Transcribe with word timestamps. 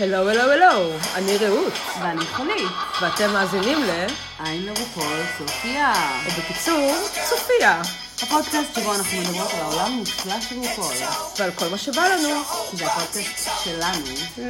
הלו, 0.00 0.28
הלו, 0.28 0.52
הלו, 0.52 0.90
אני 1.14 1.36
רעות, 1.36 1.72
ואני 2.02 2.26
חולית. 2.26 2.72
ואתם 3.02 3.32
מאזינים 3.32 3.78
ל... 3.82 4.06
עין 4.44 4.66
לרופול 4.66 5.20
סופיה. 5.38 5.92
או 6.26 6.30
בקיצור, 6.30 6.94
צופיה, 7.28 7.82
הפודקאסט 8.22 8.74
שבו 8.74 8.94
אנחנו 8.94 9.18
מדברות 9.20 9.50
על 9.52 9.60
העולם 9.60 9.92
המופלא 9.92 10.40
של 10.40 10.56
רופול. 10.56 10.94
ועל 11.38 11.50
כל 11.50 11.68
מה 11.68 11.78
שבא 11.78 12.02
לנו. 12.02 12.42
זה 12.72 12.86
הפודקאסט 12.86 13.64
שלנו. 13.64 14.06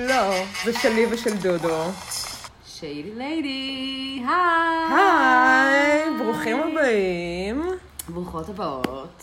לא, 0.09 0.45
זה 0.65 0.79
שלי 0.83 1.07
ושל 1.11 1.35
דודו. 1.37 1.85
שיידי 2.67 3.11
ליידי, 3.15 4.23
היי. 4.29 4.99
היי, 4.99 6.19
ברוכים 6.19 6.61
הבאים. 6.61 7.71
ברוכות 8.09 8.49
הבאות. 8.49 9.23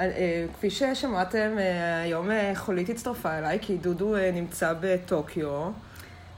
אה, 0.00 0.04
אה, 0.04 0.44
כפי 0.54 0.70
ששמעתם, 0.70 1.58
אה, 1.58 2.02
היום 2.02 2.28
חולית 2.54 2.88
הצטרפה 2.88 3.38
אליי, 3.38 3.58
כי 3.62 3.76
דודו 3.76 4.14
נמצא 4.32 4.74
בטוקיו. 4.80 5.70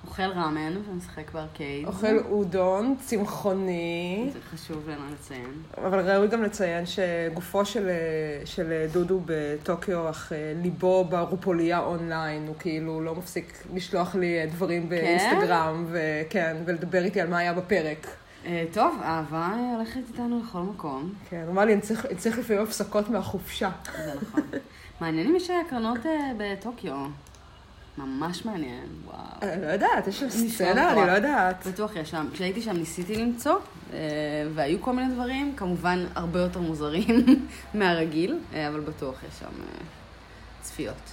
אוכל 0.07 0.23
ראמן 0.23 0.77
ומשחק 0.91 1.31
בארקייד. 1.33 1.87
אוכל 1.87 2.19
אודון, 2.19 2.95
צמחוני. 3.01 4.31
זה 4.33 4.39
חשוב 4.53 4.89
לנו 4.89 5.03
לציין. 5.13 5.63
אבל 5.79 6.11
ראוי 6.11 6.29
גם 6.29 6.43
לציין 6.43 6.85
שגופו 6.87 7.65
של, 7.65 7.91
של 8.45 8.87
דודו 8.93 9.21
בטוקיו, 9.27 10.11
אך 10.11 10.33
ליבו 10.63 11.05
ברופוליה 11.05 11.79
אונליין, 11.79 12.47
הוא 12.47 12.57
כאילו 12.59 13.01
לא 13.01 13.15
מפסיק 13.15 13.65
לשלוח 13.75 14.15
לי 14.15 14.47
דברים 14.47 14.89
באינסטגרם, 14.89 15.87
וכן, 15.91 16.57
ולדבר 16.65 17.05
איתי 17.05 17.21
על 17.21 17.29
מה 17.29 17.39
היה 17.39 17.53
בפרק. 17.53 18.07
אה, 18.47 18.65
טוב, 18.73 19.01
אהבה 19.03 19.55
הולכת 19.77 20.01
איתנו 20.09 20.43
לכל 20.45 20.59
מקום. 20.59 21.13
כן, 21.31 21.45
אמר 21.51 21.65
לי, 21.65 21.73
אני 21.73 21.81
צריך, 22.17 22.39
לפעמים 22.39 22.63
הפסקות 22.63 23.09
מהחופשה. 23.09 23.71
זה 24.05 24.13
נכון. 24.23 24.43
מעניין 25.01 25.27
אם 25.27 25.37
יש 25.37 25.51
הקרנות 25.51 26.07
אה, 26.07 26.33
בטוקיו. 26.39 27.07
ממש 27.99 28.45
מעניין, 28.45 28.87
וואו. 29.05 29.17
אני 29.43 29.63
לא 29.63 29.67
יודעת, 29.67 30.07
יש 30.07 30.21
שם 30.21 30.31
סצנה, 30.31 30.93
אני. 30.93 31.07
לא 31.07 31.13
יודעת. 31.13 31.67
בטוח 31.67 31.97
יש 31.97 32.11
שם. 32.11 32.29
כשהייתי 32.33 32.63
שם 32.63 32.77
ניסיתי 32.77 33.17
למצוא, 33.17 33.57
אה, 33.93 33.99
והיו 34.55 34.81
כל 34.81 34.93
מיני 34.93 35.15
דברים, 35.15 35.53
כמובן 35.57 36.07
הרבה 36.15 36.41
יותר 36.41 36.61
מוזרים 36.61 37.27
מהרגיל, 37.75 38.39
אבל 38.69 38.81
בטוח 38.81 39.23
יש 39.29 39.39
שם 39.39 39.63
צפיות. 40.61 41.13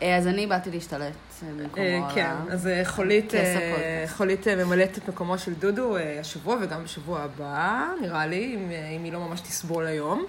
אז 0.00 0.26
אני 0.26 0.46
באתי 0.46 0.70
להשתלט 0.70 1.31
במקומו 1.50 1.86
אה, 1.86 2.14
כן, 2.14 2.34
אז 2.50 2.66
אה, 2.66 2.82
חולית, 2.84 3.30
כס 3.30 3.34
אה. 3.36 4.04
חולית 4.08 4.48
ממלאת 4.48 4.98
את 4.98 5.08
מקומו 5.08 5.38
של 5.38 5.54
דודו 5.54 5.96
השבוע 6.20 6.56
וגם 6.60 6.84
בשבוע 6.84 7.20
הבא, 7.20 7.86
נראה 8.00 8.26
לי, 8.26 8.54
אם, 8.54 8.70
אם 8.96 9.04
היא 9.04 9.12
לא 9.12 9.20
ממש 9.20 9.40
תסבול 9.40 9.86
היום. 9.86 10.24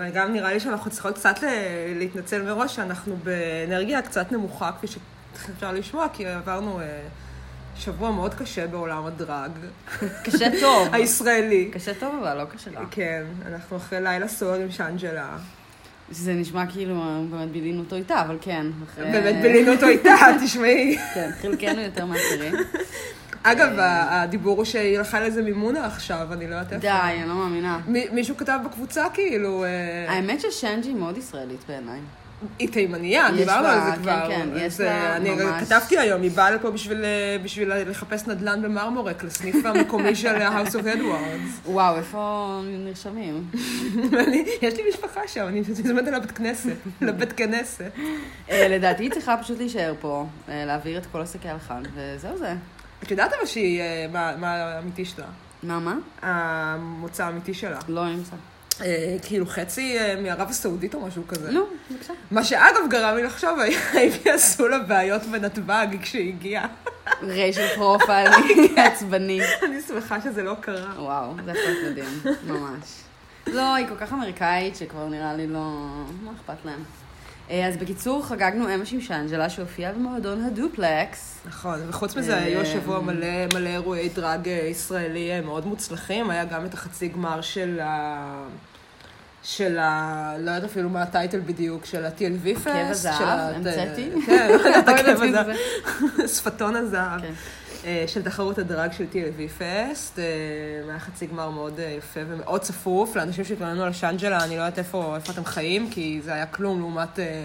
וגם 0.00 0.32
נראה 0.32 0.52
לי 0.52 0.60
שאנחנו 0.60 0.90
צריכות 0.90 1.14
קצת 1.14 1.36
להתנצל 1.96 2.42
מראש, 2.42 2.76
שאנחנו 2.76 3.16
באנרגיה 3.16 4.02
קצת 4.02 4.32
נמוכה, 4.32 4.70
כפי 4.72 4.86
שאפשר 4.86 5.72
לשמוע, 5.72 6.06
כי 6.12 6.26
עברנו 6.26 6.80
שבוע 7.76 8.10
מאוד 8.10 8.34
קשה 8.34 8.66
בעולם 8.66 9.06
הדרג. 9.06 9.50
קשה 10.24 10.48
טוב. 10.60 10.88
הישראלי. 10.94 11.70
קשה 11.72 11.94
טוב, 11.94 12.14
אבל 12.22 12.36
לא 12.36 12.44
קשה 12.44 12.70
רע. 12.70 12.84
כן, 12.90 13.24
אנחנו 13.46 13.76
אחרי 13.76 14.00
לילה 14.00 14.28
סוער 14.28 14.60
עם 14.60 14.70
שאנג'לה. 14.70 15.36
זה 16.10 16.32
נשמע 16.34 16.66
כאילו 16.66 16.94
באמת 17.30 17.48
בילינו 17.50 17.80
אותו 17.80 17.96
איתה, 17.96 18.20
אבל 18.20 18.38
כן. 18.40 18.66
אחרי- 18.84 19.12
באמת 19.12 19.42
בילינו 19.42 19.72
אותו 19.72 19.86
איתה, 19.86 20.14
תשמעי. 20.44 20.96
כן, 21.14 21.30
חלקנו 21.42 21.80
יותר 21.80 22.04
מאחרים. 22.06 22.54
אגב, 23.42 23.68
הדיבור 24.10 24.56
הוא 24.56 24.64
שהיא 24.64 24.98
הלכה 24.98 25.20
לאיזה 25.20 25.42
מימונה 25.42 25.86
עכשיו, 25.86 26.28
אני 26.32 26.46
לא 26.46 26.54
יודעת 26.54 26.72
איפה. 26.72 26.80
די, 26.82 26.88
אני 27.20 27.28
לא 27.28 27.34
מאמינה. 27.34 27.80
מי- 27.86 28.06
מישהו 28.12 28.36
כתב 28.36 28.58
בקבוצה 28.64 29.04
כאילו, 29.14 29.64
אה, 29.64 29.68
האמת 30.12 30.40
ששנג'י 30.40 30.94
מאוד 30.94 31.16
ישראלית 31.18 31.60
בעיניי. 31.68 32.00
היא 32.58 32.68
תימניה, 32.68 33.30
דיברנו 33.36 33.66
על 33.66 33.80
זה 33.80 33.96
כן, 33.96 34.02
כבר. 34.02 34.26
כן, 34.28 34.48
יש 34.56 34.62
אז, 34.62 34.80
לה 34.80 34.86
אה, 34.90 35.16
אני 35.16 35.30
ממש- 35.30 35.62
כתבתי 35.64 35.98
היום, 35.98 36.22
היא 36.22 36.30
באה 36.30 36.50
לפה 36.50 36.70
בשביל, 36.70 37.04
אה, 37.04 37.36
בשביל 37.44 37.72
לחפש 37.90 38.26
נדל"ן 38.26 38.62
במרמורק, 38.62 39.24
לסניף 39.24 39.66
המקומי 39.66 40.16
של 40.16 40.42
ה-House 40.42 40.70
of 40.72 40.96
Edwards. 40.98 41.66
וואו, 41.70 41.96
איפה 41.96 42.60
נרשמים? 42.64 43.44
יש 44.62 44.74
לי 44.74 44.82
משפחה 44.88 45.20
שם, 45.26 45.46
אני 45.48 45.60
מזמנת 45.60 46.08
על 46.08 46.14
הבית 46.14 46.30
כנסת, 46.32 46.76
לבית 47.00 47.32
כנסת. 47.32 47.90
אה, 48.50 48.68
לדעתי 48.68 49.02
היא 49.02 49.10
צריכה 49.10 49.36
פשוט 49.36 49.58
להישאר 49.58 49.94
פה, 50.00 50.26
אה, 50.48 50.64
להעביר 50.64 50.98
את 50.98 51.06
כל 51.12 51.20
השקי 51.22 51.48
הלחן, 51.48 51.82
וזהו 51.94 52.38
זה. 52.38 52.54
את 53.02 53.10
יודעת 53.10 53.32
אבל 53.38 53.46
שהיא, 53.46 53.80
אה, 53.80 54.06
מה 54.12 54.32
מה 54.36 54.54
האמיתי 54.54 55.04
שלה? 55.04 55.24
מה, 55.62 55.78
מה? 55.78 55.94
המוצא 56.22 57.24
האמיתי 57.24 57.54
שלה. 57.54 57.78
לא 57.88 58.08
נמצא. 58.08 58.36
אה, 58.80 59.16
כאילו 59.22 59.46
חצי 59.46 59.98
אה, 59.98 60.20
מערב 60.22 60.48
הסעודית 60.50 60.94
או 60.94 61.00
משהו 61.00 61.22
כזה. 61.28 61.50
נו, 61.50 61.66
בבקשה. 61.90 62.12
מה 62.30 62.44
שאגב 62.44 62.80
גרם 62.90 63.16
לי 63.16 63.22
לחשוב, 63.22 63.58
האם 63.92 64.10
יעשו 64.26 64.68
לה 64.68 64.78
בעיות 64.78 65.22
בנתב"ג 65.22 65.86
כשהיא 66.02 66.28
הגיעה. 66.28 66.66
racial 67.22 67.68
profiling 67.74 68.78
עצבני. 68.86 69.40
אני 69.62 69.80
שמחה 69.82 70.20
שזה 70.20 70.42
לא 70.42 70.54
קרה. 70.60 71.02
וואו, 71.02 71.34
זה 71.44 71.50
יכול 71.50 71.70
להיות 71.70 71.90
מדהים, 71.90 72.36
ממש. 72.46 72.84
לא, 73.46 73.74
היא 73.74 73.86
כל 73.88 73.96
כך 74.00 74.12
אמריקאית 74.12 74.76
שכבר 74.76 75.08
נראה 75.08 75.34
לי 75.34 75.46
לא... 75.46 75.86
מה 76.22 76.30
אכפת 76.36 76.64
להם? 76.64 76.84
אה, 77.50 77.66
אז 77.66 77.76
בקיצור, 77.76 78.26
חגגנו 78.26 78.74
אמש 78.74 78.92
עם 78.92 79.00
שאנג'לה 79.00 79.50
שהופיעה 79.50 79.92
במועדון 79.92 80.44
הדופלקס. 80.44 81.38
נכון, 81.46 81.80
וחוץ 81.88 82.16
מזה 82.16 82.38
אה, 82.38 82.44
היו 82.44 82.60
השבוע 82.60 83.00
מלא 83.00 83.46
מלא 83.54 83.68
אירועי 83.68 84.08
דרג 84.08 84.48
אה, 84.48 84.52
ישראלי 84.52 85.40
מאוד 85.40 85.66
מוצלחים, 85.66 86.30
היה 86.30 86.44
גם 86.44 86.64
את 86.64 86.74
החצי 86.74 87.08
גמר 87.08 87.40
של 87.40 87.80
ה... 87.82 88.44
של 89.42 89.78
ה... 89.78 90.34
לא 90.38 90.50
יודעת 90.50 90.70
אפילו 90.70 90.88
מה 90.88 91.02
הטייטל 91.02 91.40
בדיוק, 91.40 91.84
של 91.84 92.04
ה-TLV 92.04 92.54
פסט. 92.54 92.66
עקב 92.66 92.90
הזהב, 92.90 93.54
המצאתי. 93.54 94.10
כן, 94.26 94.50
עקב 94.86 95.22
הזהב. 95.22 95.46
זה. 96.16 96.28
שפתון 96.28 96.76
הזהב. 96.76 97.20
אה, 97.84 98.04
של 98.06 98.22
תחרות 98.22 98.58
הדרג 98.58 98.92
של 98.92 99.04
TLV 99.12 99.62
פסט. 99.62 100.18
אה, 100.18 100.24
היה 100.88 100.98
חצי 100.98 101.26
גמר 101.26 101.50
מאוד 101.50 101.80
אה, 101.80 101.84
יפה 101.98 102.20
ומאוד 102.28 102.60
צפוף. 102.60 103.16
לאנשים 103.16 103.44
שהתלוננו 103.44 103.84
על 103.84 103.92
שאנג'לה, 103.92 104.44
אני 104.44 104.56
לא 104.56 104.62
יודעת 104.62 104.78
איפה, 104.78 105.16
איפה 105.16 105.32
אתם 105.32 105.44
חיים, 105.44 105.90
כי 105.90 106.20
זה 106.24 106.34
היה 106.34 106.46
כלום 106.46 106.78
לעומת... 106.80 107.18
אה, 107.18 107.44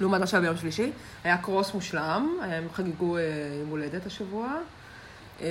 לעומת 0.00 0.20
מה 0.20 0.26
שהיה 0.26 0.40
ביום 0.40 0.56
שלישי. 0.56 0.92
היה 1.24 1.38
קרוס 1.38 1.74
מושלם, 1.74 2.36
הם 2.42 2.66
חגגו 2.74 3.16
אה, 3.16 3.22
יום 3.60 3.68
הולדת 3.68 4.06
השבוע. 4.06 4.48
אה, 5.40 5.46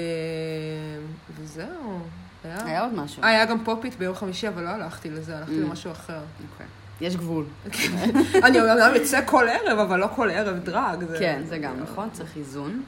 וזהו. 1.39 1.99
היה... 2.43 2.65
היה 2.65 2.81
עוד 2.81 2.93
משהו. 2.93 3.23
אה, 3.23 3.29
היה 3.29 3.45
גם 3.45 3.63
פופית 3.63 3.95
ביום 3.97 4.15
חמישי, 4.15 4.47
אבל 4.47 4.63
לא 4.63 4.69
הלכתי 4.69 5.09
לזה, 5.09 5.37
הלכתי 5.37 5.55
Mm. 5.55 5.65
למשהו 5.65 5.91
אחר. 5.91 6.19
אוקיי. 6.51 6.65
יש 7.01 7.15
גבול. 7.15 7.45
אני 8.45 8.61
אומנם 8.61 8.95
יוצא 8.95 9.19
כל 9.25 9.47
ערב, 9.49 9.79
אבל 9.79 9.99
לא 9.99 10.07
כל 10.15 10.29
ערב 10.29 10.57
דרג. 10.63 11.05
כן, 11.19 11.41
זה 11.45 11.57
גם 11.57 11.79
נכון, 11.79 12.09
צריך 12.11 12.37
איזון. 12.37 12.83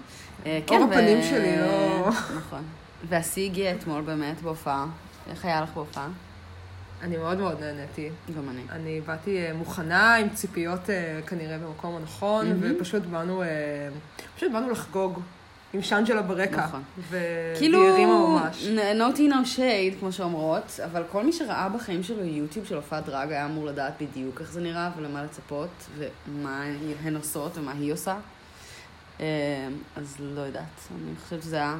אה, 0.45 0.59
אור 0.69 0.77
כן, 0.79 0.83
הפנים 0.83 1.19
ו- 1.19 1.23
שלי 1.23 1.57
לא- 1.57 2.09
נכון. 2.37 2.61
והשיא 3.09 3.45
הגיע 3.45 3.71
אתמול 3.71 4.01
באמת 4.01 4.41
בהופעה. 4.41 4.85
איך 5.29 5.45
היה 5.45 5.61
לך 5.61 5.69
בהופעה? 5.73 6.07
אני 7.01 7.17
מאוד 7.17 7.37
מאוד 7.37 7.59
נהניתי. 7.59 8.09
גם 8.37 8.49
אני. 8.49 8.61
אני 8.71 9.01
באתי 9.01 9.37
אה, 9.45 9.53
מוכנה 9.53 10.15
עם 10.15 10.29
ציפיות 10.29 10.89
אה, 10.89 11.19
כנראה 11.27 11.57
במקום 11.57 11.95
הנכון. 11.95 12.45
ופשוט 12.59 13.03
באנו, 13.03 13.43
פשוט 14.35 14.51
באנו 14.51 14.69
לחגוג 14.69 15.19
עם 15.73 15.81
שאנג'לה 15.81 16.21
ברקע. 16.21 16.65
נכון. 16.65 16.81
והיא 17.09 17.23
כאילו, 17.57 17.87
הרימה 17.89 18.13
ממש. 18.19 18.67
no 18.97 19.15
tea 19.17 19.31
no 19.33 19.57
shade, 19.57 19.99
כמו 19.99 20.11
שאומרות, 20.11 20.79
אבל 20.85 21.03
כל 21.11 21.23
מי 21.23 21.33
שראה 21.33 21.69
בחיים 21.69 22.03
שלו 22.03 22.23
יוטיוב 22.25 22.65
של 22.65 22.75
הופעת 22.75 23.05
דרג 23.05 23.31
היה 23.31 23.45
אמור 23.45 23.65
לדעת 23.65 23.93
בדיוק 24.01 24.41
איך 24.41 24.51
זה 24.51 24.61
נראה 24.61 24.89
ולמה 24.97 25.23
לצפות, 25.23 25.69
ומה 25.97 26.63
הן 27.03 27.15
עושות 27.15 27.57
ומה 27.57 27.71
היא 27.71 27.93
עושה. 27.93 28.15
אה, 29.19 29.25
אז 29.95 30.15
לא 30.19 30.41
יודעת, 30.41 30.87
אני 30.91 31.15
חושבת 31.23 31.43
שזה 31.43 31.55
היה 31.55 31.75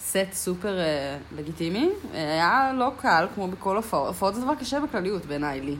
set 0.00 0.32
super 0.32 0.78
אה, 0.78 1.18
לגיטימי. 1.36 1.88
אה, 2.14 2.20
היה 2.20 2.72
לא 2.72 2.92
קל, 3.00 3.26
כמו 3.34 3.48
בכל 3.48 3.76
הופעות. 3.76 4.08
הופעות 4.08 4.34
זה 4.34 4.40
דבר 4.40 4.54
קשה 4.54 4.80
בכלליות 4.80 5.26
בעיניי 5.26 5.60
לי. 5.60 5.76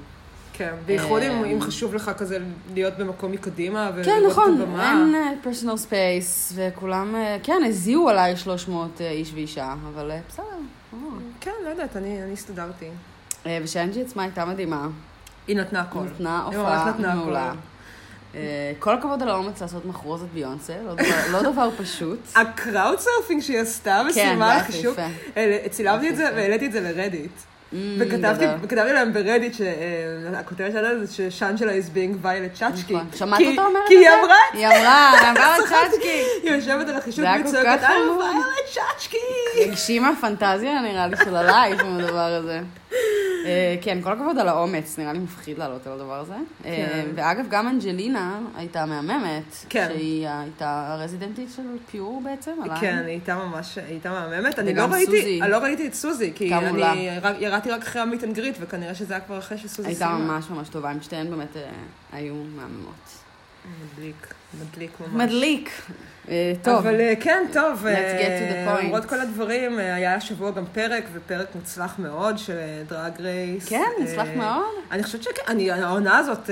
כן, 0.53 0.75
בייחוד 0.87 1.23
אם, 1.23 1.45
אה, 1.45 1.49
אם 1.53 1.61
חשוב 1.61 1.95
לך 1.95 2.11
כזה 2.19 2.39
להיות 2.75 2.95
במקום 2.99 3.33
מקדימה 3.33 3.91
ולראות 3.95 4.05
כן, 4.05 4.27
את 4.27 4.31
נכון, 4.31 4.61
הבמה. 4.61 4.93
אין 4.93 5.39
personal 5.43 5.77
space, 5.77 6.53
וכולם, 6.55 7.15
אה, 7.15 7.37
כן, 7.43 7.63
הזיעו 7.67 8.09
עליי 8.09 8.37
300 8.37 9.01
אה, 9.01 9.11
איש 9.11 9.33
ואישה, 9.35 9.75
אבל 9.95 10.11
אה, 10.11 10.21
בסדר. 10.29 10.45
אה. 10.95 10.99
כן, 11.41 11.51
לא 11.65 11.69
יודעת, 11.69 11.97
אני, 11.97 12.23
אני 12.23 12.33
הסתדרתי. 12.33 12.89
אה, 13.47 13.59
ושאנג'י 13.63 14.03
עצמה 14.03 14.23
הייתה 14.23 14.45
מדהימה. 14.45 14.89
היא 15.47 15.57
נתנה 15.57 15.81
הכל. 15.81 16.01
נתנה 16.01 16.43
הופעה. 16.43 16.93
מעולה. 16.99 17.53
אה, 18.35 18.41
כל 18.79 18.95
הכבוד 18.95 19.23
על 19.23 19.29
האומץ 19.29 19.63
לעשות 19.63 19.85
מחרוזת 19.87 20.27
ביונסה, 20.35 20.73
לא 20.87 20.95
דבר- 21.43 21.65
לא 21.67 21.71
פשוט. 21.83 22.19
ה 22.37 22.47
crowd 22.47 22.99
surfing 23.01 23.43
שהיא 23.43 23.59
עשתה 23.59 24.03
וסיימה 24.09 24.47
זה 24.49 24.53
על 24.55 24.61
החישוק. 24.61 24.99
אה, 25.37 25.59
צילמתי 25.71 26.09
את 26.09 26.17
זה. 26.17 26.31
והעליתי 26.37 26.67
את 26.67 26.73
זה 26.73 26.81
לרדיט. 26.81 27.31
Mm, 27.73 27.75
וכתבתי 27.99 28.45
להם 28.93 29.13
ברדיט 29.13 29.55
שהכותרת 29.55 30.73
שלה 30.73 31.05
זה 31.05 31.13
ששאנג'לה 31.15 31.73
is 31.73 31.95
being 31.95 32.25
violent 32.25 32.59
צ'אצ'קי. 32.59 32.95
נכון. 32.95 33.07
שמעת 33.15 33.39
כי- 33.39 33.51
אותה 33.51 33.63
אומרת 33.65 33.83
כי 33.89 33.95
את 33.95 34.01
היא 34.01 34.11
זה? 34.11 34.21
אמרה 34.25 34.37
את 34.51 34.55
היא 34.55 34.67
אמרה, 34.67 35.31
אמרה 35.31 35.57
צ'אצ'קי. 35.69 36.23
היא 36.43 36.53
יושבת 36.53 36.89
על 36.89 36.97
החישוק 36.97 37.25
זה 37.45 37.59
וצועקת, 37.61 37.83
I'm 37.83 37.87
violent 38.21 38.75
צ'אצ'קי. 38.75 39.17
הגשימה 39.69 40.11
פנטזיה 40.21 40.81
נראה 40.81 41.07
לי 41.07 41.17
של 41.25 41.37
הלייב 41.37 41.81
עם 41.81 41.99
הדבר 41.99 42.19
הזה. 42.19 42.61
אה, 43.49 43.77
כן, 43.81 43.99
כל 44.03 44.13
הכבוד 44.13 44.39
על 44.39 44.49
האומץ, 44.49 44.99
נראה 44.99 45.13
לי 45.13 45.19
מפחיד 45.19 45.59
לעלות 45.59 45.87
על 45.87 45.93
הדבר 45.93 46.21
הזה. 46.21 46.35
אה, 46.35 46.41
כן. 46.65 47.07
ואגב, 47.15 47.45
גם 47.51 47.69
אנג'לינה 47.69 48.41
הייתה 48.57 48.87
מהממת. 48.87 49.57
כן. 49.69 49.89
שהיא 49.93 50.29
הייתה 50.29 50.93
הרזידנטית 50.93 51.49
של 51.57 51.63
פיור 51.91 52.23
בעצם, 52.25 52.53
עליי. 52.65 52.81
כן, 52.81 52.97
היא 52.97 53.07
הייתה 53.07 53.35
ממש, 53.35 53.79
היא 53.79 53.85
הייתה 53.87 54.11
מהממת. 54.11 54.59
אני 54.59 54.75
לא 54.75 54.85
ראיתי. 54.85 55.41
אני 55.43 55.51
לא 55.51 55.59
ראיתי 55.59 55.87
את 55.87 55.95
סוזי, 55.95 56.33
כי. 56.35 56.55
אני 56.55 57.09
ירדתי 57.39 57.71
רק 57.71 57.83
אחרי 57.83 58.03
ה 58.03 58.07
meet 58.07 58.25
and 58.25 58.35
greet, 58.35 58.57
וכנראה 58.61 58.95
שזה 58.95 59.15
היה 59.15 59.21
כבר 59.21 59.39
אחרי 59.39 59.59
שסוזי 59.59 59.89
הייתה 59.89 60.05
סיימה. 60.05 60.19
ממש 60.19 60.51
ממש 60.51 60.69
טובה, 60.69 60.91
הם 60.91 61.03
שתיהן 61.03 61.31
באמת 61.31 61.57
אה, 61.57 61.63
היו 62.13 62.35
מהממות. 62.35 62.95
מדליק, 63.95 64.35
מדליק 64.61 64.91
ממש. 65.01 65.23
מדליק. 65.25 65.71
אה, 66.29 66.53
טוב, 66.63 66.75
אבל 66.77 67.01
אה, 67.01 67.13
כן, 67.21 67.47
טוב. 67.53 67.87
Let's 67.87 68.21
get 68.21 68.41
to 68.41 68.53
the 68.53 68.69
אה, 68.69 68.77
point. 68.77 68.85
למרות 68.85 69.05
כל 69.05 69.21
הדברים, 69.21 69.79
היה 69.79 70.15
השבוע 70.15 70.51
גם 70.51 70.65
פרק, 70.73 71.05
ופרק 71.13 71.47
מוצלח 71.55 71.99
מאוד 71.99 72.39
של 72.39 72.55
דרג 72.89 73.21
רייס. 73.21 73.69
כן, 73.69 73.83
מוצלח 74.01 74.29
מאוד. 74.37 74.65
אני 74.91 75.03
חושבת 75.03 75.23
שכן, 75.23 75.43
אני- 75.49 75.71
העונה 75.71 76.19
הזאת, 76.19 76.51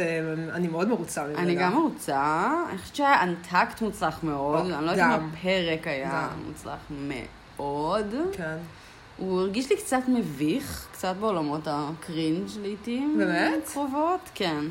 אני 0.53 0.69
מאוד 0.69 0.89
מרוצה 0.89 1.25
ממנה. 1.25 1.39
אני 1.39 1.55
גם 1.55 1.77
רוצה, 1.83 2.51
אני 2.71 2.79
חושבת 2.79 2.97
שהיה 2.97 3.23
אנטקט 3.23 3.83
מוצלח 3.83 4.21
מאוד, 4.23 4.71
או, 4.71 4.77
אני 4.79 4.87
לא 4.87 4.91
יודעת 4.91 5.21
אם. 5.21 5.29
הפרק 5.33 5.87
היה. 5.87 6.29
מוצלח 6.47 6.79
מאוד. 6.91 8.15
כן. 8.33 8.57
הוא 9.17 9.41
הרגיש 9.41 9.71
לי 9.71 9.77
קצת 9.77 10.03
מביך, 10.09 10.87
קצת 10.93 11.15
בעולמות 11.21 11.61
ה 11.67 11.78
cringe 11.78 12.49
לעיתים. 12.63 13.15
באמת? 13.19 13.69
קרובות, 13.73 14.31
כן. 14.35 14.65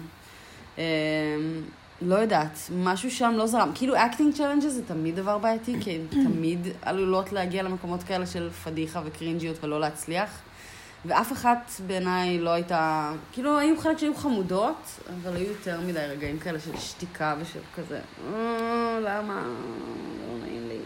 לא 2.06 2.16
יודעת, 2.16 2.60
משהו 2.76 3.12
שם 3.12 3.34
לא 3.38 3.48
זרם. 3.48 3.72
כאילו 3.76 3.96
acting 3.96 4.34
challenges 4.34 4.72
זה 4.72 4.86
תמיד 4.86 5.16
דבר 5.16 5.38
בעייתי, 5.38 5.76
כי 5.82 5.92
הן 5.96 6.24
תמיד 6.28 6.68
עלולות 6.82 7.32
להגיע 7.34 7.64
למקומות 7.64 8.04
כאלה 8.04 8.26
של 8.26 8.50
פדיחה 8.64 9.02
וקרינג'יות 9.06 9.64
ולא 9.64 9.80
להצליח. 9.80 10.30
ואף 11.06 11.32
אחת 11.34 11.72
בעיניי 11.88 12.40
לא 12.40 12.50
הייתה, 12.50 13.12
כאילו 13.32 13.58
היו 13.60 13.78
חלק 13.80 13.98
שהיו 13.98 14.16
חמודות, 14.16 14.76
אבל 15.24 15.36
היו 15.36 15.48
יותר 15.48 15.80
מדי 15.82 16.00
רגעים 16.00 16.40
כאלה 16.40 16.60
של 16.60 16.78
שתיקה 16.78 17.36
ושל 17.40 17.60
כזה, 17.76 18.00
"אה, 18.34 19.00
למה? 19.02 19.42
לא 19.42 20.46
נעים 20.46 20.68
לי. 20.68 20.78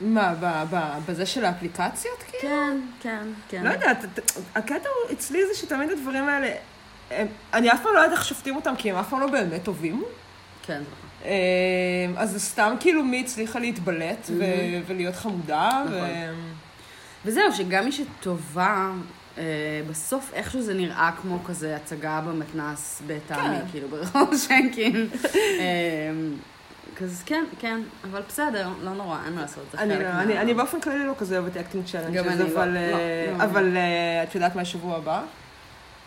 מה, 0.00 0.34
ב- 0.40 0.64
ב- 0.76 0.98
בזה 1.10 1.26
של 1.26 1.44
האפליקציות, 1.44 2.18
כאילו? 2.28 2.42
כן, 2.54 2.80
כן, 3.00 3.26
כן. 3.48 3.62
לא 3.64 3.70
יודעת, 3.70 4.04
הקטע 4.54 4.88
אצלי 5.12 5.38
זה 5.46 5.60
שתמיד 5.60 5.90
הדברים 5.90 6.28
האלה, 6.28 6.48
הם- 7.10 7.26
אני 7.54 7.72
אף 7.72 7.82
פעם 7.82 7.94
לא 7.94 8.00
יודעת 8.00 8.12
איך 8.18 8.24
שופטים 8.24 8.56
אותם, 8.56 8.74
כי 8.78 8.90
הם 8.90 8.96
אף 8.96 9.10
פעם 9.10 9.20
לא 9.20 9.26
באמת 9.26 9.64
טובים. 9.64 10.04
כן. 10.66 10.82
אה, 11.24 11.30
אז 12.16 12.30
זה 12.30 12.40
סתם 12.40 12.74
כאילו 12.80 13.02
מי 13.04 13.20
הצליחה 13.20 13.58
להתבלט 13.58 14.26
ו- 14.38 14.44
ולהיות 14.86 15.14
חמודה. 15.16 15.84
ו- 15.90 15.96
נכון. 15.96 16.08
וזהו, 17.24 17.52
שגם 17.52 17.84
מי 17.84 17.92
שטובה, 17.92 18.90
אה, 19.38 19.42
בסוף 19.90 20.30
איכשהו 20.34 20.62
זה 20.62 20.74
נראה 20.74 21.10
כמו 21.22 21.44
כזה 21.44 21.76
הצגה 21.76 22.20
במתנס 22.26 23.02
בטעמי, 23.06 23.56
כן. 23.58 23.64
כאילו 23.70 23.88
ברחוב 23.88 24.36
שיינקין. 24.46 25.08
אה, 25.34 26.10
כזה, 26.96 27.22
כן, 27.26 27.44
כן, 27.58 27.80
אבל 28.10 28.22
בסדר, 28.28 28.68
לא 28.82 28.94
נורא, 28.94 29.18
אין 29.24 29.32
מה 29.34 29.40
לעשות, 29.40 29.64
זה 29.72 29.78
חלק 29.78 29.98
לא- 30.00 30.12
מה... 30.12 30.22
אני, 30.22 30.38
אני 30.38 30.54
באופן 30.54 30.80
כללי 30.80 31.06
לא 31.06 31.12
כזה 31.18 31.38
אוהבת 31.38 31.56
acting 31.56 31.84
challenge 31.86 32.14
גם 32.14 32.28
אני 32.28 32.38
לא, 32.38 32.44
אבל, 32.54 32.68
לא, 32.68 32.78
אה, 32.78 33.34
לא. 33.38 33.44
אבל 33.44 33.76
אה, 33.76 34.22
את 34.22 34.34
יודעת 34.34 34.56
מה 34.56 34.62
השבוע 34.62 34.96
הבא? 34.96 35.22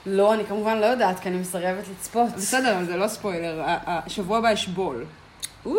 לא, 0.06 0.34
אני 0.34 0.46
כמובן 0.46 0.78
לא 0.78 0.86
יודעת, 0.86 1.20
כי 1.20 1.30
אני 1.30 1.38
מסרבת 1.38 1.84
לצפות. 1.92 2.30
בסדר, 2.36 2.76
אבל 2.76 2.86
זה 2.86 2.98
לא 2.98 3.08
ספוילר. 3.08 3.64
השבוע 3.66 4.38
הבא 4.38 4.52
יש 4.52 4.68
ball. 4.68 5.06
או, 5.66 5.72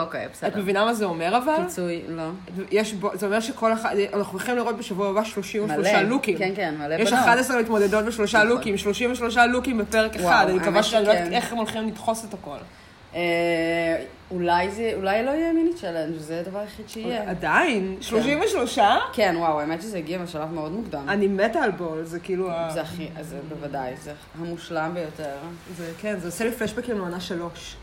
אוקיי, 0.00 0.26
את 0.26 0.30
בסדר. 0.32 0.58
מבינה 0.58 0.84
מה 0.84 0.94
זה 0.94 1.04
אומר 1.04 1.36
אבל? 1.38 1.56
פיצוי, 1.66 2.02
לא. 2.08 2.22
יש 2.70 2.94
זה 3.14 3.26
אומר 3.26 3.40
שכל 3.40 3.72
אחד, 3.72 3.94
אנחנו 4.14 4.32
הולכים 4.32 4.56
לראות 4.56 4.76
בשבוע 4.76 5.08
הבא 5.08 5.24
33 5.24 5.86
מלא. 5.86 6.02
לוקים. 6.02 6.38
כן, 6.38 6.52
כן, 6.56 6.74
מלא 6.78 6.94
יש 6.94 7.12
בנות. 7.12 7.24
11 7.24 7.60
מתמודדות 7.60 8.04
בשלושה 8.04 8.38
נכון. 8.38 8.50
לוקים, 8.50 8.78
33 8.78 9.36
לוקים 9.36 9.78
בפרק 9.78 10.16
אחד. 10.16 10.46
אני 10.48 10.58
מקווה 10.58 10.82
שאני 10.82 11.06
לא 11.06 11.10
יודעת. 11.12 11.32
איך 11.32 11.52
הם 11.52 11.58
הולכים 11.58 11.86
לדחוס 11.88 12.24
את 12.24 12.34
הכל. 12.34 12.56
אה, 13.16 14.04
אולי 14.30 14.70
זה, 14.70 14.92
אולי 14.96 15.24
לא 15.24 15.30
יהיה 15.30 15.52
מיני 15.52 15.74
צ'לנג', 15.74 16.18
זה 16.18 16.40
הדבר 16.40 16.58
היחיד 16.58 16.88
שיהיה. 16.88 17.30
עדיין, 17.30 17.96
33? 18.00 18.78
כן, 19.12 19.34
וואו, 19.38 19.60
האמת 19.60 19.82
שזה 19.82 19.98
הגיע 19.98 20.18
בשלב 20.18 20.52
מאוד 20.52 20.72
מוקדם. 20.72 21.08
אני 21.08 21.28
מתה 21.28 21.62
על 21.62 21.70
בול, 21.70 22.04
זה 22.04 22.20
כאילו... 22.20 22.50
זה 22.68 22.80
הכי, 22.80 23.08
זה 23.20 23.38
בוודאי, 23.48 23.96
זה 23.96 24.12
המושלם 24.38 24.90
ביותר. 24.94 25.34
זה, 25.76 25.92
כן, 25.98 26.18
זה 26.18 26.28
עושה 26.28 26.44
לי 26.44 26.52
פלשבקים 26.52 26.98
לעונה 26.98 27.20
שלוש. 27.20 27.76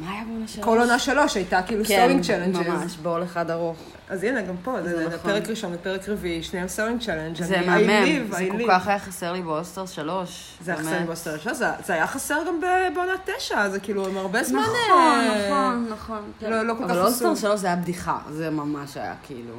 מה 0.00 0.12
היה 0.12 0.24
בעונה 0.24 0.48
שלוש? 0.48 0.64
כל 0.64 0.78
עונה 0.78 0.98
שלוש 0.98 1.34
הייתה 1.34 1.62
כאילו 1.62 1.84
כן, 1.84 2.00
סולינג 2.02 2.22
צ'לנג'ס. 2.24 2.66
ממש, 2.68 2.96
בעול 2.96 3.22
אחד 3.22 3.50
ארוך. 3.50 3.76
אז 4.08 4.24
הנה, 4.24 4.42
גם 4.42 4.54
פה, 4.64 4.82
זה 4.82 5.06
נכון. 5.06 5.18
פרק 5.18 5.48
ראשון 5.48 5.74
ופרק 5.74 6.08
רביעי, 6.08 6.42
שניהם 6.42 6.68
סולינג 6.68 7.00
צ'לנג'. 7.02 7.42
זה 7.42 7.60
מהמם, 7.66 8.32
זה 8.32 8.46
כל. 8.50 8.58
כך 8.68 8.86
היה 8.88 8.98
חסר 8.98 9.32
לי 9.32 9.42
באוסטר 9.42 9.86
שלוש. 9.86 10.54
זה 10.60 10.72
היה 10.72 10.80
חסר. 10.80 10.98
לי 10.98 11.04
בסרט 11.06 11.40
שלו, 11.40 11.54
זה 11.54 11.92
היה 11.92 12.06
חסר 12.06 12.38
גם 12.48 12.60
בעונה 12.94 13.12
תשע, 13.24 13.68
זה 13.68 13.80
כאילו 13.80 14.06
עם 14.06 14.16
הרבה 14.16 14.44
זמן... 14.44 14.60
נכון, 14.60 14.74
אה, 14.90 15.48
נכון, 15.48 15.86
נכון. 15.92 16.32
כן. 16.40 16.50
לא- 16.50 16.62
לא 16.62 16.74
כל 16.74 16.84
כך 16.84 16.90
אבל 16.90 17.00
אוסטר. 17.00 17.34
שלוש 17.34 17.60
זה 17.60 17.66
היה 17.66 17.76
בדיחה, 17.76 18.18
זה 18.30 18.50
ממש 18.50 18.96
היה 18.96 19.14
כאילו... 19.26 19.54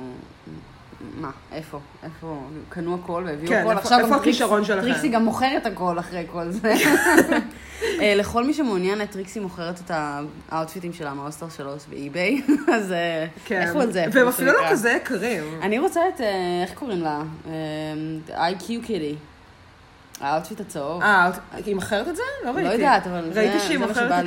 מה, 1.22 1.30
איפה? 1.52 1.80
איפה? 2.04 2.42
קנו 2.70 2.96
הכל 3.04 3.24
והביאו 3.28 3.50
כן, 3.50 3.62
הכל. 3.62 3.78
עכשיו 3.78 4.00
איפה 4.00 4.16
הכישרון 4.16 4.66
שלכם? 4.66 4.82
טריקסי 4.82 5.08
גם 5.10 5.26
מוכרת 5.26 5.66
הכל 5.66 6.00
אחרי 6.00 6.26
כל 6.32 6.52
זה. 6.52 6.74
אה, 8.00 8.16
לכל 8.16 8.44
מי 8.44 8.54
שמעוניין, 8.54 9.06
טריקסי 9.06 9.40
מוכרת 9.40 9.80
את 9.80 9.92
האאוטפיטים 10.50 10.94
שלה 10.94 11.14
מה 11.14 11.21
All 11.21 11.32
Stars 11.32 11.50
שלוש 11.50 11.84
ב 11.90 11.98
eBay, 11.98 12.42
אז 12.76 12.92
אה, 12.92 13.26
כן. 13.46 13.68
לכו 13.70 13.82
על 13.82 13.92
זה. 13.92 14.06
והם 14.12 14.28
אפילו 14.28 14.52
לא. 14.52 14.70
כזה 14.70 14.92
יקרים. 14.92 15.44
אני 15.62 15.80
רוצה 15.80 16.02
את, 16.16 16.22
אה, 16.22 16.62
איך 16.64 16.74
קוראים 16.74 17.02
לה? 17.02 17.22
IQ 18.30 18.66
קיטי. 18.86 19.16
ה 20.22 20.27
outfit 20.27 20.60
הצהוב. 20.60 21.02
אה, 21.02 21.32
היא 21.66 21.76
מוכרת 21.76 22.08
את 22.08 22.16
זה? 22.16 22.22
לא 22.46 22.52
ראיתי. 22.52 22.74
יודעת, 22.74 23.08
אבל 23.08 23.34
זה- 23.34 23.40
ראיתי 23.40 23.60
שהיא 23.60 23.78
מוכרת 23.78 24.26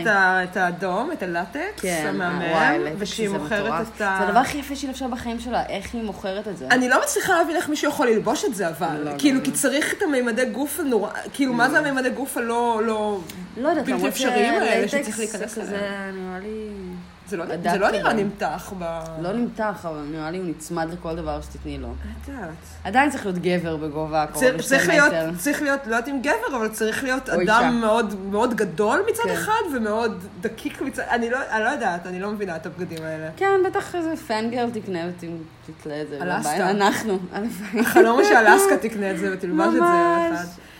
את 0.50 0.56
האדום, 0.56 1.12
את 1.12 1.22
הלטקס, 1.22 1.80
כן, 1.82 2.06
המהמם, 2.08 2.86
ושהיא 2.98 3.28
מוכרת. 3.28 3.86
את 3.94 4.00
ה... 4.00 4.16
זה 4.18 4.26
הדבר 4.28 4.38
הכי 4.38 4.58
יפה 4.58 4.76
שהיא 4.76 4.90
לבשה 4.90 5.08
בחיים 5.08 5.40
שלה, 5.40 5.66
איך 5.66 5.94
היא 5.94 6.02
מוכרת 6.02 6.48
את 6.48 6.56
זה. 6.58 6.66
אני 6.70 6.88
לא 6.88 7.02
מצליחה 7.02 7.38
להבין 7.38 7.56
איך 7.56 7.68
מישהו 7.68 7.88
יכול 7.90 8.08
ללבוש 8.08 8.44
את 8.44 8.54
זה, 8.54 8.68
אבל. 8.68 9.00
לא, 9.04 9.10
כאילו, 9.18 9.38
לא, 9.38 9.44
כי 9.44 9.50
לא. 9.50 9.56
צריך 9.56 9.94
את 9.98 10.02
המימדי 10.02 10.44
גוף 10.44 10.80
הנורא... 10.80 11.10
כאילו, 11.32 11.52
מה 11.52 11.70
זה 11.70 11.78
המימדי 11.78 12.10
גוף 12.10 12.36
הלא... 12.36 12.80
לא... 12.86 13.18
לא 13.56 13.68
יודעת, 13.68 13.88
למרות 13.88 14.12
זה 14.14 15.56
כזה. 15.60 16.10
נראה 16.12 16.38
לי... 16.42 16.68
זה 17.28 17.36
לא- 17.36 17.44
זה 17.72 17.78
לא. 17.78 17.90
נראה 17.90 18.12
נמתח 18.12 18.72
ב... 18.78 19.00
לא 19.20 19.32
נמתח, 19.32 19.86
אבל 19.88 20.00
נראה 20.10 20.30
לי 20.30 20.38
הוא 20.38 20.46
נצמד 20.46 20.88
לכל 20.92 21.16
דבר 21.16 21.40
שתתני 21.40 21.78
לו. 21.78 21.88
לא 22.28 22.32
יודעת. 22.34 22.48
עדיין 22.84 23.10
צריך 23.10 23.26
להיות 23.26 23.38
גבר 23.38 23.76
בגובה 23.76 24.26
קרוב 24.26 24.44
צריך- 24.44 24.72
לשתי 24.72 25.00
מטר. 25.06 25.30
צריך 25.38 25.62
להיות, 25.62 25.80
לא 25.86 25.94
יודעת 25.96 26.08
אם 26.08 26.20
גבר, 26.22 26.56
אבל 26.56 26.68
צריך 26.68 27.04
להיות. 27.04 27.28
אדם 27.28 27.80
מאוד 27.80 28.14
מאוד 28.30 28.54
גדול 28.54 29.00
מצד 29.10 29.22
כן. 29.22 29.30
אחד, 29.32 29.52
ומאוד 29.76 30.24
דקיק 30.40 30.82
מצד... 30.82 31.02
אני 31.10 31.30
לא 31.30 31.38
אני 31.50 31.64
לא 31.64 31.68
יודעת, 31.68 32.06
אני 32.06 32.20
לא 32.20 32.30
מבינה 32.32 32.56
את 32.56 32.66
הבגדים 32.66 33.04
האלה. 33.04 33.28
כן, 33.36 33.60
בטח 33.66 33.94
איזה 33.94 34.16
fangirl 34.16 34.70
תקנה 34.70 34.98
ותתלה 35.08 36.02
את 36.02 36.08
זה. 36.08 36.18
אלסקה. 36.22 36.50
בבית. 36.54 36.60
אנחנו. 36.60 37.18
החלום 37.80 38.18
הוא 38.20 38.28
שאלסקה 38.28 38.76
תקנה 38.88 39.10
את 39.10 39.18
זה 39.18 39.30
ותלבש 39.32 39.66
את 39.66 39.72
זה 39.72 39.80
ממש. 39.80 40.38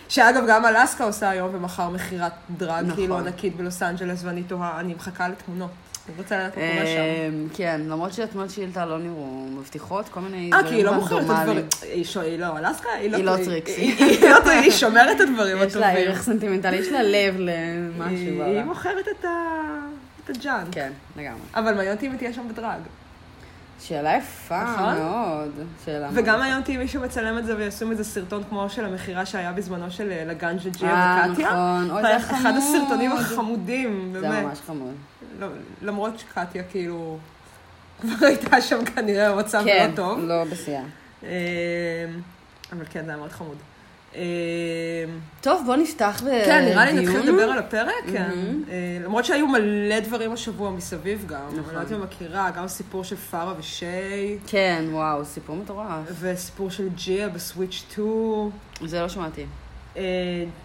שאגב, 0.09 0.43
גם 0.47 0.65
אלסקה 0.65 1.03
עושה 1.03 1.29
היום 1.29 1.49
ומחר 1.53 1.89
מכירת 1.89 2.31
drag 2.57 2.83
נכון. 2.85 2.95
כאילו 2.95 3.17
ענקית 3.17 3.55
בלוס 3.57 3.83
אנג'לס, 3.83 4.19
ואני 4.23 4.43
תוהה, 4.43 4.79
אני 4.79 4.93
מחכה 4.93 5.27
לתמונות. 5.27 5.69
רוצה 6.17 6.37
לדעת 6.37 6.57
מה 6.57 6.63
קורה 6.73 6.85
שם. 6.85 7.47
כן, 7.53 7.81
למרות 7.87 8.13
שהתמונות 8.13 8.49
שהיא 8.49 8.65
העלתה 8.65 8.85
לא 8.85 8.97
נראו 8.99 9.47
מבטיחות, 9.51 10.09
כל 10.09 10.19
מיני 10.19 10.49
אה, 10.53 10.63
כי 10.69 10.75
היא 10.75 10.83
לא 10.83 10.93
מוכרת 10.93 11.25
את. 11.25 11.29
הדברים. 11.29 11.65
היא 12.23 12.39
לא, 12.39 12.57
אלסקה? 12.57 12.89
היא 12.99 13.15
היא 13.15 13.23
לא 13.23 13.35
טריקסי. 13.45 13.81
היא- 13.81 14.29
לא 14.29 14.39
טריקסי, 14.39 14.49
היא 14.63 14.71
שומרת 14.71 15.15
את 15.15 15.21
הדברים 15.21 15.57
יש 15.67 15.75
לה 15.75 15.87
הטובים. 15.89 16.07
ערך 16.09 16.21
סנטימנטלי, 16.21 16.77
יש 16.77 16.87
לה 16.87 17.03
לב 17.03 17.35
למשהו. 17.39 18.43
היא. 18.43 18.63
מוכרת 18.63 19.05
את 19.07 19.25
הג'אנק. 20.29 20.67
כן, 20.71 20.91
לגמרי. 21.17 21.39
אבל 21.55 21.73
מעניין 21.73 21.95
אותי 21.95 22.05
אם 22.07 22.11
היא 22.11 22.19
תהיה 22.19 22.33
שם 22.33 22.47
בדרג. 22.49 22.79
שאלה 23.81 24.17
יפה 24.17 24.63
נכון? 24.63 24.93
מאוד. 24.95 25.51
שאלה 25.85 26.09
וגם 26.13 26.39
מאוד 26.39 26.57
אותי 26.57 26.75
אם 26.75 26.79
מישהו 26.79 27.01
מצלם 27.01 27.37
את 27.37 27.45
זה 27.45 27.57
ויעשו 27.57 27.87
מזה 27.87 28.03
סרטון 28.03 28.43
כמו 28.49 28.69
של 28.69 28.85
המכירה 28.85 29.25
שהיה 29.25 29.51
בזמנו 29.51 29.91
של 29.91 30.11
אה, 30.11 30.23
לגנג'ה 30.25 30.69
ג'יה 30.69 30.89
אה, 30.89 31.27
וקטיה. 31.31 31.47
נכון. 31.47 31.91
אוי, 31.91 32.01
זה 32.01 32.19
חמוד. 32.19 32.39
אחד 32.41 32.53
הסרטונים 32.57 33.11
החמודים, 33.11 34.09
זה 34.13 34.21
באמת. 34.21 34.43
ממש 34.45 34.57
חמוד. 34.67 34.93
לא- 35.39 35.47
למרות 35.81 36.19
שקטיה 36.19 36.63
כאילו 36.63 37.17
כבר 38.01 38.25
הייתה 38.27 38.61
שם 38.61 38.85
כנראה 38.85 39.35
במצב 39.35 39.61
כן, 39.65 39.89
לא 39.91 39.95
טוב. 39.95 40.19
לא 40.19 40.43
בשיאה. 40.43 40.83
אה, 41.23 41.29
אבל 42.73 42.85
כן, 42.89 43.05
זה 43.05 43.11
היה 43.11 43.17
מאוד 43.17 43.31
חמוד. 43.31 43.57
אה, 44.15 44.21
טוב, 45.41 45.63
בוא 45.65 45.75
נפתח 45.75 46.21
בדיון. 46.25 46.45
כן, 46.45 46.65
נראה 46.65 46.85
לי 46.85 47.01
נתחיל 47.01 47.19
לדבר 47.19 47.43
על 47.43 47.57
הפרק, 47.57 47.93
כן. 48.11 48.29
מהמם. 48.29 48.63
אה, 48.69 48.75
למרות 49.03 49.25
שהיו 49.25 49.47
מלא 49.47 49.99
דברים 49.99 50.31
השבוע 50.31 50.71
מסביב 50.71 51.25
גם. 51.27 51.39
נכון. 51.47 51.63
אני 51.65 51.75
לא 51.75 51.79
יודעת 51.79 51.97
אם 51.97 52.03
מכירה, 52.03 52.51
גם 52.51 52.67
סיפור 52.67 53.03
של 53.03 53.15
פארה 53.15 53.53
ושיי, 53.59 54.37
כן, 54.47 54.85
וואו, 54.91 55.25
סיפור 55.25 55.55
מטורף. 55.55 55.89
וסיפור 56.19 56.69
של 56.69 56.89
ג'יה 56.95 57.29
בסוויץ' 57.29 57.71
2. 57.71 58.49
זה 58.85 59.01
לא 59.01 59.09
שמעתי. 59.09 59.45
אה, 59.97 60.03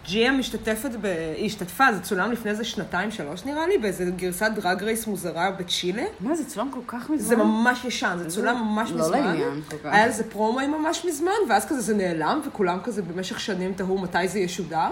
ג'יה 0.07 0.33
משתתפת, 0.33 0.91
ב... 1.01 1.07
היא 1.37 1.47
השתתפה, 1.47 1.93
זה 1.93 2.01
צולם 2.01 2.33
לפני 2.33 2.51
איזה 2.51 2.65
שנתיים, 2.65 3.11
שלוש 3.11 3.45
נראה 3.45 3.67
לי, 3.67 3.79
באיזה 3.79 4.05
גרסת 4.17 4.51
דרג 4.55 4.83
רייס 4.83 5.07
מוזרה 5.07 5.51
בצ'ילה. 5.51 6.05
מה, 6.21 6.35
זה 6.35 6.45
צולם 6.45 6.71
כל 6.75 6.81
כך 6.87 7.11
מזמן? 7.11 7.29
זה 7.29 7.37
ממש 7.37 7.85
ישן, 7.85 8.17
זה 8.19 8.31
צולם 8.31 8.57
ממש 8.57 8.91
לא 8.91 8.99
מזמן. 8.99 9.21
לעניין 9.21 9.61
כל 9.71 9.77
כך. 9.77 9.93
היה 9.93 10.07
לזה 10.07 10.31
פרומואים 10.31 10.71
ממש 10.71 11.05
מזמן, 11.05 11.33
ואז 11.49 11.67
כזה 11.67 11.81
זה 11.81 11.95
נעלם, 11.95 12.41
וכולם 12.49 12.79
כזה 12.85 13.03
במשך 13.03 13.41
שנים 13.41 13.73
תהו 13.73 13.99
מתי 13.99 14.29
זה 14.29 14.39
ישודר, 14.39 14.91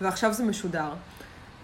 ועכשיו 0.00 0.32
זה 0.32 0.44
משודר. 0.44 0.90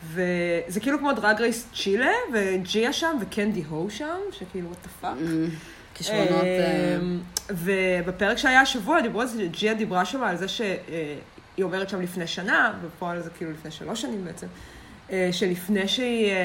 וזה 0.06 0.80
כאילו 0.80 0.98
כמו 0.98 1.12
דרג 1.12 1.40
רייס 1.40 1.66
צ'ילה, 1.74 2.12
וג'יה 2.32 2.92
שם, 2.92 3.16
וקנדי 3.20 3.62
הו 3.68 3.90
שם, 3.90 4.18
שכאילו, 4.32 4.68
what 4.70 4.86
the 4.86 5.04
fuck. 5.04 5.18
כישרונות... 5.94 6.42
אה, 6.42 6.96
אמ, 7.00 7.20
ובפרק 7.50 8.38
שהיה 8.38 8.60
השבוע 8.60 9.00
דיברו 9.00 9.20
על 9.20 9.26
זה, 9.26 9.46
ג'יה 9.50 9.74
דיברה 9.74 10.04
שם 10.04 10.22
על 10.22 10.36
זה 10.36 10.48
שהיא 10.48 10.76
אומרת 11.62 11.88
שם 11.88 12.00
לפני 12.00 12.26
שנה, 12.26 12.72
בפועל 12.86 13.22
זה 13.22 13.30
כאילו 13.30 13.50
לפני 13.50 13.70
שלוש 13.70 14.02
שנים 14.02 14.24
בעצם, 14.24 14.46
אה, 15.12 15.28
שלפני 15.32 15.88
שהיא 15.88 16.30
אה, 16.30 16.36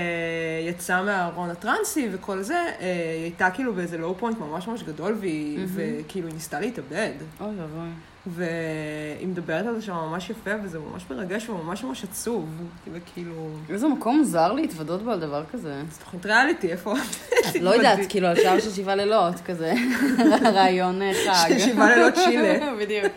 יצאה 0.69 1.03
מהארון 1.03 1.50
הטרנסי 1.50 2.10
וכל 2.12 2.41
זה, 2.41 2.53
אה, 2.55 2.72
היא 3.15 3.24
הייתה 3.24 3.50
כאילו 3.53 3.74
באיזה 3.74 3.98
לואו 3.98 4.15
פוינט 4.17 4.38
ממש 4.39 4.67
ממש 4.67 4.84
גדול, 4.84 5.17
והיא- 5.19 5.60
וכאילו 5.75 6.27
היא 6.27 6.34
ניסתה 6.34 6.60
להתאבד. 6.60 7.12
אוי 7.41 7.55
ואבוי. 7.60 7.89
והיא 8.27 9.27
מדברת 9.27 9.65
על 9.65 9.75
זה 9.75 9.82
שם 9.82 9.94
ממש 9.94 10.29
יפה, 10.29 10.51
וזה 10.63 10.79
ממש 10.79 11.03
מרגש 11.10 11.50
וממש 11.50 11.84
ממש 11.84 12.03
עצוב. 12.03 12.50
וכאילו, 12.94 13.50
איזה 13.70 13.88
מקום 13.88 14.17
מוזר 14.17 14.53
להתוודות 14.53 15.03
בו 15.03 15.12
על 15.12 15.20
דבר 15.20 15.44
כזה. 15.51 15.82
זו 15.91 16.00
תוכנית 16.00 16.25
ריאליטי, 16.25 16.72
איפה? 16.72 16.94
לא 17.62 17.70
יודעת, 17.70 18.00
כאילו, 18.10 18.27
על 18.27 18.36
שער 18.36 18.60
של 18.60 18.72
שבעה 18.72 18.96
לילות, 18.96 19.36
כזה. 19.46 19.74
רעיון 20.55 21.01
אה, 21.01 21.12
חג. 21.25 21.50
של 21.50 21.60
שבעה 21.60 21.96
לילות 21.96 22.13
צ'ילה. 22.13 22.60
בדיוק. 22.82 23.13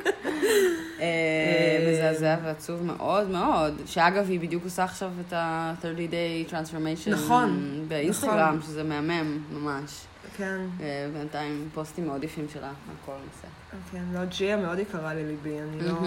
אה, 1.01 1.89
מזעזע 1.91 2.37
ועצוב 2.45 2.83
מאוד 2.83 3.31
מאוד. 3.31 3.75
שאגב, 3.87 4.31
היא 4.31 4.41
בדיוק 4.41 4.65
עושה 4.65 4.85
עכשיו 4.85 5.11
את 5.27 5.33
ה-30 5.33 5.85
day 6.11 6.53
transformation. 6.53 7.11
נכון, 7.11 7.85
באינסטגרם, 7.89 8.57
נכון. 8.57 8.63
שזה 8.63 8.83
מהמם, 8.83 9.39
ממש. 9.53 10.05
כן. 10.37 10.59
אה, 10.81 11.09
בינתיים 11.13 11.69
פוסטים 11.75 12.07
מאוד 12.07 12.25
יפים 12.25 12.47
שלה, 12.53 12.69
על 12.69 12.95
כל 13.07 13.13
הנושא. 13.13 13.58
כן, 13.93 14.03
לא, 14.13 14.25
ג'יה 14.25 14.57
מאוד 14.57 14.79
יקרה 14.79 15.15
לליבי, 15.15 15.59
אני 15.61 15.81
לא... 15.81 15.99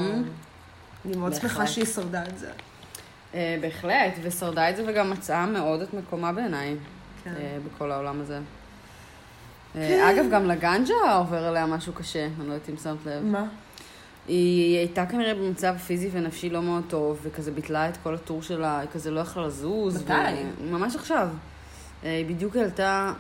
אני 1.06 1.18
מאוד 1.18 1.34
שמחה. 1.34 1.68
שהיא 1.68 1.86
שרדה 1.86 2.24
את 2.26 2.38
זה. 2.38 2.52
אה, 3.34 3.58
בהחלט, 3.62 4.14
ושרדה 4.22 4.70
את 4.70 4.76
זה 4.76 4.84
וגם 4.88 5.10
מצאה 5.10 5.46
מאוד 5.46 5.82
את 5.82 5.94
מקומה 5.94 6.32
בעיניי. 6.34 6.76
כן. 7.24 7.34
אה, 7.38 7.58
בכל 7.66 7.92
העולם 7.92 8.22
הזה. 8.22 8.40
אה, 9.76 10.12
אגב, 10.12 10.26
גם 10.32 10.46
לגנג'ה 10.46 11.16
עובר 11.18 11.44
עליה 11.44 11.66
משהו 11.66 11.94
קשה, 11.94 12.26
אני 12.26 12.48
לא 12.48 12.54
יודעת 12.54 12.70
אם 12.70 12.78
שמת 12.78 13.06
לב. 13.06 13.24
מה? 13.24 13.46
היא 14.28 14.78
הייתה 14.78 15.06
כנראה 15.06 15.34
במצב 15.34 15.78
פיזי 15.78 16.10
ונפשי 16.12 16.50
לא 16.50 16.62
מאוד 16.62 16.84
טוב, 16.88 17.20
וכזה 17.24 17.52
ביטלה 17.52 17.90
את 17.90 17.98
כל 18.04 18.16
הטור 18.16 18.42
שלה, 18.42 18.80
היא 18.80 18.90
כזה 18.94 19.12
לא 19.12 19.20
יכלה 19.20 19.48
לזוז. 19.48 20.04
מתי? 20.04 20.14
ממש 20.72 20.96
עכשיו. 20.96 21.28
היא 22.04 22.26
בדיוק 22.26 22.56
העלתה 22.56 23.14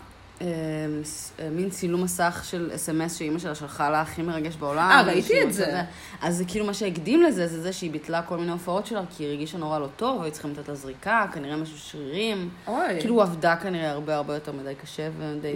מין 1.52 1.70
צילום 1.70 2.04
מסך 2.04 2.42
של 2.46 2.72
אס.אם.אס 2.76 3.16
שאימא 3.18 3.40
שלה 3.40 3.56
שלחה 3.56 3.90
לה 3.90 4.02
הכי 4.02 4.22
מרגש 4.22 4.56
בעולם. 4.56 4.90
אה, 4.92 5.02
ראיתי 5.02 5.44
את 5.44 5.54
זה. 5.54 5.66
רוצה- 5.66 5.82
אז 6.22 6.38
זה 6.38 6.46
כאילו 6.46 6.66
מה 6.66 6.74
שהקדים 6.74 7.22
לזה, 7.24 7.48
זה 7.48 7.62
זה 7.62 7.74
שהיא 7.74 7.92
ביטלה 7.92 8.22
כל 8.22 8.38
מיני 8.38 8.52
הופעות 8.52 8.86
שלה, 8.86 9.02
כי 9.18 9.24
היא 9.24 9.30
הרגישה 9.30 9.58
נורא 9.58 9.80
לא 9.80 9.88
טוב, 9.96 10.20
והיו 10.20 10.32
צריכים 10.32 10.52
לתת 10.52 10.70
לה 10.70 10.76
זריקה, 10.76 11.26
כנראה 11.34 11.56
משהו 11.58 11.78
שרירים. 11.78 12.50
אוי. 12.68 13.00
כאילו 13.00 13.22
עבדה 13.22 13.56
כנראה 13.56 13.92
הרבה 13.92 14.16
הרבה 14.16 14.34
יותר 14.34 14.52
מדי 14.52 14.74
קשה, 14.82 15.10
ודי 15.18 15.56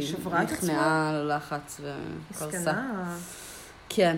נכנעה 0.53 1.11
ללחץ 1.13 1.81
וקרסה. 2.31 2.47
מסכנה. 2.57 3.15
כן. 3.89 4.17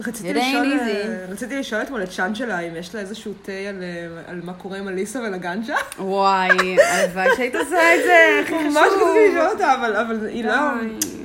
רציתי 0.00 0.32
לשאול. 0.32 0.72
אה, 0.80 1.26
רציתי 1.28 1.58
לשאול 1.58 1.82
אתמול 1.82 2.02
את 2.02 2.10
צ'אנג'לה 2.10 2.58
אם 2.60 2.76
יש 2.76 2.94
לה 2.94 3.00
איזשהו 3.00 3.32
תה 3.42 3.52
על, 3.52 3.82
אה, 3.82 4.06
על 4.26 4.40
מה 4.44 4.54
קורה 4.54 4.78
עם 4.78 4.88
אליסה 4.88 5.20
ולגנג'ה. 5.20 5.76
וואי, 5.98 6.48
הלוואי 6.82 7.28
שהיית 7.36 7.54
עושה 7.54 7.94
את 7.94 8.00
זה, 8.04 8.40
הכי 8.44 8.54
חשוב. 8.54 8.66
ממש 8.70 8.92
רציתי 8.92 9.28
לשאול 9.32 9.46
אותה, 9.52 9.74
אבל, 9.74 9.96
אבל 9.96 10.26
היא 10.26 10.44
לא... 10.44 10.54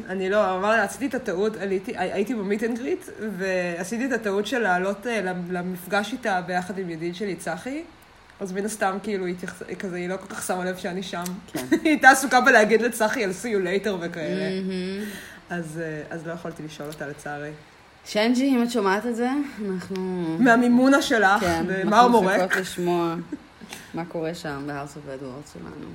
אני 0.09 0.29
לא, 0.29 0.55
אמר 0.57 0.69
לה, 0.71 0.83
עשיתי 0.83 1.05
את 1.07 1.15
הטעות, 1.15 1.57
עליתי, 1.57 1.93
הייתי 1.97 2.33
ב 2.35 2.41
meet 2.41 2.63
and 2.63 2.77
greet, 2.79 3.05
ועשיתי 3.37 4.05
את 4.05 4.11
הטעות 4.11 4.47
של 4.47 4.59
לעלות 4.59 5.07
אה, 5.07 5.21
למפגש 5.49 6.13
איתה 6.13 6.41
ביחד 6.41 6.77
עם 6.79 6.89
ידיד 6.89 7.15
שלי, 7.15 7.35
צחי. 7.35 7.83
אז 8.39 8.51
מן 8.51 8.65
הסתם, 8.65 8.97
כאילו, 9.03 9.25
היא 9.25 9.35
התייחס- 9.35 9.75
כזה, 9.79 9.95
היא 9.97 10.09
לא 10.09 10.17
כל 10.17 10.35
כך 10.35 10.43
שמה 10.47 10.65
לב 10.65 10.77
שאני 10.77 11.03
שם. 11.03 11.23
כן. 11.53 11.59
היא 11.71 11.79
הייתה 11.83 12.09
עסוקה 12.09 12.41
בלהגיד 12.41 12.81
לצחי 12.81 13.23
על 13.23 13.31
see 13.43 13.45
you 13.45 13.85
later 13.85 13.89
וכאלה. 14.01 14.43
אז, 15.49 15.79
אז 16.09 16.27
לא 16.27 16.33
יכולתי 16.33 16.63
לשאול 16.63 16.87
אותה 16.87 17.07
לצערי. 17.07 17.51
שנג'י, 18.07 18.49
אם 18.49 18.63
את 18.63 18.71
שומעת 18.71 19.05
את 19.05 19.15
זה, 19.15 19.29
אנחנו... 19.71 19.95
מהמימונה 20.39 21.01
שלך, 21.01 21.39
כן, 21.41 21.63
ומר 21.67 21.97
אנחנו 21.97 22.09
מורק. 22.11 22.39
מחכות 22.39 22.55
לשמוע 22.61 23.15
מה 23.93 24.05
קורה 24.05 24.33
שם 24.35 24.63
ב 24.67 24.72
House 24.72 24.95
of 24.95 25.03
Edwards 25.13 25.53
שלנו. 25.53 25.87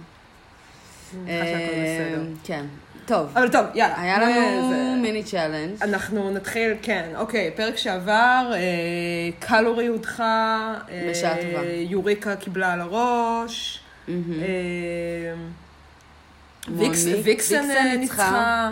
אה, 1.29 1.43
בסדר. 1.43 2.23
כן. 2.45 2.65
טוב, 3.07 3.27
אבל 3.35 3.49
טוב, 3.49 3.67
יאללה. 3.75 4.01
היה 4.01 4.17
אה, 4.17 4.23
לנו 4.23 4.71
זה- 4.71 4.99
mini 5.03 5.23
challenge. 5.23 5.83
אנחנו 5.83 6.31
נתחיל, 6.31 6.73
כן, 6.83 7.11
אוקיי, 7.17 7.51
פרק 7.57 7.77
שעבר, 7.77 8.51
אה, 8.55 8.59
קלורי 9.39 9.87
הודחה, 9.87 10.75
אה, 10.91 11.09
בשעה 11.11 11.35
טובה. 11.37 11.65
יוריקה 11.73 12.37
קיבלה 12.37 12.73
על 12.73 12.81
הראש. 12.81 13.81
אה, 14.09 14.15
ויקס- 16.69 17.07
ויקסן 17.25 17.71
אה, 17.71 17.97
ניצחה. 17.97 18.71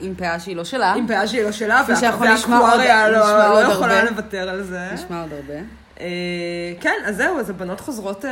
עם 0.00 0.14
פאה 0.14 0.40
שהיא 0.40 0.56
לא 0.56 0.64
שלה. 0.64 0.92
עם 0.92 1.06
פאה 1.08 1.26
שהיא 1.28 1.42
לא 1.42 1.52
שלה, 1.52 1.80
כפי 1.82 1.92
וה- 1.92 1.98
שאנחנו 2.00 2.24
נשמע 2.34 2.60
והאקווריה 2.60 3.04
עוד- 3.04 3.12
לא 3.14 3.62
לא 3.62 3.72
יכולה. 3.72 4.04
לוותר 4.04 4.48
על 4.48 4.62
זה. 4.62 4.88
נשמע 4.94 5.20
עוד 5.22 5.32
הרבה. 5.32 5.54
אה, 6.00 6.06
כן, 6.80 6.94
אז 7.06 7.16
זהו, 7.16 7.38
אז 7.38 7.50
הבנות 7.50 7.80
חוזרות, 7.80 8.24
אה, 8.24 8.30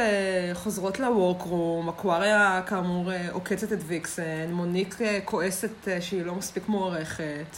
חוזרות 0.55 1.01
ל 1.01 1.09
workroom, 1.09 1.89
אקווריה 1.89 2.61
כאמור 2.67 3.11
עוקצת 3.33 3.73
את 3.73 3.79
ויקסן, 3.87 4.23
מוניק 4.51 4.95
כועסת 5.25 5.71
שהיא 6.01 6.25
לא 6.25 6.35
מספיק 6.35 6.69
מוערכת. 6.69 7.57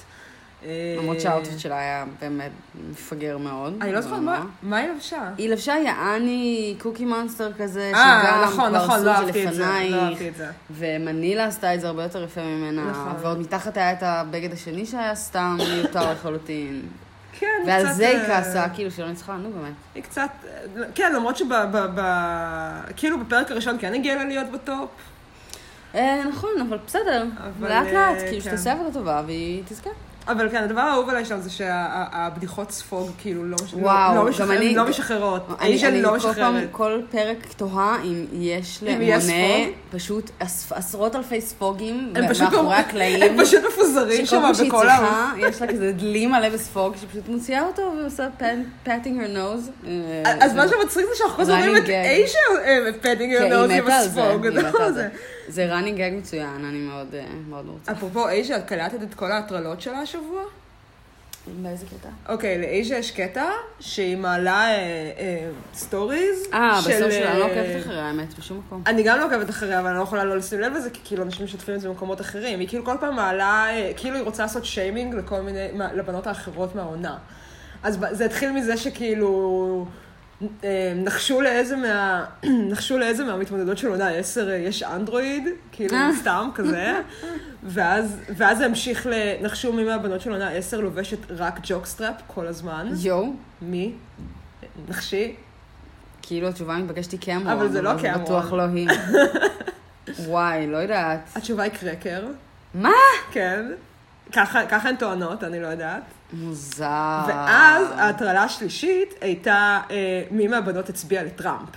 למרות 0.99 1.21
ש 1.21 1.29
ה 1.29 1.33
outfit 1.33 1.59
שלה 1.59 1.79
היה 1.79 2.05
באמת 2.21 2.51
מפגר 2.91 3.39
מאוד. 3.39 3.75
אני 3.81 3.93
לא 3.93 4.01
זוכרת 4.01 4.19
מה- 4.63 4.77
היא 4.79 4.89
לבשה. 4.91 5.31
היא 5.39 5.49
לבשה 5.51 5.73
יעני 5.85 6.75
Cookie 6.79 7.05
Monster 7.05 7.53
כזה, 7.59 7.93
אה, 7.95 8.21
שגם 8.23 8.43
נכון, 8.45 8.69
כבר 8.71 8.85
נכון, 8.85 9.03
לא 9.05 9.11
עשו 9.11 9.23
את 9.23 9.25
אהבתי 9.25 9.43
זה 9.43 9.49
את 9.49 9.55
זה, 9.55 9.61
לא 9.63 9.69
לפנייך. 9.79 9.95
אהבתי 10.05 10.29
את 10.29 10.37
זה. 10.37 10.47
ומנילה 10.71 11.45
עשתה 11.45 11.75
את 11.75 11.81
זה 11.81 11.87
הרבה 11.87 12.03
יותר 12.03 12.23
יפה 12.25 12.41
ממנה. 12.41 12.91
נכון. 12.91 13.13
ועוד 13.21 13.41
מתחת 13.41 13.77
היה 13.77 13.93
את 13.93 14.03
הבגד 14.03 14.53
השני 14.53 14.87
שהיה 14.87 15.15
סתם 15.15 15.57
מיותר 15.75 16.13
לחלוטין. 16.13 16.83
כן, 17.39 17.47
ועל 17.67 17.85
קצת, 17.85 17.95
זה 17.95 18.09
היא 18.09 18.17
אה, 18.19 18.27
כעסה, 18.27 18.69
כאילו 18.75 18.91
שלא 18.91 19.09
ניצחה, 19.09 19.37
נו 19.37 19.51
באמת. 19.51 19.73
היא 19.95 20.03
קצת, 20.03 20.29
כן, 20.95 21.13
למרות 21.17 21.37
שכאילו 21.37 23.19
בפרק 23.21 23.51
הראשון 23.51 23.77
כן 23.81 23.95
הגיעה 23.95 24.17
לה 24.17 24.25
להיות 24.25 24.51
בטופ. 24.51 24.89
אה, 25.95 26.23
נכון, 26.29 26.51
אבל 26.69 26.79
בסדר. 26.87 27.25
לאט 27.61 27.87
לאט, 27.93 28.19
כן. 28.19 28.27
כאילו 28.29 28.41
שתעשה 28.43 28.73
עבודה 28.73 28.91
טובה 28.93 29.23
והיא 29.27 29.63
תזכה. 29.69 29.91
אבל 30.28 30.49
כן, 30.50 30.62
הדבר 30.62 30.80
האהוב 30.80 31.09
עליי 31.09 31.25
שם 31.25 31.40
זה 31.40 31.50
שהבדיחות 31.50 32.71
ספוג 32.71 33.11
כאילו 33.18 33.45
לא 33.45 33.56
וואו, 33.73 34.14
לא 34.14 34.21
גם 34.23 34.28
משחרר- 34.30 34.56
אני- 34.56 34.75
לא 34.75 34.85
משחררות. 34.88 35.47
אני, 35.49 35.56
האיש 35.68 35.85
אני 35.85 36.02
לא 36.02 36.09
כל 36.09 36.18
פעם, 36.21 36.30
משחררת. 36.30 36.68
כל 36.71 37.00
פרק 37.11 37.37
תוהה 37.56 37.97
אם 38.04 38.25
יש 38.33 38.78
למונה? 38.83 39.71
פשוט 39.90 40.30
עשרות 40.71 41.16
אלפי 41.16 41.40
ספוגים 41.40 42.12
מאחורי 42.12 42.62
לא- 42.62 42.75
הקלעים. 42.75 43.23
הם 43.23 43.45
פשוט 43.45 43.64
מפוזרים 43.68 44.26
שכל 44.26 44.37
שם 44.37 44.42
פעם 44.42 44.54
שהיא 44.54 44.68
בכל 44.68 44.88
העולם. 44.88 45.30
צריכה, 45.35 45.49
יש 45.49 45.62
לה 45.62 45.68
כזה 45.68 45.92
דלי 45.92 46.26
מלא 46.26 46.49
בספוג, 46.49 46.95
שפשוט 46.97 47.28
מוציאה 47.28 47.62
אותו 47.66 47.92
ועושה 48.02 48.26
her 49.21 49.37
nose. 49.37 49.87
אה, 49.87 50.35
אז 50.40 50.54
מה 50.54 50.68
שמצחיק 50.68 51.06
זה 51.06 51.18
שאנחנו 51.18 51.37
כל 51.37 51.42
הזמן 51.42 51.54
אומרים 51.54 51.76
את. 51.85 51.88
איישה 51.88 52.38
padding 53.03 53.37
כן, 53.38 53.42
היא 53.42 53.52
יונוז 53.52 53.71
עם 53.71 53.88
הספוג. 53.88 54.47
זה- 55.49 55.73
running 55.81 55.99
gag 55.99 56.19
מצוין, 56.19 56.65
אני 56.65 56.79
מאוד 56.79 57.15
אה, 57.15 57.25
מאוד 57.49 57.67
רוצה. 57.69 57.93
אפרופו 57.93 58.29
איישה, 58.29 58.57
את 58.57 58.65
קלטת 58.69 59.03
את 59.03 59.15
כל 59.15 59.33
ההטרלות 59.33 59.81
שלה 59.81 59.99
השבוע? 59.99 60.43
באיזה 61.62 61.87
קטע? 61.87 62.09
אוקיי, 62.33 62.59
לאיישה 62.61 62.97
יש 62.99 63.11
קטע 63.11 63.45
שהיא 63.81 64.17
מעלה 64.17 64.69
אה, 64.71 65.50
stories. 65.75 66.47
אה, 66.55 66.81
של, 66.83 66.91
בסוף 66.91 67.11
שלה, 67.11 67.31
אני 67.33 67.38
לא 67.41 67.45
אה, 67.45 67.49
עוקבת 67.50 67.83
אחריה, 67.83 68.07
האמת, 68.07 68.38
בשום 68.38 68.62
מקום. 68.67 68.83
אני 68.87 69.03
גם 69.03 69.19
לא 69.19 69.25
עוקבת 69.26 69.50
אחריה, 69.50 69.81
אבל 69.81 69.88
אני 69.88 69.99
לא 69.99 70.03
יכולה 70.03 70.25
לא 70.25 70.37
לשים 70.37 70.61
לב 70.61 70.73
לזה, 70.73 70.91
כי 70.91 71.00
כאילו 71.05 71.23
אנשים 71.23 71.45
משתפים 71.45 71.75
את 71.75 71.81
זה 71.81 71.88
במקומות 71.88 72.21
אחרים. 72.21 72.61
היא 72.61 72.69
כאילו 72.69 72.85
כל 72.85 72.97
פעם 73.00 73.17
מעלה, 73.17 73.67
אה, 73.71 73.93
כאילו 73.97 74.17
היא 74.17 74.25
רוצה 74.25 74.43
לעשות 74.43 74.65
שיימינג 74.65 75.15
לכל 75.15 75.41
מיני, 75.41 75.69
לבנות 75.95 76.26
האחרות 76.26 76.75
מהעונה. 76.75 77.17
אז 77.83 77.99
זה 78.11 78.25
התחיל 78.25 78.53
מזה 78.53 78.76
שכאילו... 78.76 79.87
אה, 80.64 80.93
נחשו 80.97 81.40
לאיזה 81.40 81.76
מה... 81.76 82.25
נחשו 82.73 82.99
לאיזה 82.99 83.25
מהמתמודדות 83.25 83.78
של 83.78 83.88
עונה 83.88 84.09
10 84.09 84.50
יש 84.50 84.83
אנדרואיד, 84.83 85.49
כאילו 85.73 85.95
אה. 85.95 86.11
סתם 86.21 86.49
כזה, 86.55 87.00
ואז, 87.62 88.16
ואז 88.37 88.59
זה 88.59 88.66
המשיך 88.66 89.07
לנחשו 89.11 89.73
מי 89.73 89.85
מהבנות 89.85 90.21
של 90.21 90.33
עונה 90.33 90.50
10 90.50 90.81
לובשת 90.81 91.19
רק 91.31 91.61
jockstrap 91.62 92.15
כל 92.26 92.47
הזמן. 92.47 92.88
יואו, 93.02 93.33
מי? 93.62 93.93
נחשי. 94.88 95.35
כאילו 96.23 96.49
התשובה 96.49 96.75
המתבקשת 96.75 97.12
היא 97.12 97.21
קמרון. 97.21 97.47
אבל 97.47 97.69
זה 97.69 97.83
לא 97.83 97.90
קמרון. 98.02 98.23
בטוח 98.23 98.52
לא 98.52 98.62
היא. 98.62 98.88
וואי, 100.28 100.66
לא 100.66 100.76
יודעת. 100.76 101.21
התשובה 101.35 101.62
היא 101.62 101.73
קרקר. 101.73 102.25
מה? 102.75 102.90
כן. 103.33 103.66
ככה 104.33 104.88
הן 104.88 104.97
טוענות, 104.97 105.45
אני 105.45 105.61
לא 105.61 105.66
יודעת. 105.66 106.02
מוזר. 106.33 107.25
ואז 107.28 107.87
ההטרלה 107.97 108.42
השלישית 108.42 109.14
הייתה 109.21 109.80
אה, 109.90 110.23
מי 110.30 110.49
מהבנות 110.49 110.88
הצביע 110.88 111.23
לטראמפ. 111.25 111.68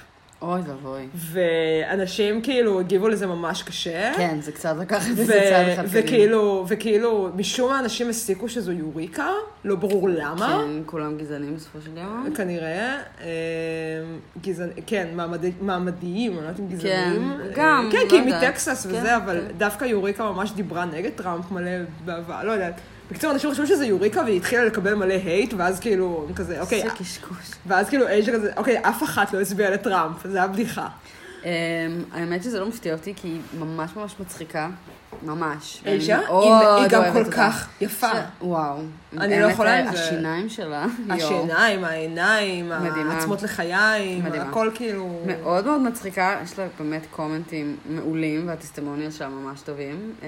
אוי 0.41 0.61
ואבוי. 0.61 1.07
ואנשים 1.15 2.41
כאילו 2.41 2.79
הגיבו 2.79 3.09
לזה 3.09 3.27
ממש 3.27 3.63
קשה. 3.63 4.11
כן, 4.17 4.37
זה 4.41 4.51
קצת 4.51 4.75
לקח 4.79 5.09
את 5.11 5.15
זה 5.15 5.25
צעד 5.25 5.67
אחד 5.67 5.85
קדימה. 5.85 6.05
וכאילו, 6.05 6.65
וכאילו, 6.67 7.29
משום 7.35 7.69
מה 7.69 7.79
אנשים 7.79 8.09
הסיקו 8.09 8.49
שזו 8.49 8.71
יוריקה, 8.71 9.27
לא 9.63 9.75
ברור 9.75 10.09
למה. 10.09 10.63
כן, 10.65 10.81
כולם 10.85 11.17
גזענים 11.17 11.55
בסופו 11.55 11.81
של 11.81 11.91
דבר. 11.91 12.35
כנראה, 12.35 12.97
אה, 13.21 13.27
גזענ... 14.41 14.69
כן, 14.87 15.07
מעמדי... 15.13 15.51
מעמדיים, 15.61 16.31
אני 16.31 16.41
לא 16.41 16.47
יודעת 16.47 16.59
אם 16.59 16.67
גזענים. 16.67 17.37
כן, 17.37 17.49
גם, 17.55 17.89
כן, 17.91 17.97
לא 18.03 18.09
כי 18.09 18.15
היא 18.15 18.23
יודעת. 18.25 18.43
מטקסס 18.43 18.87
כן, 18.87 18.95
וזה, 18.95 19.17
אבל 19.17 19.41
כן. 19.47 19.57
דווקא 19.57 19.85
יוריקה 19.85 20.23
ממש 20.23 20.51
דיברה 20.51 20.85
נגד 20.85 21.11
טראמפ 21.15 21.51
מלא 21.51 21.71
בעבר, 22.05 22.43
לא 22.43 22.51
יודעת. 22.51 22.81
בקיצור, 23.09 23.31
אנשים 23.31 23.51
חשבו 23.51 23.67
שזה 23.67 23.85
יוריקה 23.85 24.21
והיא 24.21 24.37
התחילה 24.37 24.65
לקבל 24.65 24.93
מלא 24.93 25.13
הייט, 25.13 25.53
ואז 25.57 25.79
כאילו, 25.79 26.27
כזה, 26.35 26.61
אוקיי, 26.61 26.81
זה 26.81 26.89
קשקוש. 26.89 27.51
ואז 27.67 27.89
כאילו 27.89 28.07
אייג'ה 28.07 28.33
כזה, 28.33 28.51
אוקיי, 28.57 28.79
אף 28.81 29.03
אחת 29.03 29.33
לא 29.33 29.41
הצביעה 29.41 29.69
לטראמפ, 29.69 30.27
זה 30.27 30.37
היה 30.37 30.47
בדיחה. 30.47 30.87
אמ, 31.43 31.49
האמת 32.11 32.43
שזה 32.43 32.59
לא 32.59 32.67
מפתיע 32.67 32.93
אותי, 32.93 33.13
כי 33.15 33.27
היא 33.27 33.39
ממש 33.59 33.91
ממש 33.95 34.15
מצחיקה. 34.19 34.69
ממש. 35.23 35.81
ואני 35.85 35.97
היא- 35.97 36.87
גם 36.89 37.03
כל. 37.13 37.23
כך 37.31 37.67
יפה. 37.81 38.07
וואו. 38.41 38.77
אני 39.17 39.41
לא 39.41 39.45
יכולה 39.47 39.79
עם 39.79 39.95
זה. 39.95 40.03
השיניים 40.03 40.49
שלה. 40.49 40.85
השיניים, 41.09 41.83
העיניים. 41.83 42.71
העצמות 42.71 43.43
לחיים. 43.43 44.25
הכל 44.25 44.69
כאילו... 44.73 45.19
מאוד 45.25 45.65
מאוד 45.65 45.81
מצחיקה, 45.81 46.39
יש 46.43 46.59
לה 46.59 46.67
באמת 46.79 47.05
קומנטים 47.11 47.77
מעולים, 47.89 48.47
והטסטימוניאל 48.47 49.11
שלה 49.11 49.29
ממש 49.29 49.61
טובים. 49.61 50.13
אמ, 50.21 50.27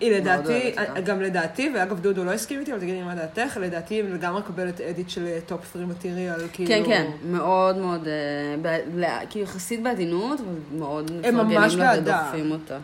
היא 0.00 0.12
לדעתי, 0.12 0.72
אותה. 0.88 1.00
גם 1.00 1.22
לדעתי, 1.22 1.72
ואגב 1.74 2.00
דודו 2.00 2.24
לא 2.24 2.30
הסכים 2.32 2.60
איתי, 2.60 2.72
אבל 2.72 2.80
תגידי 2.80 3.02
מה 3.02 3.14
דעתך, 3.14 3.56
לדעתי 3.60 3.94
היא 3.94 4.04
לגמרי 4.04 4.40
מקבלת 4.40 4.80
edit 4.80 5.10
של 5.10 5.26
top 5.46 5.60
3 5.72 5.84
material, 5.88 6.40
כאילו... 6.52 6.68
כן, 6.68 6.82
כן, 6.86 7.10
מאוד 7.30 7.78
מאוד, 7.78 8.08
אה, 8.08 9.18
כאילו 9.30 9.44
יחסית 9.44 9.82
בעדינות, 9.82 10.40
מאוד 10.78 11.10
מפרגנים 11.12 11.78
לה. 11.78 11.92
ודוחפים 11.98 12.50
אותה. 12.52 12.78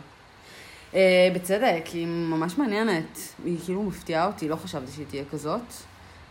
אה, 0.95 1.29
בצדק, 1.35 1.85
היא 1.93 2.07
ממש 2.07 2.57
מעניינת. 2.57 3.19
היא 3.45 3.57
כאילו 3.65 3.83
מפתיעה 3.83 4.27
אותי, 4.27 4.49
לא 4.49 4.55
חשבתי 4.55 4.91
שהיא 4.91 5.05
תהיה 5.09 5.23
כזאת. 5.31 5.61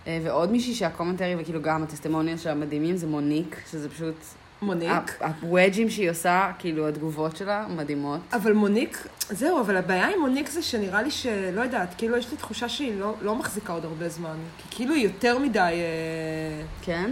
אה, 0.06 0.18
ועוד 0.24 0.52
מישהי 0.52 0.74
שה 0.74 0.89
commentary 0.89 1.36
וכאילו 1.38 1.62
גם 1.62 1.82
ה 1.82 1.87
testimonials 1.87 2.38
שלה 2.38 2.54
מדהימים 2.54 2.96
זה 2.96 3.06
מוניק, 3.06 3.60
שזה 3.70 3.88
פשוט... 3.88 4.14
מוניק. 4.62 5.22
הווג'ים 5.42 5.90
שהיא 5.90 6.10
עושה, 6.10 6.50
כאילו 6.58 6.88
התגובות 6.88 7.36
שלה, 7.36 7.66
מדהימות. 7.76 8.20
אבל 8.32 8.52
מוניק, 8.52 9.06
זהו, 9.30 9.60
אבל 9.60 9.76
הבעיה 9.76 10.08
עם 10.08 10.20
מוניק 10.20 10.48
זה 10.48 10.62
שנראה 10.62 11.02
לי 11.02 11.10
שלא 11.10 11.60
יודעת, 11.60 11.94
כאילו 11.98 12.16
יש 12.16 12.30
לי 12.30 12.36
תחושה 12.36 12.68
שהיא 12.68 13.00
לא, 13.00 13.14
לא 13.22 13.34
מחזיקה 13.34 13.72
עוד 13.72 13.84
הרבה 13.84 14.08
זמן. 14.08 14.36
כי 14.58 14.76
כאילו 14.76 14.94
היא 14.94 15.04
יותר 15.04 15.38
מדי... 15.38 15.58
אה, 15.58 16.62
כן? 16.82 17.10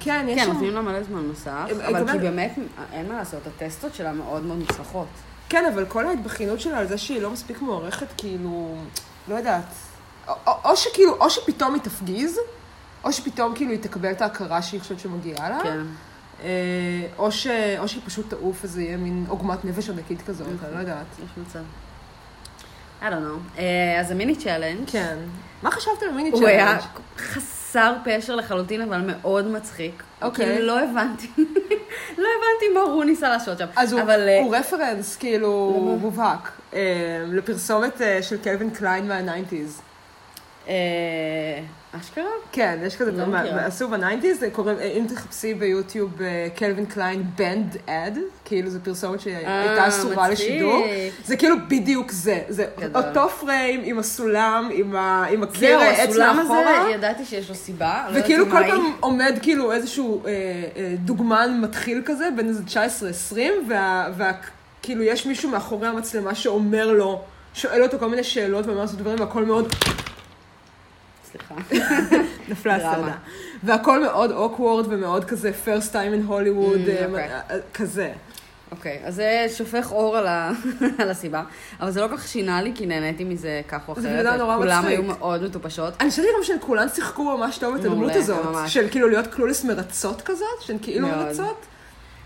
כן, 0.00 0.26
יש 0.28 0.38
כן, 0.38 0.44
שם... 0.44 0.52
נותנים 0.52 0.74
לה 0.74 0.82
מלא 0.82 1.02
זמן 1.02 1.22
נוסף, 1.22 1.68
אבל 1.88 2.12
כי 2.12 2.18
באמת, 2.18 2.58
אין 2.92 3.08
מה 3.08 3.14
לעשות, 3.14 3.40
הטסטות 3.46 3.94
שלה 3.94 4.12
מאוד 4.12 4.44
מאוד 4.44 4.58
מוצלחות. 4.58 5.08
כן, 5.48 5.64
אבל 5.74 5.86
כל 5.86 6.06
ההתבכיינות 6.06 6.60
שלה 6.60 6.78
על 6.78 6.86
זה 6.86 6.98
שהיא 6.98 7.20
לא 7.20 7.30
מספיק 7.30 7.60
מוערכת, 7.60 8.06
כאילו, 8.16 8.76
לא 9.28 9.34
יודעת. 9.34 9.64
או, 10.28 10.34
או, 10.46 10.52
או 10.64 10.76
שכאילו, 10.76 11.16
או 11.20 11.30
שפתאום 11.30 11.74
היא 11.74 11.82
תפגיז, 11.82 12.38
או 13.04 13.12
שפתאום 13.12 13.54
כאילו 13.54 13.70
היא 13.70 13.80
תקבל 13.82 14.10
את 14.10 14.22
ההכרה 14.22 14.62
שהיא 14.62 14.80
חושבת 14.80 15.00
שמגיעה 15.00 15.48
לה. 15.48 15.58
כן. 15.62 15.80
אה, 16.42 16.48
או, 17.18 17.32
ש, 17.32 17.46
או 17.78 17.88
שהיא 17.88 18.02
פשוט 18.06 18.30
תעוף 18.30 18.58
וזה 18.62 18.82
יהיה 18.82 18.96
מין 18.96 19.24
עוגמת 19.28 19.64
נפש 19.64 19.88
ענקית 19.90 20.22
כזאת, 20.22 20.46
אני 20.64 20.74
לא 20.74 20.78
יודעת. 20.78 21.06
יש 21.24 21.30
מצב. 21.46 21.60
I 23.00 23.04
don't 23.04 23.06
know. 23.06 23.58
אה, 23.58 24.00
אז 24.00 24.10
ה 24.10 24.15
mini 24.15 24.36
challenge. 24.36 24.90
כן. 24.90 25.16
מה 25.62 25.70
חשבת 25.70 26.02
על 26.02 26.10
מיני 26.10 26.30
הוא 26.30 26.46
היה 26.46 26.78
challenge? 26.78 27.40
חסר 27.66 27.94
פשר 28.04 28.36
לחלוטין, 28.36 28.82
אבל 28.82 29.00
מאוד 29.06 29.46
מצחיק. 29.46 30.02
אוקיי. 30.22 30.46
כאילו 30.46 30.66
לא 30.66 30.80
הבנתי, 30.80 31.28
לא 32.22 32.28
הבנתי 32.38 32.68
מה 32.74 32.80
הוא 32.80 33.04
ניסה 33.04 33.28
לעשות 33.28 33.58
שם. 33.58 33.66
אז 33.76 33.92
הוא, 33.92 34.02
אבל 34.02 34.28
אה, 34.28 34.40
הוא 34.40 34.56
reference, 34.56 35.16
כאילו? 35.16 35.70
מובהק, 36.00 36.50
אה, 36.74 36.80
לפרסומת 37.32 38.02
אה, 38.02 38.22
של 38.22 38.38
קלווין 38.38 38.70
קליין 38.70 39.08
מה-90's. 39.08 39.82
אשכרה? 42.00 42.24
כן, 42.52 42.78
יש 42.86 42.96
כזה, 42.96 43.12
לא 43.12 43.26
מה- 43.26 43.40
עשו 43.42 43.88
ב-90's, 43.88 44.38
זה 44.40 44.50
קוראים, 44.50 44.76
אם 44.78 45.06
תחפשי 45.14 45.54
ביוטיוב 45.54 46.22
אה, 46.22 46.46
קלווין 46.56 46.86
קליין 46.86 47.22
banned 47.36 47.76
ad, 47.86 48.18
כאילו 48.44 48.70
זו 48.70 48.78
פרסומת 48.82 49.20
שהייתה 49.20 49.48
אה, 49.48 49.88
אסורה. 49.88 50.28
לשידור, 50.28 50.86
זה 51.24 51.36
כאילו 51.36 51.56
בדיוק 51.68 52.10
זה, 52.10 52.40
זה 52.48 52.66
גדול. 52.80 53.02
אותו 53.02 53.28
פריים 53.28 53.80
עם 53.84 53.98
הסולם, 53.98 54.68
עם 54.72 54.96
ה- 54.96 55.24
עם 55.30 55.40
זהו, 55.40 55.48
הקיר 55.50 55.78
עץ 55.80 56.08
הסולם 56.08 56.36
מאחורה. 56.36 56.80
הזה, 56.82 56.90
ידעתי 56.90 57.24
שיש 57.24 57.48
לו 57.48 57.54
סיבה. 57.54 58.06
לא 58.12 58.20
וכאילו 58.20 58.44
כל. 58.46 58.62
פעם 58.70 58.92
עומד 59.00 59.38
כאילו 59.42 59.72
איזשהו 59.72 60.22
אה, 60.26 60.30
אה, 60.76 60.94
דוגמן 60.98 61.58
מתחיל 61.62 62.02
כזה, 62.04 62.28
בין 62.36 62.48
איזה 62.48 62.62
19-20, 63.32 63.36
וה, 63.68 64.08
וה, 64.16 64.32
כאילו 64.82 65.02
יש 65.02 65.26
מישהו 65.26 65.50
מאחורי 65.50 65.88
המצלמה 65.88 66.34
שאומר 66.34 66.92
לו, 66.92 67.22
שואל 67.54 67.82
אותו 67.82 67.98
כל 67.98 68.08
מיני 68.08 68.24
שאלות 68.24 68.66
ואומר 68.66 68.80
לעשות 68.80 68.98
דברים, 68.98 69.20
והכל 69.20 69.44
מאוד, 69.44 69.74
סליחה. 71.36 71.54
נפלה. 72.48 72.76
הסעדה. 72.76 73.12
והכל 73.62 74.02
מאוד 74.02 74.30
awkward 74.30 74.86
ומאוד 74.88 75.24
כזה 75.24 75.50
first 75.64 75.92
time 75.92 75.94
in 76.26 76.30
Hollywood, 76.30 76.86
Mm, 76.86 76.90
אה, 76.90 77.06
אוקיי. 77.06 77.28
אה, 77.50 77.56
כזה. 77.74 78.12
אוקיי, 78.70 79.00
אז 79.04 79.14
זה 79.14 79.46
שופך 79.56 79.92
אור 79.92 80.16
על, 80.16 80.26
הסיבה, 81.10 81.42
אבל 81.80 81.90
זה 81.90 82.00
לא 82.00 82.08
כל 82.08 82.16
כך 82.16 82.28
שינה 82.28 82.62
לי, 82.62 82.72
כי 82.74 82.86
נהניתי 82.86 83.24
מזה 83.24 83.60
כך 83.68 83.88
או 83.88 83.92
אחרת. 83.92 84.02
זה 84.02 84.22
בן 84.24 84.36
נורא 84.38 84.56
כולם 84.56 84.78
מצחיק. 84.78 84.98
היו 84.98 85.02
מאוד 85.02 85.42
מטופשות. 85.42 85.94
אני 86.00 86.10
חושבת 86.10 86.24
גם 86.38 86.44
שהן 86.44 86.56
כולן 86.60 86.88
שיחקו 86.88 87.36
ממש 87.36 87.58
טוב 87.58 87.74
את 87.74 87.84
הדמות 87.84 88.12
הזאת. 88.14 88.56
של 88.66 88.88
כאילו 88.90 89.08
להיות 89.08 89.26
clueless 89.26 89.64
מרצות 89.64 90.22
כזאת, 90.22 90.46
שהן 90.60 90.76
כאילו. 90.82 91.08
מרצות. 91.08 91.66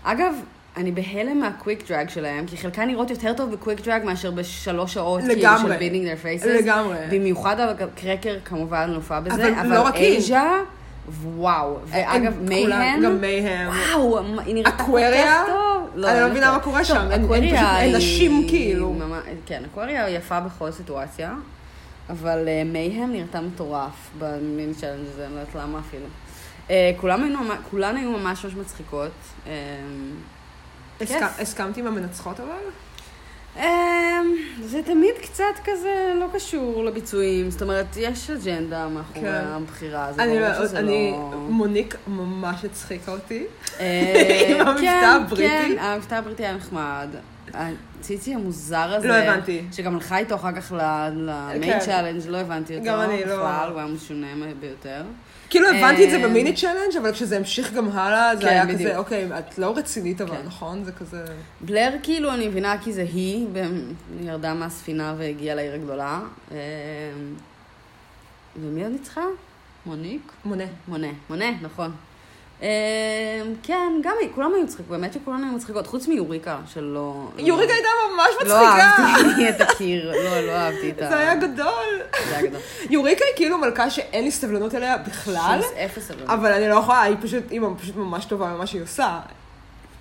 אגב, 0.03 0.33
אני 0.77 0.91
בהלם 0.91 1.39
מה 1.39 1.54
quick 1.54 1.91
drag 1.91 2.09
שלהם, 2.09 2.45
כי 2.47 2.57
חלקן 2.57 2.87
נראות 2.87 3.09
יותר 3.09 3.33
טוב 3.33 3.51
ב 3.51 3.56
quick 3.56 3.79
drag 3.81 4.01
מאשר 4.05 4.31
בשלוש 4.31 4.93
שעות, 4.93 5.21
כאילו, 5.21 5.35
לגמרי. 5.41 5.73
של 5.73 5.77
beating 5.79 6.07
their 6.07 6.15
faces. 6.15 6.45
לגמרי. 6.45 6.97
במיוחד 7.11 7.55
הקרקר 7.59 8.35
כמובן 8.45 8.91
הופעה 8.95 9.21
בזה, 9.21 9.35
אבל 9.47 9.53
אבל, 9.59 9.75
לא 9.75 9.81
רק 9.81 9.95
היא. 9.95 10.03
אייז'ה, 10.13 10.51
וואו. 11.23 11.77
ואגב, 11.85 12.23
הן 12.39 12.61
כולן, 12.61 12.79
מייהן, 12.79 13.01
גם 13.03 13.21
מייהם. 13.21 13.69
וואו, 13.93 14.19
היא 14.45 14.55
נראתה 14.55 14.83
כל? 14.83 14.99
כך 15.43 15.47
טוב. 15.47 15.89
אני 15.93 16.01
לא 16.01 16.07
אין 16.07 16.31
מבינה. 16.31 16.51
מה 16.51 16.59
קורה 16.59 16.85
שם, 16.85 16.95
הן- 16.95 17.21
פשוט- 17.87 17.95
נשים, 17.97 18.45
כאילו. 18.47 18.95
כן, 19.45 19.63
אקווריה 19.71 20.09
יפה 20.09 20.39
בכל 20.39 20.71
סיטואציה, 20.71 21.33
אבל 22.09 22.47
אה, 22.47 22.63
מייהם 22.65 23.11
נראתה 23.11 23.41
מטורף 23.41 24.09
ב 24.19 24.30
mini 24.30 24.73
challenge 24.73 25.05
הזה, 25.13 25.25
אני 25.25 25.35
לא 25.35 25.39
יודעת 25.39 25.55
למה 25.55 25.79
אפילו. 25.79 26.05
אה, 26.69 26.91
כולן 27.71 27.97
היו 27.97 28.11
ממש 28.11 28.45
ממש 28.45 28.55
מצחיקות. 28.55 29.11
אה. 31.11 31.27
הסכמת 31.39 31.77
עם 31.77 31.87
המנצחות 31.87 32.39
אבל? 32.39 32.51
אמ, 33.57 33.63
זה 34.63 34.81
תמיד 34.83 35.11
קצת 35.21 35.43
כזה 35.63 36.13
לא 36.19 36.25
קשור 36.33 36.85
לביצועים, 36.85 37.51
זאת 37.51 37.61
אומרת, 37.61 37.85
יש 37.97 38.29
אג'נדה 38.29 38.87
מאחורי 38.87 39.21
כן. 39.21 39.41
הבחירה, 39.47 40.13
זה 40.13 40.23
אני, 40.23 40.39
ברור 40.39 40.49
לא- 40.59 40.67
שזה 40.67 40.79
אני, 40.79 41.11
לא... 41.11 41.31
מוניק 41.49 41.95
ממש 42.07 42.65
הצחיקה 42.65 43.11
אותי. 43.11 43.43
אה, 43.79 44.45
עם 44.61 44.67
המבטא 44.67 44.81
כן, 44.81 45.19
הבריטי. 45.25 45.47
כן, 45.75 45.79
המבטא 45.79 46.15
הבריטי 46.15 46.43
היה 46.45 46.55
נחמד. 46.55 47.07
הציצי 47.53 48.33
המוזר 48.35 48.93
הזה, 48.95 49.07
לא 49.07 49.13
הבנתי. 49.13 49.61
שגם 49.71 49.95
הלכה 49.95 50.17
איתו 50.17 50.35
אחר 50.35 50.51
כך 50.55 50.71
ל 50.75 50.93
main 50.93 51.63
כן. 51.73 51.79
challenge, 51.79 52.21
לא 52.27 52.37
הבנתי 52.37 52.73
אותו 52.75 52.85
גם 52.85 52.99
אני 53.01 53.25
לא- 53.25 53.35
בכלל, 53.35 53.69
הוא 53.71 53.77
היה 53.79 53.87
משונה 53.87 54.27
ביותר. 54.59 55.03
כאילו 55.51 55.67
הבנתי 55.67 56.05
את 56.05 56.09
זה 56.09 56.17
אה, 56.17 56.27
ב 56.27 56.32
mini 56.32 56.53
challenge, 56.55 56.97
אבל 57.01 57.11
כשזה 57.11 57.37
המשיך 57.37 57.73
גם 57.73 57.89
הלאה, 57.89 58.35
זה 58.35 58.41
כן, 58.41 58.47
היה. 58.47 58.67
כזה, 58.73 58.97
אוקיי, 58.97 59.39
את 59.39 59.57
לא 59.57 59.73
רצינית 59.77 60.21
אבל, 60.21 60.37
כן. 60.37 60.41
נכון? 60.45 60.83
זה 60.83 60.91
כזה... 60.91 61.25
בלר, 61.61 61.89
כאילו, 62.03 62.33
אני 62.33 62.47
מבינה 62.47 62.77
כי 62.83 62.93
זה 62.93 63.01
היא, 63.01 63.47
היא 63.55 64.29
ירדה 64.29 64.53
מהספינה 64.53 65.15
והגיעה 65.17 65.55
לעיר 65.55 65.73
הגדולה. 65.73 66.19
אמ, 66.51 66.55
ומי 68.61 68.83
עוד 68.83 68.91
ניצחה? 68.91 69.21
מוניק? 69.85 70.31
מונה. 70.45 70.63
מונה, 70.87 71.07
מונה, 71.29 71.51
נכון. 71.61 71.91
אמ, 72.61 72.67
כן, 73.63 73.91
גם 74.03 74.13
היא, 74.21 74.29
כולם 74.35 74.53
היו 74.53 74.63
מצחיקים, 74.63 74.85
באמת 74.89 75.13
שכולן 75.13 75.43
היו 75.43 75.53
מצחיקות, 75.53 75.87
חוץ 75.87 76.07
מיוריקה, 76.07 76.57
שלא... 76.73 77.27
יוריקה 77.37 77.73
הייתה 77.73 77.89
ממש 78.13 78.27
לא 78.39 78.41
מצחיקה! 78.41 78.91
אהבתי 78.99 79.49
את 79.49 79.61
הקיר, 79.61 80.11
לא, 80.11 80.39
לא 80.47 80.51
אהבתי 80.51 80.89
את 80.89 81.01
ה... 81.01 81.09
זה 81.09 81.17
היה 81.17 81.35
גדול. 81.35 82.01
זה 82.29 82.37
היה 82.37 82.47
גדול. 82.47 82.61
יוריקה 82.89 83.25
היא 83.25 83.35
כאילו 83.35 83.57
מלכה 83.57 83.89
שאין 83.89 84.23
לי 84.23 84.31
סבלנות 84.31 84.75
אליה 84.75 84.97
בכלל, 84.97 85.59
אפס 85.85 86.07
סבלנות. 86.07 86.29
אבל 86.29 86.51
אני 86.51 86.69
לא 86.69 86.75
יכולה, 86.75 87.01
היא 87.01 87.15
פשוט, 87.21 87.43
היא 87.49 87.61
פשוט 87.81 87.95
ממש 87.95 88.25
טובה 88.25 88.53
במה 88.53 88.67
שהיא 88.67 88.81
עושה. 88.81 89.19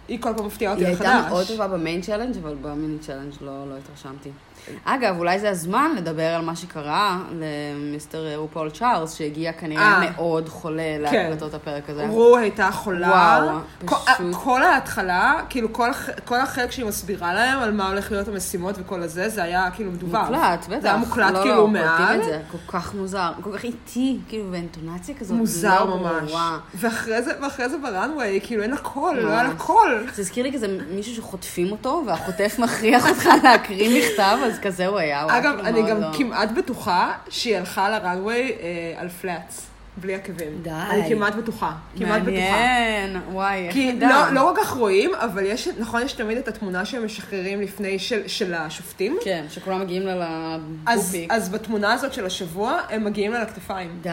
היא 0.09 0.23
כל 0.23 0.31
פעם 0.37 0.47
מפתיעה 0.47 0.73
אותי 0.73 0.87
היא 0.87 0.95
מחדש. 0.95 1.07
הייתה 1.07 1.29
מאוד 1.29 1.47
טובה 1.47 1.69
ב 1.69 1.75
main 1.75 2.01
challenge, 2.01 2.37
אבל 2.43 2.55
ב 2.63 2.70
mini 2.70 2.99
challenge 2.99 3.33
לא 3.41 3.69
לא 3.69 3.75
התרשמתי. 3.77 4.31
אגב, 4.85 5.19
אולי 5.19 5.39
זה 5.39 5.51
הזמן 5.51 5.91
לדבר 5.97 6.23
על 6.27 6.43
מה 6.45 6.57
שקרה 6.57 7.19
למיסטר 7.33 8.37
רופול 8.37 8.71
צ'ארלס, 8.71 9.15
שהגיע 9.19 9.53
כנראה 9.53 9.83
אה. 9.83 10.11
מאוד 10.11 10.49
חולה 10.49 10.99
להקלטות 10.99 11.55
הפרק 11.55 11.91
הזה. 11.91 12.07
רו 12.09 12.37
הייתה 12.37 12.71
חולה. 12.73 13.09
וואו, 13.09 13.59
כל- 13.85 13.97
פשוט. 14.15 14.35
כל 14.45 14.63
ההתחלה, 14.63 15.35
כאילו 15.49 15.73
כל 15.73 15.91
כל 16.25 16.41
החלק 16.41 16.71
שהיא 16.71 16.87
מסבירה 16.87 17.35
להם 17.35 17.59
על 17.59 17.73
מה 17.73 17.89
הולך 17.89 18.13
להיות 18.13 18.29
המשימות 18.29 18.75
וכל 18.79 19.03
הזה, 19.03 19.29
זה 19.29 19.43
היה 19.43 19.69
כאילו 19.75 19.91
מדובר. 19.93 20.23
מוקלט, 20.23 20.67
בטח. 20.69 20.81
זה 20.81 20.89
היה 20.89 20.97
מוקלט 20.97 21.33
לא, 21.33 21.43
כאילו 21.43 21.57
לא, 21.57 21.69
מעל. 21.69 22.19
את 22.21 22.25
זה, 22.25 22.41
כל 22.53 22.79
כך 22.79 22.95
מוזר, 22.95 23.33
כל 23.41 23.59
כך 23.59 23.65
איטי, 23.65 24.19
כאילו 24.29 24.45
באינטונציה 24.51 25.15
כזאת. 25.15 25.37
מוזר 25.37 25.85
לא 25.85 25.97
ממש. 25.99 26.23
ברורה. 26.31 26.59
ואחרי 26.75 27.23
זה, 27.23 27.33
ואחרי 27.43 27.69
זה 27.69 27.77
ברנוויי, 27.79 28.41
כאילו 28.43 28.63
אין 28.63 28.71
לה 28.71 28.77
קול, 28.77 29.17
לא. 29.21 29.31
היה 29.31 29.43
לה 29.43 29.55
קול. 29.57 30.07
זה 30.15 30.23
הזכיר 30.23 30.43
לי 30.45 30.53
כזה 30.53 30.67
מישהו 30.91 31.15
שחוטפים 31.15 31.73
אותו, 31.73 32.03
והחוטף 32.07 32.57
מכריח 32.59 33.09
אותך 33.09 33.29
להקריא 33.43 33.99
מכתב, 34.03 34.39
אז 34.51 34.59
כזה 34.59 34.87
הוא 34.87 34.99
היה. 34.99 35.27
אגב, 35.29 35.53
כאילו 35.57 35.67
אני 35.69 35.91
גם 35.91 36.01
לא- 36.01 36.09
כמעט 36.19 36.51
בטוחה 36.51 37.13
שהיא 37.29 37.57
הלכה 37.57 37.91
לרנוויי 37.91 38.53
אה, 38.61 39.01
על 39.01 39.09
פלאטס, 39.09 39.67
בלי 39.97 40.15
עקבים. 40.15 40.49
די. 40.63 40.71
אני 40.91 41.09
כמעט 41.09 41.35
בטוחה. 41.35 41.73
כמעט 41.99 42.23
בטוחה. 42.23 42.31
מעניין, 42.41 43.17
וואי, 43.33 43.67
איך 43.67 43.73
כי 43.73 43.93
נדע. 43.93 44.09
לא, 44.09 44.33
לא 44.33 44.53
כל 44.55 44.61
כך 44.63 44.71
רואים, 44.73 45.11
אבל 45.15 45.45
יש, 45.47 45.69
נכון, 45.79 46.03
יש 46.03 46.13
תמיד 46.13 46.39
את 46.39 46.49
התמונה 46.49 46.85
שהם 46.85 47.05
משחררים 47.05 47.61
לפני 47.61 47.99
של, 47.99 48.21
של 48.29 48.55
השופטים. 48.55 49.17
כן, 49.25 49.45
שכולם 49.49 49.81
מגיעים 49.81 50.07
לה 50.07 50.57
אז, 50.87 51.01
לבופיק. 51.01 51.33
אז 51.33 51.49
בתמונה 51.49 51.93
הזאת 51.93 52.13
של 52.13 52.27
השבוע, 52.27 52.79
הם 52.91 53.05
מגיעים 53.05 53.33
לה 53.33 53.43
לכתפיים. 53.43 53.99
די, 54.03 54.11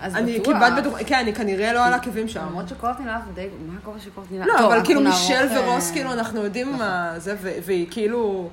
אז 0.00 0.16
אני 0.16 0.38
בטוח. 0.38 0.54
כמעט 0.56 0.72
בטוחה, 0.78 1.04
כן, 1.04 1.18
אני 1.18 1.34
כנראה 1.34 1.72
לא 1.72 1.84
על 1.84 1.92
עקבים 1.94 2.28
שם. 2.28 2.40
למרות 2.48 2.68
שקורטני 2.68 3.06
לאף 3.06 3.22
די, 3.34 3.48
מה 3.66 3.74
הגובה 3.82 4.00
של 4.00 4.10
קורטני 4.10 4.38
לאף? 4.38 4.48
לא, 4.48 4.66
אבל 4.66 4.84
כאילו 4.84 5.00
מישל 5.00 5.34
אה, 5.50 5.60
ורוס, 5.62 5.90
כאילו, 5.90 6.12
אנחנו 6.12 6.44
יודעים 6.44 6.72
מה 6.78 7.12
זה, 7.16 7.36
והיא 7.64 7.86
כאילו... 7.90 8.48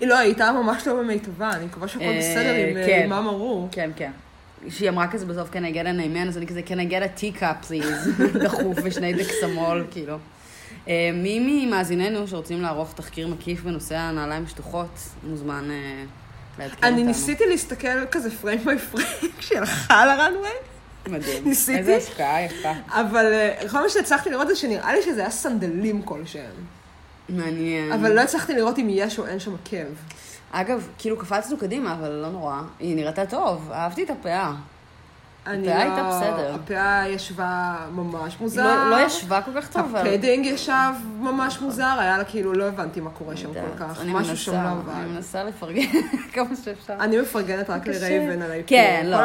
היא 0.00 0.08
לא, 0.08 0.14
היא 0.14 0.24
הייתה 0.24 0.52
ממש 0.52 0.86
לא 0.86 0.94
במיטבה, 0.94 1.50
אני 1.50 1.64
מקווה 1.64 1.88
שהכל 1.88 2.04
אה, 2.04 2.18
בסדר 2.18 2.54
עם 2.54 2.76
אה, 2.76 2.86
כן. 2.86 3.08
מה 3.08 3.18
אמרו. 3.18 3.68
כן, 3.72 3.90
כן. 3.96 4.10
שהיא 4.68 4.88
אמרה 4.88 5.08
כזה 5.08 5.26
בסוף, 5.26 5.50
can 5.50 5.74
I 5.74 5.74
get 5.74 5.86
an 5.86 6.00
amen, 6.00 6.28
אז 6.28 6.36
אני 6.36 6.46
כזה, 6.46 6.60
can 6.66 6.90
I 6.90 6.92
get 6.92 7.02
a 7.02 7.20
teacup 7.20 7.70
please, 7.70 8.22
דחוף 8.44 8.76
ושני 8.82 9.12
דקסמול, 9.12 9.86
כאילו. 9.90 10.16
אה, 10.88 11.10
מי 11.14 11.66
ממאזיננו 11.66 12.28
שרוצים 12.28 12.62
לערוך 12.62 12.92
תחקיר 12.94 13.28
מקיף 13.28 13.62
בנושא 13.62 13.96
הנעליים 13.96 14.46
שטוחות, 14.46 14.98
מוזמן 15.22 15.68
לעדכן 16.58 16.76
אותנו. 16.76 16.88
אני 16.88 17.04
ניסיתי 17.04 17.44
להסתכל 17.46 18.06
כזה 18.10 18.30
פריים 18.30 18.58
ביי 18.64 18.78
פריים 18.78 19.32
כשהיא 19.38 19.58
הלכה 19.58 20.06
לרנוויי, 20.06 20.52
מדהים. 21.08 21.44
ניסיתי. 21.44 21.78
איזה 21.78 21.96
השקעה 21.96 22.42
יפה. 22.42 22.72
אבל 22.88 23.32
כל 23.70 23.82
מה 23.82 23.88
שהצלחתי 23.88 24.30
לראות 24.30 24.48
זה 24.48 24.56
שנראה 24.56 24.94
לי 24.94 25.02
שזה 25.02 25.20
היה 25.20 25.30
סנדלים 25.30 26.02
כלשהם. 26.02 26.75
מעניין. 27.28 27.92
אבל 27.92 28.12
לא 28.12 28.20
הצלחתי 28.20 28.54
לראות 28.54 28.78
אם 28.78 28.86
יש 28.90 29.18
או 29.18 29.26
אין 29.26 29.38
שם 29.40 29.54
עקב. 29.54 29.86
אגב, 30.52 30.88
כאילו 30.98 31.16
קפצנו 31.18 31.56
קדימה, 31.58 31.92
אבל 31.92 32.10
לא 32.10 32.28
נורא. 32.28 32.60
היא 32.78 32.96
נראתה 32.96 33.26
טוב, 33.26 33.70
אהבתי 33.72 34.04
את 34.04 34.10
הפאה. 34.10 34.52
אני 35.46 35.72
הפאה 35.72 35.84
לא- 35.84 35.92
הייתה 35.92 36.08
בסדר. 36.08 36.54
הפאה 36.54 37.04
ישבה 37.08 37.76
ממש 37.92 38.36
מוזר. 38.40 38.84
לא 38.84 38.90
לא 38.90 39.06
ישבה 39.06 39.42
כל 39.42 39.50
כך 39.60 39.68
טוב, 39.72 39.82
אבל... 39.96 40.14
ה 40.14 40.18
padding 40.18 40.46
ישב 40.46 40.72
ממש 41.20 41.60
מוזר, 41.60 41.96
היה 41.98 42.18
לה 42.18 42.24
כאילו, 42.24 42.52
לא 42.52 42.64
הבנתי 42.64 43.00
מה 43.00 43.10
קורה 43.10 43.36
שם 43.36 43.48
כל 43.54 43.78
כך. 43.84 44.00
אני 44.00 44.12
משהו 44.14 44.36
שם 44.36 44.52
לא 44.52 44.58
אני 44.58 44.68
עבד. 44.68 45.06
מנסה 45.14 45.44
לפרגן 45.44 45.82
כמה 46.34 46.48
שאפשר. 46.64 46.92
אני 47.00 47.20
מפרגנת 47.20 47.70
רק. 47.70 47.86
לרייבן 47.86 48.42
על 48.42 48.50
האיפור. 48.50 48.68
כן, 48.68 49.06
לא, 49.06 49.16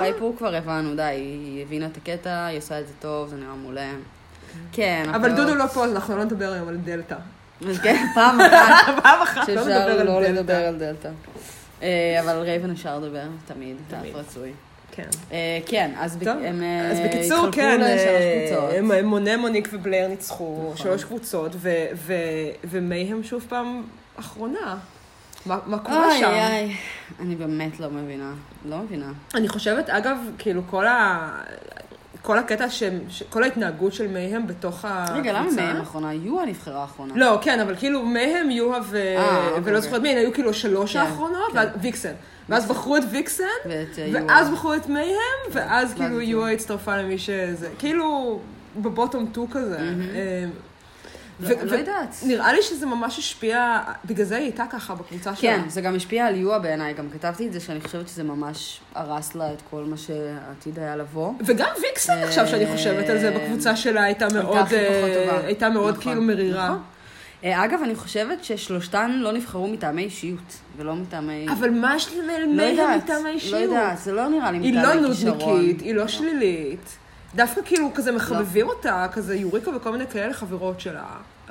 האיפור 0.00 0.34
כבר 0.38 0.54
הבנו, 0.54 0.96
די, 0.96 1.02
היא 1.02 1.62
הבינה 1.62 1.86
את 1.86 1.96
הקטע, 1.96 2.44
היא 2.44 2.58
עושה 2.58 2.80
את 2.80 2.86
זה 2.86 2.92
טוב, 3.00 3.28
זה 3.28 3.36
נראה 3.36 3.54
מעולה. 3.54 3.90
כן, 4.72 5.06
אבל 5.14 5.36
דודו 5.36 5.54
לא 5.54 5.66
פה, 5.66 5.84
אז 5.84 5.92
אנחנו 5.92 6.16
לא 6.16 6.24
נדבר 6.24 6.52
היום 6.52 6.68
על 6.68 6.76
דלתא. 6.76 7.16
כן, 7.82 8.06
פעם 8.14 8.40
אחת 8.40 8.84
פעם 9.02 9.22
אחת 9.22 9.36
לא 9.36 9.54
שאפשר 9.54 9.88
נדבר 9.88 10.04
לא 10.04 10.18
על 10.18 10.24
לדבר 10.24 10.42
דלתא. 10.42 10.68
על 10.68 10.78
דלתא. 10.78 11.08
אה, 11.82 12.20
אבל 12.20 12.38
רייבן 12.38 12.70
אפשר 12.70 12.98
לדבר, 12.98 13.22
תמיד, 13.46 13.76
תמיד. 13.88 14.16
רצוי. 14.16 14.52
כן. 14.92 15.08
אה, 15.32 15.58
כן, 15.66 15.90
אז 15.98 16.18
הם 16.22 16.62
אה, 16.62 16.90
אז 16.90 16.98
בקיצור, 17.00 17.38
התחלקו 17.38 17.52
כן, 17.52 17.80
לשלוש 17.80 18.58
קבוצות. 18.58 19.04
מונה, 19.04 19.36
מוניק 19.36 19.68
ובלייר 19.72 20.08
ניצחו, 20.08 20.60
נכון. 20.64 20.76
שלוש 20.76 21.04
קבוצות, 21.04 21.52
ומייהם 22.64 23.22
שוב 23.22 23.46
פעם 23.48 23.82
אחרונה. 24.16 24.76
מה 25.46 25.58
מה 25.66 25.78
קורה 25.78 26.06
אוי, 26.06 26.18
שם? 26.18 26.26
אוי, 26.26 26.62
אוי, 26.62 26.76
אני 27.20 27.34
באמת 27.34 27.80
לא 27.80 27.90
מבינה, 27.90 28.32
לא 28.64 28.78
מבינה. 28.78 29.12
אני 29.34 29.48
חושבת, 29.48 29.90
אגב, 29.90 30.16
כאילו 30.38 30.62
כל 30.70 30.86
ה... 30.86 31.30
כל 32.24 32.38
הקטע, 32.38 32.70
שהם- 32.70 33.00
ש- 33.08 33.22
כל 33.30 33.42
ההתנהגות 33.42 33.92
של 33.92 34.06
מייהם 34.08 34.46
בתוך 34.46 34.84
הקבוצה. 34.84 35.14
רגע, 35.20 35.32
למה 35.32 35.50
מהם 35.56 35.80
אחרונה? 35.80 36.14
יואה 36.14 36.46
נבחרה 36.46 36.84
אחרונה. 36.84 37.12
לא, 37.16 37.38
כן, 37.42 37.60
אבל 37.60 37.76
כאילו 37.76 38.02
מייהם, 38.06 38.50
יוהה 38.50 38.80
ו... 38.84 38.96
אה, 38.96 39.36
אוקיי, 39.46 39.52
ולא 39.52 39.76
אוקיי. 39.76 39.80
זוכרת 39.80 40.02
מי, 40.02 40.08
הן 40.10 40.16
היו 40.18 40.32
כאילו 40.32 40.50
השלוש 40.50 40.92
כן, 40.92 40.98
האחרונות, 41.02 41.52
כן. 41.52 41.58
ואז 41.58 41.68
ויקסן. 41.80 42.12
ואז 42.48 42.66
בחרו 42.68 42.96
את 42.96 43.02
ויקסן, 43.10 43.44
ואת 43.68 43.98
אה, 43.98 44.04
יואה. 44.06 44.22
ואז 44.28 44.50
בחרו 44.50 44.74
את 44.74 44.88
מייהם, 44.88 45.14
ואז 45.52 45.54
ואז 45.70 45.94
כאילו 45.94 46.18
את 46.20 46.24
יוהה 46.26 46.52
הצטרפה 46.52 46.96
למי 46.96 47.18
שזה. 47.18 47.68
כאילו, 47.78 48.40
בבוטום 48.76 49.26
2 49.32 49.46
כזה. 49.50 49.78
אה, 49.78 49.84
לא 49.84 50.50
ו- 51.40 51.48
לא 51.64 51.72
ו- 51.72 51.78
יודעת. 51.78 52.16
נראה 52.26 52.52
לי 52.52 52.62
שזה 52.62 52.86
ממש 52.86 53.18
השפיע, 53.18 53.80
בגלל 54.04 54.26
זה 54.26 54.36
היא 54.36 54.44
הייתה 54.44 54.64
ככה 54.70 54.94
בקבוצה 54.94 55.34
שלה. 55.36 55.50
כן, 55.56 55.68
זה 55.68 55.80
גם 55.80 55.94
השפיע 55.96 56.26
על 56.26 56.36
יואה 56.36 56.58
בעיניי, 56.58 56.94
גם 56.94 57.10
כתבתי 57.10 57.46
את 57.46 57.52
זה, 57.52 57.60
שאני 57.60 57.80
חושבת 57.80 58.08
שזה 58.08 58.22
ממש 58.22 58.80
הרס 58.94 59.34
לה 59.34 59.52
את 59.52 59.62
כל 59.70 59.84
מה 59.84 59.96
שעתיד 59.96 60.78
היה 60.78 60.96
לבוא. 60.96 61.32
וגם 61.46 61.68
ויקסן 61.82 62.18
עכשיו 62.22 62.46
שאני 62.46 62.66
חושבת 62.66 63.08
על 63.08 63.18
זה 63.18 63.30
בקבוצה 63.30 63.76
שלה 63.76 64.02
הייתה 64.04 64.26
מאוד, 64.34 64.66
אה. 64.72 65.40
הייתה 65.46 65.68
מאוד 65.68 65.90
נכון, 65.90 66.02
כאילו 66.04 66.22
מרירה. 66.22 66.66
נכון. 66.68 66.82
אה, 67.44 67.64
אגב, 67.64 67.80
אני 67.84 67.94
חושבת 67.94 68.44
ששלושתן 68.44 69.10
לא 69.10 69.32
נבחרו 69.32 69.68
מטעמי 69.68 70.02
אישיות, 70.02 70.38
ולא 70.76 70.94
מטעמי... 70.94 71.46
אבל 71.52 71.70
מה 71.70 71.96
יש 71.96 72.08
לא 72.14 72.22
למייהם 72.38 72.70
יודעת, 72.70 73.04
מטעם 73.04 73.22
לא? 73.50 73.56
יודעת, 73.56 73.98
זה 73.98 74.12
לא 74.12 74.28
נראה 74.28 74.50
לי 74.50 74.58
היא 74.58 74.78
מטעמי 74.78 75.00
לא 75.02 75.08
כישרון. 75.08 75.38
נודניקית, 75.38 75.80
היא 75.80 75.94
לא 75.94 76.08
שלילית. 76.08 76.96
דווקא 77.34 77.60
כאילו 77.64 77.90
כזה 77.94 78.12
מחבבים 78.12 78.68
אותה, 78.68 79.06
כזה 79.12 79.36
יוריקה 79.36 79.70
וכל 79.76 79.90
מיני 79.90 80.06
כאלה 80.06 80.32
חברות 80.32 80.80
שלה. 80.80 81.06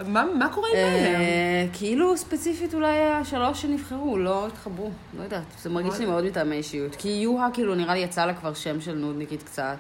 מה 0.08 0.26
מה 0.40 0.50
קורה 0.54 0.70
עם? 0.70 0.76
אה, 0.76 1.66
כאילו 1.74 2.18
ספציפית 2.18 2.74
אולי 2.74 3.00
השלוש 3.00 3.62
שנבחרו, 3.62 4.18
לא 4.18 4.48
התחברו, 4.48 4.92
לא 5.18 5.24
יודעת. 5.24 5.44
זה 5.62 5.70
מרגיש 5.70 6.00
לי 6.00 6.06
מאוד 6.06 6.24
מטעמי 6.24 6.56
אישיות. 6.56 6.96
כי 6.96 7.10
יוהה 7.10 7.50
כאילו 7.54 7.76
נראה 7.76 7.94
לי 7.94 8.00
יצא 8.00 8.26
לה 8.26 8.34
כבר 8.34 8.54
שם 8.54 8.82
של 8.82 8.94
נודניקית 8.94 9.44
קצת. 9.44 9.78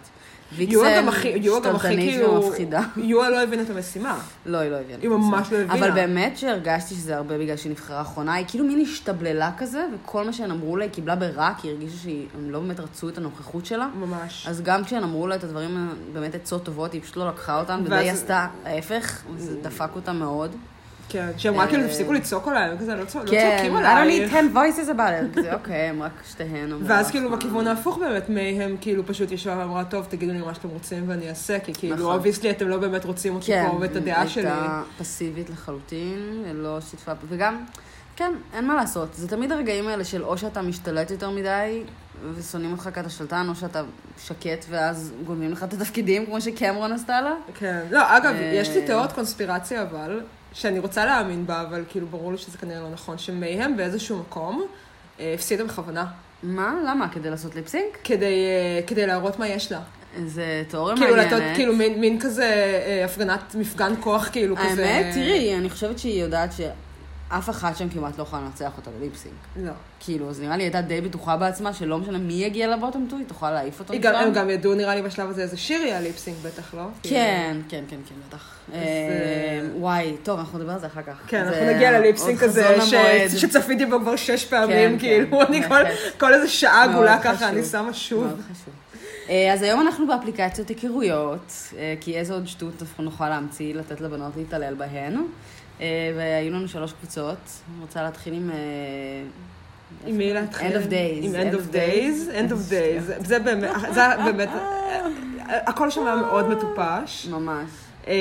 הכי 1.07 1.43
שתלטנית 1.43 1.99
כאילו, 1.99 2.33
ומפחידה. 2.33 2.81
יואה 2.97 3.29
לא 3.29 3.43
הבינה 3.43 3.61
את 3.61 3.69
המשימה. 3.69 4.19
לא, 4.45 4.57
היא 4.57 4.71
לא 4.71 4.75
הבינה. 4.75 4.97
היא 5.01 5.09
ממש 5.09 5.51
לא 5.51 5.57
הבינה. 5.57 5.73
אבל 5.73 5.91
באמת 5.91 6.37
שהרגשתי 6.37 6.95
שזה 6.95 7.15
הרבה 7.15 7.37
בגלל 7.37 7.57
שהיא 7.57 7.71
נבחרה 7.71 8.01
אחרונה, 8.01 8.33
היא 8.33 8.45
כאילו 8.47 8.65
מין 8.65 8.81
השתבללה 8.81 9.51
כזה, 9.57 9.85
וכל 9.95 10.25
מה 10.25 10.33
שהן 10.33 10.51
אמרו 10.51 10.77
לה 10.77 10.83
היא 10.83 10.91
קיבלה 10.91 11.15
ברע, 11.15 11.53
כי 11.61 11.67
היא 11.67 11.73
הרגישה 11.73 11.97
שהם 12.03 12.51
לא 12.51 12.59
באמת 12.59 12.79
רצו 12.79 13.09
את 13.09 13.17
הנוכחות 13.17 13.65
שלה. 13.65 13.87
ממש. 13.95 14.47
אז 14.49 14.61
גם 14.61 14.83
כשהן 14.83 15.03
אמרו 15.03 15.27
לה 15.27 15.35
את 15.35 15.43
הדברים, 15.43 15.89
באמת 16.13 16.35
עצות 16.35 16.63
טובות, 16.63 16.93
היא 16.93 17.01
פשוט 17.01 17.17
לא 17.17 17.27
לקחה 17.27 17.59
אותן, 17.59 17.81
ודי 17.85 18.09
עשתה 18.09 18.47
ההפך, 18.65 19.21
זה 19.37 19.55
דפק 19.61 19.89
אותה 19.95 20.13
מאוד. 20.13 20.55
כן, 21.09 21.27
שאמרה 21.37 21.67
כאילו 21.67 21.83
אה, 21.83 21.87
תפסיקו 21.87 22.13
לצעוק 22.13 22.47
עליי, 22.47 22.77
כזה, 22.79 22.95
לא 22.95 23.01
לא 23.01 23.05
כן, 23.05 23.11
צועקים 23.25 23.75
I 23.75 23.79
don't 23.79 23.85
עליי. 23.85 24.25
need 24.25 24.29
10 24.29 24.39
voices 24.53 24.89
about 24.97 24.99
it. 25.35 25.37
כזה, 25.39 25.53
אוקיי, 25.53 25.75
הם 25.75 26.03
רק 26.03 26.11
שתיהן 26.31 26.71
אמרו 26.71 26.87
ואז. 26.87 27.11
כאילו 27.11 27.29
בכיוון 27.31 27.67
ההפוך 27.67 27.97
באמת, 27.97 28.29
מייהם 28.29 28.75
כאילו 28.81 29.05
פשוט 29.05 29.31
ישבה 29.31 29.57
ואמרה, 29.57 29.83
טוב, 29.83 30.05
תגידו 30.09 30.33
לי 30.33 30.39
מה 30.39 30.53
שאתם 30.53 30.69
רוצים 30.69 31.03
ואני 31.09 31.29
אעשה, 31.29 31.59
כי 31.59 31.73
כאילו, 31.73 31.95
נכון. 31.95 32.15
obviously 32.15 32.51
אתם 32.51 32.67
לא 32.67 32.77
באמת 32.77 33.05
רוצים 33.05 33.35
אותי 33.35 33.45
כן, 33.45 33.67
פה 33.71 33.77
ואת 33.81 33.95
הדעה 33.95 34.27
שלי. 34.27 34.43
הייתה 34.47 34.81
פסיבית 34.97 35.49
לחלוטין, 35.49 36.43
לא 36.53 36.81
שיתפה, 36.81 37.11
וגם, 37.29 37.63
כן, 38.15 38.31
אין 38.53 38.67
מה 38.67 38.75
לעשות. 38.75 39.13
זה 39.13 39.27
תמיד 39.27 39.51
הרגעים 39.51 39.87
האלה 39.87 40.03
של 40.03 40.23
או 40.23 40.37
שאתה 40.37 40.61
משתלט 40.61 41.11
יותר 41.11 41.29
מדי, 41.29 41.83
ושונאים 42.35 42.71
אותך 42.71 42.89
כי 42.93 42.99
אתה 42.99 43.09
שלטן, 43.09 43.45
או 43.49 43.55
שאתה 43.55 43.81
שקט, 44.25 44.65
ואז 44.69 45.13
גונבים 45.25 45.51
לך 45.51 45.63
את 45.63 45.73
התפקידים, 45.73 46.25
כמו 46.25 46.41
שקמרון 46.41 46.91
עשתה 46.91 47.21
לה. 47.21 47.33
כן. 47.55 47.79
לא, 47.91 48.17
אגב, 48.17 48.33
אה, 48.35 48.51
יש 48.55 48.69
לי 48.69 48.85
תיאוריות 48.85 49.11
קונספירציה 49.11 49.81
אבל, 49.81 50.21
שאני 50.53 50.79
רוצה 50.79 51.05
להאמין 51.05 51.47
בה, 51.47 51.61
אבל 51.61 51.83
כאילו 51.89 52.07
ברור 52.07 52.31
לי 52.31 52.37
שזה 52.37 52.57
כנראה 52.57 52.79
לא 52.79 52.89
נכון, 52.89 53.17
שמייהם 53.17 53.77
באיזשהו 53.77 54.17
מקום 54.17 54.65
אה, 55.19 55.33
הפסידה 55.35 55.63
בכוונה, 55.63 56.05
מה? 56.43 56.75
למה? 56.87 57.09
כדי 57.09 57.29
לעשות 57.29 57.55
ליפסינק? 57.55 57.97
כדי, 58.03 58.25
אה, 58.25 58.81
כדי 58.87 59.07
להראות 59.07 59.39
מה 59.39 59.47
יש 59.47 59.71
לה. 59.71 59.79
זה 60.25 60.63
תיאוריה 60.67 60.95
כאילו, 60.95 61.15
מעניינת. 61.15 61.33
לתת, 61.33 61.55
כאילו, 61.55 61.75
מין, 61.75 61.99
מין 61.99 62.19
כזה 62.19 62.45
אה, 62.85 63.05
הפגנת 63.05 63.55
מפגן 63.55 63.93
כוח, 63.99 64.29
כאילו, 64.31 64.55
כזה... 64.55 64.89
האמת, 64.89 65.13
תראי, 65.13 65.55
אני 65.55 65.69
חושבת 65.69 65.99
שהיא 65.99 66.23
יודעת 66.23 66.53
שאף 67.33 67.49
אחת 67.49 67.77
שם 67.77 67.89
כמעט 67.89 68.17
לא 68.17 68.23
יכולה 68.23 68.41
לנצח 68.41 68.71
אותה 68.77 68.89
בליפסינק. 68.99 69.33
לא. 69.55 69.71
כאילו, 69.99 70.29
אז 70.29 70.39
נראה 70.41 70.57
לי 70.57 70.63
הייתה 70.63 70.81
די 70.81 71.01
בטוחה 71.01 71.37
בעצמה, 71.37 71.73
שלא 71.73 71.97
משנה 71.97 72.17
מי 72.17 72.33
יגיע 72.33 72.67
לבוטום 72.75 73.05
2, 73.07 73.21
היא 73.21 73.27
תוכל 73.27 73.51
להעיף 73.51 73.79
אותו 73.79 73.93
משם. 73.93 74.01
גם, 74.01 74.15
הם 74.15 74.33
גם 74.33 74.49
ידעו, 74.49 74.73
נראה 74.73 74.95
לי, 74.95 75.01
בשלב 75.01 75.29
הזה 75.29 75.41
איזה 75.41 75.57
שיר 75.57 75.81
יהיה 75.81 76.01
ליפסינג, 76.01 76.37
בטח, 76.43 76.73
לא? 76.73 76.83
כן, 77.03 77.57
כן, 77.69 77.83
כן, 77.87 77.97
כן, 78.09 78.15
בטח. 78.29 78.55
אז, 78.69 78.73
אה, 78.75 79.61
וואי, 79.77 80.15
טוב, 80.23 80.39
אנחנו 80.39 80.59
נדבר 80.59 80.71
על 80.73 80.79
זה 80.79 80.87
אחר 80.87 81.01
כך. 81.01 81.21
כן, 81.27 81.45
אנחנו 81.45 81.65
נגיע 81.75 81.99
לליפסינג 81.99 82.39
המועד. 82.43 83.29
שצפיתי 83.37 83.85
בו 83.85 83.99
כבר 83.99 84.15
שש 84.15 84.45
כן, 84.45 84.49
פעמים, 84.49 84.91
כן, 84.91 84.99
כאילו, 84.99 85.41
אני 85.41 85.61
כל- 86.17 86.33
איזה 86.33 86.47
שעה 86.47 86.83
עגולה. 86.83 87.19
ככה, 87.23 87.49
אני 87.49 87.63
שמה 87.63 87.93
שוב. 87.93 88.23
מאוד 88.23 88.39
חשוב. 88.51 88.73
אה, 89.29 89.53
אז 89.53 89.61
היום 89.61 89.81
אנחנו 89.81 90.07
באפליקציות 90.07 90.69
היכרויות, 90.69 91.53
אה, 91.77 91.95
כי 92.01 92.17
איזו 92.17 92.33
עוד 92.33 92.47
שטות 92.47 92.73
אנחנו 92.81 93.03
נוכל 93.03 93.29
להמציא, 93.29 93.75
לתת 93.75 94.01
לבנות 94.01 94.31
להתעלל 94.37 94.73
בהן. 94.73 95.17
אה, 95.81 95.85
והיו 96.17 96.53
לנו 96.53 96.67
שלוש 96.67 96.93
קבוצות. 96.93 97.37
אני 97.73 97.81
רוצה 97.81 98.03
להתחיל 98.03 98.33
עם... 98.33 98.49
אה, 98.53 98.57
עם 100.05 100.17
מי 100.17 100.33
להתחיל? 100.33 100.67
End 100.77 100.85
of 100.85 100.89
days. 100.89 101.21
עם 101.21 101.33
End 101.35 101.53
of 101.53 101.73
days. 101.73 102.33
End 102.35 102.51
of 102.51 102.71
days. 102.71 103.25
זה 103.25 103.39
באמת, 103.39 103.69
זה 103.93 104.01
באמת, 104.25 104.49
הכל 105.47 105.89
שם 105.89 106.05
היה 106.07 106.15
מאוד 106.15 106.49
מטופש. 106.49 107.27
ממש. 107.29 107.69
אה, 108.07 108.13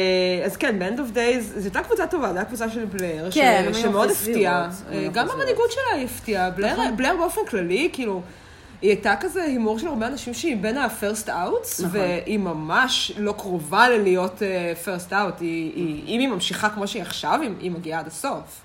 אז 0.44 0.56
כן, 0.56 0.78
ב-End 0.78 0.98
of 0.98 1.14
Days, 1.16 1.40
זו 1.40 1.60
הייתה 1.64 1.82
קבוצה 1.82 2.06
טובה, 2.06 2.28
זו 2.28 2.34
הייתה 2.36 2.44
קבוצה 2.48 2.70
של 2.70 2.84
בלר, 2.84 3.30
ש- 3.30 3.34
כן, 3.34 3.62
היו 3.64 3.74
שמאוד 3.74 4.10
הפתיעה. 4.10 4.68
גם 5.12 5.30
המנהיגות 5.30 5.72
שלה 5.72 5.96
היא 5.98 6.04
הפתיעה. 6.04 6.50
בלר- 6.50 6.72
נכון. 6.72 6.96
בלר 6.96 7.14
באופן 7.18 7.40
כללי, 7.48 7.90
כאילו, 7.92 8.22
היא 8.82 8.90
הייתה 8.90 9.14
כזה 9.20 9.42
הימור 9.42 9.78
של 9.78 9.86
הרבה 9.86 10.06
אנשים 10.06 10.34
שהיא 10.34 10.56
בין 10.56 10.76
ה-first 10.78 11.26
outs, 11.26 11.84
נכון. 11.84 11.90
והיא 11.92 12.38
ממש 12.38 13.12
לא 13.18 13.32
קרובה 13.32 13.88
ללהיות 13.88 14.42
אה, 14.42 14.72
first 14.84 15.10
out. 15.10 15.40
היא- 15.40 15.72
היא- 15.74 16.04
אם 16.06 16.20
היא 16.20 16.28
ממשיכה 16.28 16.70
כמו 16.70 16.88
שהיא 16.88 17.02
עכשיו, 17.02 17.38
היא- 17.42 17.50
היא 17.60 17.70
מגיעה 17.70 18.00
עד 18.00 18.06
הסוף. 18.06 18.60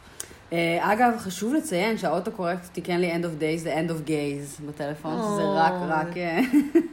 אה, 0.53 0.93
אגב, 0.93 1.13
חשוב 1.19 1.53
לציין 1.53 1.97
שהאוטו 1.97 2.31
קורקט 2.31 2.65
תיקן 2.73 2.99
לי 3.01 3.15
End 3.15 3.23
of 3.23 3.41
Days 3.41 3.57
זה 3.57 3.75
End 3.75 3.89
of 3.89 4.07
Gaze 4.09 4.61
בטלפון, 4.67 5.13
שזה 5.17 5.41
אוי. 5.43 5.57
רק, 5.59 5.73
רק 5.89 6.17
אה, 6.17 6.39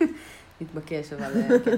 מתבקש, 0.61 1.13
אבל 1.13 1.33
כן. 1.65 1.71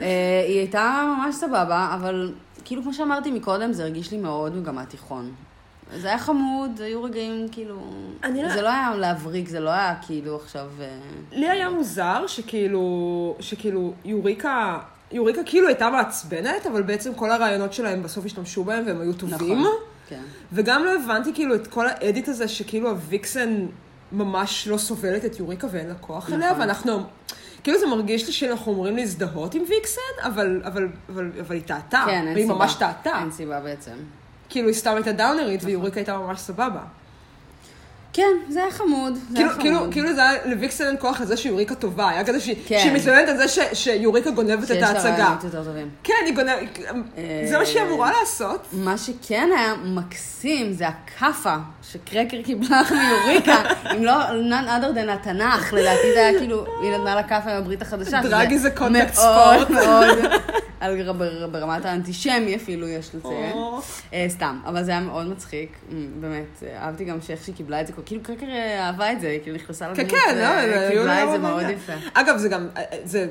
אה, 0.00 0.44
היא 0.48 0.58
הייתה 0.58 1.02
ממש 1.18 1.34
סבבה, 1.34 1.90
אבל 1.94 2.32
כאילו, 2.64 2.82
כמו 2.82 2.94
שאמרתי 2.94 3.30
מקודם, 3.30 3.72
זה 3.72 3.82
הרגיש 3.82 4.10
לי 4.12 4.18
מאוד 4.18 4.56
מגמת 4.56 4.90
תיכון. 4.90 5.32
זה 5.94 6.08
היה 6.08 6.18
חמוד, 6.18 6.80
היו 6.80 7.02
רגעים 7.02 7.48
כאילו... 7.52 7.80
אני 8.24 8.42
לא- 8.42 8.48
זה 8.52 8.62
לא 8.62 8.68
היה 8.68 8.94
להבריק, 8.96 9.48
זה 9.48 9.60
לא 9.60 9.70
היה 9.70 9.94
כאילו 10.06 10.36
עכשיו... 10.36 10.66
אה, 10.80 10.98
לי 11.32 11.48
היה 11.48 11.70
מוזר 11.70 12.26
שכאילו, 12.26 13.36
שכאילו 13.40 13.92
יוריקה, 14.04 14.78
יוריקה 15.12 15.40
כאילו 15.46 15.68
הייתה 15.68 15.90
מעצבנת, 15.90 16.66
אבל 16.66 16.82
בעצם 16.82 17.14
כל 17.14 17.30
הרעיונות 17.30 17.72
שלהם 17.72 18.02
בסוף 18.02 18.24
השתמשו 18.24 18.64
בהם 18.64 18.86
והם 18.86 19.00
היו 19.00 19.12
טובים. 19.12 19.60
נכון. 19.60 19.72
כן. 20.08 20.22
וגם 20.52 20.84
לא 20.84 20.94
הבנתי 20.94 21.34
כאילו 21.34 21.54
את 21.54 21.66
כל 21.66 21.86
האדיט 21.88 22.28
הזה 22.28 22.48
שכאילו 22.48 22.90
הוויקסן 22.90 23.66
ממש 24.12 24.68
לא 24.68 24.78
סובלת 24.78 25.24
את 25.24 25.38
יוריקה 25.38 25.66
ואין 25.70 25.88
לה 25.88 25.94
כוח 25.94 26.24
נכון. 26.24 26.42
אליה, 26.42 26.52
ואנחנו, 26.58 27.02
כאילו 27.62 27.78
זה 27.78 27.86
מרגיש 27.86 28.26
לי 28.26 28.32
שאנחנו 28.32 28.72
אמורים 28.72 28.96
להזדהות 28.96 29.54
עם 29.54 29.62
ויקסן, 29.68 30.00
אבל, 30.22 30.62
אבל, 30.64 30.88
אבל, 31.08 31.30
אבל 31.40 31.54
היא 31.54 31.62
טעתה, 31.62 32.02
כן, 32.06 32.10
אין 32.26 32.34
והיא 32.34 32.46
סיבה. 32.46 32.54
ממש 32.54 32.74
טעתה. 32.74 33.18
אין 33.20 33.30
סיבה 33.30 33.60
בעצם. 33.60 33.92
כאילו 34.48 34.68
היא 34.68 34.76
סתם 34.76 34.94
הייתה 34.94 35.12
דאונרית. 35.12 35.60
ויוריקה 35.64 36.00
הייתה 36.00 36.18
ממש 36.18 36.40
סבבה. 36.40 36.80
כן, 38.16 38.36
זה 38.48 38.62
היה 38.62 38.70
חמוד. 38.70 39.14
זה 39.14 39.20
כאילו, 39.34 39.50
היה 39.50 39.58
כאילו, 39.58 39.78
חמוד. 39.78 39.92
כאילו 39.92 40.14
זה 40.14 40.28
היה 40.28 40.46
לוויקסן 40.46 40.86
אין 40.86 40.96
כוח 40.98 41.20
לזה 41.20 41.36
שיוריקה 41.36 41.74
טובה, 41.74 42.08
היה 42.08 42.24
כזה 42.24 42.40
שהיא, 42.40 42.56
כן. 42.66 42.92
מתלוננת 42.94 43.28
על 43.28 43.36
זה 43.36 43.48
ש, 43.48 43.58
שיוריקה 43.72 44.30
גונבת 44.30 44.62
את 44.62 44.68
שיש 44.68 44.82
לה 44.82 44.88
ההצגה. 44.88 45.10
רעיונות 45.10 45.44
יותר 45.44 45.64
טובים. 45.64 45.88
כן, 46.04 46.14
היא 46.26 46.34
גונבת, 46.34 46.78
זה 47.48 47.58
מה 47.58 47.66
שהיא 47.66 47.82
אמורה 47.82 48.12
לעשות. 48.20 48.66
מה 48.72 48.98
שכן 48.98 49.48
היה 49.56 49.74
מקסים 49.84 50.72
זה 50.72 50.88
הכאפה 50.88 51.56
שקרקר 51.82 52.42
קיבלה 52.42 52.82
מיוריקה, 53.00 53.62
אם 53.96 54.04
לא 54.04 54.14
none 54.28 54.66
other 54.66 54.96
than 54.96 55.10
התנ"ך, 55.10 55.72
לדעתי 55.72 56.12
זה 56.14 56.20
היה 56.20 56.38
כאילו, 56.38 56.66
היא 56.82 56.90
נתנה 56.90 57.14
לה 57.14 57.22
כאפה 57.22 57.50
עם 57.50 57.56
הברית 57.56 57.82
החדשה. 57.82 58.20
דרג 58.22 58.50
שזה 58.50 58.68
is 58.68 58.76
a 58.76 58.78
contact 58.78 59.20
מאוד. 59.20 59.72
מאוד, 59.72 60.18
ברמת 61.52 61.84
האנטישמי 61.84 62.56
אפילו, 62.56 62.88
יש 62.88 63.14
לציין. 63.14 63.56
אה, 64.12 64.26
סתם, 64.28 64.60
אבל 64.66 64.84
זה 64.84 64.90
היה 64.90 65.00
מאוד 65.00 65.26
מצחיק, 65.26 65.76
מ, 65.90 66.20
באמת, 66.20 66.62
אה, 66.62 66.82
אהבתי 66.82 67.04
גם 67.04 67.20
שאיך 67.20 67.44
שהיא 67.44 67.54
קיבלה 67.54 67.80
את 67.80 67.86
זה, 67.86 67.92
כאילו 68.06 68.22
קרקר 68.22 68.46
אה, 68.46 68.86
אהבה 68.86 69.12
את 69.12 69.20
זה, 69.20 69.28
היא 69.28 69.40
כאילו 69.42 69.56
נכנסה 69.56 69.84
כן, 69.94 70.02
לדמות, 70.04 70.10
כן, 70.26 70.38
לא, 70.38 70.66
זה- 70.66 70.86
וקיבלה 70.88 71.22
את 71.24 71.28
זה 71.30 71.38
לא 71.38 71.42
מאוד. 71.42 71.62
יפה. 71.70 71.92
אגב, 72.14 72.36
זה 72.36 72.48
גם, 72.48 72.68
זה, 73.04 73.26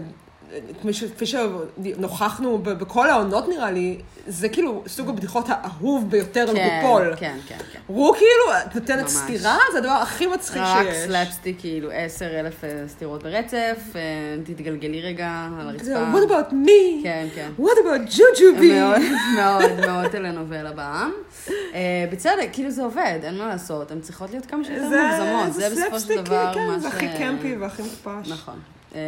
כפי 1.16 1.26
שנוכחנו 1.26 2.58
בכל 2.58 3.10
העונות 3.10 3.50
נראה 3.50 3.72
לי, 3.72 4.00
זה 4.28 4.50
כאילו 4.50 4.84
סוג 4.88 5.10
הבדיחות 5.10 5.46
האהוב 5.50 6.10
ביותר 6.10 6.50
על 6.50 6.56
כן, 6.56 6.82
רופול. 6.84 7.14
כן, 7.18 7.38
כן, 7.48 7.58
כן. 7.72 7.80
רו 7.88 8.14
כאילו, 8.14 8.60
את 8.66 8.76
נותנת 8.76 9.00
ממש. 9.00 9.12
סטירה, 9.12 9.58
זה 9.72 9.78
הדבר 9.78 9.92
הכי 9.92 10.28
מצחיק 10.28 10.62
רק 10.62 10.86
שיש. 10.86 10.98
סלאפסטיק, 10.98 11.60
כאילו 11.60 11.90
עשר 11.92 12.40
אלף 12.40 12.64
אה, 12.64 12.84
סטירות 12.88 13.24
ברצף, 13.24 13.96
אה, 13.96 14.02
תתגלגלי 14.44 15.02
רגע 15.02 15.48
על 15.60 15.70
הרצפה. 15.70 16.12
What 16.14 16.30
about 16.30 16.52
me? 16.52 17.04
כן, 17.04 17.28
כן. 17.36 17.50
What 17.60 17.78
about 17.86 18.18
ג'וג'ובי? 18.18 18.80
מאוד, 18.80 19.02
מאוד, 19.36 19.86
מאוד 19.86 20.12
טלנובלה 20.12 20.72
בעם. 20.72 21.12
אה, 21.50 22.06
בצדק, 22.12 22.50
כאילו 22.54 22.72
זה 22.72 22.84
עובד, 22.84 23.20
אין 23.24 23.38
מה 23.38 23.48
לעשות, 23.48 23.92
הן 23.92 24.00
צריכות 24.00 24.30
להיות 24.32 24.46
כמה 24.46 24.64
שיותר 24.64 24.84
מוגזמות, 24.84 25.54
זה 25.54 25.70
בסופו 25.70 26.00
של 26.00 26.22
דבר 26.22 26.54
כן, 26.54 26.68
מה 26.68 26.80
ש... 26.80 26.82
זה 26.82 26.88
הכי 26.88 27.08
קמפי 27.18 27.56
והכי 27.56 27.82
מטופש. 27.82 28.32
נכון. 28.32 28.60
אה, 28.96 29.00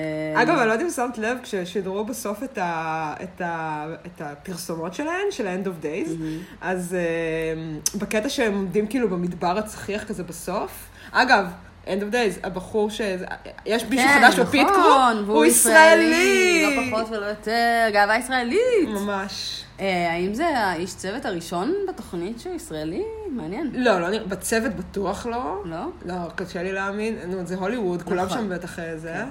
אגב, 0.42 0.50
אני 0.58 0.68
לא 0.68 0.72
יודעת 0.74 0.82
אם 0.86 0.90
שמת 0.90 1.18
לב, 1.18 1.38
כששידרו 1.44 2.06
בסוף 2.06 2.44
את, 2.44 2.58
ה, 2.58 3.14
את, 3.24 3.42
ה, 3.42 3.86
את 4.06 4.22
הפרסומות 4.22 4.94
שלהן, 4.94 5.26
של 5.32 5.48
ה-end 5.48 5.66
of 5.68 5.84
days, 5.84 6.10
אז 6.62 6.96
uh, 7.96 7.98
בקטע 7.98 8.30
שהם 8.30 8.54
עומדים 8.54 8.88
כאילו 8.88 9.10
במדבר 9.10 9.58
הצחיח 9.58 10.04
כזה 10.04 10.24
בסוף, 10.24 10.72
אגב, 11.12 11.46
end 11.86 11.90
of 11.90 12.14
days, 12.14 12.40
הבחור 12.48 12.90
ש... 12.90 13.02
יש 13.66 13.84
מישהו 13.86 14.08
כן, 14.08 14.22
חדש 14.22 14.40
נכון, 14.40 15.24
והוא 15.26 15.38
הוא 15.38 15.46
ישראלי. 15.46 16.76
לא 16.76 16.98
פחות 16.98 17.10
ולא 17.12 17.26
יותר, 17.26 17.86
גאווה 17.94 18.18
ישראלית. 18.18 18.88
ממש. 18.88 19.64
אה, 19.80 20.12
האם 20.12 20.34
זה 20.34 20.48
האיש 20.48 20.96
צוות 20.96 21.26
הראשון 21.26 21.74
בתוכנית 21.90 22.40
שהוא 22.40 22.56
ישראלי? 22.56 23.04
מעניין. 23.32 23.72
לא, 23.74 24.00
לא, 24.02 24.10
נראה- 24.10 24.26
בצוות 24.28 24.74
בטוח 24.76 25.26
לא. 25.26 25.62
לא? 25.66 25.86
לא, 26.06 26.14
קשה 26.36 26.64
לי 26.64 26.72
להאמין, 26.72 27.16
נו, 27.28 27.46
זה 27.46 27.56
הוליווד, 27.56 28.02
כולם 28.02 28.26
נכון. 28.26 28.38
שם 28.38 28.50
בטח 28.50 28.80
אה, 28.80 28.98
זה. 28.98 29.14
אה, 29.16 29.26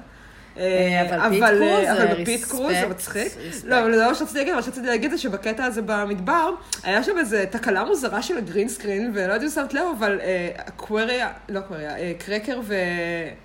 אבל 0.56 1.30
פיט 1.30 1.42
אבל, 1.42 1.58
קרוז 1.58 1.84
אה, 1.86 1.96
זה 1.96 2.14
בפיט 2.20 2.44
קרוז 2.44 2.72
זה 2.72 2.86
מצחיק. 2.88 3.32
לא, 3.64 3.80
אבל 3.80 3.94
זה 3.94 4.06
מה 4.06 4.14
שרציתי 4.14 4.38
להגיד, 4.38 4.54
מה 4.54 4.62
שרציתי 4.62 4.86
להגיד 4.86 5.10
זה 5.10 5.18
שבקטע 5.18 5.64
הזה 5.64 5.82
במדבר, 5.82 6.50
היה 6.82 7.02
שם 7.02 7.18
איזו 7.18 7.36
תקלה 7.50 7.84
מוזרה 7.84 8.22
של 8.22 8.38
הגרין 8.38 8.68
סקרין, 8.68 9.10
ולא 9.14 9.22
יודעת 9.22 9.42
אם 9.42 9.48
שמת 9.48 9.74
לב, 9.74 9.82
אבל 9.98 10.20
אה, 10.22 10.48
אקווריה, 10.56 11.28
לא 11.48 11.58
אקווריה, 11.58 11.96
אה, 11.98 12.12
קרקר 12.18 12.60
ו... 12.62 12.74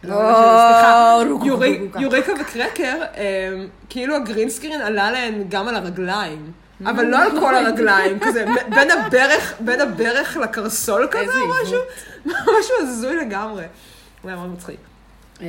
לא, 0.03 0.15
לא, 0.15 0.33
סליחה. 0.33 1.17
יוריקה 1.99 2.31
וקרקר, 2.41 2.97
אה, 3.17 3.49
כאילו 3.89 4.15
הגרין 4.15 4.49
סקרין 4.49 4.81
עלה 4.81 5.11
להם 5.11 5.43
גם 5.49 5.67
על 5.67 5.75
הרגליים. 5.75 6.51
אבל 6.85 7.05
לא 7.05 7.17
על 7.17 7.31
כל 7.41 7.55
הרגליים, 7.55 8.19
כזה 8.19 8.45
בין 8.75 8.91
הברך, 8.91 9.53
בין 9.59 9.81
הברך 9.81 10.37
לקרסול 10.37 11.07
כזה, 11.11 11.31
או. 11.41 11.63
משהו, 11.63 11.79
משהו 12.59 12.75
הזוי 12.79 13.15
לגמרי. 13.15 13.63
הוא 14.21 14.29
היה 14.29 14.39
מאוד 14.39 14.49
מצחיק. 14.49 14.90
אה, 15.41 15.47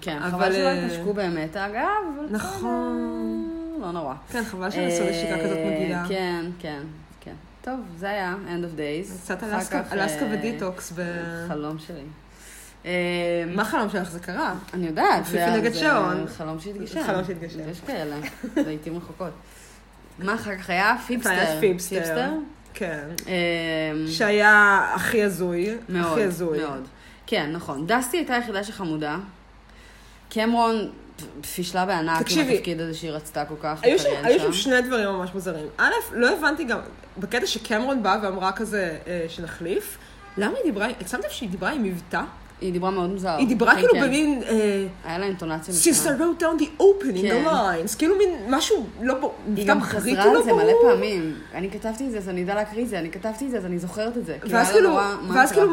כן, 0.00 0.18
חבל 0.30 0.52
שלא 0.52 0.58
אה, 0.64 0.84
התנשקו 0.84 1.12
באמת, 1.12 1.56
אגב. 1.56 2.30
נכון. 2.30 3.48
לא 3.80 3.90
נורא. 3.92 4.14
כן, 4.32 4.44
חבל 4.44 4.70
שנעשו 4.70 5.04
נשיקה 5.10 5.38
כזאת 5.44 5.56
אה, 5.56 5.64
מגעילה. 5.66 6.04
כן, 6.08 6.44
כן, 6.58 6.80
כן. 7.20 7.32
טוב, 7.64 7.80
זה 7.96 8.10
היה 8.10 8.34
End 8.46 8.64
of 8.64 8.78
Days. 8.78 9.12
קצת 9.22 9.42
אלסקה- 9.42 10.24
ודיטוקס. 10.32 10.92
חלום 11.48 11.76
שלי. 11.78 12.02
מה 13.54 13.62
החלום 13.62 13.90
שלך? 13.90 14.10
זה 14.10 14.20
קרה. 14.20 14.54
אני 14.74 14.86
יודעת, 14.86 15.26
זה 15.26 15.46
נגד 15.56 15.72
זה 15.72 15.78
שעון. 15.80 16.26
חלום 16.26 16.60
שהתגשם. 16.60 17.02
חלום 17.06 17.24
שהתגשם. 17.24 17.58
יש 17.70 17.80
כאלה, 17.86 18.16
לעיתים 18.56 18.96
רחוקות. 18.96 19.30
מה 20.18 20.34
אחר 20.34 20.56
כך 20.56 20.70
היה? 20.70 20.96
פיפסטר. 21.06 21.30
היה 21.30 21.60
פיפסטר. 21.60 22.28
כן. 22.74 23.04
שהיה 24.08 24.80
הכי 24.94 25.22
הזוי. 25.22 25.74
מאוד, 25.88 26.12
הכי 26.12 26.22
הזוי. 26.22 26.58
מאוד. 26.58 26.86
כן, 27.26 27.50
נכון. 27.52 27.86
דסטי 27.86 28.16
הייתה 28.16 28.34
היחידה 28.34 28.64
שחמודה. 28.64 29.18
קמרון 30.30 30.90
פישלה 31.54 31.86
בענק 31.86 32.16
עם 32.16 32.22
תקשיבי, 32.22 32.54
התפקיד 32.54 32.80
הזה 32.80 32.94
שהיא 32.94 33.10
רצתה 33.10 33.44
כל 33.44 33.54
כך. 33.60 33.78
היו 33.82 33.98
שם, 33.98 34.08
היו 34.22 34.40
שם 34.40 34.52
שני 34.52 34.80
דברים 34.82 35.08
ממש 35.08 35.30
מוזרים. 35.34 35.66
א', 35.76 35.90
לא 36.12 36.36
הבנתי 36.36 36.64
גם, 36.64 36.78
בקטע 37.18 37.46
שקמרון 37.46 38.02
באה 38.02 38.18
ואמרה 38.22 38.52
כזה 38.52 38.98
אה, 39.06 39.24
שנחליף, 39.28 39.98
למה 40.38 40.54
היא 40.56 40.64
דיברה, 40.64 40.88
שמת 41.10 41.24
לב 41.24 41.30
שהיא 41.30 41.48
דיברה 41.48 41.70
עם 41.70 41.82
מבטא? 41.82 42.22
היא 42.60 42.72
דיברה 42.72 42.90
מאוד 42.90 43.10
מוזר. 43.10 43.36
היא 43.36 43.48
דיברה 43.48 43.74
כן, 43.74 43.80
כאילו 43.80 43.94
כן. 43.94 44.02
במין, 44.06 44.42
אה, 44.48 44.86
היה 45.04 45.18
לה 45.18 45.26
אינטונציה 45.26 45.74
since 45.74 46.06
I 46.06 46.08
wrote 46.08 46.42
down 46.42 46.62
the 46.62 46.82
opening, 46.82 47.22
כן. 47.22 47.44
the 47.44 47.48
lines, 47.48 47.98
כאילו 47.98 48.14
מין 48.18 48.30
משהו 48.48 48.86
לא 49.02 49.14
ברור, 49.14 49.34
היא 49.56 49.66
גם 49.66 49.82
חזרה 49.82 50.00
בריטי 50.00 50.20
על 50.20 50.34
לא 50.34 50.42
זה 50.42 50.52
מלא. 50.52 50.72
פעמים. 50.82 51.34
אני 51.54 51.70
כתבתי 51.70 52.06
את 52.06 52.10
זה, 52.10 52.18
אז 52.18 52.28
אני 52.28 52.44
אדע 52.44 52.54
להקריא 52.54 52.84
את 52.84 52.88
זה, 52.88 52.98
אני 52.98 53.10
כתבתי 53.10 53.46
את 53.46 53.50
זה, 53.50 53.58
אז 53.58 53.66
אני 53.66 53.78
זוכרת 53.78 54.16
את 54.16 54.26
זה. 54.26 54.36
ואז 54.50 54.70
כאילו, 54.70 54.98
ואז. 55.34 55.52
כאילו 55.52 55.70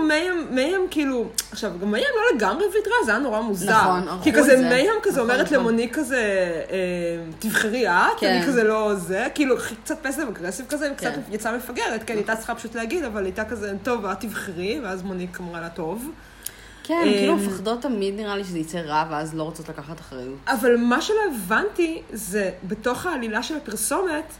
כאילו, 0.92 1.26
עכשיו, 1.52 1.72
גם 1.82 1.92
מיים 1.92 2.06
לא 2.16 2.38
לגמרי 2.38 2.66
ויתרה, 2.66 2.94
זה 3.06 3.12
היה 3.12 3.20
נורא 3.20 3.42
מוזר. 3.42 3.72
נכון, 3.72 4.08
ערכו 4.08 4.24
כי 4.24 4.30
את 4.30 4.36
כזה 4.36 4.58
זה. 4.58 4.70
מיים 4.70 4.92
כזה 5.04 5.22
נכון, 5.22 5.30
אומרת 5.30 5.46
נכון. 5.46 5.58
למוניק 5.58 5.96
כזה, 5.96 6.52
אה, 6.72 6.78
תבחרי 7.40 7.88
את. 7.88 8.24
אני 8.24 8.44
כזה 8.48 8.64
לא 8.64 8.96
זה, 8.96 9.28
כאילו 9.36 9.56
קצת 9.84 9.98
פסב 10.02 10.28
אגרסיב 10.28 10.66
כזה, 10.70 10.86
היא 10.86 10.96
קצת. 10.96 11.12
יצאה 11.32 11.58
מפגרת, 11.58 12.04
כן, 12.06 12.14
היא 12.14 12.18
הייתה 12.20 12.36
צריכה 12.36 12.56
פשוט 12.56 12.76
להגיד, 12.76 13.04
אבל 13.04 13.24
הייתה 13.24 13.46
כזה, 13.46 13.74
טוב, 13.84 14.06
את 14.06 14.20
תבחרי, 14.20 14.80
ואז 14.84 15.04
מוניק 15.04 15.40
אמרה 15.40 15.62
לה, 15.62 15.70
טוב. 15.70 16.10
כן, 16.84 17.02
אמ, 17.06 17.14
כאילו 17.14 17.36
מפחדות 17.36 17.82
תמיד 17.82 18.16
נראה 18.18 18.38
לי 18.38 18.44
שזה 18.44 18.60
יצא 18.60 18.78
רע, 18.80 19.06
ואז 19.12 19.36
לא 19.36 19.44
רוצות 19.44 19.70
לקחת 19.70 20.00
אחריות. 20.00 20.38
אבל 20.48 20.78
מה 20.78 21.02
שלא 21.02 21.20
הבנתי, 21.36 22.02
זה 22.14 22.52
בתוך 22.64 23.06
העלילה 23.06 23.44
של 23.44 23.56
הפרסומת, 23.58 24.34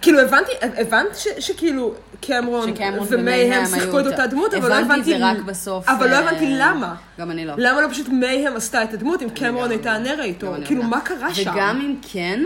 כאילו 0.00 0.20
הבנתי, 0.20 0.52
הבנת 0.62 1.16
ש- 1.16 1.28
שכאילו 1.38 1.94
קמרון 2.20 2.74
שקמרון 2.74 3.06
ומייהם 3.10 3.66
שיחקו 3.66 4.00
את 4.00 4.06
אותה 4.06 4.26
דמות, 4.26 4.54
אבל 4.54 4.68
לא 4.68 4.74
הבנתי 4.74 5.00
את 5.00 5.04
זה 5.04 5.16
הבנתי... 5.26 5.40
רק 5.40 5.46
בסוף. 5.46 5.88
אבל 5.88 6.10
לא 6.10 6.14
אה, 6.14 6.18
הבנתי 6.18 6.46
למה. 6.58 6.94
גם 7.20 7.30
אני 7.30 7.46
לא. 7.46 7.54
למה 7.56 7.80
לא 7.80 7.88
פשוט 7.88 8.08
מייהם 8.08 8.56
עשתה 8.56 8.82
את 8.84 8.94
הדמות 8.94 9.22
אם 9.22 9.28
קמרון 9.30 9.70
הייתה 9.70 9.88
גם 9.90 9.94
ה 9.94 10.00
narrator? 10.00 10.54
אני 10.54 10.66
כאילו, 10.66 10.82
לא 10.82 10.88
מה 10.88 11.00
קרה 11.00 11.34
שם? 11.34 11.50
וגם 11.52 11.80
אם 11.80 11.94
כן, 12.12 12.42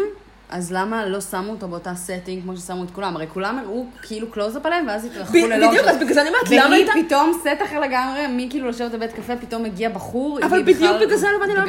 אז 0.53 0.73
למה 0.73 1.07
לא 1.07 1.21
שמו 1.21 1.51
אותו 1.51 1.69
באותה 1.69 1.95
setting 1.95 2.43
כמו 2.43 2.57
ששמו 2.57 2.85
את 2.85 2.91
כולם? 2.91 3.17
הרי 3.17 3.27
כולם 3.33 3.59
הראו 3.59 3.87
כאילו 4.03 4.31
קלוזאפ 4.31 4.67
עליהם, 4.67 4.87
ואז 4.89 5.05
התרחקו 5.05 5.37
ללא... 5.47 5.69
בדיוק, 5.69 5.87
אז 5.87 5.97
בגלל 5.97 6.15
זה 6.15 6.21
אני 6.23 6.29
אומרת, 6.29 6.51
למה 6.51 6.71
והיא 6.71 6.75
הייתה... 6.75 6.93
פתאום 7.07 7.33
סט 7.41 7.63
אחר 7.67 7.81
לגמרי, 7.81 8.27
מי 8.27 8.47
כאילו 8.51 8.69
לשבת 8.69 8.91
בבית 8.91 9.13
קפה, 9.13 9.37
פתאום 9.37 9.63
מגיע 9.63 9.89
בחור. 9.89 10.39
אבל 10.43 10.53
והיא 10.53 10.65
בדיוק 10.77 10.97
בגלל 11.01 11.17
זה 11.17 11.27
לא 11.31 11.37
הבנתי 11.37 11.55
למה 11.55 11.67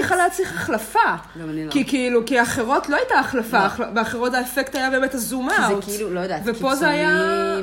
בכלל 0.00 0.20
היה 0.20 0.30
צריך, 0.30 0.54
החלפה. 0.54 0.98
גם 1.40 1.50
אני 1.50 1.66
לא. 1.66 1.70
כי 1.70 1.84
כאילו, 1.86 2.26
כי 2.26 2.38
האחרות 2.38 2.88
לא 2.88 2.96
הייתה 2.96 3.18
החלפה, 3.18 3.66
לא. 3.78 3.86
באחרות 3.86 4.34
האפקט 4.34 4.74
היה 4.74 4.90
באמת 4.90 5.14
הזום 5.14 5.50
אאוט. 5.50 5.84
זה 5.84 5.92
כאילו, 5.92 6.14
לא 6.14 6.20
יודעת, 6.20 6.42
ופה 6.44 6.74
זה 6.74 6.88
היה... 6.88 7.56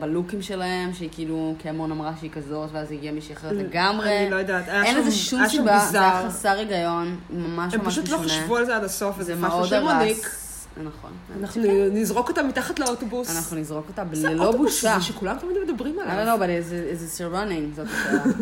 בלוקים 0.00 0.42
שלהם, 0.42 0.92
שהיא 0.94 1.08
כאילו, 1.12 1.54
קמרון 1.62 1.90
אמרה 1.90 2.12
שהיא 2.20 2.30
כזאת, 2.30 2.70
ואז 2.72 2.92
הגיעה 2.92 3.14
מישהי 3.14 3.34
אחרת 3.34 3.52
לגמרי. 3.52 4.18
אני 4.18 4.30
לא 4.30 4.36
יודעת, 4.36 4.68
היה 4.68 4.82
אין 4.84 4.94
שם- 4.94 5.00
לזה 5.00 5.10
שום 5.16 5.40
היה 5.40 5.48
שם 5.48 5.56
סיבה, 5.58 5.78
זה 5.90 6.00
היה 6.00 6.10
ביזאר. 6.10 6.28
חסר 6.30 6.58
היגיון, 6.58 7.16
ממש 7.30 7.74
הם 7.74 7.80
ממש 7.80 7.92
פשוט 7.98 8.08
לא 8.08 8.18
משונה. 8.18 8.42
חשבו 8.42 8.56
על 8.56 8.64
זה 8.64 8.76
עד 8.76 8.84
הסוף, 8.84 9.16
זה 9.16 9.22
וזה 9.22 9.33
פאקה 9.40 9.48
מאוד. 9.80 9.90
הרס. 10.02 10.66
נכון. 10.84 11.10
אנחנו 11.40 11.62
נזרוק 11.92 12.28
אותם 12.28 12.48
מתחת 12.48 12.78
לאוטובוס. 12.78 13.36
אנחנו 13.36 13.56
נזרוק 13.56 13.88
אותה 13.88 14.02
ללא 14.14 14.52
בושה. 14.56 14.94
זה 14.98 15.04
שכולם 15.04 15.36
תמיד 15.38 15.56
מדברים 15.66 15.98
עליו. 15.98 16.36
know, 16.36 16.40
but 16.40 16.46
is 16.46 16.70
it- 16.70 16.98
is 16.98 17.16
it 17.16 17.18
still 17.18 17.34
running? 17.34 17.76
זאת 17.76 17.86
השאלה. 17.90 18.22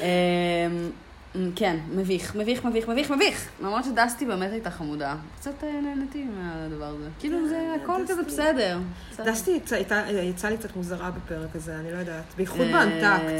אמ, 0.00 1.50
כן, 1.56 1.76
מביך, 1.94 2.34
מביך, 2.36 2.64
מביך, 2.64 2.88
מביך, 2.88 3.10
מביך. 3.10 3.48
למרות 3.62 3.84
שדסטי 3.84 4.26
באמת 4.26 4.50
הייתה 4.52 4.70
חמודה. 4.70 5.16
קצת 5.40 5.64
אה, 5.64 5.80
נהניתי 5.82 6.24
מהדבר 6.38 6.84
הזה. 6.86 7.08
כאילו 7.18 7.48
זה 7.48 7.58
הכל 7.82 8.02
דסטי. 8.02 8.12
כזה 8.12 8.22
בסדר. 8.22 8.78
דסטי 9.24 9.50
יצא- 9.66 9.76
יצאה 10.22 10.50
לי 10.50 10.58
קצת 10.58 10.76
מוזרה 10.76 11.10
בפרק 11.10 11.56
הזה, 11.56 11.76
אני 11.76 11.92
לא 11.92 11.96
יודעת. 11.98 12.24
בייחוד 12.36 12.60
אה, 12.60 12.72
באנטקט. 12.72 13.32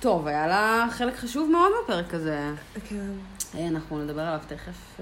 טוב, 0.00 0.26
היה 0.26 0.46
לה 0.46 0.86
חלק 0.90 1.16
חשוב 1.16 1.50
מאוד 1.50 1.72
בפרק 1.84 2.14
הזה. 2.14 2.50
כן. 2.88 2.96
אה, 3.58 3.68
אנחנו 3.68 4.02
נדבר 4.04 4.20
עליו 4.22 4.40
תכף. 4.48 5.00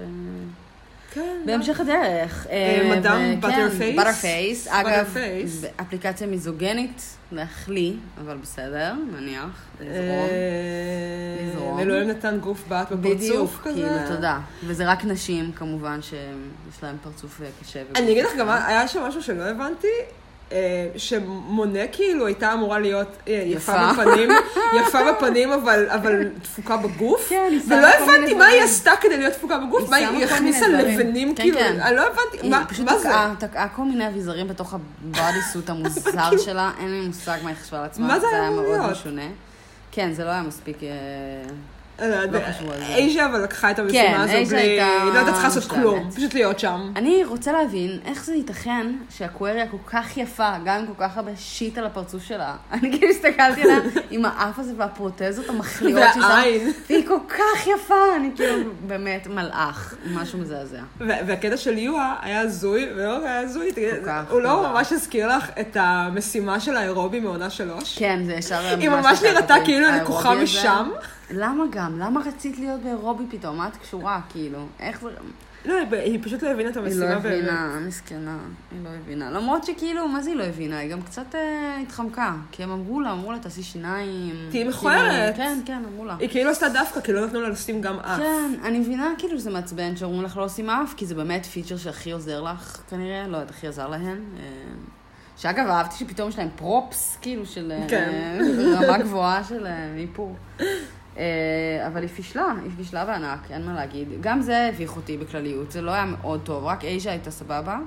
אה, 1.17 1.23
כן. 1.23 1.41
בהמשך 1.45 1.79
הדרך. 1.79 2.47
אה, 2.49 2.91
מדאם 2.97 3.41
בטרפייס? 3.41 3.99
בטרפייס. 3.99 4.67
אגב, 4.67 5.01
בטרפייס. 5.01 5.63
אפליקציה 5.81 6.27
מיזוגנית 6.27 7.01
להחליא, 7.31 7.93
אבל 8.21 8.37
בסדר, 8.37 8.93
נניח. 9.17 9.65
לזרום. 9.81 11.77
אה. 11.77 11.83
אלוהים 11.83 12.09
נתן 12.09 12.37
גוף 12.39 12.67
בעט 12.67 12.91
בפרצוף 12.91 13.15
בדיוק, 13.15 13.51
כזה. 13.63 13.73
כאילו, 13.73 14.15
תודה. 14.15 14.39
וזה 14.63 14.85
רק 14.91 15.05
נשים, 15.05 15.51
כמובן, 15.51 16.01
שיש 16.01 16.83
להם 16.83 16.97
פרצוף 17.03 17.41
אה, 17.41 17.47
קשה. 17.61 17.81
אני 17.95 18.11
אגיד 18.11 18.25
לך. 18.25 18.31
גם, 18.37 18.49
היה 18.49 18.87
שם 18.87 19.01
משהו 19.01 19.23
שלא 19.23 19.43
הבנתי, 19.43 19.87
אה, 19.87 20.24
שמונה 20.97 21.79
כאילו 21.91 22.25
הייתה 22.25 22.53
אמורה 22.53 22.79
להיות 22.79 23.07
אה, 23.27 23.43
יפה. 23.45 23.91
בפנים, 23.93 24.29
יפה 24.79 24.99
בפנים, 25.11 25.51
אבל 25.51 25.89
אבל 25.89 26.29
דפוקה 26.41 26.77
בגוף. 26.77 27.29
כן, 27.29 27.47
היא 27.51 27.61
שמה 27.65 27.75
ולא 27.77 27.87
הבנתי 27.87 28.33
מה 28.33 28.45
היא. 28.45 28.63
עשתה 28.63 28.91
כדי 29.01 29.17
להיות 29.17 29.33
דפוקה 29.33 29.57
בגוף, 29.57 29.81
היא 29.81 29.89
מה 29.89 29.95
היא 29.95 30.07
היא 30.07 30.25
הכניסה. 30.25 30.67
לבנים, 30.67 31.35
כן, 31.35 31.43
כאילו, 31.43 31.57
כן. 31.59 31.79
אני 31.81 31.95
לא 31.95 32.01
הבנתי, 32.01 32.37
היא 32.41 32.51
מה 32.51 32.65
פשוט 32.69 32.85
מה 32.85 32.97
זה? 32.97 33.09
תקעה, 33.39 33.67
כל 33.69 33.81
מיני 33.83 34.07
אביזרים 34.07 34.47
בתוך 34.47 34.73
הבאדי 34.73 35.41
סוט 35.53 35.69
המוזר 35.69 36.37
שלה, 36.45 36.71
אין 36.79 36.91
לי 36.91 37.07
מושג 37.07 37.37
מה 37.43 37.49
היא 37.49 37.57
חשבה 37.57 37.79
על 37.79 37.85
עצמה. 37.85 38.07
מה 38.07 38.19
זה 38.19 38.27
היה 38.29 38.49
מאוד? 38.49 38.91
משונה. 38.91 39.27
כן, 39.91 40.13
זה 40.13 40.23
לא 40.23 40.29
היה 40.29 40.41
מספיק... 40.41 40.77
לא 42.01 42.07
לא 42.25 42.39
חשבו 42.49 42.71
על 42.71 42.79
זה. 42.79 42.85
אייז'ה 42.85 43.25
אבל 43.25 43.43
לקחה 43.43 43.71
את 43.71 43.75
כן, 43.75 43.81
המשימה 43.81 44.23
הזו 44.23 44.33
אייז'ה 44.33 44.55
בלי, 44.55 44.77
לא 45.13 45.17
הייתה 45.17 45.31
צריכה 45.31 45.47
לעשות. 45.47 45.63
כלום, 45.63 46.11
פשוט 46.11 46.33
להיות 46.33 46.59
שם. 46.59 46.91
אני 46.95 47.23
רוצה 47.25 47.51
להבין 47.51 47.99
איך 48.05 48.25
זה 48.25 48.35
ייתכן 48.35 48.87
שהקוויריה 49.17 49.67
כל 49.67 49.77
כך 49.91 50.17
יפה, 50.17 50.49
גם 50.65 50.79
עם 50.79 50.85
כל 50.87 51.03
כך 51.03 51.17
הרבה 51.17 51.31
שיט 51.37 51.77
על 51.77 51.85
הפרצוף 51.85 52.23
שלה. 52.23 52.55
אני 52.73 52.91
כאילו 52.91 53.11
הסתכלתי 53.11 53.61
עליה 53.63 53.77
עם 54.11 54.25
האף 54.25 54.59
הזה 54.59 54.73
והפרוטזות 54.77 55.49
המחליאות 55.49 56.01
שהיא 56.01 56.13
שמה, 56.23 56.27
והעין. 56.33 56.71
והיא 56.89 57.07
כל 57.07 57.19
כך 57.29 57.67
יפה, 57.75 57.95
אני 58.15 58.29
כאילו 58.35 58.69
באמת 58.87 59.27
מלאך, 59.27 59.95
משהו 60.13 60.39
מזעזע. 60.39 60.79
וה- 60.99 61.15
והקטע 61.27 61.57
של 61.57 61.77
יואה 61.77 62.15
היה 62.21 62.39
הזוי, 62.41 62.87
ולא 62.95 63.15
רק 63.17 63.23
היה 63.23 63.39
הזוי, 63.39 63.71
הוא 64.29 64.41
לא. 64.41 64.61
ממש 64.73 64.93
הזכיר 64.93 65.37
לך 65.37 65.49
את 65.59 65.77
המשימה 65.79 66.59
של 66.59 66.77
האירובי 66.77 67.19
מעונה 67.19 67.49
שלוש? 67.49 67.99
כן, 67.99 68.19
זה 68.25 68.33
ישר... 68.33 68.59
היא 68.79 68.89
ממש 68.89 69.21
נראתה. 69.23 69.55
כאילו 69.65 69.87
לקוחה. 69.87 70.35
משם. 70.35 70.89
למה 71.31 71.63
גם? 71.71 71.99
למה 71.99 72.21
רצית 72.25 72.57
להיות 72.59 72.81
באירובי 72.81 73.23
פתאום? 73.29 73.57
מה 73.57 73.67
את 73.67 73.77
קשורה, 73.77 74.21
כאילו? 74.29 74.65
איך 74.79 75.01
זה... 75.01 75.09
לא, 75.65 75.73
היא 75.91 76.19
פשוט 76.23 76.43
לא 76.43 76.49
הבינה 76.49 76.69
את 76.69 76.77
היא 76.77 76.83
לא 76.83 76.87
המשימה 76.87 77.19
באמת. 77.19 77.25
הבינה, 77.25 77.79
מסכנה, 77.87 78.37
היא 78.71 78.83
לא 78.83 78.89
הבינה. 78.89 79.31
למרות 79.31 79.63
שכאילו, 79.63 80.07
מה 80.07 80.21
זה 80.21 80.29
היא 80.29 80.37
לא 80.37 80.43
הבינה? 80.43 80.77
היא 80.77 80.91
גם 80.91 81.01
קצת 81.01 81.35
אה, 81.35 81.77
התחמקה. 81.81 82.35
כי 82.51 82.63
הם 82.63 82.71
אמרו 82.71 83.01
לה, 83.01 83.11
אמרו 83.11 83.31
לה, 83.31 83.39
תעשי 83.39 83.63
שיניים. 83.63 84.35
תהיי 84.35 84.51
כאילו, 84.51 84.69
מכוערת. 84.69 85.35
כן, 85.35 85.59
כן, 85.65 85.83
אמרו 85.93 86.05
לה. 86.05 86.15
היא 86.19 86.29
כאילו 86.29 86.51
עשתה 86.51 86.69
דווקא, 86.69 87.01
כי 87.01 87.13
לא 87.13 87.25
נתנו 87.25 87.41
לה 87.41 87.49
לשים 87.49 87.81
גם 87.81 87.99
אף. 87.99 88.19
כן, 88.19 88.51
אני 88.63 88.79
מבינה 88.79 89.13
כאילו 89.17 89.39
שזה 89.39 89.49
מעצבן 89.49 89.95
שאומרים 89.95 90.21
לך 90.21 90.37
לא 90.37 90.43
עושים 90.43 90.69
אף, 90.69 90.93
כי 90.97 91.05
זה 91.05 91.15
באמת 91.15 91.45
פיצ'ר 91.45 91.77
שהכי 91.77 92.11
עוזר 92.11 92.41
לך, 92.41 92.81
כנראה, 92.89 93.27
לא 93.27 93.37
יודעת, 93.37 93.49
הכי 93.49 93.67
עזר 93.67 93.87
להן. 93.87 94.19
אה, 94.39 94.43
שאגב, 95.37 95.67
אהבתי 95.67 95.95
שפתאום 95.95 96.29
יש 96.29 96.37
להם 96.37 96.49
פרופס, 96.55 97.17
כאילו, 97.21 97.45
של 97.45 97.71
אה, 97.71 97.85
כן. 97.89 98.39
רמה 98.81 98.97
גבוהה 98.97 99.43
של 99.43 99.67
אה, 99.67 99.95
איפור. 99.97 100.35
אה, 101.17 101.87
אבל 101.87 102.01
היא 102.01 102.09
פישלה, 102.09 102.53
היא 102.63 102.71
פישלה 102.77 103.05
בענק, 103.05 103.51
אין 103.51 103.65
מה 103.65 103.73
להגיד. 103.73 104.07
גם 104.21 104.41
זה 104.41 104.69
הביך 104.73 104.95
אותי 104.95 105.17
בכלליות, 105.17 105.71
זה 105.71 105.81
לא 105.81 105.91
היה 105.91 106.05
מאוד 106.05 106.41
טוב, 106.43 106.63
רק 106.65 106.83
אייז'ה 106.83 107.11
הייתה 107.11 107.31
סבבה. 107.31 107.79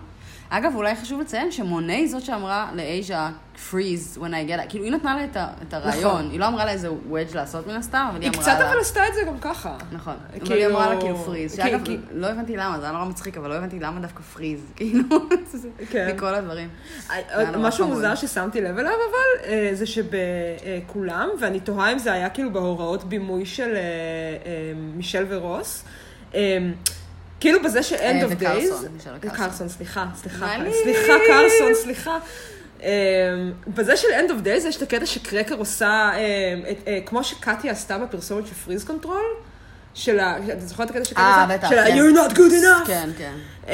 אגב, 0.50 0.72
אולי 0.74 0.94
חשוב 0.96 1.20
לציין 1.20 1.50
שמונה 1.52 1.92
היא 1.92 2.08
זאת 2.10 2.22
שאמרה 2.24 2.70
לאייז'ה, 2.74 3.30
freeze 3.70 4.16
when 4.18 4.20
I 4.20 4.50
get 4.50 4.66
it, 4.66 4.68
כאילו 4.68 4.84
היא 4.84 4.92
נתנה 4.92 5.16
לה 5.16 5.24
את 5.24 5.36
ה- 5.36 5.48
את 5.68 5.74
הרעיון, 5.74 6.12
נכון. 6.12 6.28
היא 6.30 6.40
לא 6.40 6.46
אמרה 6.48 6.64
לה 6.64 6.70
איזה 6.70 6.92
וודג' 6.92 7.34
לעשות 7.36 7.66
מן 7.66 7.74
הסתם, 7.74 8.06
אבל 8.10 8.20
היא 8.20 8.30
היא 8.30 8.38
אמרה 8.38 8.42
קצת 8.42 8.60
לה... 8.60 8.70
אבל 8.70 8.80
עשתה 8.80 9.08
את 9.08 9.14
זה 9.14 9.20
גם 9.26 9.38
ככה. 9.40 9.76
נכון, 9.92 10.14
אבל 10.30 10.38
כאילו- 10.40 10.54
היא 10.54 10.66
אמרה 10.66 10.94
לה 10.94 11.00
כאילו 11.00 11.16
פריז, 11.16 11.50
כי- 11.50 11.56
שאגב, 11.56 11.84
כי- 11.84 11.96
לא 12.12 12.26
הבנתי 12.26 12.56
למה, 12.56 12.78
זה 12.78 12.84
היה 12.84 12.92
נורא 12.92 13.04
מצחיק, 13.04 13.36
אבל 13.36 13.48
לא 13.48 13.54
הבנתי 13.54 13.78
למה 13.80 14.00
דווקא 14.00 14.22
פריז, 14.22 14.60
כאילו, 14.76 15.02
כן. 15.90 16.10
מכל 16.14 16.34
הדברים. 16.34 16.68
עוד 17.36 17.46
נורא 17.48 17.68
משהו. 17.68 17.88
מוזר 17.88 18.14
ששמתי 18.14 18.60
לב 18.60 18.78
אליו, 18.78 18.92
אבל 18.92 19.50
אה, 19.52 19.70
זה 19.72 19.84
שבכולם, 19.86 21.28
ואני 21.40 21.60
תוהה 21.60 21.92
אם 21.92 21.98
זה 21.98 22.12
היה 22.12 22.30
כאילו 22.30 22.52
בהוראות 22.52 23.04
בימוי 23.04 23.46
של 23.46 23.74
אה, 23.74 23.76
אה, 23.76 23.82
מישל 24.94 25.26
ורוס, 25.28 25.84
אה, 26.34 26.58
כאילו 27.40 27.62
בזה 27.62 27.82
ש-end 27.82 27.96
אה, 28.02 28.24
of 28.26 28.42
days. 28.42 29.36
קרסון, 29.36 29.68
סליחה, 29.68 30.06
סליחה. 30.22 30.46
סליחה 30.82 31.12
קרסון, 31.26 31.74
סליחה. 31.74 32.18
אה, 32.82 32.88
בזה 33.74 33.96
של 33.96 34.08
end 34.08 34.30
of 34.30 34.44
days 34.46 34.68
יש 34.68 34.76
את 34.76 34.82
הקטע 34.82 35.06
שקרקר 35.06 35.54
עושה, 35.54 35.86
אה, 36.14 36.20
את- 36.70 36.88
אה, 36.88 36.98
כמו 37.06 37.24
שקטיה 37.24 37.72
עשתה 37.72 37.98
בפרסומת 37.98 38.46
של 38.46 38.54
פריז 38.54 38.84
קונטרול, 38.84 39.22
של 39.94 40.18
ה... 40.20 40.36
אתה 40.52 40.60
זוכר 40.66 40.82
את 40.82 40.90
הקטע 40.90 41.04
שקטיה 41.04 41.24
אה, 41.24 41.44
עושה? 41.44 41.56
בטח, 41.56 41.70
של 41.70 41.78
ה- 41.78 41.84
כן. 41.86 41.96
you're 41.98 42.16
not 42.16 42.34
good 42.34 42.38
enough. 42.62 42.86
כן, 42.86 43.10
כן. 43.18 43.32
אמ, 43.68 43.72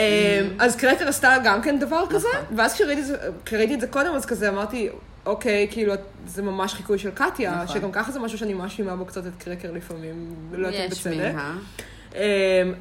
אז 0.59 0.77
קרקר 0.77 1.09
עשתה 1.09 1.37
גם 1.45 1.63
כן 1.63 1.79
דבר 1.79 2.05
כזה, 2.11 2.29
נכון. 2.43 2.57
ואז 2.59 2.75
כשראיתי 3.45 3.75
את 3.75 3.81
זה- 3.81 3.87
קודם, 3.87 4.15
אז 4.15 4.27
כזה 4.27 4.49
אמרתי, 4.49 4.89
אוקיי, 5.27 5.69
כאילו, 5.71 5.93
זה 6.27 6.43
ממש 6.43 6.75
חיקוי 6.75 6.99
של 6.99 7.11
קטיה, 7.11 7.51
נכון. 7.63 7.77
שגם 7.77 7.93
ככה 7.93 8.13
זה 8.13 8.21
משהו 8.21 8.39
שאני 8.39 8.55
מאשימה 8.55 8.97
בו 8.97 9.05
קצת 9.07 9.27
את 9.27 9.43
קרקר 9.45 9.73
לפעמים, 9.73 10.35
לא 10.53 10.67
יודעת 10.67 10.81
אם 10.83 10.93
יש 10.93 11.07
אמ, 12.15 12.21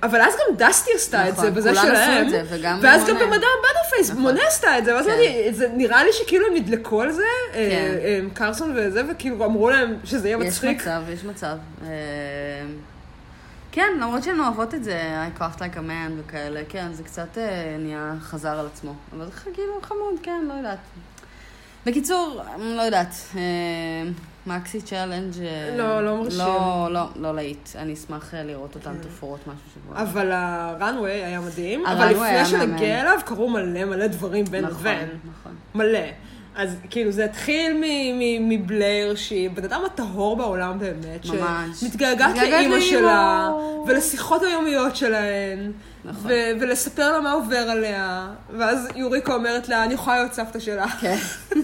אבל 0.04 0.22
אז 0.22 0.34
גם 0.34 0.56
דסטי 0.58 0.92
עשתה 0.96 1.28
את 1.30 1.34
נכון, 1.34 1.46
זה, 1.46 1.52
בזה 1.52 1.70
כולם 1.70 1.82
עשו 1.82 1.96
שלהם. 1.96 2.26
את 2.26 2.30
זה, 2.30 2.44
וגם 2.50 2.80
ואז 2.82 3.02
גם 3.08 3.16
מונה. 3.16 3.26
במדע 3.26 3.48
בטרפייס, 3.72 4.10
נכון. 4.10 4.22
מונה 4.22 4.40
עשתה 4.48 4.78
את 4.78 4.86
זה, 4.86 4.96
ואז 4.96 5.06
כן. 5.06 5.12
אמרתי, 5.12 5.68
נראה 5.78 6.04
לי 6.04 6.10
שכאילו 6.14 6.48
הם 6.48 6.54
נדלקו 6.54 7.02
על 7.02 7.12
זה, 7.12 7.24
כן. 7.54 7.60
אה, 7.60 7.98
אה, 8.06 8.20
קרסון 8.34 8.74
וזה, 8.76 9.02
וכאילו 9.12 9.46
אמרו 9.46 9.70
להם 9.70 9.98
שזה 10.04 10.28
יהיה 10.30 10.38
יש 10.42 10.48
מצחיק. 10.48 10.82
מצב, 10.82 11.02
יש 11.14 11.24
מצב. 11.24 11.56
אה, 11.86 11.90
כן, 13.72 13.90
למרות 14.02 14.24
שהן 14.24 14.40
אוהבות 14.40 14.74
את 14.74 14.84
זה, 14.84 15.00
I 15.38 15.40
coughed 15.42 15.58
like 15.60 15.76
a 15.76 15.90
man 15.90 16.12
וכאלה, 16.18 16.62
כן, 16.70 16.94
זה 16.94 17.04
קצת 17.04 17.38
אה, 17.38 17.76
נהיה 17.80 18.14
חזר 18.22 18.60
על 18.60 18.66
עצמו. 18.66 18.94
אבל 19.16 19.26
זה 19.26 19.52
כאילו 19.54 19.74
חמוד, 19.82 20.14
כן, 20.24 20.46
לא 20.48 20.54
יודעת. 20.54 20.80
בקיצור, 21.86 22.42
לא 22.60 22.82
יודעת, 22.82 23.16
maxi 24.48 24.82
challenge 24.82 25.34
אה, 25.42 25.76
לא, 25.78 26.06
לא 26.06 26.18
מרשים. 26.18 26.40
לא, 26.40 26.88
לא, 26.92 27.02
לא 27.16 27.36
להיט. 27.36 27.70
אני 27.76 27.94
אשמח 27.94 28.34
אה, 28.34 28.44
לראות 28.44 28.76
אותן 28.76 28.94
תופרות 29.02 29.40
משהו 29.40 29.70
שבוע. 29.74 30.02
אבל 30.02 30.32
ה 30.32 30.45
runway 30.45 31.24
היה 31.24 31.42
מדהים, 31.42 31.86
אבל 31.86 32.10
לפני. 32.10 32.46
שנגיע 32.46 33.02
אליו 33.02 33.20
קרו 33.26 33.50
מלא 33.50 33.86
מלא 33.86 34.08
דברים 34.08 34.46
בין 34.46 34.66
נכון, 34.66 34.80
לבין. 34.80 35.10
נכון. 35.40 35.56
מלא. 35.76 36.00
אז 36.56 36.76
כאילו 36.90 37.12
זה 37.12 37.26
התחיל 37.26 37.84
מבלייר, 38.42 39.16
שהיא 39.16 39.50
בן 39.50 39.64
אדם 39.64 39.82
הטהור 39.86 40.38
בעולם 40.38 40.80
באמת. 40.80 41.26
ממש. 41.26 41.80
שמתגעגעת 41.80 42.30
מתגעגעת 42.30 42.52
לאימא. 42.52 42.80
שלה, 42.82 43.50
ולשיחות 43.88 44.42
היומיות 44.44 44.96
שלהן. 44.96 45.72
נכון. 46.06 46.32
ו- 46.32 46.52
ולספר 46.62 47.12
לה 47.12 47.20
מה 47.20 47.32
עובר 47.32 47.58
עליה. 47.70 48.28
ואז 48.58 48.88
יוריקה 48.96 49.34
אומרת 49.34 49.70
לה, 49.70 49.84
אני 49.84 49.94
יכולה 49.94 50.18
להיות 50.18 50.34
סבתא 50.34 50.60
שלה. 50.60 50.88
כן, 50.88 51.18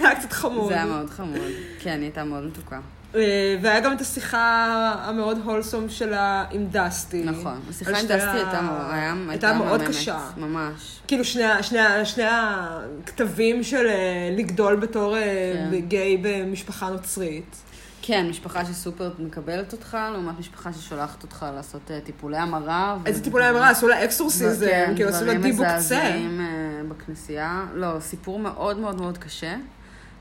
זה 0.00 0.08
היה 0.08 0.14
קצת 0.20 0.32
חמוד. 0.32 0.68
זה 0.68 0.74
היה 0.74 0.84
מאוד 0.84 1.10
חמוד. 1.10 1.50
כן, 1.78 1.90
היא 1.90 2.00
הייתה 2.02 2.24
מאוד 2.24 2.44
מתוקה. 2.46 2.78
אה, 3.16 3.22
והיה 3.62 3.80
גם 3.80 3.92
את 3.92 4.00
השיחה 4.00 4.64
המאוד 5.04 5.38
הולסום 5.44 5.88
שלה 5.88 6.44
עם 6.50 6.66
דסטי. 6.70 7.22
נכון. 7.24 7.60
השיחה 7.70 7.90
עם 7.90 8.06
דסטי 8.06 8.14
הייתה 8.14 8.60
היה- 8.92 9.14
הייתה 9.28 9.52
מאוד 9.52 9.80
מהממת. 9.80 9.88
קשה. 9.96 10.18
ממש. 10.36 11.00
כאילו 11.08 11.24
שני, 11.24 11.42
שני, 11.62 11.78
שני, 12.04 12.24
הכתבים 12.30 13.62
של 13.62 13.86
אה, 13.86 13.94
לגדול 14.36 14.76
בתור 14.76 15.16
אה, 15.16 15.22
כן. 15.70 15.80
גיי 15.80 16.16
במשפחה 16.22 16.90
נוצרית. 16.90 17.56
כן, 18.02 18.26
משפחה 18.30 18.64
שסופר 18.64 19.10
מקבלת 19.18 19.72
אותך, 19.72 19.96
לעומת 20.12 20.38
משפחה 20.38 20.72
ששולחת 20.72 21.22
אותך 21.22 21.46
לעשות 21.56 21.90
טיפולי 22.04 22.36
המרה. 22.36 22.96
איזה 23.06 23.24
טיפולי 23.24 23.44
המרה, 23.44 23.70
עשו 23.70 23.88
לה 23.88 24.04
אקסורסיזם, 24.04 24.66
כן, 24.66 24.92
כאילו 24.96 25.10
עשו 25.10 25.18
לה 25.24 25.34
דברים 25.34 25.42
דיבוק 25.42 25.66
צה. 25.66 25.76
מזעזעים 25.76 26.40
בכנסייה. 26.88 27.64
לא, 27.74 27.88
סיפור 28.00 28.38
מאוד 28.38 28.78
מאוד 28.78 29.00
מאוד 29.00 29.18
קשה. 29.18 29.54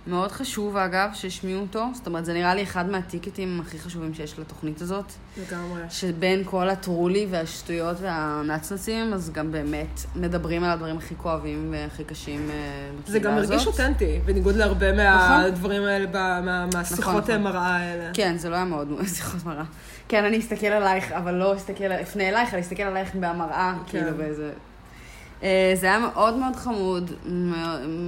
מאוד 0.08 0.32
חשוב, 0.32 0.78
אגב, 0.78 1.10
שהשמיעו 1.14 1.62
אותו. 1.62 1.86
זאת 1.93 2.08
אומרת, 2.08 2.26
זה 2.26 2.34
נראה 2.34 2.56
לי 2.56 2.64
אחד 2.64 2.89
מהטיקטים 2.89 3.62
הכי 3.62 3.80
חשובים 3.80 4.14
שיש 4.14 4.39
לתוכנית 4.39 4.82
הזאת. 4.82 5.06
לגמרי. 5.38 5.82
שבין 5.89 6.41
כל 6.45 6.70
הטרולי 6.70 7.28
והשטויות 7.32 7.97
והנצנצים, 8.01 9.14
אז 9.14 9.32
גם 9.32 9.51
באמת 9.51 9.99
מדברים 10.16 10.64
על 10.64 10.70
הדברים 10.72 10.97
הכי 10.97 11.16
כואבים 11.16 11.70
והכי 11.74 12.03
קשים 12.03 12.49
אה, 12.49 12.56
זה 13.08 13.20
גם 13.20 13.24
בקהילה 13.24 13.41
הזאת. 13.41 13.51
הרגיש 13.51 13.68
אותנטי, 13.68 14.20
בניגוד 14.26 14.56
להרבה 14.56 14.91
מהדברים 14.93 15.84
האלה, 15.84 16.06
ב- 16.08 16.45
מה- 16.45 16.66
מהשיחות 16.74 17.30
נכון. 17.30 17.41
מראה 17.43 17.76
האלה. 17.76 18.10
כן, 18.14 18.38
זה 18.38 18.49
לא 18.49 18.56
היה 18.56 18.66
מאוד 18.66 18.88
שיחות 19.16 19.45
מראה. 19.45 19.64
כן, 20.08 20.24
אני 20.26 20.39
אסתכל 20.39 20.68
עלייך, 20.68 21.12
אבל 21.12 21.34
לא 21.34 21.56
אסתכל, 21.56 21.84
אפנה 21.91 22.30
אלייך, 22.30 22.53
אני 22.53 22.62
אסתכל 22.62 22.84
עלייך 22.84 23.16
במראה, 23.16 23.74
כן. 23.86 23.99
כאילו 23.99 24.18
באיזה... 24.18 24.51
אה, 25.44 25.74
זה 25.76 25.86
היה 25.88 26.00
מאוד 26.00 26.36
מאוד 26.36 26.56
חמוד, 26.56 27.12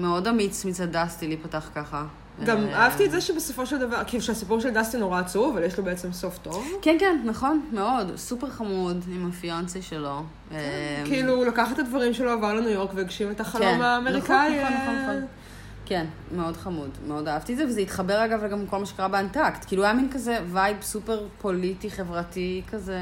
מאוד- 0.01 0.27
אמיץ 0.27 0.65
מצד 0.65 0.91
דסטי 0.97 1.27
להיפתח 1.27 1.69
ככה. 1.75 2.05
גם 2.45 2.57
אה, 2.57 2.83
אהבתי 2.83 3.05
את 3.05 3.11
זה 3.11 3.21
שבסופו 3.21 3.65
של 3.65 3.77
דבר, 3.77 3.97
כאילו 4.07 4.23
שהסיפור 4.23 4.59
של 4.59 4.69
דסטי 4.69 4.97
נורא 4.97 5.19
עצוב, 5.19 5.57
אבל 5.57 5.65
יש 5.65 5.77
לו 5.77 5.83
בעצם 5.83 6.13
סוף 6.13 6.37
טוב. 6.37 6.67
כן, 6.81 6.95
כן, 6.99 7.21
נכון, 7.25 7.61
מאוד. 7.73 8.11
סופר 8.15 8.49
חמוד 8.49 9.03
עם 9.15 9.29
הפיאנסי 9.29 9.81
שלו. 9.81 10.23
אה, 10.51 10.57
כאילו, 11.05 11.33
הוא 11.33 11.45
לקח 11.45 11.71
את 11.71 11.79
הדברים 11.79 12.13
שלו, 12.13 12.31
עבר 12.31 12.53
לניו 12.53 12.69
יורק 12.69 12.89
והגשים 12.95 13.31
את 13.31 13.39
החלום 13.39 13.67
כן, 13.67 13.81
האמריקאי. 13.81 14.59
נכון, 14.59 14.73
נכון, 14.73 14.95
נכון. 14.95 15.25
כן, 15.89 16.05
מאוד 16.35 16.57
חמוד, 16.57 16.89
מאוד 17.07 17.27
אהבתי 17.27 17.53
את 17.53 17.57
זה, 17.57 17.65
וזה 17.65 17.79
התחבר 17.81 18.25
אגב 18.25 18.43
גם 18.51 18.67
כל 18.67 18.77
מה 18.79 18.85
שקרה 18.85 19.07
באנטקט. 19.07 19.65
כאילו 19.67 19.83
היה 19.83 19.93
מין 19.93 20.09
כזה 20.11 20.37
vibe 20.51 20.77
סופר 20.81 21.25
פוליטי, 21.41 21.89
חברתי, 21.91 22.61
כזה 22.71 22.99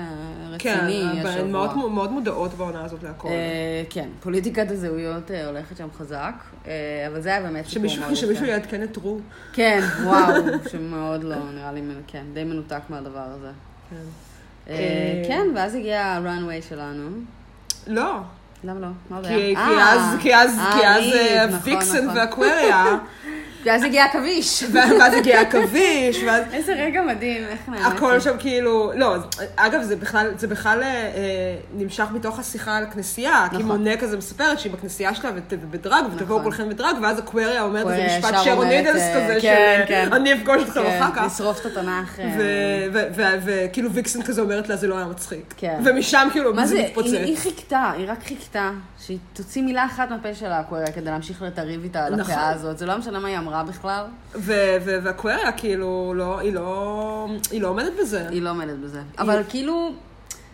כן, 0.60 0.78
רציני 0.78 1.22
אבל 1.22 1.30
הן. 1.30 1.52
מאוד- 1.52 1.78
מאוד 1.78 2.12
מודעות 2.12 2.54
בעונה 2.54 2.84
הזאת 2.86 3.04
להכל. 3.04 3.28
אה, 3.28 3.34
כן, 3.90 4.10
פוליטיקת 4.20 4.72
הזהויות 4.72 5.32
אה, 5.32 5.48
הולכת 5.48 5.78
שם 5.78 5.88
חזק, 5.98 6.34
אה, 6.68 6.72
אבל 7.08 7.22
זה 7.22 7.30
היה 7.30 7.42
באמת 7.42 7.66
סיפור 7.66 7.80
שמישהו 7.82 8.02
מאוד 8.02 8.14
שמישהו 8.16 8.34
יפה. 8.46 8.54
יעדכן 8.54 8.84
את 8.84 8.98
רו. 8.98 9.20
כן, 9.54 9.80
וואו, 10.04 10.34
שמאוד 10.72 11.24
לא, 11.24 11.36
נראה 11.56 11.72
לי, 11.72 11.82
כן, 12.08 12.24
די 12.34 12.44
מנותק 12.44 12.82
מהדבר 12.90 13.20
הזה. 13.36 13.52
כן. 13.90 13.96
אה, 14.68 14.74
אה, 14.74 15.24
כן, 15.28 15.48
ואז 15.56 15.76
הגיע 15.76 16.06
הראנוויי 16.14 16.62
שלנו. 16.62 17.10
לא, 17.88 18.16
למה 18.66 18.80
לא? 18.80 18.88
מה 19.10 19.22
זה 19.22 19.28
כי 19.28 19.56
אה, 19.56 19.94
אז, 19.94 20.02
כי 20.22 20.36
אז, 20.36 20.60
אה, 20.60 20.72
כי 20.74 20.88
אז 20.88 21.04
ריב, 21.04 21.16
אה, 21.16 21.48
נכון, 21.48 21.74
נכון. 22.04 22.18
ואקווריה, 22.18 22.86
ואז 23.66 23.84
הגיע 23.84 24.06
עכביש. 24.06 24.64
ואז 24.74 25.14
הגיע 25.14 25.42
עכביש, 25.42 26.24
ואז 26.28 26.44
איזה 26.54 26.74
רגע 26.74 27.02
מדהים, 27.02 27.44
איך 27.44 27.60
נהניתי. 27.68 27.88
הכל 27.88 28.20
שם 28.20 28.36
כאילו, 28.40 28.92
לא, 28.96 29.16
אגב, 29.56 29.82
זה 29.82 29.96
בכלל, 29.96 30.32
זה 30.38 30.48
בכלל 30.48 30.84
אה, 30.84 30.88
אה, 30.88 31.12
נמשך 31.74 32.06
מתוך 32.12 32.40
השיחה 32.40 32.78
על 32.78 32.84
הכנסייה, 32.84 33.48
כי 33.50 33.56
נכון. 33.56 33.68
מונה 33.68 33.98
כזה 33.98 34.18
מספרת 34.18 34.60
שהיא 34.60 34.72
בכנסייה 34.74 35.16
שלה 35.16 35.32
ובדרג, 35.50 36.04
ותבואו 36.16 36.40
נכון. 36.40 36.44
כולכם 36.44 36.70
בדרג, 36.70 36.96
ואז 37.02 37.20
אקווריה 37.20 37.62
אומרת 37.64 37.88
איזה 37.88 38.18
משפט 38.18 38.44
שרון 38.44 38.68
נידלס 38.68 39.02
אה, 39.02 39.24
כזה, 39.24 39.38
כן, 39.42 39.76
של 39.82 39.88
כן. 39.88 40.14
אני 40.14 40.34
אפגוש 40.34 40.64
אתכם 40.64 40.84
כן, 40.84 41.02
אחר 41.02 41.16
כך. 41.16 41.24
לשרוף 41.26 41.62
את 41.62 41.66
התנ"ך. 41.66 42.20
אה, 42.20 42.36
ו- 42.38 42.86
ו- 42.94 43.08
ו- 43.16 43.40
וכאילו 43.46 43.92
ויקסן 43.92 44.22
כזה 44.22 44.42
אומרת 44.42 44.70
לה, 44.70 44.76
זה 44.76 44.88
לא 44.88 44.98
היה 44.98 45.06
מצחיק. 45.06 45.54
כן. 45.58 45.80
ומשם 45.86 46.28
כאילו 46.32 46.54
מה 46.54 46.68
זה 46.68 46.76
זה, 46.76 46.82
מתפוצץ. 46.84 47.12
היא, 47.12 47.20
היא 47.20 47.38
חיכתה, 47.38 47.92
היא 47.98 48.12
רק 48.12 48.24
חיכתה 48.24 48.72
שהיא 49.06 49.18
תוציא 49.34 49.62
מילה 49.64 49.86
אחת 49.86 50.10
מהפה 50.10 50.34
שלה, 50.36 50.60
אקווריה, 50.62 50.92
כדי 50.92 51.06
להמשיך 51.06 51.44
לריב 51.58 51.84
איתה 51.84 52.06
על 52.06 52.16
נכון. 52.16 52.34
הפאה 52.34 52.50
הזאת. 52.50 52.78
זה 52.78 52.86
לא 52.86 52.98
משנה 52.98 53.20
מה 53.20 53.28
היא 53.28 53.38
אמרה 53.38 53.64
בכלל, 53.64 54.06
ו- 54.36 54.78
ו- 54.86 55.00
ואקווריה, 55.04 55.52
כאילו, 55.52 56.14
לא, 56.16 56.40
היא 56.40 56.54
לא, 56.54 57.28
היא 57.52 57.62
לא 57.62 57.68
עומדת 57.68 57.92
בזה. 58.02 58.30
היא 58.30 58.42
לא 58.42 58.50
עומדת 58.50 58.78
בזה. 58.78 59.02
אבל 59.20 59.42
כאילו, 59.50 59.94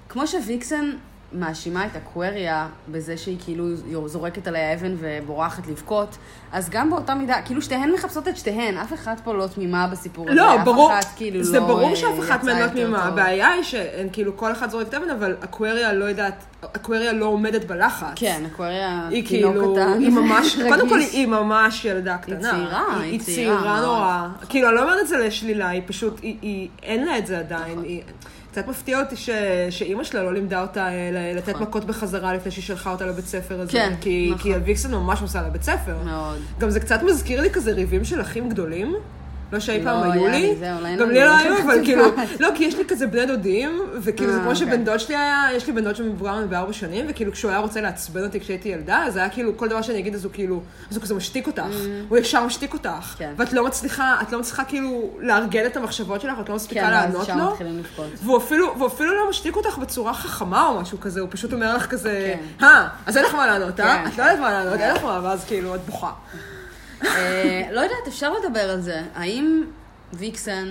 כמו 0.09 0.27
שוויקסן 0.27 0.91
מאשימה 1.33 1.85
את 1.85 1.95
אקווריה 1.95 2.67
בזה 2.91 3.17
שהיא 3.17 3.37
כאילו 3.43 3.65
זורקת 4.07 4.47
עליה 4.47 4.73
אבן 4.73 4.95
ובורחת 4.99 5.67
לבכות, 5.67 6.17
אז 6.51 6.69
גם 6.69 6.89
באותה 6.89 7.15
מידה, 7.15 7.41
כאילו 7.45 7.61
שתיהן 7.61 7.91
מחפשות 7.91 8.27
את 8.27 8.37
שתיהן, 8.37 8.77
אף 8.77 8.93
אחת 8.93 9.19
פה 9.23 9.33
לא 9.33 9.47
תמימה 9.47 9.87
בסיפור 9.87 10.25
הזה. 10.25 10.35
לא, 10.35 10.55
אף 10.55 10.65
ברור, 10.65 10.99
אחת 10.99 11.05
כאילו 11.15 11.43
זה 11.43 11.59
לא, 11.59 11.67
ברור 11.67 11.89
אה, 11.89 11.95
שאף 11.95 12.19
אחת 12.19 12.43
מהן 12.43 12.55
יצאה 12.55 12.59
לא 12.59 12.63
יותר 12.63 12.73
תמימה. 12.73 12.99
טוב. 12.99 13.07
הבעיה 13.07 13.49
היא 13.49 13.63
שהן 13.63 14.07
כאילו 14.11 14.37
כל 14.37 14.51
אחת 14.51 14.69
זורקת 14.69 14.93
אבן, 14.93 15.09
אבל 15.09 15.35
אקווריה 15.43 15.93
לא 15.93 16.05
יודעת, 16.05 16.43
אקווריה 16.61 17.13
לא 17.13 17.25
עומדת 17.25 17.65
בלחץ. 17.65 18.07
כן, 18.15 18.43
אקווריה 18.53 19.07
היא 19.09 19.27
תינוק 19.27 19.53
כאילו, 19.53 19.73
קטן. 19.73 19.97
היא 19.99 20.09
ממש. 20.09 20.57
קודם 20.69 20.89
כל 20.89 20.99
היא 21.13 21.27
ממש 21.27 21.85
ילדה 21.85 22.17
קטנה. 22.17 22.51
צעירה, 22.51 22.85
היא, 22.93 23.01
היא 23.01 23.11
היא 23.11 23.19
צעירה 23.19 23.57
צעירה 23.57 23.75
מאוד. 23.75 23.85
נורא. 23.85 24.27
כאילו, 24.49 24.67
אני 24.67 24.75
לא 24.75 24.81
אומרת 24.81 24.99
את 25.01 25.07
זה 25.07 25.17
לשלילה, 25.17 25.69
היא 25.69 25.81
פשוט, 25.85 26.19
היא, 26.21 26.37
היא, 26.41 26.69
אין 26.83 27.05
לה 27.05 27.17
את 27.17 27.27
זה 27.27 27.39
עדיין. 27.39 27.71
נכון. 27.71 27.83
היא, 27.83 28.01
קצת 28.51 28.67
מפתיע 28.67 28.99
אותי 28.99 29.15
ש, 29.15 29.29
שאימא 29.69 30.03
שלה 30.03 30.23
לא 30.23 30.33
לימדה 30.33 30.61
אותה 30.61 30.87
אה, 30.87 31.31
לתת 31.35 31.49
נכון. 31.49 31.67
מכות 31.67 31.85
בחזרה 31.85 32.33
לפני 32.33 32.51
שהיא 32.51 32.63
שלחה 32.63 32.91
אותה 32.91 33.05
לבית 33.05 33.25
ספר 33.25 33.61
הזה. 33.61 33.71
כן, 33.71 33.93
כי, 34.01 34.27
נכון. 34.29 34.41
כי 34.41 34.53
הוויקסן 34.55 34.91
ממש 34.91 35.21
עושה 35.21 35.41
לבית 35.41 35.63
ספר. 35.63 35.97
מאוד. 36.05 36.39
גם 36.59 36.69
זה 36.69 36.79
קצת 36.79 37.03
מזכיר 37.03 37.41
לי 37.41 37.49
כזה 37.49 37.71
ריבים 37.71 38.05
של 38.05 38.21
אחים 38.21 38.49
גדולים. 38.49 38.95
לא 39.51 39.59
שאי 39.59 39.79
לא 39.79 39.83
פעם 39.83 40.03
היו 40.03 40.27
היה 40.27 40.31
לי. 40.31 40.41
לי, 40.41 40.55
זהו, 40.55 40.81
לא 40.81 40.87
אין 40.87 40.99
גם. 40.99 41.09
לי 41.09 41.19
לא 41.19 41.37
היו, 41.37 41.63
אבל 41.63 41.85
כאילו. 41.85 42.05
לא, 42.39 42.49
כי 42.55 42.63
יש 42.63 42.75
לי 42.75 42.83
כזה 42.87 43.07
בני 43.07 43.25
דודים, 43.25 43.81
וכאילו 44.01 44.31
זה 44.31 44.37
אה, 44.37 44.43
כמו 44.43 44.51
אוקיי. 44.51 44.67
שבן 44.67 44.83
דוד 44.83 44.99
שלי 44.99 45.15
היה, 45.15 45.47
יש 45.55 45.67
לי 45.67 45.73
בן 45.73 45.83
דוד 45.83 45.95
שמבוגר 45.95 46.35
ממני 46.35 46.47
בארבע 46.47 46.73
שנים, 46.73 47.05
וכאילו 47.09 47.31
כשהוא 47.31 47.51
היה 47.51 47.59
רוצה 47.59 47.81
לעצבן 47.81 48.23
אותי 48.23 48.39
כשהייתי 48.39 48.69
ילדה, 48.69 49.03
אז 49.03 49.17
היה 49.17 49.29
כאילו, 49.29 49.57
כל 49.57 49.67
דבר 49.67 49.81
שאני 49.81 49.99
אגיד 49.99 50.15
אז 50.15 50.25
הוא 50.25 50.33
כאילו, 50.33 50.61
אז 50.91 50.95
הוא 50.95 51.03
כזה 51.03 51.15
משתיק 51.15 51.47
אותך. 51.47 51.63
הוא 52.09 52.17
ישר 52.17 52.45
משתיק 52.45 52.73
אותך. 52.73 53.15
כן. 53.17 53.33
ואת 53.37 53.53
לא 53.53 53.65
מצליחה, 53.65 54.15
את 54.21 54.31
לא 54.31 54.39
מצליחה 54.39 54.63
כאילו 54.63 55.09
לארגן 55.19 55.65
את 55.65 55.77
המחשבות 55.77 56.21
שלך, 56.21 56.39
את 56.41 56.49
לא 56.49 56.55
מספיקה 56.55 56.81
כן, 56.81 56.91
לענות 56.91 57.29
לו. 57.29 57.55
והוא 58.23 58.37
אפילו, 58.87 59.13
לא 59.15 59.29
משתיק 59.29 59.55
אותך 59.55 59.77
בצורה 59.77 60.13
חכמה 60.13 60.67
או 60.67 60.81
משהו 60.81 60.99
כזה, 60.99 61.21
הוא 61.21 61.29
פשוט 61.31 61.53
אומר 61.53 61.75
לך 61.75 61.85
כזה. 61.85 62.35
אה, 62.61 62.87
אז 63.05 63.17
אין 63.17 63.25
לך 63.25 63.35
מה 63.35 63.47
לענות, 63.47 63.79
אה? 63.79 64.07
את 64.07 64.17
לא 64.17 64.23
יודעת 64.23 64.39
מה 64.39 64.51
לענות, 64.51 64.79
אין 64.79 64.95
לך 64.95 65.03
מה, 65.03 65.19
ואז 65.23 65.45
כאילו, 65.45 65.75
את 65.75 65.79
בוכה. 65.85 66.11
אה, 67.05 67.69
לא 67.71 67.81
יודעת, 67.81 68.07
אפשר 68.07 68.33
לדבר 68.33 68.69
על 68.69 68.81
זה. 68.81 69.01
האם 69.15 69.63
ויקסן, 70.13 70.67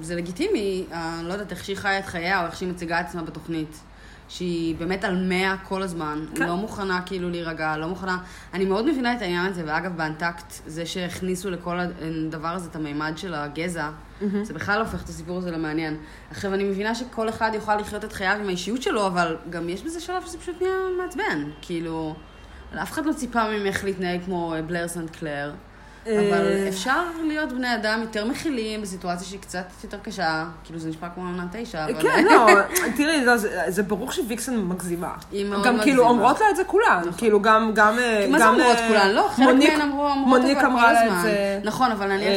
זה 0.00 0.16
לגיטימי, 0.16 0.84
אה, 0.92 1.20
לא 1.22 1.32
יודעת 1.32 1.50
איך 1.50 1.64
שהיא 1.64 1.76
חיה 1.76 1.98
את 1.98 2.06
חייה, 2.06 2.40
או 2.40 2.46
איך 2.46 2.56
שהיא 2.56 2.68
מציגה 2.68 3.00
את 3.00 3.06
עצמה 3.06 3.22
בתוכנית. 3.22 3.80
שהיא 4.28 4.76
באמת 4.76 5.04
על 5.04 5.28
מאה 5.28 5.56
כל 5.56 5.82
הזמן, 5.82 6.24
כן. 6.34 6.46
לא 6.46 6.56
מוכנה 6.56 7.00
כאילו 7.06 7.30
להירגע, 7.30 7.76
לא 7.76 7.88
מוכנה... 7.88 8.18
אני 8.54 8.64
מאוד 8.64 8.86
מבינה 8.86 9.14
את 9.14 9.22
העניין 9.22 9.46
הזה, 9.46 9.62
ואגב, 9.66 9.96
באנטקט, 9.96 10.52
זה 10.66 10.86
שהכניסו 10.86 11.50
לכל 11.50 11.78
הדבר 11.80 12.48
הזה 12.48 12.68
את 12.70 12.76
המימד 12.76 13.12
של 13.16 13.34
הגזע, 13.34 13.90
זה 14.42 14.54
בכלל 14.54 14.80
הופך 14.80 15.04
את 15.04 15.08
הסיפור 15.08 15.38
הזה 15.38 15.50
למעניין. 15.50 15.96
עכשיו, 16.30 16.54
אני 16.54 16.64
מבינה 16.64 16.94
שכל 16.94 17.28
אחד 17.28 17.50
יוכל 17.54 17.76
לחיות 17.76 18.04
את 18.04 18.12
חייו 18.12 18.36
עם 18.40 18.48
האישיות 18.48 18.82
שלו, 18.82 19.06
אבל 19.06 19.36
גם 19.50 19.68
יש 19.68 19.82
בזה 19.82 20.00
שלב 20.00 20.22
שזה 20.26 20.38
פשוט 20.38 20.62
נהיה 20.62 20.74
מעצבן. 21.02 21.50
כאילו, 21.62 22.14
אף 22.82 22.92
אחד 22.92 23.06
לא 23.06 23.12
ציפה 23.12 23.44
ממך 23.50 23.84
להתנהג 23.84 24.20
כמו 24.24 24.54
בלר 24.66 24.88
סנט 24.88 25.10
קלר. 25.10 25.52
אבל 26.06 26.46
אה. 26.46 26.68
אפשר 26.68 26.96
להיות 27.26 27.52
בני 27.52 27.74
אדם 27.74 28.00
יותר 28.02 28.24
מכילים 28.24 28.82
בסיטואציה 28.82 29.26
שהיא 29.26 29.40
קצת 29.40 29.64
יותר 29.84 29.98
קשה, 30.02 30.44
כאילו 30.64 30.78
זה 30.78 30.88
נשמע 30.88 31.08
כמו 31.14 31.22
עונה 31.24 31.44
תשע, 31.52 31.84
אבל... 31.84 32.02
כן, 32.02 32.24
לא, 32.24 32.46
תראי, 32.96 33.24
לא, 33.24 33.36
זה- 33.36 33.62
זה 33.68 33.82
ברור 33.82 34.12
שוויקסן 34.12 34.56
מגזימה. 34.56 35.10
היא 35.32 35.46
מאוד 35.46 35.64
גם 35.66 35.78
כאילו 35.82 36.02
מגזימה. 36.04 36.08
אומרות 36.08 36.40
לה 36.40 36.46
את 36.50 36.56
זה 36.56 36.64
כולן, 36.64 37.02
כאילו 37.16 37.42
גם, 37.42 37.70
גם, 37.74 37.98
אה, 37.98 38.26
מה 38.30 38.38
זה 38.38 38.44
גם, 38.44 38.54
אומרות 38.54 38.76
אה, 38.76 38.88
כולן? 38.88 39.10
לא, 39.10 39.28
חלק 39.36 39.46
מהן 39.48 39.80
אמרו, 39.80 40.08
מוניק 40.14 40.58
אבל 40.58 40.70
כל 40.70 40.78
את 40.92 40.96
הזמן. 41.04 41.20
זה. 41.22 41.60
נכון, 41.64 41.90
אבל 41.90 42.06
נניח, 42.08 42.28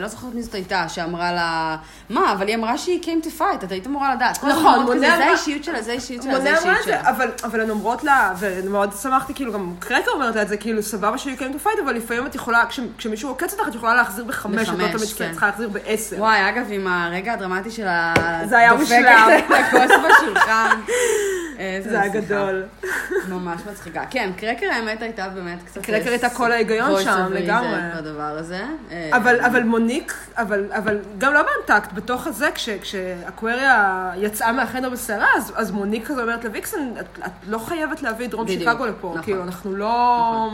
לא 0.00 0.08
זוכרת 0.08 0.34
מי 0.34 0.42
זאת 0.42 0.54
הייתה, 0.54 0.88
שאמרה 0.88 1.32
לה, 1.32 1.76
מה, 2.10 2.32
אבל 2.32 2.48
היא 2.48 2.56
אמרה 2.56 2.78
שהיא 2.78 3.02
came 3.02 3.24
to 3.26 3.40
fight, 3.40 3.64
את 3.64 3.72
היית 3.72 3.86
אמורה 3.86 4.14
לדעת. 4.14 4.44
נכון, 4.44 4.82
מונה 4.82 5.00
זה 5.00 5.14
אמרה- 5.16 5.26
האישיות 5.28 5.64
שלה, 5.64 5.82
זה 5.82 5.90
האישיות 5.90 6.22
שלה, 6.22 6.40
זה 6.40 6.50
האישיות 6.52 6.76
את 6.78 6.84
זה, 6.84 6.90
שלה. 6.90 7.10
אבל, 7.10 7.60
הן 7.60 7.70
אומרות 7.70 8.04
לה, 8.04 8.32
ומאוד 8.38 8.90
שמחתי, 9.02 9.34
כאילו 9.34 9.52
גם 9.52 9.72
קרקר 9.78 10.10
אומרת 10.10 10.36
לה 10.36 10.42
את 10.42 10.48
זה, 10.48 10.56
כאילו 10.56 10.82
סבבה 10.82 11.18
שהיא 11.18 11.36
קיימת 11.36 11.60
fight, 11.60 11.78
אבל 11.84 11.94
לפעמים 11.94 12.26
את 12.26 12.34
יכולה, 12.34 12.59
כש, 12.66 12.80
כשמישהו 12.98 13.28
עוקץ 13.28 13.52
אותך, 13.52 13.68
את 13.68 13.74
יכולה 13.74 13.94
להחזיר 13.94 14.24
בחמש, 14.24 14.68
את 14.68 14.74
לא 14.78 14.88
תמיד 14.88 15.08
כן. 15.16 15.30
צריכה 15.30 15.46
להחזיר 15.46 15.68
בעשר. 15.68 16.16
וואי, 16.16 16.48
אגב, 16.48 16.66
עם 16.70 16.86
הרגע 16.86 17.32
הדרמטי 17.32 17.70
של 17.70 17.86
ה... 17.86 18.14
זה 18.44 18.58
היה 18.58 18.70
דופקת 18.70 18.82
מושלם. 18.82 19.38
את 19.38 19.50
הכוס 19.50 19.90
בשולחן. 19.90 20.80
זה 21.90 22.00
היה. 22.00 22.12
גדול. 22.12 22.62
ממש 23.28 23.60
מצחיקה. 23.70 24.04
כן, 24.10 24.30
קרקר 24.36 24.66
האמת 24.72 25.02
הייתה 25.02 25.28
באמת 25.28 25.62
קצת... 25.62 25.82
קרקר 25.82 26.10
הייתה 26.10 26.30
כל 26.30 26.52
ההיגיון 26.52 27.02
שם, 27.02 27.32
לגמרי. 27.32 27.78
בדבר 27.96 28.22
הזה. 28.22 28.64
אה, 28.90 29.10
אבל, 29.12 29.40
אבל 29.40 29.62
מוניק, 29.62 30.14
אבל, 30.36 30.64
אבל 30.72 30.98
גם 31.18 31.32
לא 31.34 31.40
ב 31.42 31.47
Untucked, 31.47 31.92
בתוך 31.92 32.26
הזה, 32.26 32.50
כש, 32.54 32.68
כשאקווריה 32.68 34.10
יצאה 34.16 34.52
מהחדר 34.52 34.90
בסערה, 34.90 35.26
אז, 35.36 35.52
אז 35.56 35.70
מוניק 35.70 36.06
כזה 36.06 36.22
אומרת 36.22 36.44
לויקסן, 36.44 36.94
את, 37.00 37.18
את 37.26 37.32
לא 37.46 37.58
חייבת 37.58 38.02
להביא 38.02 38.26
את 38.26 38.30
דרום 38.30 38.48
שיקגו 38.48 38.86
לפה, 38.86 39.08
נכון. 39.08 39.22
כאילו, 39.22 39.42
אנחנו 39.42 39.76
לא... 39.76 40.50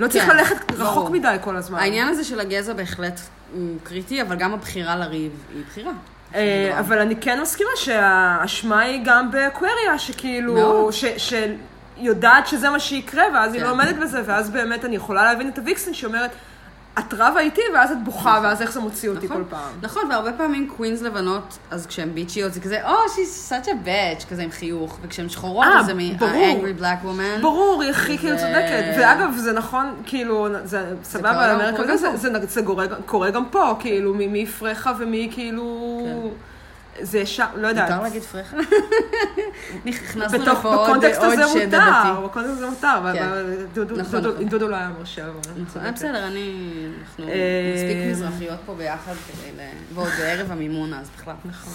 לא 0.00 0.08
צריך 0.08 0.24
כן, 0.24 0.36
ללכת 0.36 0.56
רחוק 0.72 0.94
ברור. 0.96 1.10
מדי 1.10 1.36
כל 1.40 1.56
הזמן. 1.56 1.78
העניין 1.78 2.08
הזה 2.08 2.24
של 2.24 2.40
הגזע 2.40 2.72
בהחלט 2.72 3.20
הוא 3.54 3.76
קריטי, 3.82 4.22
אבל 4.22 4.36
גם 4.36 4.52
הבחירה 4.54 4.96
לריב 4.96 5.32
היא 5.54 5.62
בחירה. 5.68 5.92
אה, 6.34 6.76
אבל 6.78 6.98
אני 6.98 7.16
כן 7.16 7.40
מסכימה 7.40 7.70
שהאשמה 7.76 8.80
היא 8.80 9.00
גם 9.04 9.30
באקווריה, 9.30 9.98
שכאילו, 9.98 10.54
מאוד. 10.54 10.92
ש- 10.92 11.32
שיודעת 11.96 12.46
שזה 12.46 12.70
מה 12.70 12.80
שיקרה, 12.80 13.24
ואז 13.34 13.52
היא 13.52 13.60
כן. 13.60 13.66
לא 13.66 13.72
עומדת 13.72 13.96
בזה, 13.96 14.22
ואז 14.26 14.50
באמת 14.50 14.84
אני 14.84 14.96
יכולה 14.96 15.24
להבין 15.24 15.48
את 15.48 15.58
הוויקסן 15.58 15.94
שאומרת, 15.94 16.30
את 16.98 17.14
רבה 17.14 17.40
איתי, 17.40 17.60
ואז 17.74 17.90
את 17.90 18.04
בוכה, 18.04 18.40
ואז 18.42 18.62
איך 18.62 18.72
זה 18.72 18.80
מוציא 18.80 19.08
אותי 19.10 19.28
כל 19.28 19.34
נכון, 19.34 19.44
פעם. 19.50 19.70
נכון, 19.82 20.02
והרבה 20.10 20.32
פעמים 20.32 20.68
קווינס 20.76 21.02
לבנות, 21.02 21.58
אז 21.70 21.86
כשהן 21.86 22.10
ביצ'יות 22.14 22.52
זה 22.54 22.60
כזה, 22.60 22.88
או, 22.88 22.94
oh, 22.94 23.10
she's 23.10 23.52
such 23.52 23.66
a 23.66 23.86
bitch, 23.86 24.26
כזה 24.30 24.42
עם 24.42 24.50
חיוך, 24.50 24.98
וכשהן 25.02 25.28
שחורות, 25.28 25.66
אה, 25.66 25.80
אז 25.80 25.86
זה. 25.86 25.94
מ-angry 25.94 26.80
black 26.80 27.04
woman. 27.06 27.40
ברור, 27.42 27.82
היא 27.82 27.90
הכי 27.90 28.18
כאילו 28.18 28.36
צודקת. 28.36 28.84
ואגב, 28.98 29.36
זה 29.36 29.52
נכון, 29.52 29.94
כאילו, 30.06 30.48
זה 30.64 30.78
סבבה, 31.04 31.54
אמריקה, 31.54 31.96
זה- 31.96 32.62
קורה- 32.64 32.86
קורה 33.06 33.30
גם 33.30 33.44
פה, 33.50 33.74
כאילו, 33.78 34.14
מי 34.14 34.26
מי 34.26 34.46
פרחה 34.46 34.92
ומי 34.98 35.28
כאילו... 35.32 35.98
זה 37.00 37.26
שם, 37.26 37.46
לא 37.56 37.66
יודעת. 37.68 37.90
מותר 37.90 38.02
להגיד 38.02 38.22
פרחה? 38.22 38.56
נכנסנו 39.84 40.38
לפה 40.42 40.74
עוד 40.74 40.88
בקונטקסט 40.90 41.20
עוד 41.20 41.32
הזה 41.32 41.42
שד 41.48 41.64
מותר, 41.64 41.78
דתי. 41.78 42.24
בקונטקסט 42.24 42.56
הזה 42.56 42.66
מותר, 42.66 42.94
אבל- 42.98 43.12
כן. 43.12 43.28
דודו- 43.74 43.96
נכון, 43.96 44.20
דודו- 44.20 44.32
נכון. 44.34 44.48
דודו 44.48 44.68
לא 44.68 44.76
היה 44.76 44.90
מרשה. 44.98 45.22
נכון. 45.62 45.82
אה, 45.86 45.92
בסדר, 45.92 46.26
אני... 46.26 46.70
אנחנו 47.02 47.28
אה, 47.28 47.34
מספיק 47.74 47.96
מזרחיות 48.10 48.58
פה 48.66 48.74
ביחד 48.74 49.12
כדי 49.12 49.50
ל... 49.56 49.60
ועוד 49.94 50.08
בערב 50.18 50.52
המימונה, 50.52 51.00
אז 51.00 51.08
בכלל. 51.18 51.34
נכון. 51.44 51.72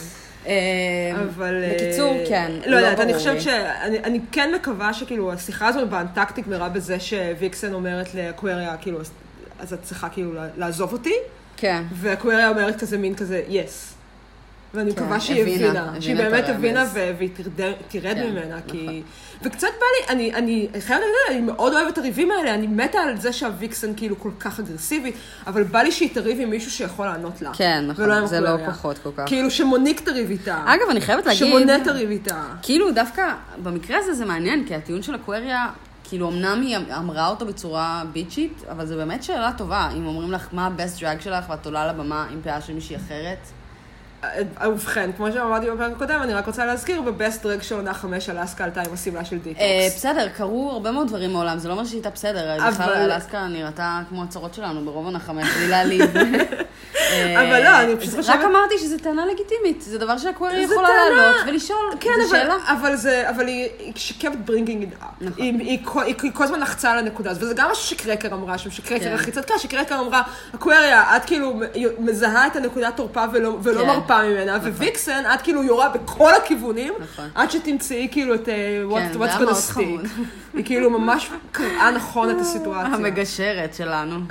אה, 0.47 0.53
אבל... 1.35 1.63
בקיצור, 1.75 2.13
כן. 2.29 2.51
לא 2.65 2.75
יודעת, 2.75 2.99
אני 2.99 3.13
חושבת. 3.13 3.41
שאני 3.41 3.99
אני 4.03 4.19
כן 4.31 4.51
מקווה 4.55 4.93
שכאילו 4.93 5.33
השיחה 5.33 5.67
הזו 5.67 5.87
באנטקט 5.87 6.37
נגמרה 6.37 6.69
בזה 6.69 6.99
שוויקסן 6.99 7.73
אומרת 7.73 8.15
לאקווריה, 8.15 8.77
כאילו, 8.77 9.01
אז- 9.01 9.11
אז 9.59 9.73
את 9.73 9.81
צריכה 9.83 10.09
כאילו 10.09 10.31
לעזוב 10.57 10.93
אותי, 10.93 11.13
כן. 11.57 11.83
ואקווריה 11.93 12.49
אומרת 12.49 12.79
כזה 12.79 12.97
מין 12.97 13.15
כזה, 13.15 13.43
יס. 13.47 13.93
ואני 14.73 14.93
כן, 14.95 15.01
מקווה 15.03 15.19
שהיא 15.19 15.41
הבינה, 15.41 15.67
הבינה, 15.67 15.81
הבינה 15.81 16.01
שהיא 16.01 16.15
את 16.15 16.31
באמת. 16.31 16.49
הבינה 16.49 16.85
ו- 16.93 17.11
והיא 17.17 17.29
תרד- 17.35 17.71
תרד 17.87 18.13
כן, 18.15 18.29
ממנה, 18.31 18.57
כי... 18.67 18.83
נכון. 18.83 19.01
וקצת 19.43 19.67
בא 19.79 19.85
לי, 19.99 20.15
אני, 20.15 20.33
אני 20.33 20.67
חייבת 20.79 20.89
להגיד, 21.03 21.41
אני 21.45 21.51
מאוד 21.51 21.73
אוהבת 21.73 21.93
את 21.93 21.97
הריבים 21.97 22.31
האלה, 22.31 22.53
אני 22.53 22.67
מתה 22.67 22.99
על 22.99 23.17
זה 23.17 23.33
שהוויקסן 23.33 23.93
כאילו 23.97 24.19
כל 24.19 24.31
כך 24.39 24.59
אגרסיבית, 24.59 25.15
אבל 25.47 25.63
בא 25.63 25.79
לי 25.79 25.91
שהיא 25.91 26.09
תריב 26.13 26.37
עם 26.41 26.49
מישהו 26.49 26.71
שיכול 26.71 27.05
לענות 27.05 27.41
לה. 27.41 27.51
כן, 27.53 27.85
נכון, 27.87 28.25
זה 28.27 28.39
לא 28.39 28.49
אקווריה. 28.49 28.71
פחות 28.71 28.97
כל 28.97 29.09
כך. 29.17 29.23
כאילו 29.27 29.51
שמוניק 29.51 29.99
תריב 29.99 30.29
איתה. 30.29 30.63
אגב, 30.65 30.89
אני 30.89 31.01
חייבת 31.01 31.25
להגיד... 31.25 31.47
שמונה 31.47 31.83
תריב 31.83 32.09
איתה. 32.09 32.43
כאילו, 32.61 32.91
דווקא 32.91 33.33
במקרה 33.63 33.97
הזה 33.99 34.13
זה 34.13 34.25
מעניין, 34.25 34.65
כי 34.67 34.75
הטיעון 34.75 35.01
של 35.01 35.15
אקווריה, 35.15 35.65
כאילו, 36.03 36.29
אמנם 36.29 36.61
היא 36.61 36.77
אמרה 36.97 37.27
אותו 37.27 37.45
בצורה 37.45 38.03
ביצ'ית, 38.13 38.63
אבל 38.71 38.85
זו 38.85 38.95
באמת 38.95 39.23
שאלה 39.23 39.51
טובה. 39.57 39.89
אם 39.97 40.05
אומרים 40.05 40.31
לך 40.31 40.47
מה 40.51 40.67
ה-best 40.67 40.99
drag 41.01 41.23
שלך 41.23 41.45
ואת 41.49 41.65
עולה 41.65 41.87
לבמה 41.93 42.27
עם 42.31 42.41
פאה 42.43 42.61
של 42.61 42.73
מישהי 42.73 42.95
אחרת, 42.95 43.37
ובכן, 44.67 45.09
כמו 45.17 45.31
שאמרתי 45.31 45.71
בפרק 45.71 45.91
הקודם, 45.95 46.19
אני 46.23 46.33
רק 46.33 46.47
רוצה 46.47 46.65
להזכיר, 46.65 47.01
ב 47.01 47.10
best 47.10 47.43
drag 47.43 47.61
של 47.61 47.75
עונה 47.75 47.93
חמש, 47.93 48.29
אלסקה 48.29 48.63
עלתה 48.63 48.81
עם 48.81 48.93
השמלה 48.93 49.25
של 49.25 49.35
אה, 49.35 49.41
דיטוקס. 49.43 49.95
בסדר, 49.95 50.27
קרו 50.37 50.69
הרבה 50.71 50.91
מאוד 50.91 51.07
דברים 51.07 51.33
מעולם, 51.33 51.59
זה 51.59 51.67
לא 51.67 51.73
אומר 51.73 51.85
שהיא 51.85 51.97
הייתה 51.97 52.09
בסדר. 52.09 52.57
בכלל, 52.67 52.83
אבל- 52.93 53.11
אלסקה 53.11 53.47
נראתה 53.47 53.99
כמו 54.09 54.23
הצרות 54.23 54.53
שלנו 54.53 54.85
ברוב 54.85 55.05
עונה 55.05 55.19
חמש, 55.19 55.47
בלי 55.57 55.67
להעליב. 55.67 56.17
אה, 56.17 57.41
אבל 57.41 57.63
לא, 57.63 57.79
אני 57.81 57.97
פשוט 57.97 58.15
חושבת- 58.15 58.35
רק 58.35 58.45
אמרתי 58.45 58.77
שזו 58.79 58.97
טענה 58.97 59.25
לגיטימית, 59.25 59.81
זה 59.81 59.97
דבר 59.97 60.17
שאקווריה 60.17 60.67
זה 60.67 60.73
יכולה 60.73 60.89
לעלות 60.89 61.35
ולשאול, 61.47 61.77
כן, 61.99 62.09
זו 62.23 62.29
שאלה. 62.29 62.55
אבל 62.67 62.95
זה, 62.95 63.29
אבל 63.29 63.47
היא, 63.47 63.69
kept 64.19 64.49
bringing 64.49 64.83
it 64.93 65.03
up. 65.03 65.05
נכון. 65.21 65.33
היא, 65.43 65.79
כל- 66.33 66.43
הזמן 66.43 66.59
לחצה 66.59 66.91
על 66.91 66.97
הנקודה 66.99 67.31
הזאת, 67.31 67.43
וזה 67.43 67.53
גם 67.53 67.69
משהו 67.71 67.83
שקרקר 67.83 68.33
אמרה 68.33 68.57
שם, 68.57 68.71
שקרקר 68.71 69.03
כן. 69.03 69.13
הכי 69.15 69.31
צדקה, 69.31 69.53
שקרקר 69.59 69.99
אמרה, 69.99 70.21
אקווריה, 70.55 71.17
את 71.17 71.25
כאילו 71.25 71.59
מזהה 71.99 72.47
את 72.47 72.55
הנקודת 72.55 72.95
תורפה 72.95 73.23
ולא, 73.33 73.57
ולא 73.63 73.81
מרפה 74.09 74.27
ממנה, 74.27 74.57
וויקסן, 74.77 75.23
את 75.33 75.41
כאילו 75.41 75.63
יורה 75.63 75.89
בכל 75.89 76.31
הכיוונים, 76.35 76.93
נכון. 76.99 77.29
עד 77.35 77.51
שתמצאי 77.51 78.07
כאילו 78.11 78.35
את 78.35 78.49
אה, 78.49 78.83
כן, 78.89 79.21
what's 79.21 79.39
gonna 79.41 79.75
stick. 79.75 80.07
היא 80.53 80.65
כאילו 80.65 80.89
ממש 80.89 81.29
קראה 81.51 81.91
נכון 81.91 82.29
את 82.29 82.35
הסיטואציה. 82.39 82.93
המגשרת 82.93 83.73
שלנו. 83.73 84.15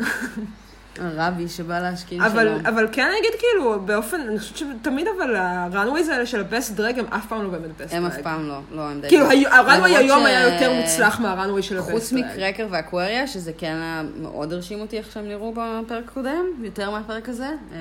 הרבי 1.01 1.49
שבא 1.49 1.79
להשכין 1.81 2.23
אבל, 2.23 2.49
שלום. 2.49 2.67
אבל 2.67 2.89
כן 2.93 3.03
אני 3.03 3.19
אגיד 3.19 3.31
כאילו, 3.39 3.81
באופן, 3.85 4.21
אני 4.21 4.39
חושבת 4.39 4.57
שתמיד 4.57 5.07
אבל 5.19 5.37
הראנווייז 5.37 6.09
האלה 6.09 6.27
של 6.27 6.41
הבסט 6.41 6.73
דרג 6.75 6.99
הם 6.99 7.05
אף 7.11 7.27
פעם 7.29 7.43
לא 7.43 7.49
באמת 7.49 7.71
בסט 7.79 7.91
דרג. 7.91 7.97
הם 7.97 8.07
אף 8.07 8.17
פעם 8.23 8.49
לא, 8.49 8.59
לא, 8.73 8.83
הם 8.83 9.01
די... 9.01 9.09
כאילו, 9.09 9.27
הראנוויי 9.51 9.79
למרות 9.93 9.97
היום 9.97 10.23
ש- 10.23 10.27
היה 10.27 10.55
יותר 10.55 10.73
מוצלח 10.73 11.21
מהראנוויי 11.21 11.63
של 11.63 11.79
הבסט 11.79 11.91
חוץ 11.93 12.13
דרג. 12.13 12.25
מקרקר 12.25 12.67
ואקווריה, 12.71 13.27
שזה 13.27 13.53
כן 13.59 13.77
מאוד 14.23 14.53
הרשים 14.53 14.81
אותי 14.81 14.99
איך 14.99 15.13
שהם 15.13 15.29
נראו 15.29 15.53
בפרק 15.57 16.05
הקודם, 16.09 16.45
יותר 16.63 16.91
מהפרק 16.91 17.29
הזה, 17.29 17.49
אה, 17.73 17.79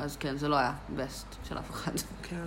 אז 0.00 0.16
כן, 0.16 0.36
זה 0.36 0.48
לא 0.48 0.56
היה 0.56 0.72
בסט 0.96 1.26
של 1.48 1.58
אף 1.58 1.70
אחד. 1.70 1.92
כן. 2.22 2.44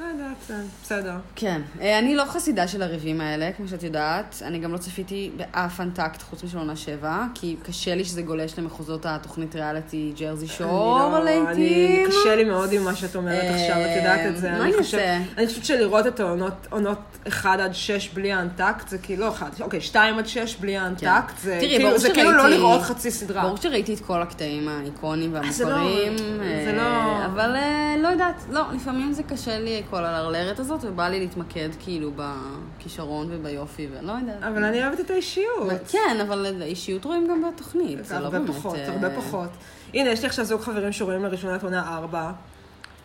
לא 0.00 0.04
יודעת, 0.04 0.36
זה 0.48 0.54
בסדר. 0.82 1.14
כן, 1.36 1.60
אה, 1.80 1.98
אני 1.98 2.14
לא 2.16 2.24
חסידה 2.24 2.68
של 2.68 2.82
הריבים 2.82 3.20
האלה, 3.20 3.50
כמו 3.56 3.68
שאת 3.68 3.82
יודעת. 3.82 4.42
אני 4.44 4.58
גם 4.58 4.72
לא 4.72 4.78
צפיתי 4.78 5.30
באף 5.36 5.80
אנטקט 5.80 6.22
חוץ 6.22 6.44
משל 6.44 6.58
עונה 6.58 6.76
שבע, 6.76 7.22
כי 7.34 7.56
קשה 7.62 7.94
לי 7.94 8.04
שזה 8.04 8.22
גולש 8.22 8.58
למחוזות 8.58 9.06
התוכנית 9.06 9.54
ריאליטי 9.56 10.12
ג'רזי 10.18 10.46
שור 10.46 11.00
אני 11.06 11.24
לא- 11.24 11.28
אני- 11.28 11.44
לעיתים. 11.46 12.06
קשה 12.08 12.36
לי 12.36 12.44
מאוד 12.44 12.72
עם 12.72 12.84
מה 12.84 12.94
שאת 12.94 13.16
אומרת 13.16 13.42
אה, 13.44 13.54
עכשיו, 13.54 13.76
את 13.84 13.96
יודעת 13.96 14.20
את 14.30 14.36
זה. 14.40 14.50
מה 14.50 14.64
אני 14.64 14.74
אעשה? 14.78 15.16
אני 15.38 15.46
חושבת 15.46 15.64
שלראות 15.64 16.06
את 16.06 16.20
העונות 16.20 16.66
עונות 16.70 16.98
1 17.28 17.60
עד 17.60 17.74
6 17.74 18.08
בלי 18.08 18.32
האנטקט, 18.32 18.88
זה 18.88 18.98
כאילו, 18.98 19.26
לא 19.26 19.30
1, 19.32 19.60
אוקיי, 19.60 19.80
2 19.80 20.18
עד 20.18 20.26
6 20.26 20.56
בלי 20.56 20.76
האנטקט, 20.76 21.38
זה 21.42 21.56
תראי, 21.60 21.76
כאילו- 21.76 21.98
זה 21.98 22.10
כאילו 22.14 22.30
לא 22.32 22.48
לראות 22.48 22.82
חצי 22.82 23.10
סדרה. 23.10 23.42
ברור 23.42 23.56
שראיתי 23.56 23.94
את 23.94 24.00
כל 24.00 24.22
הקטעים 24.22 24.68
האיקונים 24.68 25.34
זה 25.50 25.64
לא- 25.64 25.70
והמוכרים. 25.70 26.16
זה 26.18 26.34
אה, 26.70 26.72
לא- 26.76 27.24
אבל 27.26 27.56
אה, 27.56 27.94
לא 28.02 28.08
יודעת, 28.08 28.34
לא, 28.50 28.62
לפעמים 28.74 29.12
זה 29.12 29.22
קשה 29.22 29.58
לי 29.58 29.82
כל 29.90 30.04
הלרלרת 30.04 30.58
הזאת, 30.58 30.80
ובא 30.84 31.08
לי 31.08 31.20
להתמקד 31.20 31.68
כאילו 31.80 32.10
בכישרון 32.16 33.26
וביופי, 33.30 33.88
ולא 33.92 34.12
יודעת. 34.12 34.42
אבל 34.42 34.64
אני 34.64 34.86
אוהבת 34.86 35.00
את 35.00 35.10
האישיות. 35.10 35.68
כן, 35.88 36.16
אבל 36.28 36.62
אישיות 36.62 37.04
רואים 37.04 37.28
גם 37.28 37.50
בתוכנית, 37.54 38.04
זה 38.04 38.18
לא 38.18 38.24
הרבה 38.24 38.38
באמת... 38.38 38.50
פחות, 38.50 38.74
אה, 38.76 38.88
הרבה 38.92 39.10
פחות. 39.10 39.48
הנה, 39.94 40.10
יש 40.10 40.20
לי 40.20 40.26
עכשיו 40.26 40.44
זוג 40.44 40.60
חברים 40.60 40.92
שרואים 40.92 41.24
לראשונה 41.24 41.56
את 41.56 41.62
עונה 41.64 41.96
4, 41.96 42.32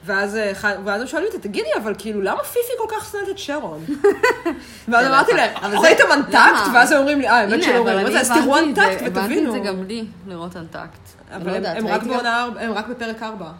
ואז 0.05 0.35
אה, 0.35 0.51
ואז 0.85 1.01
הם 1.01 1.07
שואלים 1.07 1.27
אותי, 1.33 1.47
תגידי, 1.47 1.67
אבל 1.83 1.93
כאילו, 1.97 2.21
למה 2.21 2.43
פיפי 2.43 2.71
כל 2.77 2.95
כך 2.95 3.11
שונאת 3.11 3.29
את 3.29 3.37
שרון? 3.37 3.85
ואז 4.89 5.05
כן, 5.05 5.11
אמרתי 5.11 5.33
להם, 5.33 5.53
ראיתם 5.81 6.03
Untucked? 6.13 6.67
ואז 6.73 6.91
הם 6.91 6.97
אומרים 6.99 7.19
לי, 7.21 7.27
אה, 7.29 7.35
האמת 7.39 7.63
שלא 7.63 7.79
רואים 7.81 8.07
את 8.07 8.11
זה, 8.11 8.19
אז 8.19 8.31
תראו 8.31 8.57
הבנתי 8.57 8.81
Untucked 8.81 9.01
הבנתי 9.01 9.19
ותבינו. 9.19 9.55
את 9.55 9.63
זה 9.63 9.69
גם 9.69 9.83
בלי, 9.83 10.05
לראות 10.27 10.55
Untucked. 10.57 10.99
אבל 11.35 11.51
לא 11.61 11.67
הם- 11.67 11.87
רק 11.87 11.91
ראיתי 11.91 12.05
גם- 12.05 12.11
בעונה 12.11 12.43
4, 12.43 12.61
הם 12.61 12.71
רק 12.71 12.87
בפרק 12.87 13.23
4. 13.23 13.51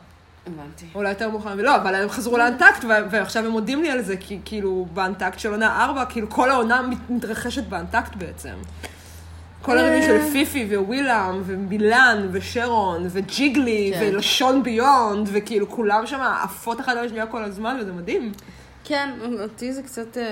הבנתי. 0.53 0.85
אולי 0.95 1.09
יותר 1.09 1.29
מאוחר, 1.29 1.53
ולא, 1.57 1.75
אבל 1.75 1.95
הם 1.95 2.09
חזרו 2.09 2.37
ל 2.38 2.42
Untucked, 2.42 2.86
ועכשיו 3.11 3.45
הם 3.45 3.51
מודים 3.51 3.81
לי 3.81 3.89
על 3.91 4.01
זה, 4.01 4.17
כי 4.17 4.39
כאילו, 4.45 4.87
ב 4.93 4.99
Untucked 4.99 5.39
של 5.39 5.51
עונה 5.51 5.83
4, 5.85 6.05
כאילו, 6.05 6.29
כל 6.29 6.51
העונה 6.51 6.81
מת- 6.81 7.09
מתרחשת 7.09 7.63
ב 7.63 7.69
Untucked 7.69 8.15
בעצם. 8.15 8.53
כל 9.61 9.77
הריבים 9.77 10.01
של 10.01 10.31
פיפי 10.31 10.77
ווילאם 10.77 11.41
ומילן 11.45 12.27
ושרון 12.31 13.07
וג'יגלי 13.09 13.91
כן. 13.93 13.99
ולשאון 14.13 14.63
ביונד, 14.63 15.29
וכאילו 15.31 15.69
כולם 15.69 16.07
שם 16.07 16.19
עפות 16.43 16.79
אחת 16.79 16.89
על 16.89 17.05
השנייה 17.05 17.25
כל 17.25 17.43
הזמן, 17.43 17.77
וזה 17.81 17.91
מדהים. 17.93 18.31
כן, 18.83 19.09
אותי 19.41 19.73
זה 19.73 19.83
קצת 19.83 20.17
אה, 20.17 20.23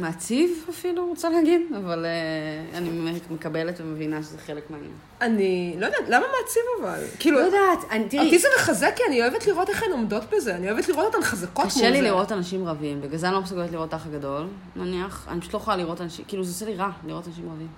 מעציב 0.00 0.64
אפילו, 0.70 1.06
רוצה 1.06 1.28
להגיד, 1.30 1.60
אבל 1.76 2.06
אה, 2.06 2.78
אני 2.78 2.90
מקבלת 3.30 3.80
ומבינה 3.80 4.22
שזה 4.22 4.38
חלק 4.38 4.70
מהעניין. 4.70 4.92
אני 5.20 5.74
לא 5.78 5.86
יודעת, 5.86 6.00
למה 6.08 6.24
מעציב 6.40 6.62
אבל? 6.80 7.00
כאילו, 7.18 7.38
לא 7.40 7.44
יודעת, 7.44 7.78
אני- 7.90 8.08
תראי, 8.08 8.24
אותי 8.24 8.38
זה 8.38 8.48
מחזק, 8.58 8.92
כי 8.96 9.02
אני 9.08 9.22
אוהבת 9.22 9.46
לראות 9.46 9.68
איך 9.70 9.82
הן 9.82 9.92
עומדות 9.92 10.22
בזה, 10.32 10.56
אני 10.56 10.70
אוהבת 10.70 10.88
לראות 10.88 11.14
אותן 11.14 11.22
חזקות 11.26 11.64
מול 11.64 11.70
זה. 11.74 11.80
קשה 11.80 11.90
לי 11.90 12.02
לראות 12.02 12.32
אנשים 12.32 12.66
רבים, 12.68 13.00
בגלל 13.00 13.16
זה 13.18 13.26
אני 13.26 13.34
לא 13.34 13.40
מסוגלת 13.40 13.72
לראות 13.72 13.94
אח 13.94 14.06
הגדול, 14.06 14.46
נניח. 14.76 15.26
אני 15.30 15.40
פשוט 15.40 15.54
לא 15.54 15.58
יכולה 15.58 15.76
לראות 15.76 16.00
אנשים, 16.00 16.24
כאילו 16.28 16.44
זה 16.44 16.50
עושה 16.50 16.64
לי 16.66 16.76
רע 16.76 16.90
לראות 17.06 17.26
אנשים 17.28 17.44
רבים. 17.52 17.68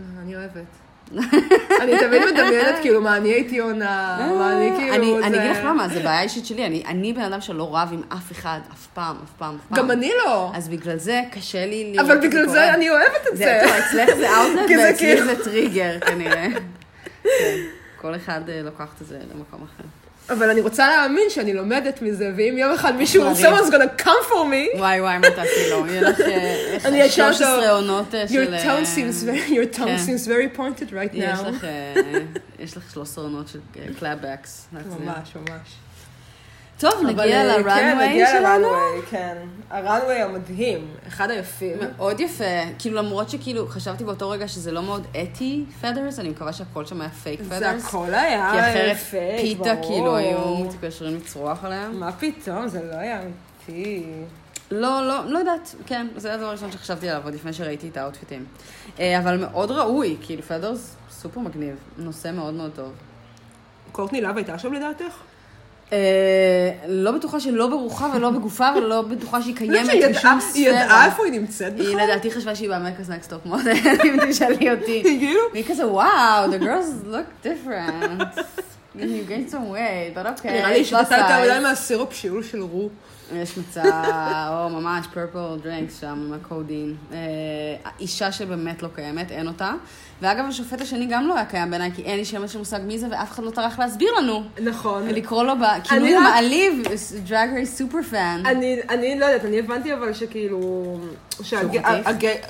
אה, 0.00 0.22
אני 0.22 0.36
אוהבת. 0.36 0.64
אני 1.82 1.98
תמיד 2.00 2.22
מדמיינת, 2.32 2.74
כאילו, 2.80 3.00
מה, 3.00 3.16
אני 3.16 3.28
הייתי 3.28 3.58
עונה, 3.58 4.18
מה, 4.38 4.52
אני 4.52 4.70
כאילו, 4.76 4.94
אני 5.24 5.38
אגיד 5.38 5.50
לך 5.50 5.64
למה, 5.64 5.88
זה 5.88 6.00
בעיה 6.00 6.22
אישית 6.22 6.46
שלי, 6.46 6.66
אני- 6.66 7.12
בן 7.12 7.20
אדם 7.20 7.40
שלא 7.40 7.76
רב 7.76 7.88
עם 7.92 8.02
אף 8.08 8.32
אחד, 8.32 8.58
אף 8.72 8.86
פעם, 8.86 9.16
אף 9.24 9.30
פעם, 9.38 9.54
אף 9.54 9.68
פעם. 9.68 9.78
גם 9.78 9.90
אני 9.90 10.10
לא. 10.26 10.50
אז 10.54 10.68
בגלל 10.68 10.96
זה 10.96 11.20
קשה 11.32 11.66
לי 11.66 11.92
לראות 11.92 12.10
אבל 12.10 12.18
בגלל. 12.28 12.48
זה 12.48 12.74
אני 12.74 12.90
אוהבת 12.90 13.26
את 13.32 13.36
זה, 13.36 13.44
זה. 13.44 13.78
אצלך 13.78 14.16
זה 14.16 14.28
אאוטלט 14.36 14.70
ואצלי 14.78 14.98
כאילו- 14.98 15.26
זה 15.26 15.44
טריגר 15.44 16.00
כנראה. 16.06 16.46
כן, 17.22 17.56
כל 18.00 18.14
אחד 18.16 18.40
אה, 18.48 18.60
לוקחת 18.64 19.02
את 19.02 19.06
זה 19.06 19.18
למקום 19.34 19.60
אחר. 19.62 19.84
אבל 20.30 20.50
אני 20.50 20.60
רוצה 20.60 20.88
להאמין 20.90 21.30
שאני 21.30 21.54
לומדת 21.54 22.02
מזה, 22.02 22.32
ואם 22.36 22.58
יום 22.58 22.72
אחד 22.72 22.96
מישהו, 22.96 23.24
someone's 23.32 23.70
gonna 23.72 24.02
come 24.02 24.28
for 24.30 24.34
me, 24.74 24.78
וואי 24.78 25.00
וואי, 25.00 25.18
תעשי 25.36 25.70
לו? 25.70 25.86
יהיה 25.86 26.02
לך 26.02 26.20
אה, 26.20 26.26
איך- 26.74 26.86
אני 26.86 26.96
ישר 27.00 27.32
13 27.32 27.70
עונות 27.70 28.14
אה, 28.14 28.28
של... 28.28 28.34
your 28.44 28.54
אה, 28.54 28.80
tone 28.80 28.84
seems 28.84 29.24
very, 29.26 29.50
your 29.50 29.76
tone 29.78 29.84
כן. 29.84 29.96
seems 30.06 30.26
very 30.28 30.58
pointed 30.58 30.90
right 30.92 31.10
יש 31.12 31.38
now. 31.38 31.48
לך, 31.48 31.64
אה, 31.64 31.94
יש 32.58 32.76
לך 32.76 32.90
13 32.92 33.24
עונות 33.24 33.48
של 33.48 33.58
callbacks. 33.98 34.68
ממש, 34.72 35.28
ממש. 35.36 35.68
טוב, 36.78 36.92
נגיע 37.06 37.24
אה, 37.24 37.62
כן, 37.64 37.64
לרנוויי 37.64 38.08
נגיע 38.08 38.26
שלנו. 38.26 38.66
ל 38.68 38.72
runway, 38.72 39.02
כן. 39.10 39.36
ה 39.70 39.77
runway 39.77 40.22
המדהים, 40.22 40.94
אחד 41.08 41.30
היפים. 41.30 41.78
מאוד 41.80 42.20
יפה. 42.20 42.44
כאילו, 42.78 42.96
למרות 42.96 43.30
שכאילו, 43.30 43.66
חשבתי 43.68 44.04
באותו 44.04 44.30
רגע 44.30 44.48
שזה 44.48 44.72
לא 44.72 44.82
מאוד 44.82 45.06
אתי 45.22 45.64
feathers, 45.80 46.18
אני 46.18 46.28
מקווה 46.28 46.52
שהכל 46.52 46.86
שם 46.86 47.00
היה 47.00 47.10
פייק 47.10 47.42
זה 47.42 47.56
feathers. 47.56 47.84
הכל 47.84 48.14
היה 48.14 48.50
כי 48.52 48.60
אחרת 48.60 48.96
fake, 48.96 49.40
PETA, 49.40 49.74
ברור. 49.74 49.86
כאילו, 49.86 50.16
היו 50.16 50.56
מתקשרים 50.56 51.16
לצרוח 51.16 51.64
עליהם. 51.64 52.00
מה 52.00 52.12
פתאום, 52.12 52.68
זה 52.68 52.82
לא 52.82 52.96
היה 52.96 53.20
אמיתי. 53.22 54.04
לא, 54.70 55.08
לא, 55.08 55.24
לא 55.24 55.38
יודעת, 55.38 55.74
כן, 55.86 56.06
זה 56.16 56.34
הדבר 56.34 56.46
הראשון 56.46 56.72
שחשבתי 56.72 57.08
עליו 57.08 57.22
עוד 57.24 57.34
לפני 57.34 57.52
שראיתי 57.52 57.88
את 57.88 57.96
האוטפיטים. 57.96 58.44
אה, 59.00 59.18
אבל 59.18 59.36
מאוד 59.36 59.70
ראוי, 59.70 60.16
כאילו, 60.22 60.42
feathers 60.42 60.96
סופר 61.10 61.40
מגניב, 61.40 61.76
נושא 61.96 62.30
מאוד 62.34 62.54
מאוד 62.54 62.70
טוב. 62.74 62.92
קורטני 63.92 64.20
לאב 64.20 64.36
הייתה 64.36 64.58
שם 64.58 64.72
לדעתך? 64.72 65.14
אה, 65.92 65.98
לא 66.88 67.12
בטוחה 67.12 67.40
שלא 67.40 67.66
ברוחה 67.66 68.08
ולא 68.14 68.30
בגופה 68.30 68.68
ולא 68.76 69.02
בטוחה 69.02 69.42
שהיא 69.42 69.54
חושבת 69.58 69.70
קיימת 69.72 69.86
שהיא 69.86 70.06
בשום 70.06 70.38
ידעה- 70.38 70.50
היא 70.54 70.68
ידעה 70.68 70.80
ספירה. 70.84 71.04
איפה 71.06 71.24
היא 71.24 71.32
נמצאת 71.32 71.72
היא 71.76 71.88
בכלל? 71.88 72.04
לדעתי 72.04 72.30
חשבה 72.30 72.54
שהיא 72.54 72.70
next 73.08 73.30
top 73.30 73.46
model, 73.46 73.72
אם 74.04 74.16
תשאלי 74.30 74.70
אותי. 74.74 75.02
כאילו? 75.18 75.40
והיא 75.52 75.64
כזה, 75.68 75.86
וואו, 75.88 76.06
the 76.52 76.62
girls 76.62 77.06
look 77.12 77.46
different. 77.46 78.38
you 78.98 79.00
gained 79.28 79.52
some 79.52 79.72
weight, 79.72 80.14
but 80.16 80.40
okay. 80.40 80.46
נראה 80.50 80.70
לי 80.72 80.84
שתתה 80.84 80.98
יותר 81.16 81.16
size." 81.42 81.50
מדי 81.50 81.58
מהסירופ 81.62 82.12
שיעול 82.12 82.42
של 82.42 82.62
רו. 82.62 82.88
יש 83.34 83.58
מצב, 83.58 83.82
או 84.50 84.68
ממש 84.68 85.06
purple 85.14 85.64
drinks 85.64 86.00
שם 86.00 86.24
עם 86.26 86.32
הקודין. 86.32 86.96
אה, 87.12 87.18
אישה 88.00 88.32
שבאמת 88.32 88.82
לא 88.82 88.88
קיימת, 88.94 89.30
אין 89.32 89.48
אותה. 89.48 89.72
ואגב, 90.22 90.44
השופט 90.48 90.80
השני 90.80 91.06
גם 91.06 91.26
לא 91.26 91.34
היה 91.34 91.44
קיים 91.44 91.70
בעיניי, 91.70 91.90
כי 91.94 92.02
אין 92.02 92.18
לי 92.18 92.24
שמץ 92.24 92.50
של 92.52 92.58
מושג 92.58 92.78
מי 92.86 92.98
זה, 92.98 93.06
ואף 93.10 93.30
אחד 93.30 93.42
לא 93.44 93.50
טרח 93.50 93.78
להסביר 93.78 94.08
לנו. 94.18 94.42
נכון. 94.62 95.06
לקרוא 95.08 95.44
לו, 95.44 95.54
ב- 95.56 95.84
כאילו 95.88 96.04
אני 96.04 96.14
רק- 96.14 96.22
מעליב, 96.22 96.82
Drag 97.28 97.48
Race 97.54 97.78
super 97.78 98.02
fan. 98.10 98.42
אני, 98.46 98.76
אני 98.88 99.18
לא 99.18 99.24
יודעת, 99.26 99.44
אני 99.44 99.58
הבנתי 99.58 99.94
אבל 99.94 100.12
שכאילו... 100.12 100.98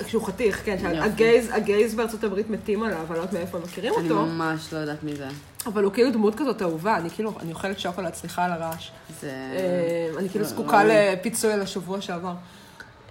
שהוא 0.06 0.22
חתיך, 0.26 0.62
כן. 0.64 0.76
שה 0.80 1.09
gays 1.09 1.48
ה 1.52 1.61
gays 1.61 1.94
בארצות 1.94 2.24
הברית 2.24 2.50
מתים 2.50 2.82
עליו, 2.82 2.98
אני 2.98 3.16
לא 3.16 3.22
יודעת 3.22 3.32
מאיפה 3.32 3.56
הם 3.58 3.62
מכירים 3.64 3.92
אני 3.98 4.10
אותו, 4.10 4.26
ממש 4.26 4.72
לא 4.72 4.78
יודעת 4.78 5.02
מי 5.02 5.16
זה. 5.16 5.26
אבל 5.66 5.84
הוא 5.84 5.92
כאילו 5.92 6.10
דמות 6.10 6.34
כזאת 6.34 6.62
אהובה, 6.62 6.96
אני 6.96 7.10
כאילו, 7.10 7.32
אני 7.42 7.52
אוכלת 7.52 7.78
שוקולד, 7.78 8.14
סליחה 8.14 8.44
על 8.44 8.52
הרעש. 8.52 8.90
זה... 9.20 9.30
אה, 9.30 10.18
אני 10.18 10.28
כאילו 10.28 10.44
לא, 10.44 10.50
זקוקה. 10.68 10.84
לפיצוי 11.12 11.52
על 11.52 11.62
השבוע 11.62 12.00
שעבר. 12.00 12.34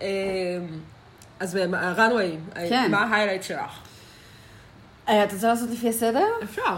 אה, 0.01 0.07
אז 1.39 1.55
runway, 1.73 2.37
כן. 2.69 2.91
מה 2.91 3.03
ה 3.03 3.07
highlight 3.07 3.43
שלך? 3.43 3.71
אה, 5.09 5.23
את 5.23 5.33
רוצה 5.33 5.47
לעשות 5.47 5.69
לפי 5.69 5.89
הסדר? 5.89 6.25
אפשר. 6.43 6.77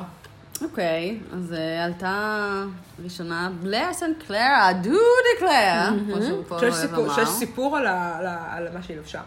אוקיי, 0.62 1.20
אז 1.34 1.54
אה, 1.54 1.86
עלתה 1.86 2.64
ראשונה 3.04 3.50
בלר 3.62 3.94
סנקלר, 3.94 4.56
הדו 4.70 4.90
דקלר, 5.38 5.90
כמו 6.48 6.60
שיש 6.62 6.76
סיפור- 7.28 7.78
על 7.78 8.68
מה 8.74 8.84
שהיא 8.84 8.98
לבשה. 8.98 9.22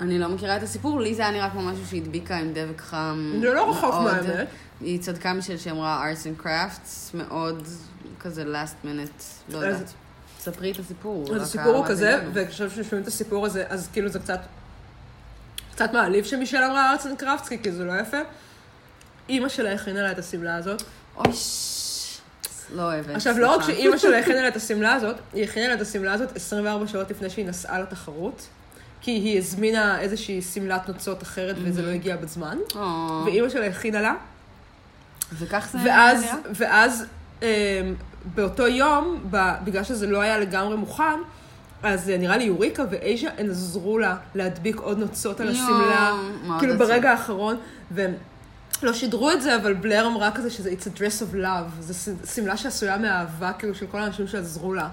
אני 0.00 0.18
לא 0.18 0.28
מכירה 0.28 0.56
את 0.56 0.62
הסיפור, 0.62 1.00
לי 1.00 1.14
זה 1.14 1.22
היה 1.22 1.30
נראה 1.30 1.50
כמו 1.50 1.62
משהו 1.62 1.86
שהדביקה 1.86 2.36
עם 2.36 2.52
דבק 2.54 2.80
חם. 2.80 3.32
זה 3.40 3.52
לא 3.54 3.70
רחוק. 3.70 3.94
מהאמת. 3.94 4.46
היא 4.80 5.00
צדקה 5.00 5.32
משל 5.32 5.58
שהיא 5.58 5.72
אמרה 5.72 6.04
arts 6.12 6.40
and 6.40 6.44
crafts, 6.46 7.16
מאוד 7.16 7.62
כזה 8.20 8.44
last 8.44 8.86
minute, 8.86 9.52
לא 9.52 9.58
יודעת. 9.58 9.92
ספרי 10.44 10.72
את 10.72 10.78
הסיפור. 10.78 11.36
אז 11.36 11.42
הסיפור 11.42 11.76
הוא 11.76 11.86
כזה. 11.86 12.20
וכשאנחנו 12.34 12.84
שומעים 12.84 13.02
את 13.02 13.08
הסיפור 13.08 13.46
הזה, 13.46 13.64
אז 13.68 13.88
כאילו 13.92 14.08
זה 14.08 14.18
קצת... 14.18 14.40
קצת 15.72 15.92
מעליב 15.92 16.24
שמישל 16.24 16.56
אמרה 16.56 16.90
ארץ 16.90 17.06
אנד 17.06 17.18
קרפטסקי, 17.18 17.58
כי 17.62 17.72
זה 17.72 17.84
לא 17.84 17.92
יפה. 17.92 18.16
אימא 19.28 19.48
שלה 19.48 19.72
הכינה 19.72 20.02
לה 20.02 20.12
את 20.12 20.18
השמלה 20.18 20.56
הזאת. 20.56 20.82
אוי, 21.16 21.32
לא 22.74 22.82
אוהבת. 22.82 23.14
עכשיו, 23.16 23.38
לא 23.38 23.56
רק. 23.56 23.62
שאימא 23.66 23.98
שלה 23.98 24.18
הכינה 24.18 24.42
לה 24.42 24.48
את 24.48 24.56
השמלה 24.62 24.94
הזאת, 24.94 25.16
היא 25.32 25.44
הכינה 25.44 25.68
לה 25.68 25.74
את 25.74 25.80
השמלה 25.80 26.12
הזאת 26.12 26.36
24 26.36 26.86
שעות 26.86 27.10
לפני 27.10 27.30
שהיא 27.30 27.46
נסעה 27.46 27.80
לתחרות. 27.80 28.46
כי 29.00 29.10
היא 29.10 29.38
הזמינה 29.38 30.00
איזושהי 30.00 30.42
שמלת 30.42 30.88
נוצות 30.88 31.22
אחרת 31.22 31.56
וזה 31.62 31.82
לא 31.82 31.90
הגיע 31.90 32.16
בזמן. 32.16 32.58
או, 32.74 33.22
ואימא 33.26 33.48
שלה 33.48 33.66
הכינה 33.66 34.00
לה, 34.00 34.14
וכך 35.32 35.68
זה 35.72 35.78
ואז? 35.84 36.24
ואז 36.54 37.04
אמ, 37.42 37.46
באותו 38.34 38.66
יום, 38.66 39.30
בגלל 39.64 39.84
שזה 39.84 40.06
לא 40.06 40.20
היה 40.20 40.38
לגמרי 40.38 40.76
מוכן, 40.76 41.20
אז 41.82 42.10
אה, 42.10 42.18
נראה 42.18 42.36
לי 42.36 42.44
יוריקה 42.44 42.84
ואייז'ה, 42.90 43.28
הן 43.38 43.50
עזרו 43.50 43.98
לה 43.98 44.16
להדביק 44.34 44.76
עוד 44.76 44.98
נוצות 44.98 45.40
על 45.40 45.48
השמלה, 45.48 46.12
כאילו. 46.58 46.78
ברגע 46.78 47.10
האחרון, 47.10 47.56
והם 47.90 48.12
לא 48.82 48.92
שידרו 48.92 49.30
את 49.30 49.42
זה, 49.42 49.56
אבל 49.56 49.74
בלר 49.74 50.06
אמרה 50.06 50.30
כזה 50.30 50.50
שזה 50.50 50.70
it's 50.70 50.82
a 50.82 50.98
dress 50.98 51.22
of 51.22 51.34
love, 51.34 51.80
זו 51.80 52.12
שמלה 52.34 52.56
שעשויה 52.56 52.98
מאהבה, 52.98 53.52
כאילו, 53.52 53.74
של 53.74 53.86
כל 53.86 53.98
האנשים 53.98 54.26
שעזרו 54.26 54.74
לה. 54.74 54.88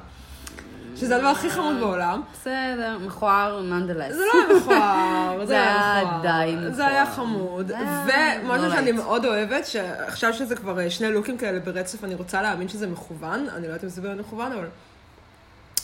שזה 0.95 1.15
הדבר 1.15 1.27
הכי 1.27 1.49
חמוד 1.49 1.79
בעולם. 1.79 2.21
בסדר, 2.33 2.97
מכוער 3.05 3.61
נונדלס. 3.61 4.15
זה 4.15 4.21
לא 4.33 4.33
היה 4.33 4.59
מכוער, 4.59 5.45
זה 5.45 5.53
היה 5.53 6.03
מכוער. 6.05 6.71
זה 6.71 6.87
היה 6.87 7.03
מכוער. 7.03 7.15
חמוד. 7.15 7.67
זה 7.67 8.15
היה 8.15 8.39
ומשהו 8.43 8.67
לא 8.67 8.75
שאני. 8.75 8.91
מאוד 8.91 9.25
אוהבת, 9.25 9.65
שעכשיו 9.65 10.33
שזה 10.33 10.55
כבר 10.55 10.79
אה, 10.79 10.89
שני 10.89 11.11
לוקים 11.11 11.37
כאלה 11.37 11.59
ברצף, 11.59 12.03
אני 12.03 12.15
רוצה 12.15 12.41
להאמין 12.41 12.67
שזה 12.67 12.87
מכוון, 12.87 13.47
אני 13.55 13.61
לא 13.61 13.67
יודעת 13.67 13.83
אם 13.83 13.89
זה 13.89 14.01
באמת 14.01 14.19
מכוון, 14.19 14.51
אבל... 14.51 14.67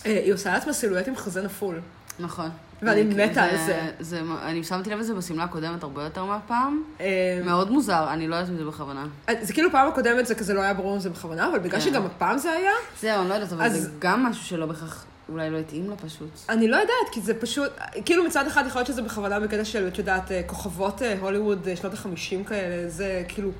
אה, 0.05 0.21
היא 0.25 0.33
עושה 0.33 0.53
לעצמה 0.53 0.73
סילואט 0.73 1.07
עם 1.07 1.15
חזה 1.15 1.41
נפול. 1.41 1.79
נכון. 2.19 2.49
ואני 2.81 3.01
אני- 3.01 3.25
מתה 3.31 3.43
על 3.43 3.57
זה. 3.65 3.91
זה. 3.99 4.21
אני 4.41 4.63
שמתי 4.63 4.89
לב 4.89 4.99
לזה 4.99 5.13
בשמלה 5.13 5.43
הקודמת 5.43 5.83
הרבה 5.83 6.03
יותר 6.03 6.25
מהפעם. 6.25 6.83
אה, 6.99 7.05
מאוד 7.45 7.71
מוזר, 7.71 8.05
אני 8.13 8.27
לא 8.27 8.35
יודעת 8.35 8.49
אם 8.51 8.57
זה 8.57 8.65
בכוונה. 8.65 9.05
זה 9.41 9.53
כאילו 9.53 9.71
פעם 9.71 9.87
הקודמת 9.87 10.25
זה 10.27 10.35
כזה 10.35 10.53
לא 10.53 10.61
היה 10.61 10.73
ברור 10.73 10.95
אם 10.95 10.99
זה 10.99 11.09
בכוונה, 11.09 11.47
אבל 11.49 11.59
בגלל 11.59 11.79
כן. 11.79 11.85
שגם 11.85 12.05
הפעם 12.05 12.37
זה 12.37 12.51
היה, 12.51 12.71
זהו, 13.01 13.21
אני 13.21 13.29
לא 13.29 13.33
יודעת, 13.33 13.53
אבל 13.53 13.65
אז- 13.65 13.81
זה 13.83 13.89
גם 13.99 14.23
משהו 14.23 14.43
שלא 14.45 14.65
בהכרח, 14.65 15.05
אולי 15.29 15.49
לא 15.49 15.57
התאים 15.57 15.89
לה 15.89 15.95
פשוט. 15.95 16.29
אני 16.49 16.67
לא 16.67 16.75
יודעת, 16.75 16.95
כי 17.11 17.21
זה 17.21 17.33
פשוט, 17.33 17.69
כאילו 18.05 18.23
מצד 18.23 18.47
אחד 18.47 18.63
יכול 18.67 18.79
להיות 18.79 18.87
שזה 18.87 19.01
בכוונה 19.01 19.39
בקטע 19.39 19.65
של, 19.65 19.87
את 19.87 19.97
יודעת, 19.97 20.31
אה, 20.31 20.41
כוכבות 20.45 21.01
אה, 21.01 21.15
הוליווד 21.21 21.67
אה, 21.67 21.75
שנות 21.75 21.93
החמישים 21.93 22.43
כאלה, 22.43 22.89
זה 22.89 23.23
כאילו 23.27 23.51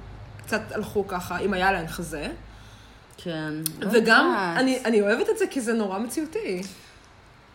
קצת 0.45 0.61
הלכו 0.71 1.07
ככה, 1.07 1.37
אם 1.39 1.53
היה 1.53 1.71
להן 1.71 1.87
חזה. 1.87 2.27
כן. 3.17 3.53
לא 3.79 3.87
וגם, 3.91 4.25
יודעת. 4.27 4.57
אני, 4.57 4.79
אני 4.85 5.01
אוהבת 5.01 5.29
את 5.29 5.37
זה 5.37 5.45
כי 5.49 5.61
זה 5.61 5.73
נורא 5.73 5.99
מציאותי. 5.99 6.61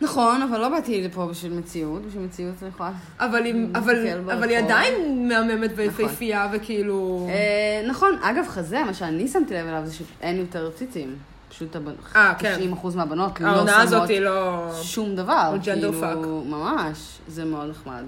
נכון, 0.01 0.41
אבל 0.41 0.57
לא 0.59 0.69
באתי 0.69 1.01
לפה 1.03 1.25
בשביל 1.27 1.53
מציאות, 1.53 2.05
בשביל 2.05 2.23
מציאות 2.23 2.55
אני 2.61 2.69
יכולה... 2.69 2.91
אבל 3.19 3.45
היא, 3.45 3.53
אבל. 3.75 4.19
אבל 4.33 4.49
היא 4.49 4.57
עדיין 4.57 5.27
מהממת 5.29 5.71
ויפהפייה, 5.75 6.47
וכאילו... 6.53 7.27
אה, 7.29 7.87
נכון, 7.87 8.11
אגב, 8.21 8.45
חזה, 8.47 8.83
מה 8.83 8.93
שאני 8.93 9.27
שמתי 9.27 9.53
לב 9.53 9.67
אליו 9.67 9.81
זה 9.85 9.93
שאין 9.93 10.37
יותר 10.37 10.69
ציצים. 10.75 11.15
פשוט 11.49 11.75
הבנ- 11.75 12.15
אה, 12.15 12.33
כן. 12.39 12.59
90% 12.83 12.95
מהבנות 12.95 13.39
לא 13.41 13.71
הזאת 13.71 14.07
שמות 14.07 14.21
לא... 14.21 14.69
שום 14.83 15.15
דבר. 15.15 15.47
הוא 15.51 15.57
gender 15.57 15.65
כאילו, 15.65 16.01
fuck. 16.01 16.25
ממש, 16.49 16.97
זה 17.27 17.45
מאוד 17.45 17.69
נחמד. 17.69 18.03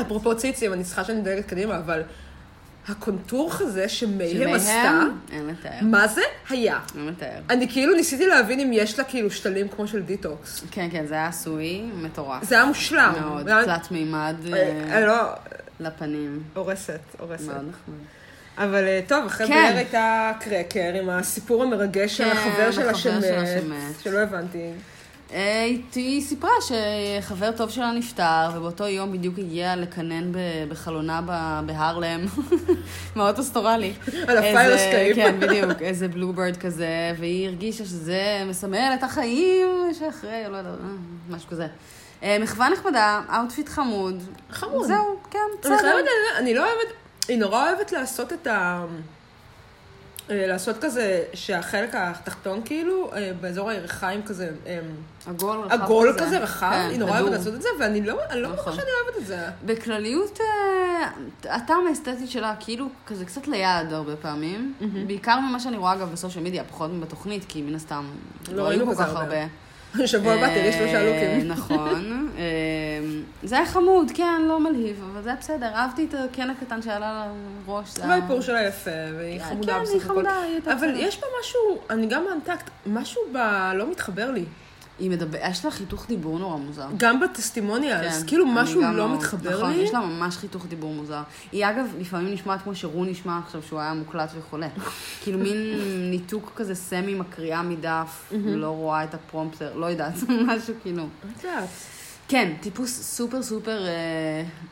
אפרופו 0.00 0.36
ציצים, 0.36 0.72
אני 0.72 0.84
צריכה 0.84 1.04
שאני 1.04 1.20
מדלגת 1.20 1.46
קדימה, 1.46 1.78
אבל 1.78 2.02
הקונטור 2.88 3.50
הזה 3.60 3.88
שמייהם 3.88 4.54
עשתה, 4.54 5.00
אין 5.32 5.46
לתאר. 5.46 5.70
מה 5.82 6.06
זה 6.08 6.20
היה? 6.48 6.78
אין 6.96 7.06
לתאר. 7.06 7.40
אני 7.50 7.68
כאילו 7.68 7.94
ניסיתי 7.94 8.26
להבין 8.26 8.60
אם 8.60 8.70
יש 8.72 8.98
לה 8.98 9.04
כאילו 9.04 9.30
שתלים 9.30 9.68
כמו 9.68 9.86
של 9.86 10.02
דיטוקס. 10.02 10.64
כן, 10.70 10.88
כן, 10.92 11.06
זה 11.06 11.14
היה 11.14 11.26
עשוי, 11.26 11.82
מטורף. 12.02 12.44
זה 12.44 12.54
היה 12.54 12.64
מושלם. 12.64 13.12
מאוד, 13.20 13.48
היה- 13.48 13.64
תלת 13.64 13.90
מימד 13.90 14.34
אה, 14.52 14.58
אה, 14.58 14.94
אה, 14.94 15.06
לא, 15.06 15.22
לפנים. 15.80 16.42
הורסת, 16.54 17.00
הורסת. 17.18 17.44
מאוד 17.46 17.56
נחמד. 17.56 17.94
אבל 18.58 18.84
אה, 18.84 19.00
טוב, 19.06 19.24
אחרי 19.26 19.46
כן. 19.46 19.52
בלר 19.68 19.76
הייתה 19.76 20.32
קרקר 20.40 20.92
עם 21.02 21.10
הסיפור 21.10 21.62
המרגש 21.62 22.16
של 22.16 22.24
כן, 22.24 22.30
שלה 22.30 22.40
החבר 22.50 22.70
שלה 22.72 22.94
שמת. 22.94 24.00
שלא 24.02 24.18
הבנתי. 24.18 24.70
אה, 25.32 25.64
היא 25.94 26.22
סיפרה 26.22 26.50
שחבר 26.60 27.52
טוב 27.52 27.70
שלה 27.70 27.92
נפטר, 27.92 28.50
ובאותו 28.54 28.86
יום 28.86 29.12
בדיוק 29.12 29.38
הגיע 29.38 29.76
לקנן 29.76 30.32
בחלונה 30.68 31.20
בהרלם, 31.66 32.20
מאוד 33.16 33.36
פסטורלי. 33.36 33.92
על 34.26 34.38
ה 34.38 34.45
fire 34.45 34.74
escape. 34.74 35.16
כן, 35.16 35.40
בדיוק, 35.40 35.82
איזה 35.82 36.08
bluebird 36.08 36.56
כזה, 36.56 37.12
והיא 37.18 37.48
הרגישה 37.48 37.84
שזה 37.84 38.42
מסמל 38.46 38.92
את 38.94 39.02
החיים 39.02 39.68
שאחרי, 39.98 40.44
לא 40.48 40.56
יודעת, 40.56 40.74
אה, 40.80 41.36
משהו 41.36 41.48
כזה. 41.48 41.66
אה, 42.22 42.36
מחווה 42.40 42.68
נחמדה, 42.68 43.20
outfit 43.36 43.68
חמוד. 43.68 44.22
חמוד. 44.50 44.86
זהו, 44.86 45.16
כן, 45.30 45.38
אני 45.64 45.76
בסדר. 45.76 45.96
אני 46.38 46.54
לא 46.54 46.60
אוהבת, 46.60 46.92
היא 47.28 47.38
נורא 47.38 47.68
אוהבת 47.68 47.92
לעשות 47.92 48.32
את 48.32 48.46
ה... 48.46 48.84
אה, 50.30 50.46
לעשות 50.46 50.76
כזה 50.80 51.24
שהחלק 51.34 51.90
התחתון 51.94 52.60
כאילו, 52.64 53.10
אה, 53.12 53.32
באזור 53.40 53.70
הירכיים 53.70 54.22
כזה, 54.22 54.50
אה, 54.66 54.78
עגול 55.26 55.58
רחב 55.58 55.82
עגול 55.82 56.14
כזה 56.18 56.38
רחב, 56.38 56.70
כן, 56.70 56.88
היא 56.90 56.98
נורא 56.98 57.20
אוהבת. 57.20 57.32
לעשות 57.32 57.54
את 57.54 57.62
זה, 57.62 57.68
ואני 57.80 58.02
לא 58.02 58.18
אני 58.30 58.40
לא 58.42 58.48
נכון. 58.48 58.58
בטוחה 58.58 58.76
שאני 58.76 58.90
אוהבת 59.04 59.22
את 59.22 59.26
זה. 59.26 59.38
בכלליות, 59.66 60.38
הטעם 61.44 61.86
האסתטי 61.88 62.26
שלה 62.26 62.54
כאילו 62.60 62.88
כזה 63.06 63.24
קצת 63.24 63.48
ליד 63.48 63.92
הרבה 63.92 64.16
פעמים. 64.16 64.74
בעיקר 65.06 65.40
ממה 65.40 65.60
שאני 65.60 65.76
רואה 65.76 65.92
אגב 65.92 66.12
בסושיאל 66.12 66.44
מדיה, 66.44 66.64
פחות 66.64 66.90
מבתוכנית, 66.90 67.44
כי 67.48 67.62
מן 67.62 67.74
הסתם 67.74 68.04
לא 68.52 68.62
ראינו 68.62 68.86
כל 68.86 68.92
כזה 68.92 69.02
כך 69.02 69.08
הרבה. 69.08 69.20
הרבה. 69.20 69.61
שבוע 70.06 70.32
הבא 70.32 70.46
תראי 70.46 70.72
שלושה 70.72 70.94
אה, 70.94 71.04
לוקים. 71.04 71.48
נכון. 71.54 72.28
אה, 72.38 72.42
זה 73.42 73.56
היה 73.56 73.66
חמוד, 73.66 74.10
כן, 74.14 74.42
לא 74.48 74.60
מלהיב, 74.60 75.04
אבל 75.12 75.22
זה 75.22 75.28
היה 75.28 75.38
בסדר. 75.38 75.66
אהבתי 75.66 76.04
את 76.04 76.14
הקן 76.14 76.50
הקטן 76.50 76.82
שהיה 76.82 76.98
לה 76.98 77.26
לראש. 77.66 77.94
זה 77.94 78.08
והאיפור 78.08 78.40
שלה 78.40 78.62
יפה, 78.62 78.90
והיא 79.18 79.40
כן, 79.40 79.44
חמודה 79.44 79.76
היא 79.76 79.82
בסך 79.82 79.94
הכל. 79.94 80.04
חמודה, 80.04 80.40
היא 80.42 80.52
הייתה 80.52 80.72
אבל. 80.72 80.92
יש 80.96 81.20
בה 81.20 81.26
משהו, 81.40 81.78
אני 81.90 82.06
גם 82.06 82.24
ב 82.24 82.29
Untucked, 82.29 82.70
משהו 82.86 83.22
ב... 83.32 83.36
לא 83.74 83.90
מתחבר 83.90 84.30
לי. 84.30 84.44
היא 85.02 85.10
מדבר, 85.10 85.38
יש 85.50 85.64
לה 85.64 85.70
חיתוך 85.70 86.06
דיבור 86.08 86.38
נורא 86.38 86.56
מוזר. 86.56 86.86
גם 86.96 87.20
ב 87.20 87.27
testimonials, 87.27 88.20
כן, 88.20 88.26
כאילו 88.26 88.44
אני 88.44 88.52
משהו 88.54 88.82
גם 88.82 88.96
לא 88.96 89.14
מתחבר 89.16 89.58
נכון, 89.58 89.72
לי. 89.72 89.82
יש 89.82 89.90
לה 89.90 90.00
ממש 90.00 90.36
חיתוך 90.36 90.66
דיבור 90.66 90.94
מוזר. 90.94 91.22
היא 91.52 91.66
אגב, 91.66 91.86
לפעמים 92.00 92.34
נשמעת 92.34 92.62
כמו 92.62 92.74
שרו 92.74 93.04
נשמע 93.04 93.38
עכשיו 93.44 93.62
שהוא 93.62 93.80
היה 93.80 93.94
מוקלט 93.94 94.30
וחולה. 94.38 94.68
כאילו 95.22 95.38
מין 95.38 95.56
ניתוק 96.10 96.52
כזה 96.56 96.74
סמי 96.74 97.14
מקריאה 97.14 97.62
מדף, 97.62 98.32
לא 98.44 98.68
רואה 98.68 99.04
את 99.04 99.14
הפרומפטר, 99.14 99.76
לא 99.76 99.86
יודעת, 99.86 100.14
משהו 100.48 100.74
כאילו. 100.82 101.04
כן, 102.28 102.52
טיפוס 102.60 103.02
סופר 103.02 103.42
סופר 103.42 103.86
אה, 103.86 103.90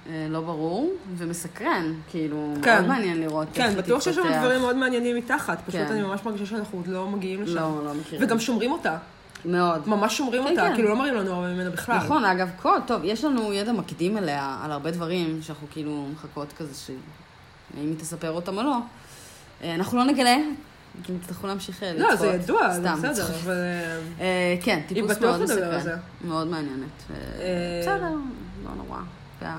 אה, 0.06 0.26
לא 0.28 0.40
ברור 0.40 0.92
ומסקרן, 1.16 1.94
כאילו, 2.10 2.54
כן. 2.62 2.74
מאוד 2.74 2.86
מעניין 2.86 3.20
לראות 3.20 3.48
איך 3.48 3.56
כן, 3.56 3.68
היא 3.68 3.76
בטוח 3.76 4.02
שיש 4.02 4.16
שם 4.16 4.22
תתפתח. 4.22 4.38
דברים 4.40 4.60
מאוד 4.60 4.76
מעניינים 4.76 5.16
מתחת, 5.16 5.58
פשוט 5.66 5.80
כן. 5.80 5.86
אני 5.86 6.02
ממש 6.02 6.20
מרגישה 6.24 6.46
שאנחנו 6.46 6.78
עוד 6.78 6.86
לא 6.86 7.06
מגיעים 7.06 7.42
לשם. 7.42 7.54
לא, 7.54 7.84
לא 7.84 7.94
מכירים. 7.94 8.26
וגם 8.26 8.40
שומרים 8.40 8.72
אותה, 8.72 8.96
מאוד. 9.44 9.88
ממש 9.88 10.16
שומרים 10.16 10.44
כן, 10.44 10.50
אותה, 10.50 10.62
כן. 10.62 10.74
כאילו 10.74 10.88
לא 10.88 10.96
מראים 10.96 11.14
לנו 11.14 11.34
הרבה 11.34 11.48
ממנה 11.48 11.70
בכלל. 11.70 11.96
נכון, 11.96 12.24
אגב, 12.24 12.50
כל, 12.62 12.78
טוב, 12.86 13.00
יש 13.04 13.24
לנו 13.24 13.52
ידע 13.52 13.72
מקדים 13.72 14.16
עליה, 14.16 14.58
על 14.64 14.72
הרבה 14.72 14.90
דברים, 14.90 15.42
שאנחנו 15.42 15.66
כאילו 15.70 16.06
מחכות 16.12 16.52
כזה, 16.52 16.74
ש... 16.74 16.90
אם 17.80 17.88
היא 17.88 17.98
תספר 17.98 18.30
אותם 18.30 18.58
או 18.58 18.62
לא. 18.62 18.76
אה, 19.62 19.74
אנחנו 19.74 19.98
לא 19.98 20.04
נגלה, 20.04 20.36
אתם 21.02 21.18
תצטרכו 21.18 21.46
להמשיך 21.46 21.82
אה, 21.82 21.92
לצפות. 21.92 22.10
לא, 22.10 22.16
זה 22.16 22.26
ידוע, 22.26 22.70
זה 22.70 22.88
בסדר. 22.92 23.26
אבל... 23.26 23.56
אה, 24.20 24.56
כן, 24.62 24.80
היא 24.88 24.94
טיפוס 24.94 25.10
בטוח 25.10 25.36
מאוד 25.36 25.46
תדבר 25.46 25.64
על 25.64 25.76
מסקרן. 25.76 25.80
זה. 25.80 25.96
מאוד 26.24 26.46
מעניינת. 26.46 27.02
בסדר, 27.82 28.12
לא 28.64 28.70
נורא. 28.76 28.98
בסדר. 29.38 29.50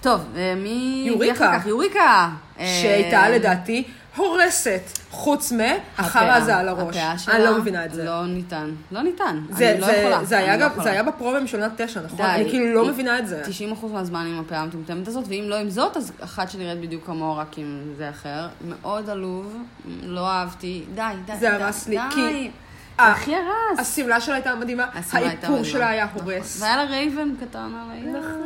טוב, 0.00 0.20
מי... 0.56 1.04
יוריקה. 1.06 1.58
יוריקה! 1.66 2.28
שהייתה 2.58 3.28
לדעתי 3.28 3.84
הורסת, 4.18 4.80
חוץ 5.10 5.52
מהחרא. 5.52 6.32
הזה 6.36 6.56
על 6.56 6.68
הראש. 6.68 6.96
הפאה 6.96 7.18
שלה 7.18 7.34
אני 7.36 7.44
לא 7.44 7.58
מבינה 7.58 7.84
את 7.84 7.94
זה. 7.94 8.04
לא 8.04 8.26
ניתן. 8.26 8.70
לא 8.92 9.02
ניתן. 9.02 9.40
זה, 9.50 9.70
אני 9.72 9.80
לא 9.80 9.86
זה, 9.86 9.92
יכולה. 9.92 10.24
זה, 10.24 10.38
היה 10.38 10.56
לא 10.56 10.64
יכולה. 10.64 10.82
זה 10.84 10.90
היה 10.90 11.02
בפרומים 11.02 11.46
של 11.46 11.60
עונת 11.62 11.80
תשע, 11.80 12.00
נכון? 12.00 12.16
די. 12.18 12.22
אני 12.24 12.50
כאילו 12.50 12.74
לא 12.74 12.88
מבינה 12.88 13.18
את 13.18 13.26
זה. 13.28 13.42
90% 13.82 13.86
מהזמן 13.92 14.26
עם 14.26 14.40
הפאה 14.40 14.58
המטומטמת 14.60 15.08
הזאת, 15.08 15.24
ואם 15.28 15.44
לא 15.48 15.56
עם 15.56 15.70
זאת, 15.70 15.96
אז 15.96 16.12
אחת 16.20 16.50
שנראית 16.50 16.80
בדיוק 16.80 17.06
כמוה, 17.06 17.40
רק 17.40 17.58
עם 17.58 17.82
זה 17.96 18.10
אחר. 18.10 18.46
מאוד 18.68 19.10
עלוב, 19.10 19.56
לא 20.02 20.28
אהבתי. 20.28 20.84
די, 20.94 21.02
די. 21.26 21.36
זה 21.40 21.52
הרס 21.54 21.88
לי. 21.88 21.96
כי- 22.10 22.50
זה 22.98 23.04
הכי 23.04 23.34
הרס. 23.34 23.78
השמלה 23.78 24.20
שלה 24.20 24.34
הייתה 24.34 24.54
מדהימה, 24.54 24.86
האיפור. 25.12 25.62
שלה 25.64 25.88
היה 25.88 26.04
נכון. 26.04 26.32
הורס. 26.32 26.62
והיה 26.62 26.76
לה 26.76 26.84
raven 26.84 27.28
קטן 27.40 27.58
על 27.82 27.90
היד. 27.92 28.16
נכון. 28.16 28.42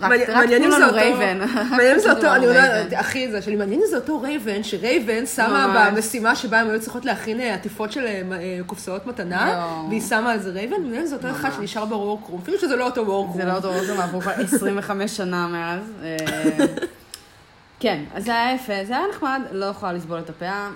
מעניין- 0.00 0.64
אם 0.64 0.70
זה 0.70 0.84
אותו, 0.84 0.94
raven. 0.96 1.38
מעניין 1.70 1.94
אם 1.94 2.00
זה 2.00 2.10
אותו, 2.12 2.34
אני 2.34 2.44
יודעת, 2.46 2.70
raven. 2.70 2.96
הכי 2.96 3.30
זה, 3.30 3.42
שלי 3.42 3.56
מעניין 3.56 3.80
אם 3.80 3.86
זה 3.90 3.96
אותו 3.96 4.20
raven, 4.20 4.62
שרייבן 4.62 5.26
שמה. 5.26 5.90
במשימה 5.92 6.36
שבה 6.36 6.60
הם 6.60 6.70
היו 6.70 6.80
צריכות 6.80 7.04
להכין 7.04 7.40
אה, 7.40 7.54
עטיפות 7.54 7.92
של 7.92 8.06
אה, 8.06 8.22
אה, 8.32 8.58
קופסאות 8.66 9.06
מתנה, 9.06 9.52
לא. 9.52 9.88
והיא 9.88 10.02
שמה 10.02 10.32
על 10.32 10.38
זה 10.40 10.50
raven, 10.50 10.82
מעניין 10.82 11.00
אם 11.00 11.06
זה 11.06 11.14
אותו 11.16 11.30
אחד. 11.30 11.50
שנשאר 11.56 11.84
ב 11.84 11.90
workroom, 11.90 12.40
אפילו 12.42 12.58
שזה 12.58 12.76
לא 12.76 12.84
אותו 12.84 13.06
workroom. 13.06 13.36
זה 13.36 13.44
לא 13.44 13.52
אותו 13.56 13.72
room, 13.72 14.00
עברו 14.00 14.20
כבר 14.20 14.32
25 14.44 15.16
שנה 15.16 15.46
מאז. 15.48 15.80
כן, 17.80 18.02
אז 18.14 18.24
זה 18.24 18.32
היה 18.34 18.54
יפה, 18.54 18.72
זה 18.84 18.96
היה 18.96 19.04
נחמד, 19.10 19.40
לא 19.52 19.66
יכולה 19.66 19.92
לסבול 19.92 20.18
את 20.18 20.30
הפאה, 20.30 20.68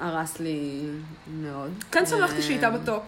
הרס 0.00 0.40
לי 0.40 0.80
מאוד. 1.42 1.70
כן 1.92 2.06
שמחתי 2.06 2.42
שהיא 2.42 2.54
הייתה 2.54 2.70
בטופ, 2.70 3.02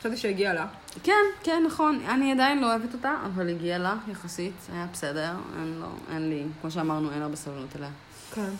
חשבתי 0.00 0.16
שהגיעה 0.16 0.54
לה. 0.54 0.66
כן, 1.02 1.12
כן, 1.42 1.62
נכון. 1.66 2.00
אני 2.08 2.32
עדיין 2.32 2.60
לא 2.60 2.66
אוהבת 2.66 2.94
אותה, 2.94 3.14
אבל 3.26 3.48
הגיעה 3.48 3.78
לה 3.78 3.94
יחסית, 4.08 4.54
היה 4.72 4.86
בסדר. 4.92 5.32
אין, 5.56 5.78
לא, 5.80 6.14
אין 6.14 6.28
לי, 6.28 6.44
כמו 6.60 6.70
שאמרנו, 6.70 7.10
אין 7.12 7.22
הרבה 7.22 7.36
סבלנות 7.36 7.76
אליה. 7.76 7.90
כן. 8.34 8.50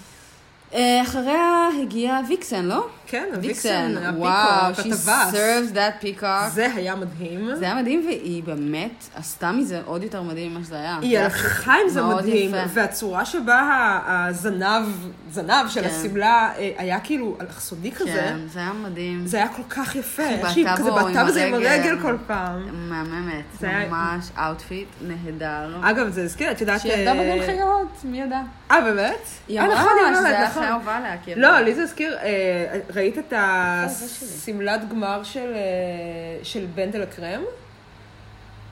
אה, 0.74 1.02
אחריה 1.02 1.68
הגיעה 1.82 2.20
ויקסן, 2.28 2.64
לא? 2.64 2.86
כן, 3.06 3.28
ויקסן, 3.40 3.94
וואו, 4.16 4.72
she 4.72 5.08
serves 5.08 5.74
that 5.74 6.04
peacock. 6.04 6.48
זה 6.48 6.68
היה 6.74 6.94
מדהים. 6.94 7.54
זה 7.54 7.64
היה 7.64 7.74
מדהים, 7.74 8.02
והיא 8.06 8.42
באמת 8.42 9.04
עשתה 9.14 9.52
מזה 9.52 9.80
עוד 9.84 10.02
יותר 10.02 10.22
מדהים 10.22 10.54
ממה 10.54 10.64
שזה 10.64 10.76
היה. 10.76 10.98
היא 11.02 11.18
הלכה 11.18 11.74
עם 11.84 11.88
זה 11.88 12.02
מדהים, 12.02 12.50
יפה. 12.50 12.58
והצורה 12.74 13.24
שבה 13.24 14.00
הזנב, 14.06 14.86
זנב 15.30 15.68
של 15.68 15.80
כן. 15.82 15.88
השמלה 15.88 16.52
אה, 16.58 16.70
היה 16.76 17.00
כאילו 17.00 17.36
אלכסוני 17.40 17.92
כזה, 17.92 18.04
כן, 18.06 18.38
זה 18.52 18.58
היה 18.58 18.72
מדהים. 18.72 19.26
זה 19.26 19.36
היה 19.36 19.48
כל 19.48 19.62
כך 19.70 19.96
יפה. 19.96 20.48
שהיא 20.48 20.66
כזה 20.76 20.90
בעטה 20.90 21.24
בזה 21.24 21.44
עם 21.44 21.54
הרגל. 21.54 21.98
כל 22.02 22.16
פעם. 22.26 22.88
מהממת, 22.88 23.62
ממש 23.90 24.30
outfit 24.38 24.88
נהדר. 25.02 25.76
אגב, 25.82 26.08
זה 26.08 26.22
הזכיר, 26.22 26.50
את 26.50 26.60
יודעת... 26.60 26.80
שהיא 26.80 26.92
ילדה 26.92 27.12
אה, 27.12 27.36
בגן 27.36 27.46
חיות, 27.46 28.04
מי 28.04 28.20
ידע? 28.20 28.40
אה, 28.70 28.80
באמת? 28.80 29.26
היא 29.48 29.60
אמרה 29.60 29.74
נכון, 29.74 29.92
היא 30.04 30.14
שזה 30.14 30.28
אמרה, 30.28 30.38
היה 30.38 30.50
אהובה 30.70 30.96
עליה, 30.96 31.16
כי... 31.24 31.34
לא, 31.34 31.60
לי 31.60 31.74
זה 31.74 31.82
הזכיר, 31.82 32.18
אה, 32.18 32.78
ראית 32.94 33.18
את 33.18 33.24
זה. 33.30 33.36
השמלת 33.38 34.88
גמר 34.88 35.22
של, 35.22 35.52
אה, 35.54 36.44
של 36.44 36.66
בנדל 36.74 37.02
הקרם? 37.02 37.42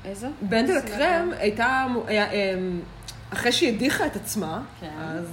איזה? 0.05 0.29
בנדל 0.43 0.77
הקרם 0.77 1.31
הייתה, 1.39 1.87
היה, 2.07 2.33
אה, 2.33 2.55
אחרי 3.33 3.53
שהיא 3.53 3.75
הדיחה 3.75 4.07
את 4.07 4.17
עצמה, 4.17 4.63
כן. 4.81 4.91
אז 5.01 5.25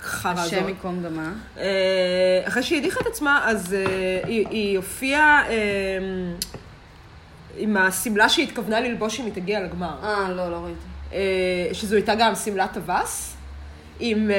חרא 0.00 0.32
הזאת. 0.32 0.52
השם 0.52 0.68
ייקום 0.68 1.02
דמה. 1.02 1.32
אחרי 2.44 2.62
שהיא 2.62 2.78
הדיחה 2.78 3.00
את 3.00 3.06
עצמה, 3.06 3.44
אז 3.46 3.76
היא, 4.24 4.48
היא 4.48 4.76
הופיעה 4.76 5.48
אה, 5.48 5.54
עם 7.56 7.76
השמלה 7.76 8.28
שהיא 8.28 8.48
התכוונה 8.48 8.80
ללבוש 8.80 9.20
אם 9.20 9.24
היא 9.24 9.32
תגיע 9.32 9.60
לגמר. 9.60 9.96
אה, 10.02 10.30
לא, 10.30 10.50
לא 10.50 10.56
ראיתי. 10.56 10.80
שזו 11.74 11.96
הייתה 11.96 12.14
גם 12.14 12.34
שמלת 12.34 12.72
טווס, 12.72 13.35
עם, 14.00 14.30
אה, 14.30 14.36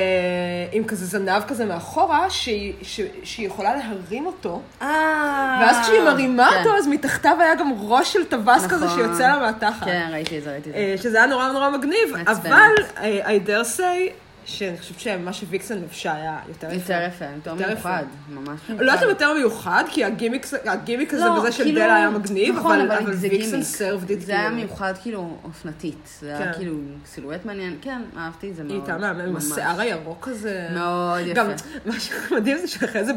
עם 0.72 0.84
כזה 0.84 1.05
זנב 1.05 1.43
כזה 1.47 1.66
מאחורה, 1.66 2.30
שהיא, 2.30 2.74
ש, 2.82 3.01
שהיא 3.24 3.47
יכולה 3.47 3.76
להרים 3.76 4.26
אותו, 4.26 4.62
אה... 4.82 5.60
ואז 5.62 5.78
כשהיא 5.84 6.01
מרימה 6.01 6.49
כן. 6.51 6.60
אותו, 6.60 6.78
אז 6.78 6.88
מתחתיו 6.88 7.38
היה 7.39 7.55
גם 7.55 7.72
ראש 7.80 8.14
של 8.14 8.26
טווס 8.26 8.68
כזה 8.68 8.86
נכון. 8.86 8.97
שיוצא 8.97 9.28
לה 9.28 9.39
מהתחת. 9.39 9.86
כן, 9.86 10.10
ראיתי 10.12 10.38
את 10.38 10.43
זה, 10.43 10.51
ראיתי 10.51 10.70
את 10.70 10.76
זה. 10.76 10.80
אה, 10.80 10.95
שזה 10.97 11.18
היה 11.18 11.26
נורא 11.26 11.51
נורא 11.51 11.70
מגניב. 11.70 12.16
אבל 12.28 12.74
אה, 12.97 13.38
I 13.38 13.47
dare 13.47 13.78
say, 13.78 14.26
שאני 14.47 14.77
חושבת 14.77 14.99
שמה 14.99 15.33
שוויקסן 15.33 15.77
לבשה 15.77 16.13
היה 16.15 16.39
יותר 16.47 16.67
יפה. 16.73 16.93
יותר 16.93 17.07
יפה, 17.07 17.25
יותר 17.35 17.53
מיוחד. 17.53 18.03
ממש 18.29 18.59
לא 18.69 18.91
יודעת 18.91 19.03
אם 19.03 19.09
יותר 19.09 19.33
מיוחד, 19.33 19.83
כי 19.89 20.03
הגימיק, 20.03 21.13
הזה 21.13 21.25
לא, 21.25 21.39
בזה 21.39 21.51
של 21.51 21.63
כאילו- 21.63 21.81
דלה 21.81 21.95
היה 21.95 22.09
מגניב, 22.09 22.55
נכון, 22.55 22.81
אבל, 22.81 23.13
זה 23.13 23.27
ויקסן. 23.31 23.63
סרבד 23.63 24.11
את 24.11 24.21
זה 24.21 24.31
היה 24.31 24.41
כאילו. 24.49 24.55
מיוחד 24.55 24.93
כאילו 25.01 25.37
אופנתית. 25.43 26.09
זה 26.21 26.27
היה 26.37 26.45
כן. 26.53 26.57
כאילו 26.57 26.73
סילואט 27.05 27.45
מעניין. 27.45 27.77
כן, 27.81 28.01
אהבתי 28.17 28.49
את 28.49 28.55
זה 28.55 28.63
מאוד. 28.63 28.73
היא 28.73 28.81
הייתה 28.81 28.97
מהמם, 28.97 29.21
עם. 29.21 29.35
השיער 29.35 29.79
הירוק 29.81 30.27
הזה. 30.27 30.67
מאוד 30.73 31.19
יפה. 31.21 31.33
גם 31.33 31.47
מה 31.85 31.93
שמדהים 31.99 32.57
זה 32.57 32.67
שאחרי 32.67 33.05
זה 33.05 33.11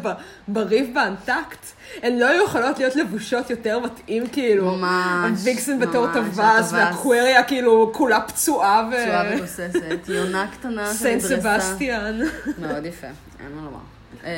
בריב 0.48 0.90
באנטקט, 0.94 1.66
הן 2.02 2.18
לא 2.18 2.26
יכולות 2.44 2.78
להיות 2.78 2.96
לבושות 2.96 3.50
יותר 3.50 3.78
מתאים, 3.78 4.26
כאילו. 4.26 4.76
ממש, 4.76 5.40
ויקסן 5.44 5.78
בתור 5.80 6.06
טווס. 6.12 6.72
והקוויריה 6.72 7.42
כאילו 7.42 7.90
כולה 7.94 8.20
פצועה. 8.20 8.88
פצועה 8.90 9.24
וגוססת, 9.36 10.08
יונה 10.08 10.46
קטנה. 10.52 10.94
סבסטיאן. 11.20 12.18
מאוד 12.58 12.86
יפה, 12.86 13.06
אין 13.40 13.52
מה 13.54 13.62
לומר. 13.62 13.78
אה, 14.24 14.30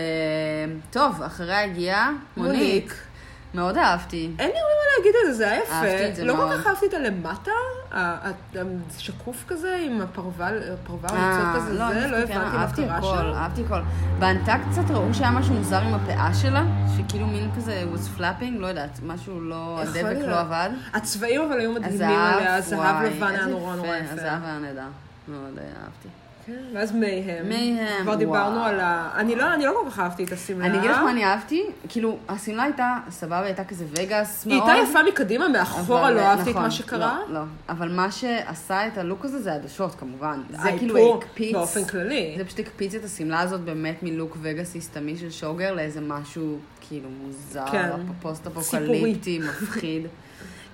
טוב, 0.90 1.22
אחריה 1.22 1.64
הגיעה 1.64 2.10
מוניק. 2.36 2.94
מאוד 3.54 3.76
אהבתי. 3.76 4.30
אין 4.38 4.50
לי 4.50 4.58
הרבה 4.58 4.72
מה 4.72 4.96
להגיד 4.98 5.14
על 5.26 5.32
זה, 5.32 5.38
זה 5.38 5.50
היה 5.50 5.60
אהבתי 5.70 6.04
את 6.04 6.10
יפה. 6.12 6.16
זה 6.16 6.24
לא 6.24 6.36
מאוד. 6.36 6.52
כל 6.52 6.58
כך 6.58 6.66
אהבתי 6.66 6.86
את 6.86 6.94
הלמטה, 6.94 7.50
השקוף 8.96 9.44
כזה 9.48 9.78
עם 9.86 10.00
הפרווה, 10.00 10.50
הפרווה 10.74 11.08
אה, 11.10 11.16
המצוק 11.16 11.62
הזה, 11.62 11.78
לא, 11.78 11.94
זה, 11.94 12.08
לא 12.08 12.16
הבנתי 12.16 12.38
מה 12.38 12.62
אהבתי 12.62 12.82
קרה 12.84 12.96
הכל, 12.96 13.06
שם. 13.06 13.32
אהבתי 13.34 13.62
הכל. 13.64 13.80
באנטק 14.18 14.58
קצת 14.70 14.90
ראו 14.90 15.14
שהיה 15.14 15.30
משהו 15.30 15.54
מוזר 15.54 15.80
עם 15.80 15.94
הפאה 15.94 16.34
שלה, 16.34 16.64
שכאילו 16.96 17.26
מין 17.26 17.50
כזה 17.56 17.84
was 17.94 18.20
flapping, 18.20 18.58
לא 18.58 18.66
יודעת, 18.66 19.00
משהו 19.06 19.40
לא, 19.40 19.80
הדבק. 19.82 20.16
לא 20.26 20.40
עבד. 20.40 20.70
הצבעים 20.94 21.40
אבל 21.42 21.60
היו 21.60 21.72
מדהימים 21.72 22.02
עליה, 22.02 22.56
הזהב 22.56 23.02
לבן 23.04 23.26
היה 23.26 23.46
נורא 23.46 23.76
נורא 23.76 23.96
יפה. 23.96 24.12
הזהב 24.12 24.44
היה 24.44 24.58
נהדר, 24.58 24.88
מאוד 25.28 25.58
אה, 25.58 25.64
אהבתי. 25.82 26.08
כן, 26.46 26.64
ואז 26.74 26.92
מייהם. 26.92 27.48
מייהם, 27.48 28.02
כבר 28.02 28.14
דיברנו 28.14 28.56
וואו. 28.56 28.68
על 28.68 28.80
ה... 28.80 29.10
אני 29.16 29.36
לא 29.36 29.54
אני 29.54 29.64
לא 29.64 29.80
כל 29.84 29.90
כך 29.90 29.98
אהבתי 29.98 30.24
את 30.24 30.32
השמלה. 30.32 30.66
אני 30.66 30.78
אגיד 30.78 30.90
לך 30.90 30.98
מה 30.98 31.10
אני 31.10 31.24
אהבתי, 31.24 31.62
כאילו, 31.88 32.18
השמלה 32.28 32.62
הייתה 32.62 32.96
סבבה, 33.10 33.44
הייתה 33.44 33.64
כזה 33.64 33.84
וגאס 33.90 34.44
היא 34.46 34.58
מאוד. 34.58 34.70
הייתה 34.70 34.90
יפה 34.90 35.02
מקדימה, 35.02 35.48
מאחורה 35.48 36.00
אבל, 36.00 36.14
לא 36.14 36.20
אהבתי 36.20 36.42
את 36.42 36.48
נכון, 36.48 36.62
מה 36.62 36.70
שקרה. 36.70 37.18
לא, 37.28 37.34
לא. 37.34 37.40
אבל 37.68 37.92
מה 37.92 38.10
שעשה 38.10 38.86
את 38.86 38.98
הלוק 38.98 39.24
הזה 39.24 39.42
זה 39.42 39.54
עדשות, 39.54 39.94
כמובן. 39.94 40.42
זה 40.50 40.58
האיפור 40.62 40.78
כאילו 40.78 41.18
הקפיץ. 41.18 41.52
באופן 41.52 41.84
כללי. 41.84 42.34
זה 42.38 42.44
פשוט 42.44 42.58
הקפיץ 42.58 42.94
את 42.94 43.04
השמלה 43.04 43.40
הזאת 43.40 43.60
באמת 43.60 44.02
מלוק 44.02 44.36
וגאסי 44.42 44.80
סתמי 44.80 45.16
של 45.16 45.30
showgirl 45.30 45.74
לאיזה 45.74 46.00
משהו 46.00 46.58
כאילו 46.80 47.08
מוזר, 47.10 47.66
כן. 47.72 47.90
פוסט 48.22 48.46
אפוקליפטי, 48.46 49.38
מפחיד. 49.38 50.06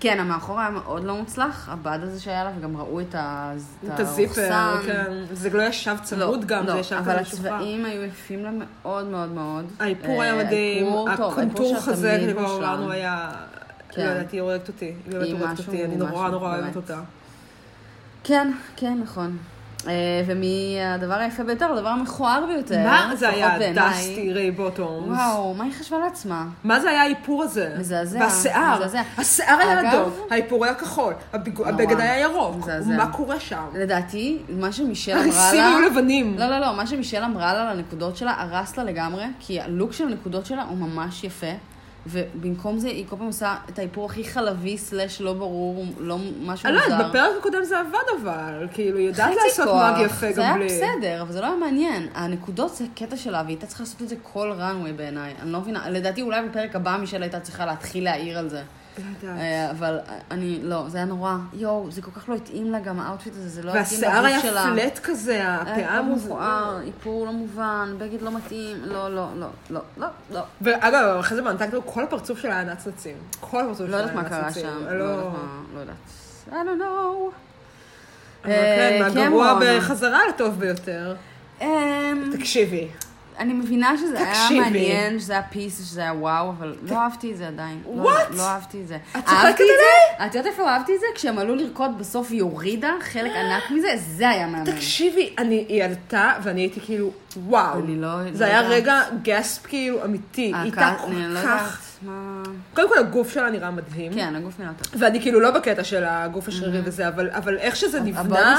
כן, 0.01 0.21
המאחור 0.21 0.61
היה 0.61 0.71
מאוד 0.71 1.05
לא 1.05 1.17
מוצלח, 1.17 1.69
הבד 1.69 1.99
הזה 2.03 2.21
שהיה 2.21 2.45
לה, 2.45 2.51
וגם 2.59 2.77
ראו 2.77 3.01
את 3.01 3.15
ה- 3.15 3.53
את 3.95 4.01
ה 4.01 4.10
zipper. 4.10 4.77
כן. 4.87 5.13
זה 5.33 5.51
לא 5.51 5.63
ישב 5.63 5.97
צמוד 6.03 6.45
גם, 6.45 6.67
לא, 6.67 6.73
זה 6.73 6.79
ישב 6.79 6.97
אבל 6.97 7.13
כזה 7.13 7.21
משוחרר. 7.21 7.55
הצבעים 7.55 7.85
היו 7.85 8.05
יפים 8.05 8.45
לה 8.45 8.51
מאוד 8.83 9.07
מאוד 9.07 9.29
מאוד. 9.33 9.65
האיפור 9.81 10.23
היה 10.23 10.39
אה, 10.39 10.45
מדהים, 10.45 10.85
האיפור, 10.85 11.09
טוב, 11.17 11.31
הקונטור 11.33 11.77
תמיד 11.85 12.37
כבר. 12.37 12.57
אמרנו, 12.59 12.91
היה... 12.91 13.31
כן. 13.91 14.05
לא 14.05 14.11
יודעת, 14.11 14.33
היא 14.33 14.41
הורגת 14.41 14.69
אותי. 14.69 14.85
היא 14.85 15.13
באמת 15.13 15.29
הורגת 15.41 15.59
אותי, 15.59 15.85
אני 15.85 15.97
נורא 15.97 16.29
נורא 16.29 16.57
אוהבת. 16.59 16.77
אותה. 16.77 17.01
כן, 18.25 18.53
כן, 18.77 18.99
נכון. 19.03 19.37
אה, 19.87 19.93
ומהדבר 20.27 21.15
היפה 21.15 21.45
ביותר, 21.45 21.73
הדבר 21.73 21.89
המכוער 21.89 22.47
ביותר, 22.47 22.85
מה 22.85 23.17
זה 23.17 23.29
היה. 23.29 23.59
דסטי 23.75 24.33
ריי 24.33 24.51
בוטומס? 24.51 25.19
וואו, 25.19 25.55
מה 25.55 25.65
היא 25.65 25.73
חשבה 25.79 25.99
לעצמה? 25.99 26.47
מה 26.65 26.81
זה 26.81 26.91
היה 26.91 27.03
האיפור 27.03 27.43
הזה? 27.43 27.75
מזעזע, 27.79 28.19
והשיער. 28.21 28.79
מזעזע. 28.79 29.03
השיער 29.19 29.59
היה 29.59 29.93
אדום, 29.93 30.11
האיפור 30.31 30.65
היה 30.65 30.75
כחול. 30.75 31.15
הבגד 31.33 32.01
היה 32.01 32.21
ירוק. 32.21 32.57
מזעזע. 32.57 32.97
מה 32.97 33.13
קורה 33.13 33.41
שם? 33.41 33.65
לדעתי, 33.75 34.39
מה 34.49 34.73
שמישל 34.73 35.13
אמרה 35.13 35.23
הריסים 35.23 35.61
לה... 35.61 35.69
היו 35.69 35.81
לבנים. 35.81 36.39
לא, 36.39 36.47
לא, 36.47 36.59
לא, 36.59 36.77
מה 36.77 36.87
שמישל 36.87 37.23
אמרה 37.25 37.55
לה 37.55 37.75
לנקודות 37.75 38.17
שלה, 38.17 38.35
הרס 38.39 38.77
לה 38.77 38.85
לגמרי, 38.85 39.25
כי 39.41 39.61
הלוק 39.61 39.93
של 39.93 40.05
הנקודות 40.05 40.47
שלה 40.47 40.63
הוא 40.63 40.79
ממש 40.79 41.25
יפה, 41.25 41.47
ובמקום 42.11 42.79
זה 42.79 42.89
היא 42.89 43.05
כל 43.09 43.17
פעם 43.17 43.27
עושה 43.27 43.57
את 43.69 43.79
האיפור 43.79 44.07
הכי 44.07 44.25
חלבי 44.25 44.79
slash 44.79 45.21
לא 45.21 45.33
ברור, 45.33 45.85
לא 45.99 46.19
משהו 46.43 46.67
אני 46.69 46.77
לא 46.77 46.83
מוזר. 46.83 46.95
יודעת, 46.95 47.11
בפרק 47.11 47.31
הקודם 47.39 47.65
זה 47.65 47.79
עבד 47.81 48.23
אבל, 48.23 48.69
כאילו, 48.73 48.99
היא 48.99 49.07
יודעת 49.07 49.35
לעשות. 49.45 49.75
mug 49.75 50.01
יפה 50.05 50.33
זה 50.33 50.41
גם 50.43 50.47
היה 50.47 50.55
בלי. 50.55 50.67
בסדר, 50.67 51.23
אבל 51.23 51.33
זה 51.33 51.41
לא 51.41 51.47
היה 51.47 51.57
מעניין. 51.57 52.09
הנקודות 52.15 52.75
זה 52.75 52.85
הקטע 52.93 53.17
שלה, 53.17 53.43
והיא 53.45 53.57
הייתה 53.57 53.67
צריכה 53.67 53.83
לעשות 53.83 54.03
את 54.03 54.09
זה 54.09 54.17
כל 54.23 54.53
runway 54.59 54.93
בעיניי. 54.97 55.35
אני 55.43 55.53
לא 55.53 55.61
מבינה, 55.61 55.91
לדעתי 55.91 56.23
אולי 56.23 56.49
בפרק 56.49 56.77
הבא 56.77 56.97
מישל 57.01 57.23
הייתה 57.23 57.41
צריכה 57.41 57.67
להתחיל 57.67 58.05
להעיר 58.05 58.39
על 58.39 58.49
זה. 58.49 58.63
לא. 59.23 59.29
אה, 59.29 59.71
אבל 59.71 59.99
אני, 60.31 60.59
לא, 60.63 60.85
זה 60.89 60.99
היה 60.99 61.07
נורא. 61.07 61.37
יואו, 61.53 61.91
זה 61.91 62.03
כל 62.03 62.11
כך 62.11 62.29
לא 62.29 62.35
התאים 62.35 62.73
לה 62.73 62.81
גם 62.81 63.01
ה 63.01 63.05
outfit 63.05 63.33
הזה, 63.37 63.49
זה 63.49 63.63
לא 63.63 63.71
התאים 63.71 63.83
והשיער 63.85 64.23
לגוף 64.23 64.27
היה 64.27 64.41
שלה. 64.41 64.73
flat 64.75 64.99
כזה, 65.03 65.33
היה 65.33 65.55
הפאה 65.55 66.03
מוזרה. 66.03 66.29
מכוער, 66.29 66.81
איפור 66.87 67.27
לא 67.27 67.33
מובן, 67.33 67.95
בגד 67.99 68.23
לא 68.23 68.31
מתאים, 68.33 68.77
לא, 68.85 69.15
לא, 69.15 69.29
לא, 69.37 69.49
לא, 69.71 69.81
לא, 69.99 70.07
לא. 70.31 70.41
ואגב, 70.61 71.17
אחרי 71.21 71.37
זה 71.37 71.43
באנטקטו, 71.43 71.83
כל 71.87 72.05
הפרצוף 72.05 72.39
שלה 72.39 72.55
היה 72.55 72.65
נצנצים. 72.65 73.17
כל 73.41 73.61
הפרצוף 73.61 73.81
לא 73.81 73.87
שלה 73.87 73.97
יודעת 73.97 74.11
היה 74.11 74.23
מה 74.23 74.29
קרה 74.29 74.41
נצנצים. 74.41 74.63
שם, 74.63 74.85
לא... 74.85 74.99
לא 74.99 75.05
יודעת 75.05 75.33
מה, 75.33 75.63
לא 75.75 75.81
יודעת. 75.81 75.97
I 76.49 76.51
don't 76.51 76.81
know. 76.81 77.35
אבל 78.45 78.53
כן, 78.53 79.03
אה, 79.03 79.09
מהגרוע 79.15 79.55
קמרון. 79.61 79.79
בחזרה 79.79 80.21
לטוב 80.29 80.59
ביותר. 80.59 81.15
אמ, 81.61 82.31
תקשיבי. 82.39 82.89
אני 83.39 83.53
מבינה 83.53 83.95
שזה 83.99 84.19
היה 84.19 84.33
תקשיבי. 84.35 84.61
מעניין, 84.61 85.19
שזה 85.19 85.33
היה 85.33 85.43
פיס, 85.43 85.79
שזה 85.79 86.01
היה 86.01 86.15
וואו, 86.15 86.51
אבל 86.51 86.77
לא 86.83 86.97
אהבתי 86.97 87.33
את 87.33 87.37
זה 87.37 87.49
עדיין. 87.49 87.83
לא- 87.97 88.05
What? 88.11 88.37
לא 88.37 88.43
אהבתי 88.43 88.81
את 88.83 88.89
זה. 88.89 88.97
את 88.97 89.25
צוחקת 89.25 89.45
אהבתי 89.45 89.63
את 90.27 90.35
יודעת 90.35 90.47
איפה 90.53 90.69
אהבתי 90.71 90.95
את 90.95 91.01
זה? 91.01 91.07
כשהם 91.15 91.39
עלו 91.39 91.55
לרקוד 91.55 91.99
בסוף 91.99 92.31
היא 92.31 92.43
הורידה 92.43 92.93
חלק 93.01 93.33
ענק 93.37 93.71
מזה, 93.71 93.89
זה 93.97 94.29
היה 94.29 94.47
מהמם. 94.47 94.65
תקשיבי, 94.65 95.35
אני, 95.39 95.65
היא 95.69 95.85
עלתה, 95.85 96.33
ואני 96.43 96.61
הייתי 96.61 96.81
כאילו, 96.81 97.11
וואו. 97.37 97.79
אני 97.81 97.97
לא- 98.01 98.09
זה 98.33 98.45
לא 98.45 98.51
היה 98.51 98.57
יודעת. 98.57 98.73
רגע 98.73 99.01
גספ 99.23 99.67
כאילו 99.67 100.05
אמיתי. 100.05 100.43
היא 100.43 100.55
הייתה 100.57 100.95
כל 101.05 101.11
לא 101.13 101.41
כך... 101.41 101.88
מה... 102.03 102.43
קודם 102.75 102.89
כל 102.89 102.99
הגוף 102.99 103.31
שלה 103.33 103.51
נראה 103.51 103.71
מדהים. 103.71 104.15
כן, 104.15 104.37
הגוף 104.37 104.55
נראה 104.61 104.71
טוב. 104.83 105.03
ואני 105.03 105.21
כאילו 105.21 105.41
לא 105.41 105.51
בקטע 105.51 105.85
של 105.85 106.05
הגוף 106.07 106.49
השרירי 106.49 106.81
וזה, 106.85 107.09
אבל, 107.09 107.31
אבל 107.31 107.57
איך 107.59 107.77
שזה 107.77 108.01
נבנה, 108.01 108.57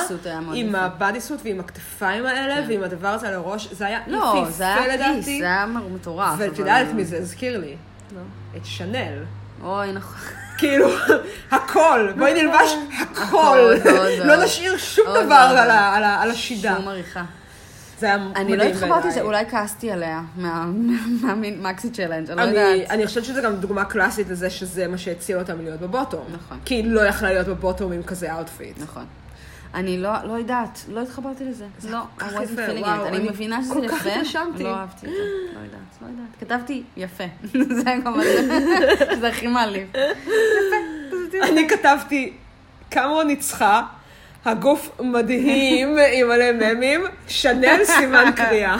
עם 0.54 0.68
יפה. 0.70 0.78
הבדיסוט 0.80 1.40
ועם 1.44 1.60
הכתפיים 1.60 2.26
האלה, 2.26 2.56
כן. 2.56 2.66
ועם 2.68 2.84
הדבר 2.84 3.08
הזה 3.08 3.28
על 3.28 3.34
הראש, 3.34 3.68
זה 3.72 3.86
היה 3.86 4.00
לא, 4.08 4.18
יפהפה 4.18 4.52
זה 4.52 4.64
היה 4.68 4.78
פיס, 4.78 4.94
לדעתי. 4.94 5.40
זה 5.40 5.46
היה 5.46 5.66
מטורף. 5.66 6.34
ואת 6.38 6.50
אבל- 6.50 6.60
יודעת 6.60 6.88
מי 6.94 7.06
זה 7.06 7.18
הזכיר 7.18 7.58
לי? 7.60 7.76
לא. 8.16 8.22
את 8.58 8.66
שנל. 8.66 9.24
אוי, 9.64 9.92
נכון. 9.92 10.18
כאילו, 10.58 10.88
הכל, 11.52 12.12
בואי 12.18 12.44
נלבש 12.44 12.72
הכל. 13.00 13.72
לא. 14.24 14.44
נשאיר 14.44 14.78
שום 14.78 15.06
דבר 15.26 15.36
על 15.58 15.70
ה- 15.72 16.22
על 16.22 16.32
השידה. 16.32 16.76
שום 16.78 16.88
עריכה. 16.88 17.24
זה 18.00 18.06
היה 18.06 18.16
אני 18.36 18.52
לא 18.52 18.58
מדהים 18.58 18.72
התחברתי 18.76 19.08
לזה, 19.08 19.22
בעיניי. 19.22 19.22
אולי 19.22 19.52
כעסתי 19.52 19.91
עליה 19.91 20.22
מה- 20.38 20.66
מהמין 21.22 21.62
מקסי 21.62 21.89
צ'לנג', 21.89 22.30
אני 22.32 22.38
לא 22.38 22.43
אני, 22.43 22.52
יודעת. 22.72 22.89
אני 22.91 23.08
חושבת 23.08 23.26
שזו 23.26 23.41
גם 23.41 23.56
דוגמה 23.56 23.86
קלאסית 23.86 24.30
לזה 24.30 24.50
שזה 24.50 24.88
מה 24.88 24.97
שהציל 24.97 25.38
אותה 25.38 25.56
מלהיות 25.56 25.80
ב 25.80 25.85
bottom. 25.85 26.26
נכון. 26.34 26.58
כי 26.66 26.76
היא 26.76 26.84
לא 26.91 27.02
יכלה 27.02 27.34
להיות 27.34 27.47
ב 27.48 27.54
bottom 27.54 27.92
עם 27.91 28.04
כזה 28.04 28.34
outfit. 28.34 28.78
נכון. 28.82 29.06
אני 29.74 29.97
לא, 29.97 30.10
לא 30.24 30.34
יודעת, 30.34 30.80
לא 30.88 31.02
התחברתי 31.02 31.45
לזה. 31.45 31.66
זה 31.80 31.89
לא, 31.91 31.97
I 32.20 32.22
wasn't 32.22 32.26
יפה, 32.43 32.68
feeling 32.68 32.86
it. 32.86 32.88
אני 33.08 33.18
אני 33.18 33.30
מבינה 33.30 33.64
שזה 33.64 33.74
כל 33.74 33.88
כך 33.88 34.06
יפה, 34.06 34.10
התרשמתי. 34.10 34.64
לא 34.64 34.76
אהבתי 34.76 35.06
את 35.08 35.12
זה. 35.12 35.18
לא 35.56 35.64
יודעת, 35.66 35.80
לא 36.02 36.08
יודעת. 36.08 36.28
כתבתי 36.39 36.84
יפה. 36.97 37.24
זה 37.84 37.95
גם 38.06 38.14
מה 38.18 38.24
זה 39.20 39.28
הכי 39.28 39.47
מעליב. 39.47 39.88
אני 41.43 41.70
כתבתי 41.70 42.34
כמה 42.91 43.24
ניצחה, 43.24 43.84
הגוף 44.46 44.90
מדהים 45.02 45.98
עם 46.14 46.28
מלא 46.28 46.52
ממים, 46.52 47.02
שנל 47.28 47.80
סימן 47.84 48.32
קריאה. 48.36 48.78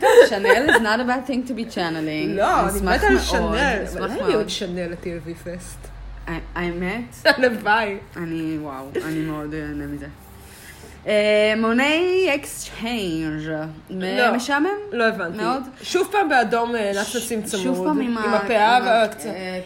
טוב, 0.00 0.10
שנל 0.28 0.66
is 0.70 0.80
not 0.80 1.00
a 1.00 1.08
bad 1.08 1.30
thing 1.30 1.48
to 1.48 1.52
be 1.52 1.74
channeling. 1.74 2.28
לא, 2.36 2.68
אני 2.68 2.80
מתה 2.82 3.06
על 3.06 3.18
שנל. 3.18 3.56
אשמח 3.84 4.00
אולי 4.00 4.14
מאוד. 4.14 4.28
להיות 4.28 4.50
שנל 4.50 4.86
לטילבי 4.92 5.34
פסט. 5.34 5.78
האמת, 6.54 7.02
הלוואי. 7.24 7.96
אני, 8.16 8.58
וואו, 8.60 8.84
אני 9.04 9.20
מאוד 9.20 9.54
אהנה 9.54 9.86
מזה. 9.86 10.06
אה, 11.06 11.54
מוני 11.56 12.30
אקסצ'יינג' 12.34 13.50
לא. 13.90 14.32
משעמם? 14.36 14.66
לא 14.92 15.04
הבנתי. 15.04 15.36
מאוד. 15.36 15.62
שוב 15.82 16.08
פעם 16.12 16.28
באדום 16.28 16.72
נצנצים 16.76 17.42
צמוד. 17.42 17.62
שוב 17.62 17.86
פעם 17.86 18.00
עם 18.00 18.18
הפאה 18.18 18.78
והקצת. 18.84 19.26
אה, 19.26 19.60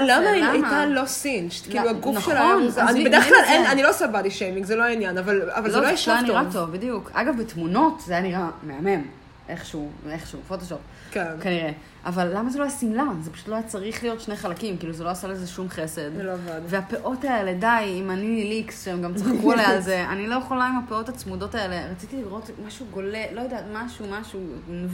למה, 0.00 0.30
היא? 0.30 0.44
הייתה 0.44 0.86
לא 0.86 1.06
cinched? 1.06 1.66
כאילו 1.70 1.90
הגוף 1.90 2.16
נכון, 2.16 2.34
שלה 2.34 2.42
היה 2.44 2.56
מוזר. 2.56 2.88
אני 2.88 3.04
בדרך 3.04 3.24
כלל, 3.24 3.36
זה? 3.46 3.72
אני 3.72 3.82
לא 3.82 3.90
עושה 3.90 4.06
body 4.06 4.30
shaming, 4.30 4.66
זה 4.66 4.76
לא 4.76 4.82
העניין, 4.82 5.18
אבל 5.18 5.70
זה 5.70 5.80
לא 5.80 5.86
זה 5.86 5.92
ישב 5.92 6.10
היה 6.10 6.20
נראה 6.22 6.42
טוב. 6.44 6.52
טוב, 6.52 6.72
בדיוק. 6.72 7.10
אגב, 7.14 7.36
בתמונות 7.36 8.00
זה 8.06 8.12
היה 8.12 8.22
נראה 8.22 8.48
מהמם. 8.62 9.02
איכשהו, 9.48 9.90
איכשהו, 10.08 10.40
פוטושופ. 10.48 10.78
כן. 11.10 11.26
כנראה. 11.40 11.70
אבל 12.04 12.36
למה 12.36 12.50
זה 12.50 12.58
לא 12.58 12.64
היה 12.64 12.72
שמלה? 12.72 13.04
זה 13.20 13.30
פשוט 13.30 13.48
לא 13.48 13.54
היה 13.54 13.62
צריך 13.62 14.02
להיות 14.02 14.20
שני 14.20 14.36
חלקים, 14.36 14.78
כאילו 14.78 14.92
זה 14.92 15.04
לא 15.04 15.08
עשה 15.08 15.28
לזה 15.28 15.46
שום 15.46 15.68
חסד. 15.68 16.16
זה 16.16 16.22
לא 16.22 16.32
עבד. 16.32 16.60
והפאות 16.66 17.24
האלה, 17.24 17.54
די, 17.54 17.94
עם 17.98 18.10
הניני 18.10 18.44
ליקס, 18.44 18.84
שהם 18.84 19.02
גם 19.02 19.14
צחקו 19.14 19.52
עליה 19.52 19.70
על 19.70 19.80
זה. 19.80 20.04
אני 20.08 20.26
לא 20.26 20.34
יכולה 20.34 20.64
עם 20.64 20.78
הפאות 20.84 21.08
הצמודות 21.08 21.54
האלה. 21.54 21.86
רציתי 21.90 22.16
לראות 22.16 22.50
משהו 22.66 22.86
גולה, 22.90 23.24
לא 23.32 23.40
יודעת, 23.40 23.64
משהו, 23.72 24.06
משהו, 24.10 24.40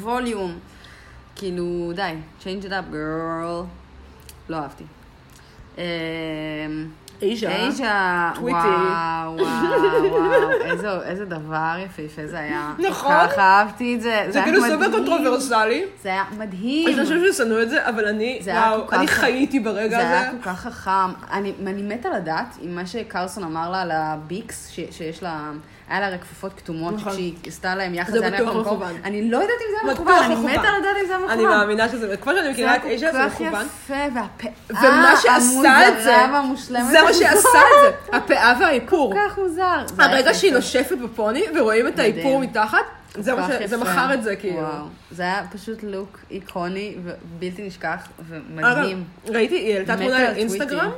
ווליום. 0.00 0.58
כאילו, 1.36 1.92
די, 1.94 2.14
change 2.40 2.64
it 2.64 2.70
up, 2.70 2.92
girl. 2.92 3.64
לא 4.48 4.56
אהבתי. 4.56 4.84
אמ, 5.78 5.82
אייז'ה. 7.22 7.48
אייז'ה, 7.48 8.30
טוויטי. 8.34 8.58
וואו, 8.58 9.36
וואו, 9.38 10.10
וואו, 10.10 10.50
איזה- 10.64 11.02
איזה 11.02 11.24
דבר 11.24 11.74
יפהפה 11.84 12.26
זה 12.26 12.38
היה. 12.38 12.72
נכון. 12.88 13.12
כל 13.20 13.28
כך 13.32 13.38
אהבתי 13.38 13.94
את 13.94 14.00
זה. 14.02 14.26
זה 14.28 14.40
כאילו 14.44 14.60
סופר. 14.60 14.90
קונטרוברסלי. 14.90 15.84
זה 16.02 16.08
היה 16.08 16.24
מדהים. 16.38 16.88
אני 16.88 17.02
חושבת 17.04 17.34
ששנאו 17.34 17.62
את 17.62 17.70
זה, 17.70 17.88
אבל 17.88 18.06
אני, 18.08 18.40
וואו, 18.44 18.90
אני 18.92 19.06
חייתי 19.08 19.60
ברגע 19.60 19.88
זה 19.90 20.08
היה 20.08 20.28
הזה. 20.28 20.38
כל 20.42 20.50
כך 20.50 20.60
חכם. 20.60 20.90
אני, 21.32 21.52
אני 21.66 21.82
מתה 21.82 22.08
לדעת 22.10 22.56
אם 22.64 22.74
מה 22.74 22.86
שקרסון 22.86 23.44
אמר 23.44 23.70
לה 23.70 23.82
על 23.82 23.90
ה 23.90 24.01
beaks, 24.01 24.68
שיש 24.68 25.22
לה, 25.22 25.50
היה 25.90 26.00
לה 26.00 26.06
הרי 26.06 26.18
כפפות 26.18 26.52
כתומות, 26.56 26.94
נכון. 26.94 27.12
שכשהיא 27.12 27.34
עשתה 27.46 27.74
להם 27.74 27.94
יחד, 27.94 28.12
זה 28.12 28.18
זה 28.18 28.26
היה 28.26 28.42
מכוון. 28.42 28.94
אני 29.04 29.30
לא 29.30 29.36
יודעת 29.36 29.56
אם 29.60 29.66
זה 29.70 29.76
היה 29.82 29.94
בטוח 29.94 30.08
מכוון, 30.08 30.24
אני. 30.24 30.58
מתה 30.58 30.68
לדעת 30.78 30.96
אם 31.00 31.06
זה 31.06 31.16
היה 31.16 31.18
מכוון. 31.18 31.30
אני 31.30 31.44
מאמינה 31.44 31.88
שזה, 31.88 32.16
כמו 32.16 32.32
שאני 32.32 32.44
זה 32.44 32.50
מכירה 32.50 32.72
היה 32.72 32.76
את 32.76 32.82
כל 32.82 32.96
זה 32.98 33.10
כך 33.12 33.40
מכוון. 33.40 33.66
יפה, 33.66 33.94
והפאה 34.14 34.50
ומה 34.70 35.14
שעשה 35.22 35.88
את 35.88 36.02
זה, 36.02 36.16
המוזרה 36.16 36.30
והמושלמת. 36.32 36.90
זה 36.90 37.02
מה 37.02 37.12
שעשה 37.12 37.58
את 37.58 37.82
זה, 37.82 38.16
הפאה 38.16 38.54
והאיפור. 38.60 39.12
כל 39.12 39.18
כך 39.28 39.38
מוזר. 39.38 39.82
זה 39.86 40.02
היה 40.04 40.12
הרגע 40.12 40.34
שהיא 40.34 40.48
יפה. 40.50 40.58
נושפת 40.58 40.98
בפוני 40.98 41.44
ורואים 41.56 41.88
את. 41.88 41.98
האיפור 41.98 42.40
מתחת, 42.40 42.78
זה 43.14 43.34
מה 43.34 43.46
כל 43.46 43.52
כך 43.52 43.58
ש... 43.58 43.68
זה 43.68 43.76
יפה. 43.76 43.84
מכר 43.84 44.14
את 44.14 44.22
זה 44.22 44.36
כאילו. 44.36 44.56
וואו. 44.56 44.84
זה 45.10 45.22
היה 45.22 45.42
פשוט 45.52 45.78
לוק 45.82 46.18
איקוני 46.30 46.94
ובלתי 47.04 47.66
נשכח 47.66 48.08
ומדהים. 48.28 49.04
ראיתי, 49.26 49.54
היא 49.54 49.74
העלתה 49.74 49.96
תמונה 49.96 50.16
על 50.16 50.32
לאינסטגרם, 50.34 50.68
טוויטים. 50.68 50.90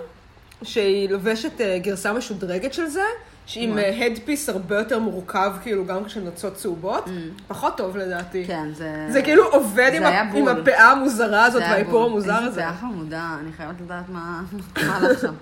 שהיא 0.62 1.10
לובשת 1.10 1.60
אה, 1.60 1.78
גרסה 1.78 2.12
משודרגת 2.12 2.74
של 2.74 2.86
זה, 2.86 3.02
שעם. 3.46 3.78
הדפיס 4.06 4.48
הרבה 4.48 4.78
יותר 4.78 4.98
מורכב, 4.98 5.52
כאילו, 5.62 5.86
גם 5.86 6.04
כשנוצות 6.04 6.54
צהובות. 6.54 7.08
פחות 7.48 7.76
טוב 7.76 7.96
לדעתי. 7.96 8.44
Mm. 8.44 8.46
כן, 8.46 8.68
זה... 8.74 9.06
זה 9.10 9.22
כאילו 9.22 9.44
עובד 9.44 9.90
זה 9.92 10.08
עם 10.08 10.36
עם. 10.36 10.48
הפאה 10.48 10.90
המוזרה 10.90 11.44
הזאת 11.44 11.62
והאיפור. 11.62 12.04
המוזר 12.04 12.34
הזה. 12.34 12.46
איזה 12.46 12.60
פאה 12.60 12.72
חמודה, 12.72 13.36
אני 13.40 13.52
חייבת 13.52 13.80
לדעת 13.80 14.08
מה 14.08 14.42
הלך 14.76 15.20
שם. 15.20 15.34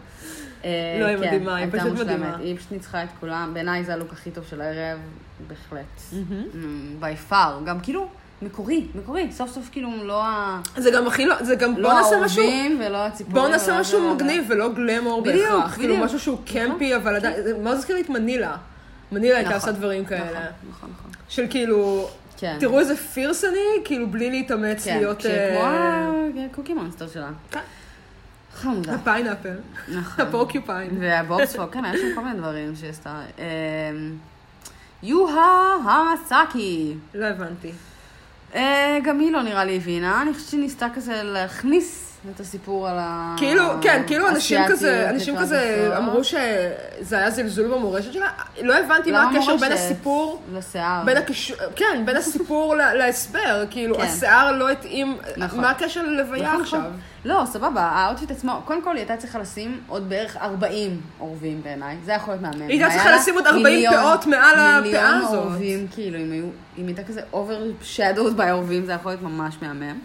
אה, 0.64 0.70
לא, 1.00 1.06
היא 1.06 1.16
כן, 1.16 1.26
מדהימה, 1.26 1.56
היא 1.56 1.66
פשוט. 1.72 2.00
מדהימה. 2.00 2.36
היא 2.36 2.56
פשוט 2.56 2.72
ניצחה 2.72 3.02
את 3.02 3.08
כולם, 3.20 3.50
בעיניי 3.54 3.84
זה 3.84 3.92
הלוק 3.92 4.12
הכי 4.12 4.30
טוב 4.30 4.44
של 4.50 4.60
הערב, 4.60 4.98
בהחלט. 5.48 6.00
בי 7.00 7.16
פאר, 7.16 7.60
גם 7.64 7.80
כאילו 7.80 8.08
מקורי, 8.42 8.86
מקורי, 8.94 9.32
סוף 9.32 9.50
סוף 9.50 9.68
כאילו 9.72 10.04
לא 10.04 10.24
ה... 10.24 10.60
זה 10.76 10.90
גם 10.90 11.06
הכי 11.06 11.26
לא, 11.26 11.42
זה 11.42 11.54
גם, 11.54 11.74
בוא 11.74 11.82
לא 11.82 11.94
נעשה 11.94 12.20
משהו, 12.24 12.42
האהובים 12.42 12.80
ולא 12.86 12.96
הציפורים. 13.06 13.42
בוא 13.42 13.48
נעשה 13.48 13.72
ולא 13.72 13.80
משהו 13.80 14.00
זה, 14.00 14.14
מגניב 14.14 14.44
ולא 14.48 14.72
glamour 14.72 15.22
בדיוק, 15.22 15.50
בהכרח. 15.50 15.74
כאילו 15.74 15.94
בדיוק. 15.94 16.06
משהו 16.06 16.20
שהוא 16.20 16.38
קמפי, 16.46 16.96
אבל 16.96 17.16
עדיין, 17.16 17.42
זה 17.42 17.58
מאוד 17.58 17.76
מזכיר 17.76 17.96
לי 17.96 18.02
את 18.02 18.08
מנילה. 18.08 18.56
מנילה 19.12 19.36
הייתה 19.36 19.50
נכון, 19.50 19.68
עושה 19.68 19.78
דברים 19.80 20.02
נכון, 20.02 20.18
כאלה. 20.18 20.40
נכון, 20.70 20.90
נכון. 20.98 21.10
של 21.28 21.46
כאילו, 21.50 22.08
כן. 22.36 22.56
תראו 22.60 22.80
איזה 22.80 22.96
fierce 22.96 23.44
אני, 23.44 23.84
כאילו 23.84 24.06
בלי 24.06 24.30
להתאמץ 24.30 24.84
כן, 24.84 24.96
להיות... 24.98 25.22
כמו 25.22 25.60
אה, 25.60 26.10
ה 26.52 26.55
Cookie 26.55 26.74
Monster 26.74 27.08
שלה. 27.08 27.30
כן. 27.50 27.60
חמודה. 28.54 28.94
ה 28.94 29.00
pineapple, 29.00 29.56
נכון. 29.88 30.26
ה 30.26 30.32
porcupine. 30.32 30.96
והבובספוג, 31.00 31.70
כן, 31.72 31.84
היה 31.84 31.94
שם 31.96 32.14
כל 32.14 32.24
מיני 32.24 32.38
דברים 32.38 32.76
שהיא 32.76 32.90
עשתה. 32.90 33.20
אמ, 33.38 34.16
יוהה 35.02 35.76
המסאקי. 35.84 36.94
לא 37.14 37.26
הבנתי. 37.26 37.72
אה, 38.54 38.98
גם 39.04 39.20
היא 39.20 39.32
לא 39.32 39.42
נראה 39.42 39.64
לי 39.64 39.76
הבינה, 39.76 40.22
אני 40.22 40.34
חושבת 40.34 40.48
שהיא 40.48 40.60
ניסתה 40.60 40.86
כזה 40.94 41.22
להכניס 41.22 42.09
את 42.34 42.40
הסיפור 42.40 42.88
על 42.88 42.96
ה... 42.98 43.34
כאילו, 43.38 43.64
כן, 43.82 44.02
כאילו 44.06 44.28
אנשים 44.28 44.60
כזה, 44.68 45.10
אנשים 45.10 45.36
כזה. 45.36 45.92
אמרו 45.96 46.24
שזה 46.24 46.72
היה 47.18 47.30
זלזול 47.30 47.68
במורשת 47.74 48.12
שלה. 48.12 48.28
לא 48.62 48.74
הבנתי 48.78 49.10
לא 49.12 49.18
מה 49.24 49.30
הקשר 49.30 49.56
בין 49.56 49.72
הסיפור, 49.72 50.42
לשיער. 50.54 51.02
בין 51.04 51.16
הקישור, 51.16 51.56
כן, 51.76 52.02
בין 52.04 52.16
הסיפור 52.16 52.74
להסבר. 52.76 53.64
כאילו, 53.70 53.94
כן. 53.94 54.00
השיער 54.02 54.52
לא 54.52 54.68
התאים, 54.70 55.16
נכון. 55.36 55.60
מה 55.60 55.70
הקשר 55.70 56.02
ללוויה 56.02 56.48
נכון, 56.48 56.60
עכשיו? 56.60 56.80
נכון. 56.80 56.92
לא, 57.24 57.42
סבבה, 57.46 57.80
ה 57.82 57.89
outfit 57.89 58.30
עצמו, 58.30 58.60
קודם 58.64 58.82
כל 58.82 58.90
היא 58.90 58.98
הייתה 58.98 59.16
צריכה 59.16 59.38
לשים 59.38 59.80
עוד 59.88 60.08
בערך 60.08 60.36
40 60.36 61.00
עורבים 61.18 61.62
בעיניי, 61.62 61.96
זה 62.04 62.12
יכול 62.12 62.34
להיות 62.34 62.42
מהמם. 62.42 62.60
היא 62.68 62.70
הייתה 62.70 62.90
צריכה 62.94 63.16
לשים 63.16 63.34
עוד 63.34 63.46
40 63.46 63.62
מיליון- 63.62 63.94
פאות 63.94 64.26
מעל 64.26 64.54
הפאה 64.54 64.80
מיליון 64.80 65.14
הזאת. 65.14 65.34
עורבים, 65.34 65.86
כאילו, 65.90 66.18
אם 66.18 66.32
היו, 66.32 66.44
אם 66.78 66.86
הייתה 66.86 67.02
כזה 67.02 67.20
אובר 67.32 67.62
שדוד 67.82 68.36
בעורבים, 68.36 68.86
זה 68.86 68.92
יכול 68.92 69.12
להיות 69.12 69.22
ממש 69.22 69.54
מהמם. 69.62 69.98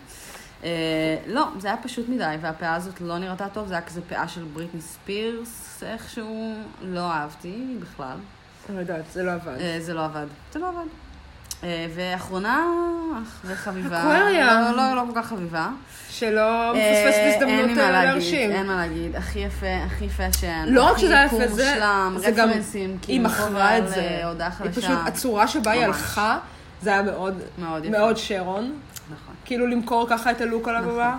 אה, 0.65 0.69
לא, 1.27 1.47
זה 1.59 1.67
היה 1.67 1.77
פשוט 1.77 2.09
מדי, 2.09 2.35
והפאה 2.41 2.75
הזאת 2.75 3.01
לא 3.01 3.17
נראתה 3.17 3.47
טוב, 3.53 3.67
זה 3.67 3.73
היה 3.73 3.81
כזה 3.81 4.01
פאה 4.09 4.27
של 4.27 4.43
בריטני 4.53 4.81
ספירס, 4.81 5.83
איכשהו, 5.85 6.53
לא 6.81 7.11
אהבתי 7.11 7.77
בכלל. 7.81 8.17
אני 8.69 8.75
לא 8.75 8.81
יודעת, 8.81 9.03
זה 9.13 9.23
לא 9.23 9.31
עבד. 9.31 9.57
אה, 9.59 9.77
זה 9.79 9.93
לא 9.93 10.05
עבד. 10.05 10.25
זה 10.53 10.59
לא 10.59 10.67
עבד. 10.67 10.85
אה, 11.63 11.87
ואחרונה, 11.95 12.65
אך, 13.23 13.41
וחביבה. 13.45 13.99
אקווריה. 13.99 14.61
לא, 14.71 14.77
לא, 14.77 14.95
לא 14.95 15.03
כל 15.13 15.21
כך 15.21 15.27
חביבה. 15.27 15.69
שלא 16.09 16.71
מפספס 16.75 17.15
אין 17.17 17.33
הזדמנות 17.33 17.65
לי 17.65 17.73
מה 17.75 17.91
להגיד, 17.91 18.09
להרשים. 18.09 18.51
אין 18.51 18.67
מה 18.67 18.75
להגיד. 18.75 19.15
הכי 19.15 19.39
יפה, 19.39 19.65
הכי 19.85 20.09
fashion. 20.09 20.65
לא 20.67 20.91
רק 20.91 20.97
שזה 20.97 21.13
היה 21.13 21.25
יפה, 21.25 21.37
זה- 21.47 21.73
זה 22.17 22.31
גם- 22.31 22.49
היא 22.49 22.97
כאילו, 23.01 23.23
מכרה 23.23 23.77
את 23.77 23.87
זה. 23.89 24.01
היא. 24.63 24.71
פשוט, 24.71 24.97
הצורה 25.05 25.47
שבה 25.47 25.71
היא. 25.71 25.83
הלכה, 25.85 26.39
זה 26.81 26.89
היה 26.89 27.01
מאוד, 27.01 27.41
יפה. 27.85 27.97
מאוד 27.97 28.17
שרון. 28.17 28.73
נכון. 29.13 29.34
כאילו 29.45 29.67
למכור 29.67 30.07
ככה 30.09 30.31
את 30.31 30.41
הלוק 30.41 30.67
על 30.67 30.75
הבמה, 30.75 31.17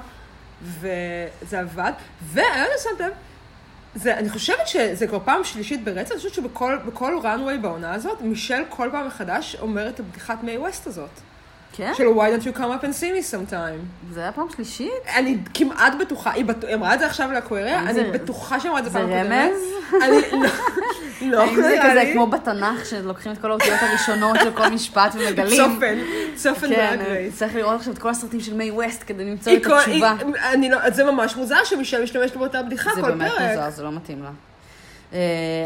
וזה 0.63 1.61
עבד. 1.61 1.93
והיום 2.23 2.53
אני 2.53 2.79
שמת 2.83 3.01
לב, 3.01 3.13
זה, 3.95 4.17
אני 4.17 4.29
חושבת 4.29 4.69
שזה 4.69 5.07
כבר 5.07 5.19
פעם 5.25 5.45
שלישית 5.45 5.85
ברצף, 5.85 6.11
אני 6.11 6.19
חושבת 6.19 6.35
שבכל 6.35 6.77
בכל 6.87 7.19
runway 7.23 7.61
בעונה 7.61 7.95
הזאת, 7.95 8.21
מישל 8.21 8.63
כל 8.69 8.89
פעם 8.93 9.07
מחדש 9.07 9.57
אומר 9.61 9.89
את 9.89 10.01
הבדיחת 10.01 10.43
מיי 10.43 10.59
ווסט 10.59 10.87
הזאת. 10.87 11.11
כן? 11.77 11.93
של 11.97 12.05
why 12.07 12.41
don't 12.41 12.55
you 12.55 12.59
come 12.59 12.81
up 12.81 12.85
and 12.85 13.01
see 13.01 13.13
me 13.13 13.51
sometime. 13.51 14.13
זה 14.15 14.21
היה 14.21 14.33
פעם 14.33 14.47
שלישית? 14.57 14.91
אני 15.17 15.39
כמעט 15.55 15.93
בטוחה, 16.01 16.33
היא 16.33 16.45
היא 16.67 16.75
אמרה 16.75 16.95
את 16.95 16.99
זה 16.99 17.07
עכשיו 17.07 17.33
לאקווריה, 17.33 17.79
האם 17.79 17.85
אני 17.87 17.95
זה- 17.95 18.11
בטוחה 18.13 18.61
שהיא 18.61 18.71
אמרה 18.71 18.81
את 18.81 18.85
זה 18.85 18.91
זה 18.91 18.99
פעם 18.99 19.09
קודמת. 19.09 19.51
רמז? 19.51 20.03
אני 20.03 20.41
לא, 20.43 20.49
לא, 21.47 21.47
זה 21.63 21.77
כזה 21.83 21.95
לי. 21.95 22.13
כמו 22.13 22.27
בתנ"ך, 22.27 22.87
שלוקחים 22.87 23.33
את 23.33 23.39
כל 23.39 23.51
האותיות 23.51 23.79
הראשונות 23.83 24.37
של 24.43 24.51
כל 24.53 24.69
משפט 24.69 25.15
ומגלים? 25.15 25.63
צופן, 25.75 25.99
צופן 26.37 26.69
כן, 26.75 26.97
באגרייס. 26.99 27.37
צריך 27.39 27.55
לראות 27.55 27.75
עכשיו 27.79 27.93
את 27.93 27.99
כל 27.99 28.09
הסרטים 28.09 28.41
של 28.41 28.55
מיי 28.55 28.71
ווסט 28.71 29.05
כדי 29.07 29.25
למצוא 29.25 29.53
את 29.53 29.67
התשובה. 29.67 30.15
היא- 30.21 30.35
אני 30.53 30.71
לא, 30.71 30.91
זה 30.91 31.05
ממש 31.05 31.37
מוזר 31.37 31.65
שמישל 31.65 32.03
משתמשת 32.03 32.37
באותה 32.37 32.63
בדיחה 32.63 32.91
זה 32.95 33.01
כל 33.03 33.11
באמת 33.11 33.31
פרק. 33.33 33.41
מוזר, 33.57 33.71
זה 33.71 33.83
לא 33.83 33.93
מתאים 33.93 34.23
לה. 34.23 34.31
אה, 35.13 35.19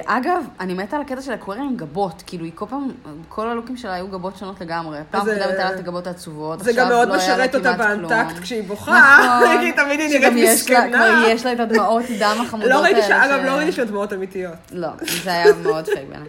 אגב, 0.07 0.45
אני 0.61 0.75
מתה 0.75 0.97
על 0.97 1.03
הקטע 1.03 1.21
של 1.23 1.35
אקווריה 1.35 1.63
עם 1.63 1.77
גבות, 1.77 2.23
כאילו 2.27 2.45
היא 2.45 2.53
כל 2.55 2.67
פעם, 2.71 2.89
כל 3.29 3.49
הלוקים 3.49 3.77
שלה 3.77 3.95
היו 3.95 4.09
גבות 4.09 4.37
שונות 4.37 4.61
לגמרי. 4.61 4.99
פעם 5.11 5.25
זה- 5.25 5.35
קודמת 5.39 5.59
היה 5.59 5.69
לה 5.69 5.75
את 5.75 5.79
הגבות 5.79 6.07
העצובות, 6.07 6.61
זה 6.65 6.73
גם 6.73 6.89
מאוד 6.89 7.09
לא 7.09 7.17
משרת 7.17 7.55
אותה 7.55 7.73
באנטקט. 7.73 8.39
כשהיא 8.43 8.63
בוכה, 8.63 9.19
נכון, 9.43 9.59
כי 9.65 9.73
תמיד 9.73 10.01
היא 10.01 10.19
נראית 10.21 10.53
מסכנה. 10.53 10.89
כבר 10.89 11.29
יש 11.29 11.47
לה 11.47 11.53
את 11.53 11.61
הדמעות 11.61 12.05
דם 12.19 12.37
החמודות 12.47 12.71
לא 12.71 12.75
האלה. 12.75 12.85
ראיתי 12.87 13.03
שאגב, 13.09 13.41
ש- 13.43 13.47
לא 13.47 13.51
ראיתי 13.53 13.73
שהן 13.73 13.87
דמעות 13.87 14.13
אמיתיות. 14.13 14.55
לא, 14.73 14.89
זה 15.25 15.31
היה 15.33 15.47
מאוד 15.63 15.85
פייק 15.85 16.09
בעיניי. 16.09 16.29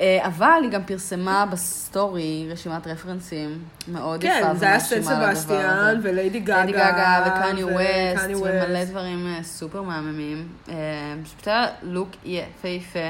אה, 0.00 0.26
אבל 0.26 0.60
היא 0.62 0.70
גם 0.70 0.84
פרסמה 0.84 1.46
בסטורי 1.46 2.48
רשימת 2.50 2.86
רפרנסים 2.86 3.58
מאוד 3.88 4.24
יפה 4.24 4.34
כן, 4.34 4.56
זה 4.56 4.66
היה 4.66 4.76
לדבר 4.76 5.34
סבסטיאן. 5.34 6.00
וליידי 6.02 6.40
גגה. 6.40 6.64
ליידי 6.64 6.72
גגה 6.72 7.24
וקניה 7.26 7.66
ווסט, 7.66 8.42
ומלא. 8.42 8.84
דברים 8.84 9.26
אה, 9.26 9.42
סופר 9.42 9.82
מהממים. 9.82 10.48
אה, 10.68 10.74
פשוט 11.24 11.48
היה 11.48 11.66
לוק 11.82 12.08
יפהפה, 12.24 13.08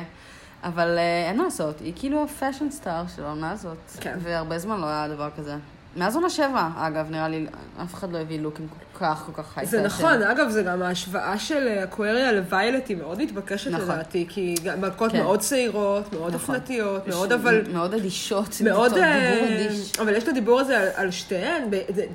אבל 0.65 0.99
אין 1.29 1.37
מה 1.37 1.45
לעשות, 1.45 1.81
היא 1.81 1.93
כאילו 1.97 2.25
ה 2.25 2.30
fashion 2.31 2.71
star 2.71 3.05
של 3.17 3.25
העונה 3.25 3.51
הזאת. 3.51 3.79
כן. 4.01 4.19
והרבה 4.23 4.59
זמן 4.59 4.81
לא 4.81 4.87
היה 4.87 5.09
דבר 5.09 5.29
כזה. 5.37 5.57
מאז 5.97 6.15
עונה 6.17 6.31
שבע, 6.31 6.69
אגב, 6.77 7.11
נראה 7.11 7.29
לי, 7.29 7.47
אף 7.83 7.95
אחד 7.95 8.13
לא 8.13 8.19
הביא 8.19 8.41
לוקים 8.41 8.69
כל 8.69 8.99
כך, 8.99 9.23
כל 9.27 9.43
כך 9.43 9.59
היי 9.59 9.67
זה. 9.67 9.83
נכון, 9.83 10.23
אגב, 10.23 10.49
זה 10.49 10.63
גם 10.63 10.83
ההשוואה 10.83 11.39
של 11.39 11.69
אקווריה 11.69 12.33
לוויילט 12.33 12.89
היא 12.89 12.97
מאוד 12.97 13.23
מתבקשת 13.23 13.71
נכון. 13.71 13.85
לדעתי, 13.85 14.27
כי 14.29 14.55
מלכות 14.81 15.13
כן. 15.13 15.19
מאוד 15.23 15.41
צעירות, 15.41 16.13
מאוד 16.13 16.35
נכון. 16.35 16.55
אופנתיות, 16.55 17.09
מאוד 17.09 17.29
ש- 17.29 17.33
אבל... 17.33 17.63
מאוד 17.73 17.95
אדישות, 17.95 18.49
מאוד, 18.65 18.93
דיבור 18.95 19.05
אה, 19.09 19.67
אדיש. 19.67 19.99
אבל 19.99 20.15
יש 20.17 20.23
את 20.23 20.29
הדיבור 20.29 20.61
הזה 20.61 20.81
על, 20.81 20.89
על 20.95 21.11
שתיהן, 21.11 21.63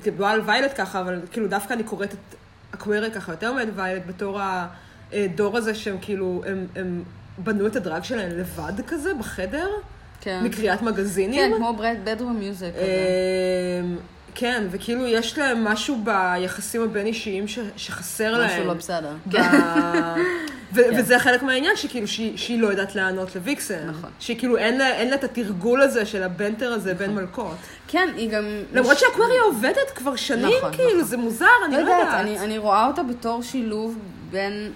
דיברו 0.02 0.26
על 0.26 0.40
ויילט 0.46 0.72
ככה, 0.76 1.00
אבל 1.00 1.20
כאילו 1.30 1.48
דווקא 1.48 1.72
אני 1.74 1.82
קוראת 1.82 2.12
את 2.12 2.34
אקווריה 2.74 3.10
ככה 3.10 3.32
יותר 3.32 3.52
מאת 3.52 3.68
ויילט 3.74 4.02
בתור 4.06 4.40
הדור 5.12 5.56
הזה 5.56 5.74
שהם 5.74 5.96
כאילו, 6.00 6.42
הם, 6.46 6.66
הם 6.76 7.02
בנו 7.38 7.66
את 7.66 7.76
הדרג 7.76 8.02
שלהם 8.02 8.30
לבד 8.38 8.72
כזה 8.86 9.14
בחדר, 9.14 9.68
כן. 10.20 10.40
מקריאת 10.44 10.82
מגזינים. 10.82 11.50
כן, 11.52 11.56
כמו 11.56 11.76
בדרום 12.04 12.36
מיוזיק. 12.36 12.74
אמ, 12.78 13.96
כן, 14.34 14.66
וכאילו 14.70 15.06
יש 15.06 15.38
להם 15.38 15.64
משהו 15.64 15.98
ביחסים 16.04 16.82
הבין-אישיים 16.82 17.48
ש- 17.48 17.58
שחסר 17.76 18.38
להם. 18.38 18.50
משהו 18.50 18.64
לא 18.64 18.74
בסדר. 18.74 19.12
ב... 19.28 19.36
ו- 20.74 20.80
וזה 20.98 21.18
חלק 21.18 21.42
מהעניין, 21.42 21.76
שכאילו 21.76 22.08
שהיא, 22.08 22.36
שהיא 22.36 22.60
לא 22.62 22.66
יודעת 22.68 22.94
לענות 22.94 23.36
לוויקסן. 23.36 23.86
נכון. 23.88 24.10
שהיא 24.20 24.38
כאילו 24.38 24.56
אין 24.56 24.78
לה, 24.78 24.92
אין 24.94 25.08
לה 25.08 25.14
את 25.14 25.24
התרגול 25.24 25.82
הזה 25.82 26.06
של 26.06 26.22
הבנטר 26.22 26.72
הזה 26.72 26.94
בין 26.94 27.14
מלכות. 27.14 27.56
כן, 27.88 28.08
היא 28.16 28.30
גם... 28.30 28.44
למרות 28.72 28.98
שאקווריה 28.98 29.42
עובדת 29.42 29.90
כבר 29.94 30.16
שנים, 30.16 30.56
נכון, 30.58 30.72
כאילו, 30.72 30.90
נכון. 30.90 31.02
זה 31.04 31.16
מוזר, 31.16 31.46
אני 31.66 31.72
לא 31.76 31.80
לא 31.82 31.90
יודעת, 31.90 32.00
יודעת. 32.06 32.20
אני, 32.20 32.38
אני 32.38 32.58
רואה 32.58 32.86
אותה 32.86 33.02
בתור 33.02 33.42
שילוב 33.42 33.98
בין 34.30 34.72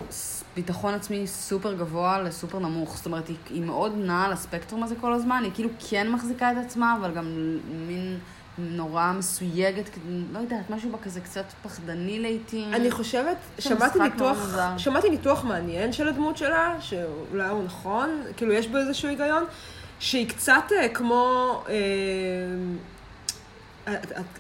ביטחון 0.55 0.95
עצמי 0.95 1.27
סופר 1.27 1.75
גבוה 1.75 2.23
לסופר 2.23 2.59
נמוך. 2.59 2.97
זאת 2.97 3.07
אומרת, 3.07 3.29
היא, 3.29 3.37
היא 3.51 3.63
מאוד 3.63 3.93
נעה 3.97 4.25
על 4.25 4.33
הספקטרום 4.33 4.83
הזה 4.83 4.95
כל 5.01 5.13
הזמן, 5.13 5.41
היא 5.45 5.53
כאילו 5.55 5.69
כן 5.91 6.11
מחזיקה 6.11 6.53
את 6.53 6.57
עצמה, 6.57 6.97
אבל 7.01 7.15
גם 7.15 7.59
מין 7.87 8.19
נורא 8.59 9.13
מסויגת, 9.13 9.91
לא 10.33 10.39
יודעת, 10.39 10.71
משהו 10.71 10.91
בה 10.91 10.99
כזה 10.99 11.21
קצת 11.21 11.45
פחדני 11.63 12.19
לעיתים. 12.19 12.75
אני 12.75 12.91
חושבת, 12.91 13.37
שמעתי 13.59 13.99
ניתוח. 13.99 14.57
שמעתי 14.77 15.11
ניתוח 15.11 15.45
מעניין 15.45 15.93
של 15.93 16.09
הדמות 16.09 16.37
שלה, 16.37 16.77
שאולי 16.81 17.49
הוא 17.49 17.65
נכון, 17.65 18.23
כאילו 18.37 18.53
יש 18.53 18.69
בו 18.69 18.77
איזשהו 18.77 19.09
היגיון, 19.09 19.45
שהיא 19.99 20.29
קצת 20.29 20.65
אה, 20.73 20.89
כמו... 20.89 21.63
אה, 21.69 21.75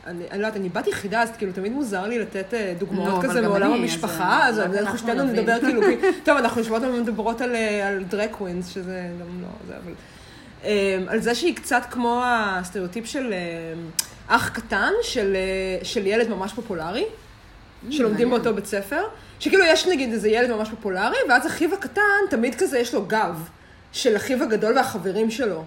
אני 0.06 0.24
לא 0.30 0.34
יודעת, 0.34 0.56
אני 0.56 0.68
בת 0.68 0.86
יחידה, 0.86 1.22
אז 1.22 1.30
כאילו 1.38 1.52
תמיד 1.52 1.72
מוזר 1.72 2.06
לי 2.06 2.18
לתת 2.18 2.54
אה, 2.54 2.74
דוגמאות 2.78 3.24
אבל 3.24 3.28
כזה 3.28 3.42
מעולם 3.42 3.72
המשפחה, 3.72 4.48
אז, 4.48 4.58
אה, 4.58 4.64
אנחנו 4.64 4.98
שתינו. 4.98 5.22
נדבר 5.22 5.60
כאילו, 5.60 5.80
טוב, 6.24 6.36
אנחנו 6.36 6.60
יושבות 6.60 6.82
ומדברות 6.82 7.40
על, 7.40 7.54
אה, 7.54 7.88
על 7.88 8.04
דרק 8.04 8.30
קווינס, 8.30 8.68
שזה 8.68 9.06
גם 9.20 9.42
לא, 9.42 9.48
זה 9.68 9.74
אבל... 9.84 9.92
אה, 10.64 10.98
על 11.06 11.20
זה 11.20 11.34
שהיא 11.34 11.56
קצת 11.56 11.82
כמו 11.90 12.22
הסטריאוטיפ 12.26 13.06
של 13.06 13.32
אה, 13.32 13.74
אח 14.36 14.48
קטן, 14.48 14.92
של, 15.02 15.36
אה, 15.96 16.02
ילד 16.02 16.28
ממש 16.28 16.52
פופולרי, 16.52 17.04
שלומדים 17.90 18.28
מעניין. 18.28 18.42
באותו 18.42 18.54
בית 18.56 18.66
ספר, 18.66 19.02
שכאילו 19.40 19.64
יש 19.64 19.86
נגיד 19.86 20.12
איזה 20.12 20.28
ילד 20.28 20.50
ממש 20.50 20.68
פופולרי, 20.68 21.16
ואז 21.28 21.46
אחיו 21.46 21.74
הקטן, 21.74 22.02
תמיד 22.30 22.54
כזה 22.54 22.78
יש 22.78 22.94
לו 22.94 23.06
גב 23.06 23.48
של 23.92 24.16
אחיו 24.16 24.42
הגדול 24.42 24.76
והחברים 24.76 25.30
שלו. 25.30 25.64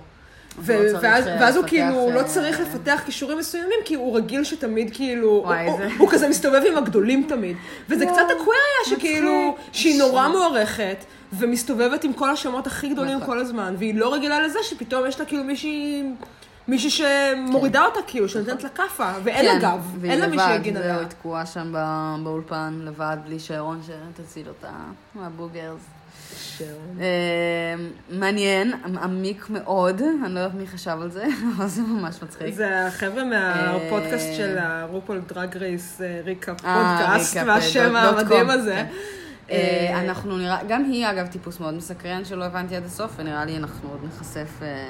ו- 0.60 0.74
לא 0.74 0.90
צריך, 0.92 1.04
ואז, 1.04 1.28
אה, 1.28 1.38
ואז 1.42 1.56
הוא 1.56 1.66
כאילו 1.68 2.12
לא 2.12 2.20
אה, 2.20 2.24
צריך 2.24 2.60
לפתח 2.60 3.02
כישורים 3.06 3.38
מסוימים, 3.38 3.80
כי 3.86 3.96
הוא 3.96 4.18
רגיל 4.18 4.44
שתמיד 4.44 4.90
כאילו, 4.94 5.42
וואי, 5.46 5.68
הוא, 5.68 5.78
זה- 5.78 5.84
הוא, 5.86 5.94
הוא 5.98 6.10
כזה 6.10 6.30
מסתובב 6.30 6.62
עם 6.72 6.78
הגדולים 6.78 7.26
תמיד. 7.30 7.58
וזה 7.90 8.06
וואו, 8.06 8.16
קצת 8.16 8.26
אקווריה 8.36 8.60
שכאילו. 8.86 9.56
שהיא 9.72 10.00
נורא 10.00 10.28
מוערכת, 10.28 10.98
ומסתובבת 11.34 12.04
עם 12.04 12.14
כל 12.14 12.30
השמות 12.30 12.68
הכי 12.68 12.90
גדולים 12.90 13.16
נכון. 13.18 13.28
כל 13.28 13.40
הזמן, 13.40 13.76
והיא 13.78 13.96
לא 13.96 14.14
רגילה 14.14 14.40
לזה 14.42 14.60
שפתאום 14.64 15.06
יש 15.08 15.20
לה 15.20 15.26
כאילו 15.26 15.44
מישהי... 15.44 16.04
מישהי 16.68 16.90
שמורידה 16.90 17.86
אותה, 17.86 18.00
כאילו, 18.08 18.30
שנותנת 18.30 18.64
לה 18.64 18.70
כאפה, 18.70 19.12
ואין 19.24 19.46
לה 19.46 19.60
גב, 19.60 20.06
אין 20.06 20.20
לה 20.20 20.28
מי 20.28 20.38
שיגן 20.40 20.78
עליה. 20.78 20.90
כן, 20.92 20.96
והיא 20.98 21.08
תקועה 21.08 21.46
שם 21.46 21.74
באולפן, 22.24 22.80
לבד, 22.84 23.18
בלי 23.26 23.40
שערון 23.40 23.82
שתציל 24.18 24.48
אותה 24.48 24.70
מה 25.16 25.29
boogers. 25.29 25.82
אה, 27.00 27.06
מעניין, 28.10 28.74
עמוק 28.84 29.50
מאוד, 29.50 30.02
אני 30.26 30.34
לא 30.34 30.40
יודעת 30.40 30.60
מי 30.60 30.68
חשב 30.68 30.98
על 31.02 31.12
זה, 31.12 31.26
אבל 31.58 31.68
זה 31.68 31.82
ממש 31.82 32.24
מצחיק. 32.24 32.56
זה 32.56 32.88
החבר'ה 32.88 33.24
מהפודקאסט 33.24 34.28
של 34.38 34.58
ה 34.58 34.67
RuPaul 34.67 35.22
Drag 35.28 35.58
Race 35.58 36.02
Recap 36.26 36.66
אה, 36.66 36.98
פודקאסט, 37.00 37.38
והשם 37.48 37.96
המדהים 37.96 38.50
הזה. 38.50 38.84
כן. 39.48 39.54
אה, 39.54 40.02
אנחנו 40.02 40.38
נראה, 40.38 40.60
גם 40.68 40.84
היא 40.84 41.10
אגב 41.10 41.28
טיפוס 41.28 41.60
מאוד 41.60 41.74
מסקרן 41.74 42.26
שלא 42.26 42.46
הבנתי 42.46 42.76
עד 42.76 42.86
הסוף, 42.86 43.12
ונראה 43.18 43.46
לי 43.46 43.58
אנחנו 43.58 43.90
עוד 43.90 44.00
נחשף... 44.04 44.62
אה, 44.62 44.88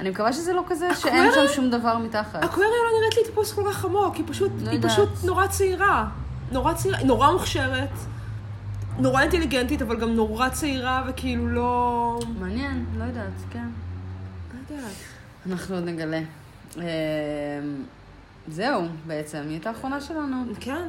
אני 0.00 0.10
מקווה 0.10 0.32
שזה 0.32 0.52
לא 0.52 0.62
כזה 0.66 0.94
שאין? 0.94 1.30
שם 1.34 1.54
שום 1.54 1.70
דבר 1.70 1.98
מתחת. 1.98 2.44
אקווריה 2.44 2.68
לא 2.68 2.98
נראית 2.98 3.16
לי 3.16 3.24
טיפוס 3.24 3.52
כל 3.52 3.62
כך 3.70 3.84
עמוק, 3.84 4.14
היא 4.14 4.24
פשוט, 4.26 4.52
לא 4.62 5.06
נורא 5.24 5.46
צעירה. 5.46 6.06
נורא 6.52 6.72
צעירה, 6.72 6.98
נורא 7.04 7.32
מוכשרת. 7.32 7.88
נורא 8.98 9.22
אינטליגנטית, 9.22 9.82
אבל 9.82 10.00
גם 10.00 10.14
נורא 10.14 10.48
צעירה, 10.48 11.04
וכאילו 11.08 11.48
לא... 11.48 12.18
מעניין, 12.38 12.84
לא 12.98 13.04
יודעת, 13.04 13.32
כן. 13.50 13.66
לא 14.54 14.76
יודעת. 14.76 14.92
אנחנו 15.46 15.74
עוד 15.74 15.84
נגלה. 15.84 16.20
אה, 16.78 16.84
זהו, 18.48 18.82
בעצם, 19.06 19.38
היא 19.38 19.50
הייתה 19.50 19.68
האחרונה 19.68 20.00
שלנו. 20.00 20.36
כן. 20.60 20.88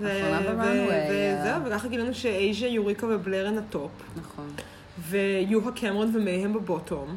וזהו, 0.00 1.64
וככה 1.64 1.88
גילינו 1.88 2.14
שאייז'ה, 2.14 2.66
יוריקה 2.66 3.06
ובלר 3.06 3.46
הן 3.46 3.58
ה 3.58 3.64
top, 3.64 3.90
נכון. 4.20 4.50
ויוהה 4.98 5.72
קמרון 5.72 6.16
ומייהם 6.16 6.52
ב 6.54 6.62
bottom. 6.62 7.16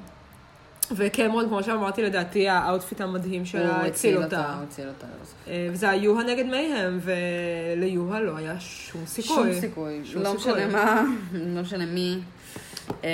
וקמרון, 0.95 1.47
כמו 1.47 1.63
שאמרתי, 1.63 2.01
לדעתי 2.03 2.49
ה 2.49 2.57
outfit 2.57 3.01
המדהים 3.01 3.45
שלה 3.45 3.77
הוא 3.79 3.87
הציל 3.87 4.15
הוא 4.15 4.23
אותה. 4.23 4.43
הציל 4.67 4.87
אותה. 4.87 5.05
לא 5.07 5.25
זוכרת. 5.25 5.47
אה, 5.47 5.67
וזה 5.71 5.89
היה 5.89 6.03
יוהה 6.03 6.23
נגד 6.23 6.45
מייהם, 6.45 6.99
וליוהה 7.01 8.19
לא 8.19 8.37
היה 8.37 8.53
שום 8.59 9.01
סיכוי. 9.05 9.35
שום 9.53 9.61
סיכוי. 9.61 10.01
שום 10.05 10.21
לא 10.23 10.33
סיכוי. 10.37 10.51
משנה 10.65 10.67
מה, 10.67 11.03
לא 11.55 11.61
משנה 11.61 11.85
מי. 11.85 12.19
אה, 13.03 13.09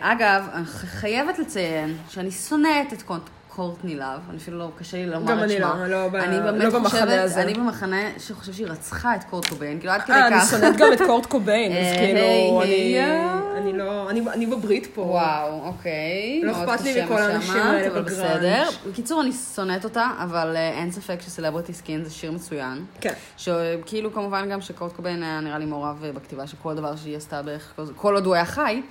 אגב, 0.00 0.44
אני 0.54 0.64
חייבת 0.66 1.38
לציין 1.38 1.96
שאני 2.08 2.30
שונאת 2.30 2.92
את 2.92 3.02
קונט- 3.02 3.28
קורטני 3.48 3.94
לאב, 3.96 4.20
אני 4.30 4.38
אפילו 4.38 4.58
לא, 4.58 4.68
קשה 4.78 4.96
לי 4.96 5.06
לומר 5.06 5.32
גם 5.32 5.38
את 5.38 5.42
אני 5.42 5.52
שמה. 5.58 5.74
לא, 5.88 6.10
לא 6.10 6.18
אני 6.24 6.36
לא 6.36 6.50
באמת 6.52 6.72
במחנה 6.72 7.22
הזה. 7.22 7.42
אני 7.42 7.54
במחנה 7.54 7.96
שחושב 8.18 8.52
שהיא 8.52 8.66
רצחה 8.66 9.14
את 9.14 9.24
קורט 9.24 9.46
קוביין, 9.48 9.78
כאילו 9.80 9.92
עד 9.92 10.02
כדי 10.02 10.12
אה, 10.16 10.26
אני 10.26 10.36
כך. 10.40 10.50
שונאת 10.50 10.76
גם 10.76 10.92
את 10.92 10.98
קורט 11.06 11.26
קוביין, 11.26 11.72
אז 11.72 11.78
אה, 11.92 11.96
כאילו, 11.98 12.62
אני-. 12.62 13.43
אני 13.56 13.72
לא, 13.72 14.10
אני- 14.10 14.20
אני 14.32 14.46
בברית 14.46 14.88
פה. 14.94 15.00
וואו, 15.00 15.60
אוקיי. 15.66 16.40
לא 16.44 16.52
אכפת 16.52 16.80
לי 16.84 17.04
מכל 17.04 17.18
האנשים 17.18 17.56
האלה 17.56 17.86
אבל 17.88 18.02
ב 18.02 18.04
grunge. 18.04 18.18
בסדר. 18.36 18.68
בקיצור, 18.90 19.20
אני 19.22 19.32
שונאת 19.54 19.84
אותה, 19.84 20.06
אבל 20.22 20.56
אה, 20.56 20.70
אין 20.70 20.90
ספק 20.92 21.20
ש 21.20 21.30
Celebrity 21.30 21.72
Skin 21.72 22.04
זה 22.04 22.10
שיר 22.10 22.32
מצוין. 22.32 22.84
כן. 23.00 23.12
שכאילו 23.36 24.12
כמובן 24.12 24.48
גם 24.50 24.60
שקורט 24.60 24.92
קוביין 24.92 25.22
היה 25.22 25.40
נראה 25.40 25.58
לי 25.58 25.64
מעורב 25.66 26.04
אה, 26.04 26.12
בכתיבה 26.12 26.46
של 26.46 26.56
כל 26.62 26.74
דבר 26.74 26.96
שהיא 26.96 27.16
עשתה 27.16 27.42
בערך, 27.42 27.72
כל- 27.76 27.86
כל 27.96 28.14
עוד 28.14 28.26
הוא 28.26 28.34
היה 28.34 28.44
חי. 28.44 28.82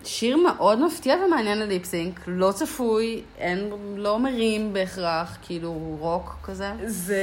אה, 0.00 0.06
שיר 0.06 0.36
מאוד 0.36 0.80
מפתיע 0.86 1.16
ומעניין 1.26 1.58
ל 1.58 1.65
lip 1.65 1.86
sync, 1.86 2.20
לא 2.26 2.52
צפוי, 2.52 3.20
אין, 3.38 3.58
לא 3.96 4.18
מרים 4.18 4.72
בהכרח, 4.72 5.36
כאילו 5.42 5.96
רוק 6.00 6.36
כזה. 6.44 6.70
זה, 6.86 7.16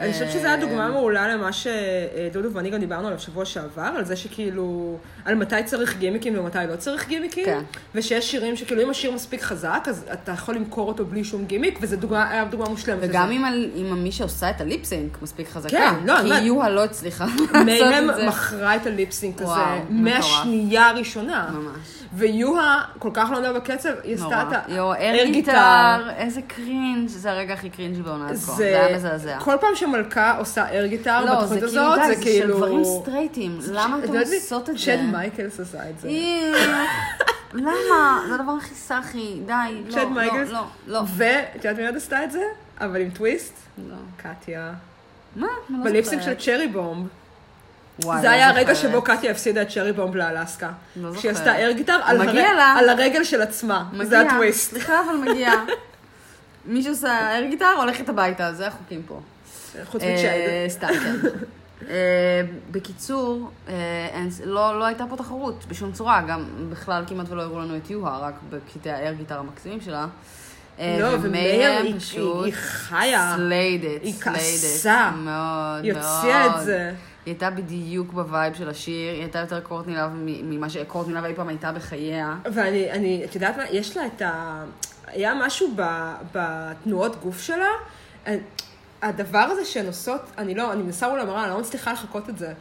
אני 0.00 0.12
חושבת 0.12 0.30
שזו 0.30 0.46
הייתה 0.46 0.66
דוגמה 0.66 0.88
מעולה 0.88 1.28
למה 1.34 1.50
שדודו 1.52 2.52
ואני 2.52 2.70
גם 2.70 2.78
דיברנו 2.78 3.06
עליו 3.06 3.18
שבוע 3.20 3.44
שעבר, 3.44 3.82
על 3.96 4.04
זה 4.04 4.16
שכאילו, 4.16 4.96
על 5.24 5.34
מתי 5.34 5.56
צריך 5.64 5.98
גימיקים 5.98 6.38
ומתי 6.38 6.58
לא 6.68 6.76
צריך 6.76 7.08
גימיקים. 7.08 7.44
כן. 7.44 7.60
ושיש 7.94 8.30
שירים 8.30 8.56
שכאילו 8.56 8.82
אם 8.82 8.90
השיר 8.90 9.12
מספיק 9.12 9.42
חזק, 9.42 9.84
אז 9.88 10.04
אתה 10.12 10.32
יכול 10.32 10.54
למכור 10.54 10.88
אותו 10.88 11.04
בלי 11.06 11.24
שום 11.24 11.44
גימיק, 11.44 11.78
וזו 11.82 11.96
דוגמה, 11.96 12.30
היה 12.30 12.44
דוגמה 12.44 12.68
מושלמת. 12.68 13.00
וגם. 13.02 13.30
אם, 13.30 13.44
על- 13.44 13.70
אם 13.76 14.02
מי 14.04 14.12
שעושה 14.12 14.50
את 14.50 14.60
ה 14.60 14.68
lip 14.68 14.91
sync 14.91 15.22
מספיק 15.22 15.48
חזקה. 15.48 15.70
כן, 15.70 15.94
לא, 16.06 16.14
כי 16.22 16.44
יוהה 16.44 16.70
לא 16.70 16.84
הצליחה 16.84 17.24
לעשות 17.24 17.50
את 18.10 18.16
זה. 18.16 18.26
מכרה 18.28 18.76
את 18.76 18.86
ה 18.86 18.93
lip 18.93 19.14
sync 19.14 19.42
הזה 19.42 19.52
מהשנייה 19.90 20.88
הראשונה. 20.88 21.48
ממש. 21.52 22.03
ויוהה 22.16 22.84
כל 22.98 23.10
כך 23.14 23.28
לא 23.30 23.36
עונה 23.36 23.52
בקצב, 23.52 23.90
היא 24.02 24.14
עשתה. 24.14 24.42
את 24.42 24.52
ה... 24.52 24.72
יואו, 24.72 24.94
air 24.94 25.24
guitar, 25.32 26.10
איזה 26.16 26.42
cringe, 26.42 27.08
זה 27.08 27.30
הרגע 27.30 27.54
הכי 27.54 27.70
cringe 27.70 28.02
בעונה 28.02 28.28
כה. 28.28 28.34
זה 28.34 28.64
היה 28.64 28.96
מזעזע. 28.96 29.38
כל 29.40 29.56
פעם 29.60 29.70
שמלכה 29.74 30.38
עושה 30.38 30.68
air 30.68 30.86
guitar 30.86 31.24
לא, 31.24 31.46
זה 31.46 31.56
בתוכנית 31.56 31.64
כאילו, 31.64 31.82
הזאת, 31.82 31.98
די, 31.98 32.06
זה 32.06 32.14
זה 32.14 32.22
של 32.22 32.30
כאילו... 32.30 32.56
דברים 32.56 32.84
סטרייטים. 32.84 33.58
למה 33.72 33.98
את 33.98 34.04
אתם? 34.04 34.18
עושות 34.18 34.70
את 34.70 34.74
זה? 34.74 34.80
צ'אד 34.80 34.98
מייקלס 35.12 35.60
עשה 35.60 35.90
את 35.90 36.00
זה. 36.00 36.08
למה? 37.52 38.20
זה 38.28 38.34
הדבר 38.34 38.52
הכי 38.52 38.74
סאחי, 38.74 39.40
די, 39.46 39.52
לא, 39.86 39.90
צ'אד 39.92 40.08
מייקלס. 40.14 40.50
לא, 40.50 40.58
לא, 40.58 40.64
לא. 40.86 41.02
ואת 41.16 41.54
יודעת 41.54 41.76
מי 41.76 41.86
עוד 41.86 41.96
עשתה 41.96 42.24
את 42.24 42.30
זה? 42.30 42.42
אבל 42.80 43.00
עם 43.00 43.10
טוויסט? 43.10 43.54
לא. 43.88 43.94
קטיה. 44.16 44.72
מה? 45.36 45.46
לא 45.70 45.84
ב 45.84 45.89
lip 45.89 46.03
sync 46.03 46.22
של. 46.22 46.34
Cherry 46.34 46.68
Bomb. 46.68 47.06
וואי, 48.02 48.20
זה 48.20 48.26
לא 48.26 48.32
היה 48.32 48.48
הרגע. 48.48 48.74
שבו 48.74 49.02
קטיה 49.02 49.30
הפסידה 49.30 49.62
את 49.62 49.68
Cherry 49.68 49.92
Bomb 49.92 50.16
לאלסקה. 50.16 50.70
לא 50.96 51.10
כשהיא 51.10 51.32
זוכרת. 51.32 51.36
עשתה 51.36 51.64
air 51.66 51.70
guitar 51.72 51.98
על 52.04 52.20
הר- 52.20 52.32
לה. 52.56 52.74
על 52.78 52.88
הרגל 52.88 53.24
של 53.24 53.42
עצמה. 53.42 53.84
מגיע. 53.92 54.04
זה 54.04 54.20
הטוויסט. 54.20 54.70
סליחה, 54.70 54.92
אבל 55.00 55.30
מגיע. 55.30 55.52
מישהו 56.66 56.92
עושה 56.92 57.38
air 57.38 57.44
guitar, 57.50 57.72
הולכת 57.78 58.08
הביתה, 58.08 58.52
זה 58.52 58.66
החוקים 58.66 59.02
פה. 59.06 59.20
חוץ 59.84 60.02
אה, 60.02 60.12
מצ'אד. 60.14 60.70
סתם, 60.70 60.86
כן. 60.88 61.28
אה, 61.90 62.40
בקיצור, 62.70 63.50
אה, 63.68 63.74
לא 64.44 64.78
לא 64.78 64.84
הייתה 64.84 65.04
פה 65.10 65.16
תחרות 65.16 65.64
בשום 65.68 65.92
צורה, 65.92 66.22
גם 66.28 66.44
בכלל 66.70 67.04
כמעט 67.06 67.26
ולא 67.30 67.42
הראו 67.42 67.58
לנו 67.60 67.76
את 67.76 67.90
יוהה, 67.90 68.18
רק 68.18 68.34
בקטעי 68.50 68.92
ה 68.92 68.97
air 68.97 69.12
guitar 69.12 69.38
המקסימים 69.38 69.80
שלה. 69.80 70.06
אה, 70.78 70.96
לא, 71.00 71.06
ומייהם 71.22 71.70
היא- 71.70 71.94
היא 72.44 72.52
חיה. 72.56 73.32
slayed, 73.36 73.84
היא 74.02 74.12
slayed. 74.14 74.38
כעסה. 74.38 75.10
מאוד, 75.16 75.84
היא 75.84 75.92
מאוד. 75.92 76.04
הוציאה 76.04 76.46
את 76.60 76.64
זה. 76.64 76.92
היא 77.26 77.32
הייתה 77.32 77.50
בדיוק 77.50 78.12
ב 78.12 78.20
vibe 78.20 78.54
של 78.54 78.68
השיר, 78.68 79.12
היא 79.12 79.20
הייתה 79.20 79.38
יותר 79.38 79.60
קורטני 79.60 79.94
לאב 79.94 80.10
ממה 80.14 80.70
שקורטני 80.70 81.14
לאב 81.14 81.24
אי 81.24 81.34
פעם 81.34 81.48
הייתה 81.48 81.72
בחייה. 81.72 82.36
ואני, 82.52 82.90
אני, 82.90 83.24
את 83.24 83.34
יודעת 83.34 83.56
מה, 83.56 83.64
יש 83.70 83.96
לה 83.96 84.06
את 84.06 84.22
ה... 84.22 84.64
היה 85.06 85.34
משהו 85.34 85.68
ב, 85.76 85.82
בתנועות 86.32 87.22
גוף 87.22 87.40
שלה, 87.40 87.68
הדבר 89.02 89.38
הזה 89.38 89.64
שהן 89.64 89.86
עושות, 89.86 90.20
אני 90.38 90.54
לא, 90.54 90.72
אני 90.72 90.82
מנסה 90.82 91.08
מול 91.08 91.20
המראה, 91.20 91.44
אני 91.44 91.50
לא 91.50 91.60
מצליחה 91.60 91.92
לחקות 91.92 92.30
את 92.30 92.38
זה. 92.38 92.52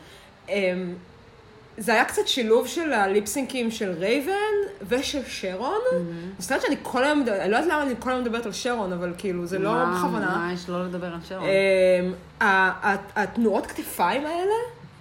אמ, 1.78 1.84
זה 1.84 1.94
היה 1.94 2.06
קצת 2.06 2.28
שילוב 2.28 2.68
של 2.68 2.94
הליפסינקים 2.94 3.72
של 3.72 3.92
רייבן 4.00 4.34
ושל 4.88 5.22
שרון. 5.28 5.80
אני 5.94 6.02
חושבת 6.42 6.62
שאני 6.62 6.76
כל 6.82 7.04
היום, 7.04 7.24
אני 7.42 7.52
לא 7.52 7.58
יודעת 7.58 7.72
למה 7.74 7.84
אני 7.84 7.94
כל 8.00 8.10
היום 8.12 8.22
מדברת 8.22 8.46
על 8.46 8.52
שרון, 8.52 8.94
אבל 8.94 9.14
כאילו, 9.18 9.46
זה 9.46 9.60
לא 9.60 9.74
מה- 9.74 9.96
בכוונה. 9.98 10.38
מה 10.38 10.54
יש 10.54 10.70
לא 10.70 10.86
לדבר 10.86 11.08
על 11.08 11.20
שרון? 11.30 11.44
אמ, 11.44 12.14
ה- 12.42 12.46
ה- 12.92 13.22
התנועות 13.24 13.66
כתפיים 13.68 14.26
האלה, 14.26 14.52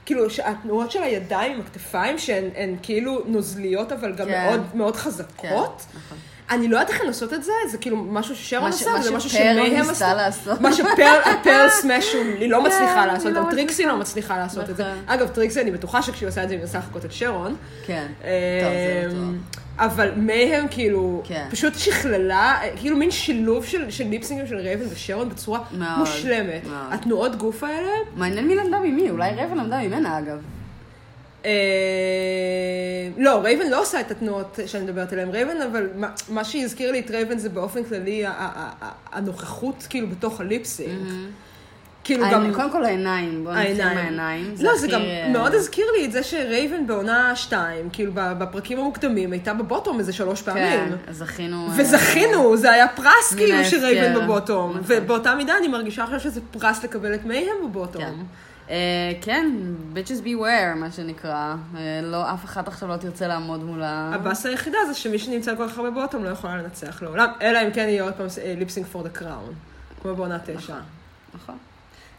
כאילו, 0.06 0.24
התנועות 0.44 0.90
של 0.90 1.02
הידיים 1.02 1.52
עם 1.52 1.60
הכתפיים, 1.60 2.18
שהן 2.18 2.44
הן 2.56 2.76
כאילו 2.82 3.22
נוזליות, 3.26 3.92
אבל 3.92 4.12
גם 4.14 4.26
כן. 4.26 4.44
מאוד 4.46 4.60
מאוד 4.74 4.94
כן, 4.96 5.00
חזקות. 5.02 5.82
נכון. 5.94 6.18
אני 6.50 6.68
לא 6.68 6.76
יודעת 6.76 6.90
איך 6.90 7.00
הן 7.00 7.06
עושות 7.06 7.32
את 7.32 7.44
זה, 7.44 7.52
זה 7.70 7.78
כאילו 7.78 7.96
משהו 7.96 8.36
ששרון 8.36 8.70
מה 8.70 8.98
וזה 9.00 9.10
משהו 9.16 9.30
שפרל 9.30 9.54
שמהם 9.54 9.72
ניסתה 9.72 9.90
עשתה. 9.90 10.14
לעשות. 10.14 10.60
מה 10.60 10.72
שפרל 10.72 11.68
סמאש 11.68 12.14
היא 12.40 12.50
לא 12.50 12.62
מצליחה 12.62 13.02
כן, 13.02 13.06
לעשות, 13.06 13.26
היא 13.26 13.34
לא 13.34 13.40
גם 13.42 13.50
טריקסי. 13.50 13.86
לא 13.86 13.96
מצליחה 13.96 14.38
לעשות 14.38 14.70
את 14.70 14.76
זה. 14.76 14.82
נכון. 14.82 15.04
אגב, 15.06 15.28
טריקסי, 15.28 15.60
אני 15.60 15.70
בטוחה 15.70 16.02
שכשהיא 16.02 16.28
עושה 16.28 16.42
את 16.42 16.48
זה, 16.48 16.54
היא 16.54 16.60
מנסה 16.60 16.78
לחכות 16.78 17.04
את 17.04 17.12
שרון. 17.12 17.56
כן. 17.86 18.06
טוב, 18.20 18.28
זה 18.72 19.02
לא 19.08 19.12
אמ, 19.12 19.18
טוב. 19.18 19.34
אבל 19.78 20.10
מהם 20.16 20.66
כאילו, 20.70 21.22
כן. 21.24 21.46
פשוט 21.50 21.74
שכללה, 21.78 22.58
כאילו 22.76 22.96
מין 22.96 23.10
שילוב 23.10 23.64
של, 23.64 23.90
של 23.90 24.08
ליפסינגים 24.08 24.46
של 24.46 24.56
רייבן 24.56 24.84
ושרון 24.90 25.28
בצורה 25.28 25.60
מאוד, 25.78 25.98
מושלמת. 25.98 26.64
מאוד. 26.66 26.86
התנועות 26.90 27.36
גוף 27.36 27.64
האלה, 27.64 27.90
מעניין 28.16 28.46
מי 28.46 28.54
למדה 28.54 28.78
ממי, 28.78 29.10
אולי 29.10 29.30
רבן 29.36 29.58
למדה 29.58 29.78
ממנה 29.82 30.18
אגב. 30.18 30.38
אה, 31.44 31.50
לא, 33.16 33.40
רייבן 33.42 33.70
לא 33.70 33.80
עושה 33.82 34.00
את 34.00 34.10
התנועות 34.10 34.58
שאני 34.66 34.84
מדברת 34.84 35.12
עליהן. 35.12 35.28
רייבן, 35.28 35.62
אבל 35.62 35.88
מה, 36.28 36.44
שהזכיר 36.44 36.92
לי 36.92 37.00
את 37.00 37.10
רייבן 37.10 37.38
זה 37.38 37.48
באופן 37.48 37.84
כללי 37.84 38.24
הנוכחות 39.12 39.86
כאילו 39.90 40.06
בתוך 40.08 40.40
ה 40.40 40.48
lip 40.48 40.70
sync. 40.70 41.08
כאילו 42.04 42.24
גם... 42.24 42.30
העיניים- 42.32 42.54
קודם 42.54 42.70
כל 42.72 42.84
העיניים, 42.84 43.44
בואו 43.44 43.54
נתחיל 43.54 43.80
העיניים. 43.80 44.16
מהעיניים. 44.16 44.54
לא, 44.60 44.76
זה 44.76 44.88
גם 44.88 45.00
אה, 45.00 45.28
מאוד 45.32 45.54
הזכיר 45.54 45.86
לי 45.98 46.04
את 46.06 46.12
זה 46.12 46.22
שרייבן 46.22 46.86
בעונה 46.86 47.36
2, 47.36 47.88
כאילו 47.92 48.12
בפרקים 48.14 48.78
המוקדמים, 48.78 49.32
הייתה 49.32 49.54
ב 49.54 49.61
bottom 49.61 49.98
איזה 49.98 50.12
שלוש 50.12 50.42
כן, 50.42 50.52
פעמים. 50.52 50.96
אז 51.08 51.16
זכינו... 51.18 51.66
אה, 51.68 51.72
וזכינו, 51.76 52.56
זה 52.56 52.72
היה 52.72 52.88
פרס 52.88 53.34
כאילו. 53.36 53.64
שרייבן 53.64 54.14
ב 54.14 54.21
bottom. 54.21 54.70
נכון. 54.70 54.82
ובאותה 54.86 55.34
מידה 55.34 55.58
אני 55.58 55.68
מרגישה 55.68 56.04
עכשיו 56.04 56.20
שזה 56.20 56.40
פרס 56.50 56.84
לקבל 56.84 57.14
את 57.14 57.24
מייהם 57.24 57.46
כן. 57.62 57.68
ב 57.68 57.76
bottom. 57.76 58.26
אה, 58.70 59.12
כן, 59.20 59.52
bitches 59.94 60.24
beware, 60.24 60.74
מה 60.76 60.90
שנקרא. 60.90 61.54
אה, 61.76 62.00
לא, 62.02 62.32
אף 62.32 62.44
אחת 62.44 62.68
עכשיו 62.68 62.88
לא 62.88 62.96
תרצה 62.96 63.28
לעמוד 63.28 63.64
מול 63.64 63.82
ה... 63.82 64.10
הבאסה 64.14 64.48
היחידה 64.48 64.78
זה 64.88 64.94
שמי 64.94 65.18
שנמצא 65.18 65.56
כל 65.56 65.68
כך 65.68 65.78
הרבה 65.78 65.90
ב 65.90 65.95
bottom 65.95 66.24
לא 66.24 66.28
יכולה 66.28 66.56
לנצח 66.56 67.02
לעולם, 67.02 67.28
אלא 67.40 67.58
אם 67.66 67.70
כן 67.70 67.86
יהיה 67.88 68.02
עוד 68.02 68.14
פעם 68.14 68.26
lip 68.58 68.70
sync 68.70 68.86
for 68.86 69.02
the 69.02 69.08
crown, 69.08 69.54
כמו 70.02 70.14
בעונה 70.14 70.38
תשע. 70.46 70.76
נכון. 71.34 71.58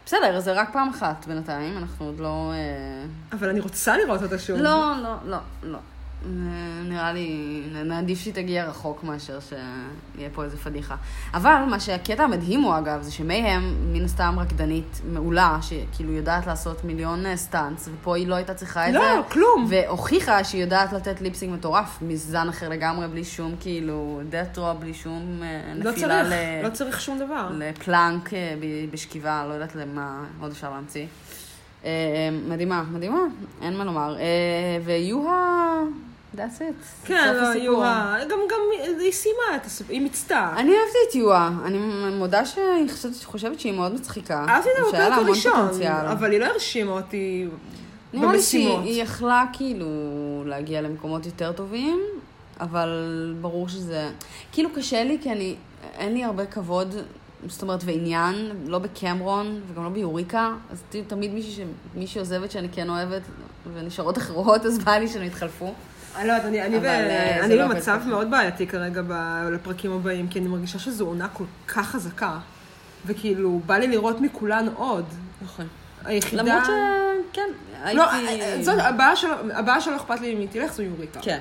בסדר, 0.06 0.40
זה 0.40 0.52
רק 0.52 0.72
פעם 0.72 0.88
אחת 0.88 1.26
בינתיים, 1.26 1.78
אנחנו 1.78 2.06
עוד 2.06 2.20
לא... 2.20 2.52
אה, 2.54 3.06
אבל 3.32 3.48
אני 3.48 3.60
רוצה 3.60 3.96
לראות 3.96 4.22
אותה 4.22 4.38
שוב. 4.38 4.56
לא, 4.58 4.92
לא, 5.02 5.14
לא, 5.24 5.38
לא. 5.62 5.78
אה, 6.26 6.82
נראה 6.84 7.12
לי, 7.12 7.62
נעדיף 7.84 8.20
שהיא 8.20 8.34
תגיע 8.34 8.64
רחוק 8.64 9.04
מאשר 9.04 9.38
שיהיה 9.40 10.30
פה 10.34 10.44
איזה 10.44 10.56
פדיחה. 10.56 10.96
אבל 11.34 11.62
מה 11.70 11.80
שהקטע 11.80 12.22
המדהים 12.22 12.60
הוא 12.60 12.78
אגב, 12.78 13.02
זה 13.02 13.12
שמייהם 13.12 13.92
מן 13.92 14.04
הסתם 14.04 14.36
רקדנית 14.38 15.00
מעולה, 15.04 15.58
שכאילו 15.62 16.12
יודעת 16.12 16.46
לעשות 16.46 16.84
מיליון 16.84 17.26
אה, 17.26 17.36
stunts, 17.36 17.88
ופה 17.92 18.16
היא 18.16 18.28
לא 18.28 18.34
הייתה 18.34 18.54
צריכה 18.54 18.88
את 18.88 18.92
זה. 18.92 18.98
לא, 18.98 19.22
כלום. 19.28 19.66
והוכיחה 19.68 20.44
שהיא 20.44 20.62
יודעת 20.62 20.92
לתת 20.92 21.20
lip 21.20 21.35
sync 21.35 21.54
מטורף, 21.54 21.98
מזן 22.02 22.48
אחר 22.48 22.68
לגמרי, 22.68 23.08
בלי 23.08 23.24
שום 23.24 23.54
כאילו 23.60 24.20
death 24.28 24.51
drop, 24.51 24.74
בלי 24.80 24.94
שום 24.94 25.40
אה, 25.42 25.72
לא 25.74 25.90
נפילה 25.90 26.22
צריך, 26.22 26.32
ל... 26.32 26.64
לא 26.64 26.68
צריך 26.70 27.00
שום 27.00 27.18
דבר. 27.18 27.50
לפלנק 27.58 28.34
אה, 28.34 28.54
בשכיבה, 28.90 29.44
לא 29.48 29.52
יודעת 29.54 29.74
למה 29.74 30.24
עוד 30.40 30.50
אפשר 30.50 30.70
להמציא. 30.70 31.06
אה, 31.84 32.28
מדהימה, 32.48 32.84
מדהימה, 32.92 33.18
אין 33.62 33.76
מה 33.76 33.84
לומר. 33.84 34.16
אה, 34.18 34.78
ויוהה, 34.84 35.80
that's 36.36 36.60
it. 36.60 37.06
כן, 37.06 37.34
לא. 37.34 37.58
יורה, 37.58 38.18
גם, 38.30 38.38
גם 38.50 38.60
היא 39.00 39.12
סיימה 39.12 39.56
את 39.56 39.66
הסיפור, 39.66 39.92
היא 39.92 40.00
מיצתה. 40.02 40.52
אני 40.56 40.70
אהבתי 40.70 40.98
את 41.10 41.14
יוהה, 41.14 41.50
אני 41.64 41.78
מודה 42.18 42.46
שאני 42.46 42.86
חושבת, 43.24 43.60
שהיא 43.60 43.72
מאוד 43.72 43.94
מצחיקה. 43.94 44.46
אהבתי 44.48 44.68
בפרק 44.88 45.12
המון 45.12 45.26
הראשון. 45.26 45.68
אבל 46.12 46.32
היא 46.32 46.40
לא 46.40 46.44
הרשימה 46.44 46.92
אותי 46.92 47.46
נראה 48.12 48.32
לי 48.32 48.42
שהיא 48.42 48.68
במשימות. 48.68 48.84
היא 48.84 49.02
יכלה 49.02 49.44
כאילו 49.52 49.86
להגיע 50.46 50.82
למקומות 50.82 51.26
יותר 51.26 51.52
טובים, 51.52 52.00
אבל 52.60 53.34
ברור 53.40 53.68
שזה... 53.68 54.10
כאילו 54.52 54.70
קשה 54.74 55.04
לי, 55.04 55.18
כי 55.22 55.32
אני... 55.32 55.54
אין 55.98 56.12
לי 56.14 56.24
הרבה 56.24 56.46
כבוד, 56.46 56.94
זאת 57.46 57.62
אומרת, 57.62 57.80
ועניין, 57.84 58.50
לא 58.66 58.78
בקמרון 58.78 59.60
וגם 59.68 59.84
לא 59.84 59.90
ביוריקה, 59.90 60.54
אז 60.70 60.82
תמיד 61.06 61.30
מישהי, 61.94 62.18
עוזבת 62.18 62.50
שאני 62.50 62.68
כן 62.68 62.90
אוהבת, 62.90 63.22
ונשארות 63.74 64.18
אחרות, 64.18 64.66
אז 64.66 64.78
בא 64.78 64.92
לי 64.92 65.08
שהם 65.08 65.22
יתחלפו. 65.22 65.72
אני 66.16 66.28
לא 66.28 66.32
יודעת, 66.32 66.48
אני, 66.48 66.62
אני, 66.62 66.80
ב, 66.80 66.84
אבל, 66.84 66.88
אה, 66.88 67.44
אני 67.44 67.56
לא 67.56 67.68
במצב 67.68 67.98
ככה. 68.00 68.08
מאוד 68.08 68.30
בעייתי 68.30 68.66
כרגע 68.66 69.02
ב, 69.08 69.12
לפרקים 69.52 69.92
הבאים, 69.92 70.28
כי 70.28 70.38
אני 70.38 70.48
מרגישה 70.48 70.78
שזו 70.78 71.06
עונה 71.06 71.28
כל 71.28 71.44
כך 71.68 71.86
חזקה, 71.86 72.38
וכאילו, 73.06 73.60
בא 73.66 73.76
לי 73.76 73.86
לראות 73.86 74.20
מכולן 74.20 74.66
עוד. 74.76 75.04
נכון. 75.42 75.66
היחידה... 76.04 76.42
למרות 76.42 76.64
ש... 76.64 76.68
כן, 77.32 77.48
הייתי... 77.82 77.98
לא, 77.98 78.62
זאת 78.62 78.78
הבעיה 79.54 79.80
שלא 79.80 79.96
אכפת 79.96 80.20
לי 80.20 80.32
אם 80.32 80.38
היא 80.38 80.48
תלך 80.50 80.72
זו 80.72 80.82
יוריקה. 80.82 81.20
כן, 81.22 81.38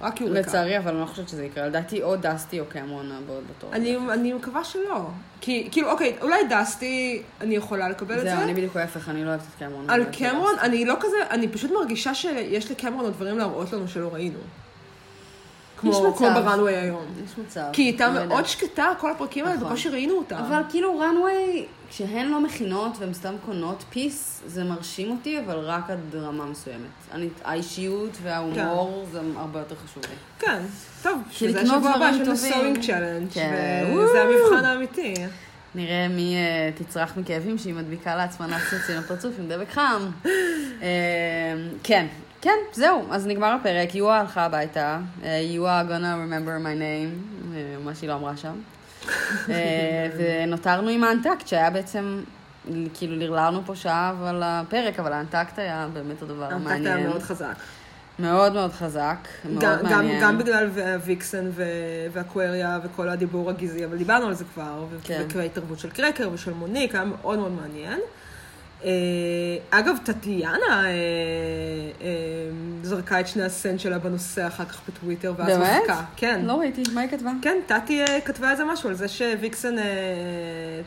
רק 0.00 0.20
יוריקה. 0.20 0.40
לצערי, 0.40 0.78
אבל 0.78 0.90
אני 0.90 1.00
לא 1.00 1.06
חושבת 1.06 1.28
שזה 1.28 1.44
יקרה. 1.44 1.66
לדעתי 1.66 2.02
או 2.02 2.16
דסטי 2.16 2.60
או 2.60 2.64
קמרון 2.68 3.12
הבאות 3.12 3.44
בתור. 3.56 3.72
אני, 3.72 3.96
אני 4.12 4.32
מקווה 4.32 4.64
שלא. 4.64 5.08
כי, 5.40 5.68
כאילו, 5.72 5.90
אוקיי, 5.90 6.16
אולי 6.22 6.44
דסטי, 6.50 7.22
אני 7.40 7.56
יכולה 7.56 7.88
לקבל 7.88 8.14
את 8.14 8.20
זה. 8.20 8.30
זהו, 8.30 8.42
אני 8.42 8.54
בדיוק 8.54 8.76
ההפך, 8.76 9.08
אני 9.08 9.24
לא 9.24 9.28
אוהבת 9.28 9.42
את 9.42 9.58
קמרון. 9.58 9.90
על 9.90 10.04
קמרון. 10.18 10.54
אני 10.62 10.84
לא 10.84 10.94
כזה, 11.00 11.16
אני 11.30 11.48
פשוט 11.48 11.70
מרגישה 11.70 12.14
שיש 12.14 12.70
לקמרון 12.70 13.04
עוד 13.04 13.14
דברים 13.14 13.38
להראות 13.38 13.72
לנו 13.72 13.88
שלא 13.88 14.08
ראינו. 14.12 14.38
כמו. 15.76 16.14
כמו 16.16 16.28
בראנוויי 16.34 16.76
היום. 16.76 17.04
יש 17.24 17.38
מצב. 17.38 17.64
כי 17.72 17.82
היא 17.82 17.88
הייתה 17.88 18.08
לא 18.08 18.12
יודעת. 18.12 18.28
מאוד 18.28 18.46
שקטה, 18.46 18.92
כל 19.00 19.10
הפרקים 19.10 19.44
האלה, 19.44 19.56
נכון. 19.56 19.68
בקושי 19.68 19.88
ראינו 19.88 20.14
אותה. 20.14 20.38
אבל 20.38 20.62
כאילו 20.68 20.98
רנוויי, 20.98 21.66
כשהן 21.90 22.28
לא 22.28 22.40
מכינות 22.40 22.92
והן 22.98 23.14
סתם 23.14 23.34
קונות 23.46 23.84
פיס, 23.90 24.42
זה 24.46 24.64
מרשים 24.64 25.10
אותי, 25.10 25.40
אבל 25.40 25.58
רק 25.58 25.90
עד 25.90 26.14
רמה 26.14 26.46
מסוימת. 26.46 26.80
אני, 27.12 27.28
האישיות 27.44 28.10
וההומור 28.22 29.06
זה 29.12 29.20
הרבה 29.36 29.58
יותר 29.58 29.74
חשוב 29.84 30.02
לי. 30.02 30.16
כן, 30.38 30.62
טוב, 31.02 31.18
שזה 31.30 31.60
השבוע 31.60 31.90
הבא 31.90 32.12
של 32.12 32.18
טובים. 32.18 32.52
ה 32.52 32.57
sewing 32.57 32.86
challenge, 32.86 33.30
כן. 33.32 33.86
וזה. 33.92 34.22
המבחן 34.22 34.64
האמיתי. 34.64 35.14
נראה 35.74 36.08
מי 36.08 36.36
אה, 36.36 36.70
תצרח 36.74 37.16
מכאבים 37.16 37.58
שהיא 37.58 37.74
מדביקה 37.74 38.16
לעצמה 38.16 38.46
נצנצים 38.46 38.78
לפרצוף 38.98 39.34
עם 39.38 39.48
דבק 39.48 39.70
חם. 39.70 40.02
אה, 40.82 40.88
כן, 41.82 42.06
כן, 42.46 42.58
זהו, 42.72 43.04
אז 43.10 43.26
נגמר 43.26 43.56
הפרק, 43.60 43.94
יוהה 43.94 44.20
הלכה 44.20 44.44
הביתה, 44.44 44.98
אה, 45.24 45.40
יוהה 45.44 45.82
gonna 45.82 46.16
remember 46.30 46.64
my 46.64 46.78
name, 46.80 47.54
אה, 47.54 47.76
מה 47.84 47.94
שהיא 47.94 48.08
לא 48.08 48.14
אמרה 48.14 48.36
שם. 48.36 48.54
אה, 49.50 50.08
ונותרנו 50.18 50.88
עם 50.88 51.04
ה 51.04 51.08
Untucked, 51.08 51.46
שהיה 51.46 51.70
בעצם, 51.70 52.22
כאילו 52.94 53.16
לרלרנו 53.16 53.62
פה 53.66 53.76
שעה 53.76 54.14
על 54.26 54.42
הפרק, 54.44 54.98
אבל 54.98 55.12
האנטקט 55.12 55.58
היה 55.58 55.88
באמת 55.92 56.22
הדבר 56.22 56.44
האנטקט 56.44 56.66
המעניין. 56.66 56.96
היה 56.96 57.08
מאוד 57.08 57.22
חזק. 57.22 57.54
מאוד 58.18 58.52
מאוד 58.52 58.72
חזק, 58.72 59.28
מאוד 59.44 59.64
גם, 59.64 59.76
גם, 59.78 59.84
מעניין. 59.84 60.22
גם 60.22 60.38
בגלל 60.38 60.70
ויקסן 61.04 61.50
ו- 61.52 62.06
ואקווריה 62.12 62.78
וכל 62.84 63.08
הדיבור 63.08 63.50
הגזעי, 63.50 63.84
אבל 63.84 63.96
דיברנו 63.96 64.26
על 64.26 64.34
זה 64.34 64.44
כבר, 64.54 64.86
כן. 65.02 65.22
וההתערבות 65.34 65.78
של 65.78 65.90
קרקר 65.90 66.28
ושל 66.32 66.52
מוניק, 66.52 66.94
היה 66.94 67.04
מאוד 67.04 67.38
מאוד 67.38 67.52
מעניין. 67.52 68.00
אה, 68.86 68.92
אגב, 69.70 69.96
טטיאנה 70.04 70.84
אה, 70.84 70.90
אה, 72.02 72.10
זרקה 72.82 73.20
את 73.20 73.28
שני 73.28 73.42
הסנט 73.42 73.80
שלה 73.80 73.98
בנושא 73.98 74.46
אחר 74.46 74.64
כך 74.64 74.80
בטוויטר, 74.88 75.34
ואז 75.36 75.48
באמת? 75.48 75.82
מחקה. 75.82 76.02
כן. 76.16 76.40
לא 76.44 76.52
ראיתי, 76.52 76.82
מה 76.94 77.00
היא 77.00 77.10
כתבה? 77.10 77.30
כן, 77.42 77.56
טאטי 77.66 78.02
אה, 78.02 78.20
כתבה 78.20 78.50
איזה 78.50 78.64
משהו 78.64 78.88
על 78.88 78.94
זה 78.94 79.08
שוויקסן 79.08 79.74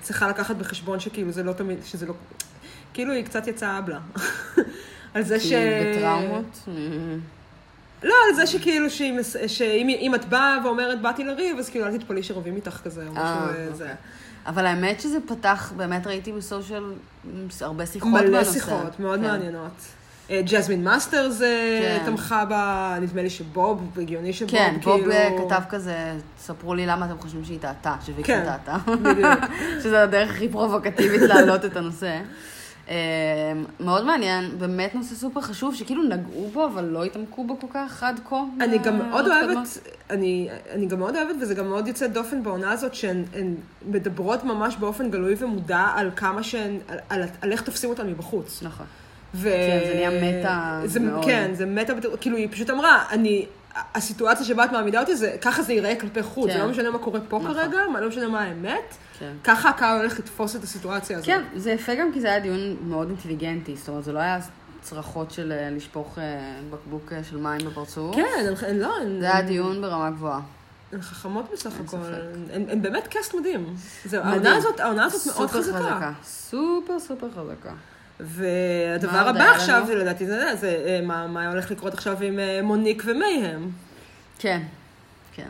צריכה 0.01 0.29
לקחת 0.29 0.55
בחשבון 0.55 0.99
שכאילו 0.99 1.31
זה 1.31 1.43
לא 1.43 1.53
תמיד, 1.53 1.77
שזה 1.85 2.05
לא... 2.05 2.13
כאילו 2.93 3.13
היא 3.13 3.25
קצת 3.25 3.47
יצאה 3.47 3.77
אבלה. 3.77 3.99
על 5.13 5.23
זה 5.23 5.39
ש... 5.39 5.47
כי 5.49 5.55
היא 5.55 5.97
בטראומות? 5.97 6.59
אה, 6.67 6.73
לא, 8.03 8.15
על 8.29 8.35
זה 8.35 8.47
שכאילו 8.47 8.89
שאם 9.47 9.89
אם 9.89 10.15
את 10.15 10.25
באה 10.25 10.57
ואומרת 10.63 11.01
באתי 11.01 11.23
לריב, 11.23 11.57
אז 11.57 11.69
כאילו 11.69 11.87
אל 11.87 11.97
תתפלאי 11.97 12.23
שרבים 12.23 12.55
איתך 12.55 12.81
כזה, 12.83 13.07
או 13.07 13.11
משהו 13.11 13.23
אה, 13.25 13.49
אוקיי. 13.49 13.73
זה. 13.73 13.93
אבל 14.49 14.65
האמת 14.65 15.01
שזה 15.01 15.17
פתח, 15.27 15.73
באמת 15.77 16.07
ראיתי 16.07 16.31
בסושיאל 16.31 16.83
הרבה 17.61 17.85
שיחות 17.85 18.11
מלא 18.11 18.21
בנושא. 18.21 18.51
שיחות, 18.53 18.99
מאוד 18.99 19.19
כן. 19.19 19.25
מעניינות. 19.25 19.71
אה, 20.29 20.41
ג'זמין 20.45 20.83
מאסטרס 20.83 21.41
אה, 21.41 21.47
כן. 21.81 22.05
תמכה 22.05 22.45
בה, 22.45 22.95
נדמה 23.01 23.21
לי 23.21 23.29
שבוב, 23.29 23.97
הגיוני 24.01 24.33
שבוב, 24.33 24.51
כן, 24.51 24.77
בוב 24.83 24.99
כאילו... 24.99 25.11
אה, 25.11 25.29
כתב 25.45 25.61
כזה, 25.69 25.95
ספרו 26.39 26.73
לי 26.73 26.85
למה 26.85 27.05
אתם 27.05 27.19
חושבים 27.19 27.45
שהיא 27.45 27.59
טעתה, 27.59 27.95
שוויקסון 28.05 28.35
כן, 28.35 28.45
טעתה. 28.45 28.77
בדיוק. 28.95 29.39
שזו 29.83 29.95
הדרך 29.95 30.29
הכי 30.29 30.49
פרובוקטיבית 30.49 31.21
להעלות 31.21 31.65
את 31.65 31.77
הנושא. 31.77 32.19
אה, 32.89 32.95
מאוד 33.79 34.05
מעניין, 34.05 34.59
באמת 34.59 34.95
נושא 34.95 35.15
סופר 35.15 35.41
חשוב, 35.41 35.75
שכאילו 35.75 36.03
נגעו 36.03 36.49
בו, 36.53 36.65
אבל 36.65 36.85
לא 36.85 37.03
התעמקו 37.03 37.43
בו 37.43 37.59
כל 37.59 37.67
כך 37.73 38.03
עד 38.03 38.19
כה. 38.29 38.43
אני 38.61 38.77
גם 38.77 38.97
מאוד. 38.97 39.27
אוהבת, 39.27 39.77
אני, 40.09 40.49
אני 40.71 40.85
גם 40.85 40.99
מאוד 40.99 41.15
אוהבת, 41.15 41.35
וזה 41.41 41.53
גם 41.53 41.67
מאוד 41.67 41.87
יוצא 41.87 42.07
דופן 42.07 42.43
בעונה 42.43 42.71
הזאת, 42.71 42.93
שהן 42.93 43.23
הן 43.33 43.55
מדברות 43.89 44.43
ממש 44.43 44.75
באופן 44.77 45.11
גלוי 45.11 45.35
ומודע 45.39 45.87
על 45.95 46.11
כמה 46.15 46.43
שהן, 46.43 46.79
על, 46.87 46.97
על, 47.09 47.23
על 47.41 47.51
איך 47.51 47.61
תופסים 47.61 47.89
אותן 47.89 48.07
מבחוץ. 48.07 48.63
נכון. 48.63 48.85
ו... 49.35 49.49
כן, 49.49 49.79
זה 49.87 49.93
נהיה 49.93 50.39
מטה 50.39 50.81
מאוד. 51.01 51.25
כן, 51.25 51.51
זה 51.53 51.65
מטה, 51.65 51.93
כאילו, 52.21 52.37
היא 52.37 52.47
פשוט 52.51 52.69
אמרה, 52.69 53.03
אני, 53.11 53.45
הסיטואציה 53.75 54.45
שבה 54.45 54.65
את 54.65 54.71
מעמידה 54.71 54.99
אותי, 55.01 55.15
זה, 55.15 55.37
ככה 55.41 55.61
זה 55.63 55.73
ייראה 55.73 55.95
כלפי 55.99 56.23
חוץ, 56.23 56.47
כן. 56.47 56.53
זה 56.53 56.63
לא 56.63 56.69
משנה 56.69 56.91
מה 56.91 56.97
קורה 56.97 57.19
פה 57.29 57.39
נכון. 57.39 57.53
כרגע, 57.53 57.79
לא 58.01 58.07
משנה 58.07 58.27
מה 58.27 58.41
האמת, 58.41 58.95
כן. 59.19 59.33
ככה 59.43 59.69
הקהל 59.69 59.97
הולך 59.97 60.19
לתפוס 60.19 60.55
את 60.55 60.63
הסיטואציה 60.63 61.17
הזאת. 61.17 61.27
כן, 61.27 61.41
זה 61.55 61.71
יפה 61.71 61.95
גם 61.95 62.13
כי 62.13 62.21
זה 62.21 62.27
היה 62.27 62.39
דיון 62.39 62.75
מאוד 62.81 63.07
אינטליגנטי, 63.07 63.75
זאת 63.75 63.89
אומרת, 63.89 64.03
זה 64.03 64.13
לא 64.13 64.19
היה 64.19 64.39
צרחות 64.81 65.31
של 65.31 65.51
אה, 65.51 65.69
לשפוך 65.69 66.19
אה, 66.19 66.23
בקבוק 66.69 67.13
אה, 67.13 67.23
של 67.23 67.37
מים 67.37 67.65
בפרצוף. 67.65 68.15
כן, 68.15 68.53
הן, 68.67 68.77
לא, 68.77 68.95
זה 69.19 69.31
היה 69.33 69.41
דיון 69.41 69.81
ברמה 69.81 70.11
גבוהה. 70.11 70.39
הן 70.91 71.01
חכמות 71.01 71.45
בסך 71.53 71.79
הכל. 71.79 71.97
הן, 72.53 72.81
באמת 72.81 73.07
cast 73.07 73.35
מדהים. 73.35 73.75
זה, 74.05 74.19
מדהים. 74.19 74.33
העונה 74.33 74.55
הזאת, 74.55 74.79
העונה 74.79 75.05
הזאת 75.05 75.35
מאוד 75.35 75.49
סופר 75.49 75.61
חזקה. 75.61 76.11
סופר 76.23 76.99
סופר 76.99 77.27
חזקה. 77.31 77.73
והדבר 78.19 79.27
הבא 79.27 79.43
עכשיו? 79.43 79.83
זה 79.87 79.95
לדעתי, 79.95 80.25
זה, 80.25 80.55
זה 80.55 80.83
אה, 80.85 80.99
מה, 81.03 81.27
מה 81.27 81.49
הולך 81.49 81.71
לקרות 81.71 81.93
עכשיו 81.93 82.21
עם 82.21 82.39
אה, 82.39 82.59
מוניק 82.63 83.03
ומייהם. 83.05 83.71
כן, 84.39 84.61
כן. 85.31 85.47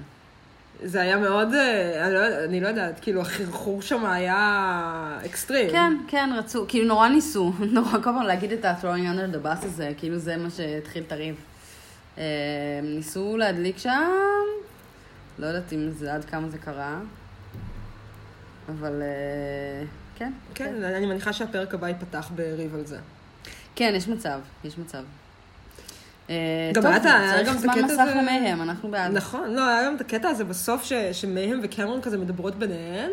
זה 0.84 1.02
היה 1.02 1.18
מאוד, 1.18 1.54
אה, 1.54 2.06
אני 2.06 2.14
לא, 2.14 2.46
אני 2.46 2.62
לא 2.62 2.68
יודעת, 2.68 3.00
כאילו 3.00 3.22
החרחור 3.22 3.82
שם 3.82 4.06
היה 4.06 5.20
אקסטרים. 5.26 5.70
כן, 5.72 5.94
כן, 6.08 6.30
רצו, 6.38 6.66
כאילו 6.68 6.88
נורא 6.88 7.08
ניסו, 7.08 7.54
נורא 7.74 7.92
כל 7.92 8.04
פעם 8.04 8.24
להגיד 8.24 8.52
את 8.52 8.66
ה-throwing 8.66 8.86
under 8.86 9.36
the 9.36 9.46
bus 9.46 9.66
הזה, 9.66 9.92
כאילו 9.98 10.18
זה 10.18 10.38
מה 10.38 10.50
שהתחיל 10.50 11.04
את 11.08 11.12
הריב. 11.12 11.36
ניסו 12.84 13.38
להדליק 13.38 13.78
שם, 13.78 14.12
לא 15.40 15.46
יודעת 15.46 15.74
אם 15.74 15.90
זה 15.92 16.14
עד 16.14 16.26
כמה 16.26 16.50
זה 16.50 16.58
קרה, 16.58 17.00
אבל 18.70 19.02
אה, 20.22 20.28
כן. 20.28 20.32
כן, 20.56 20.84
אני 20.84 21.06
מניחה 21.06 21.34
שהפרק 21.34 21.74
הבא 21.74 21.88
ייפתח 21.88 22.32
בריב 22.36 22.76
על 22.76 22.86
זה. 22.86 22.98
כן, 23.76 23.94
יש 23.96 24.08
מצב, 24.08 24.40
יש 24.64 24.78
מצב. 24.78 25.04
אה, 26.30 26.36
גם 26.74 26.86
היה 26.86 26.98
את 26.98 27.06
ה- 27.06 27.20
היה 27.20 27.44
גם 27.44 27.46
צריך 27.46 27.60
זמן 27.60 27.74
הקטע 27.74 27.86
מסך 27.86 28.16
למהם, 28.18 28.62
אנחנו 28.62 28.92
בעד. 28.92 29.12
נכון, 29.14 29.54
לא, 29.54 29.68
היה 29.68 29.86
גם 29.86 29.96
את 29.96 30.02
הקטע 30.02 30.30
הזה 30.30 30.44
בסוף 30.44 30.84
ש, 30.84 30.94
שמייהם 31.12 31.60
וקמרון 31.64 32.02
כזה 32.02 32.18
מדברות 32.18 32.56
ביניהן, 32.56 33.10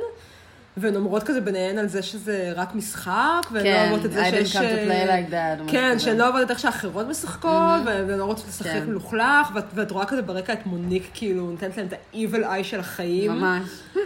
והן 0.76 0.96
אומרות 0.96 1.22
כזה 1.22 1.40
ביניהן 1.40 1.78
על 1.78 1.88
זה 1.88 2.02
שזה 2.02 2.52
רק 2.56 2.74
משחק, 2.74 3.12
והן 3.52 3.64
לא 3.64 3.70
כן, 3.70 3.88
אוהבות 3.90 4.06
את 4.06 4.12
זה 4.12 4.22
I 4.28 4.32
didn't 4.32 4.36
שיש... 4.36 4.56
come 4.56 4.60
to 4.60 4.62
play 4.90 5.08
like 5.08 5.32
that, 5.32 5.70
כן. 5.72 5.98
שהן 5.98 6.16
לא 6.16 6.22
אוהבות 6.24 6.42
את 6.42 6.50
איך 6.50 6.58
שאחרות 6.58 7.06
משחקות, 7.06 7.80
והן 7.86 8.08
לא 8.18 8.24
רוצות 8.24 8.46
לשחק 8.48 8.66
כן. 8.72 8.86
מלוכלך, 8.86 9.48
ואת, 9.54 9.64
ואת 9.74 9.90
רואה 9.90 10.06
כזה 10.06 10.22
ברקע 10.22 10.52
את 10.52 10.66
מוניק, 10.66 11.10
כאילו, 11.14 11.50
נותנת 11.50 11.76
להם 11.76 11.86
את 11.86 11.92
ה-evil 11.92 12.44
eye 12.60 12.64
של 12.64 12.80
החיים. 12.80 13.32
ממש. 13.32 13.68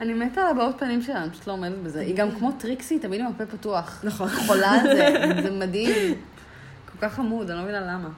אני 0.00 0.14
מתה 0.14 0.40
על 0.40 0.46
הבעות 0.46 0.78
פנים 0.78 1.02
שלה, 1.02 1.22
אני 1.22 1.30
פשוט 1.30 1.46
לא 1.46 1.52
עומדת 1.52 1.78
בזה. 1.78 2.00
היא 2.00 2.16
גם 2.16 2.30
כמו 2.30 2.52
טריקסי, 2.52 2.98
תמיד 2.98 3.20
עם 3.20 3.26
הפה 3.26 3.46
פתוח. 3.46 4.00
נכון. 4.04 4.28
חולה 4.28 4.70
על 4.70 4.96
זה, 4.96 5.16
זה 5.42 5.50
מדהים. 5.50 6.14
כל 6.92 7.06
כך 7.06 7.14
חמוד, 7.14 7.50
אני 7.50 7.58
לא 7.58 7.64
מבינה 7.64 7.80
למה. 7.80 8.08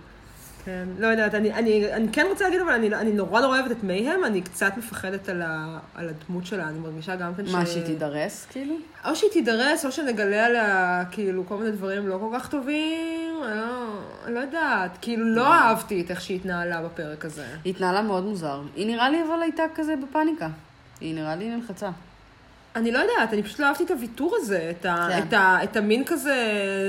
כן, 0.64 0.88
לא 0.98 1.06
יודעת, 1.06 1.34
אני, 1.34 1.52
אני, 1.52 1.92
אני 1.92 2.08
כן 2.12 2.26
רוצה 2.28 2.44
להגיד, 2.44 2.60
אבל 2.60 2.72
אני, 2.72 2.94
אני 2.94 3.12
נורא 3.12 3.40
נורא 3.40 3.56
אוהבת 3.56 3.70
את 3.70 3.84
מייהם, 3.84 4.24
אני 4.24 4.42
קצת 4.42 4.72
מפחדת 4.76 5.28
על, 5.28 5.42
ה, 5.42 5.78
על 5.94 6.08
הדמות 6.08 6.46
שלה, 6.46 6.68
אני 6.68 6.78
מרגישה 6.78 7.16
גם 7.16 7.34
כן 7.34 7.42
מה, 7.52 7.66
שהיא 7.66 7.84
תידרס, 7.84 8.46
כאילו? 8.50 8.74
או 9.04 9.16
שהיא 9.16 9.30
תידרס, 9.30 9.84
או 9.84 9.92
שנגלה 9.92 10.46
עליה, 10.46 11.02
כאילו, 11.10 11.46
כל 11.46 11.56
מיני 11.56 11.70
דברים 11.70 12.08
לא 12.08 12.18
כל 12.20 12.38
כך 12.38 12.48
טובים, 12.48 13.34
אני 13.44 13.56
לא, 13.56 13.88
לא 14.28 14.40
יודעת, 14.40 14.90
כאילו, 15.00 15.34
לא 15.34 15.54
אהבתי 15.54 16.00
את 16.00 16.10
איך 16.10 16.20
שהיא 16.20 16.36
התנהלה 16.36 16.82
בפרק 16.82 17.24
הזה. 17.24 17.44
היא 17.64 17.74
התנהלה 17.74 18.02
מאוד 18.02 18.24
מוזר. 18.24 18.62
היא 18.76 18.86
נראה 18.86 19.10
לי 19.10 19.22
אבל 19.22 19.42
הייתה 19.42 19.62
כזה 19.74 19.94
בפאניקה. 19.96 20.48
היא 21.00 21.14
נראה 21.14 21.36
לי 21.36 21.56
נלחצה. 21.56 21.90
אני 22.76 22.92
לא 22.92 22.98
יודעת, 22.98 23.32
אני 23.32 23.42
פשוט 23.42 23.58
לא 23.58 23.66
אהבתי 23.66 23.84
את 23.84 23.90
הוויתור 23.90 24.36
הזה, 24.40 24.72
את, 24.80 24.84
ה, 24.84 25.06
כן. 25.10 25.22
את, 25.28 25.32
ה, 25.32 25.58
את 25.64 25.76
המין 25.76 26.04
כזה, 26.06 26.34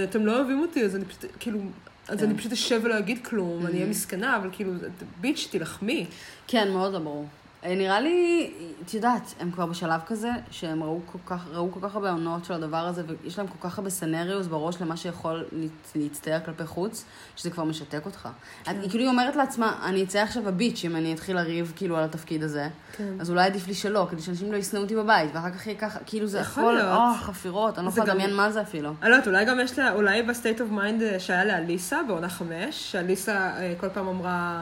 אתם 0.10 0.26
לא 0.26 0.38
אוהבים 0.38 0.60
אותי, 0.62 0.86
אז 0.86 0.96
אני 0.96 1.06
פשוט, 1.06 1.26
כאילו, 1.40 1.60
אז 2.08 2.20
כן. 2.20 2.26
אני 2.26 2.38
פשוט 2.38 2.52
אשב 2.52 2.82
ולא 2.84 2.98
אגיד 2.98 3.26
כלום, 3.26 3.66
אני 3.66 3.76
אהיה 3.76 3.86
מסכנה, 3.86 4.38
אבל 4.38 4.50
כאילו, 4.52 4.74
ביץ', 5.22 5.48
תילחמי. 5.52 6.06
כן, 6.48 6.72
מאוד 6.72 6.94
לא 6.94 7.00
ברור. 7.00 7.26
אה, 7.66 7.76
נראה 7.76 8.00
לי, 8.00 8.52
את 8.86 8.94
יודעת, 8.94 9.34
הם 9.40 9.52
כבר 9.52 9.66
בשלב 9.66 10.02
כזה, 10.08 10.30
שהם 10.52 10.84
ראו 10.84 11.00
כל 11.12 11.18
כך, 11.26 11.48
ראו 11.52 11.72
כל 11.72 11.80
כך 11.84 11.96
הרבה 11.96 12.12
עונות 12.12 12.46
של 12.46 12.54
הדבר 12.54 12.78
הזה, 12.78 13.04
ויש 13.24 13.38
להם 13.38 13.48
כל 13.48 13.70
כך 13.70 13.78
הרבה 13.78 13.90
סנריוס 13.90 14.48
בראש 14.48 14.82
למה 14.82 14.98
שיכול 14.98 15.46
להצ- 15.52 15.92
להצטייר 15.96 16.40
כלפי 16.46 16.66
חוץ, 16.66 17.06
שזה 17.36 17.50
כבר 17.50 17.64
משתק 17.64 18.02
אותך. 18.06 18.30
כן. 18.64 18.80
היא 18.82 18.90
כאילו 18.90 19.04
היא 19.04 19.10
אומרת 19.12 19.36
לעצמה, 19.36 19.80
אני 19.86 20.04
אצא 20.04 20.20
עכשיו 20.20 20.44
bitch 20.44 20.86
אם 20.86 20.96
אני 20.96 21.14
אתחיל 21.14 21.36
לריב 21.36 21.74
כאילו 21.76 21.98
על 21.98 22.04
התפקיד 22.04 22.44
הזה, 22.44 22.68
כן. 22.98 23.14
אז 23.20 23.30
אולי 23.30 23.46
עדיף 23.46 23.68
לי 23.68 23.74
שלא, 23.74 24.08
כדי 24.12 24.22
שאנשים 24.22 24.52
לא 24.52 24.58
ישנאו 24.58 24.82
אותי 24.82 24.96
בבית, 24.96 25.30
ואחר 25.34 25.52
כך 25.52 25.68
יהיה 25.68 25.78
ככה, 25.80 26.00
כאילו 26.06 26.28
זה 26.28 26.40
יכול 26.40 26.78
הכל. 26.80 26.92
או, 26.96 27.14
חפירות, 27.22 27.78
אני 27.78 27.86
לא 27.86 27.92
יכולה 27.92 28.06
גם- 28.06 28.12
לדמיין 28.18 28.36
מה 28.36 28.52
זה 28.52 28.62
אפילו. 28.62 28.90
אני 29.02 29.10
לא 29.10 29.16
יודעת, 29.16 29.28
אולי 29.28 29.46
גם 29.46 29.60
יש 29.60 29.80
לה, 29.80 29.94
אולי 29.94 30.24
ב 30.24 30.30
state 30.30 30.62
of 30.62 30.70
mind 30.70 31.02
שהיה 31.20 31.46
לאליסה 31.46 32.00
בעונה 32.08 32.30
חמש, 32.30 32.92
שאליסה 32.92 33.34
אה, 33.58 33.74
כל 33.80 33.90
פעם 33.90 34.08
אמרה 34.08 34.32
אה, 34.32 34.62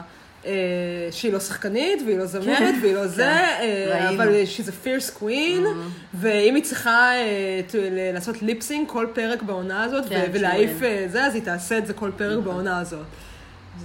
שהיא 1.10 1.32
לא 1.32 1.40
שחקנית, 1.40 2.02
והיא 2.06 2.18
לא 2.18 2.26
זמרת, 2.26 2.74
והיא 2.82 2.94
לא 2.94 3.06
זה, 3.06 3.26
אה. 3.28 4.10
אבל 4.14 4.28
she's 4.56 4.66
a 4.68 4.86
fierce 4.86 5.22
queen, 5.22 5.66
ואם 6.14 6.54
היא 6.54 6.64
צריכה 6.64 7.12
אה, 7.14 7.60
לעשות 8.14 8.42
lip 8.42 8.62
sync 8.62 8.88
כל 8.88 9.06
פרק 9.14 9.42
בעונה 9.42 9.82
הזאת, 9.84 10.08
כן, 10.08 10.30
ולהעיף. 10.32 10.82
אה, 10.82 11.04
זה, 11.08 11.24
אז 11.24 11.34
היא 11.34 11.42
תעשה 11.42 11.78
את 11.78 11.86
זה 11.86 11.92
כל 11.92 12.10
פרק 12.16 12.44
בעונה 12.44 12.78
הזאת. 12.78 13.06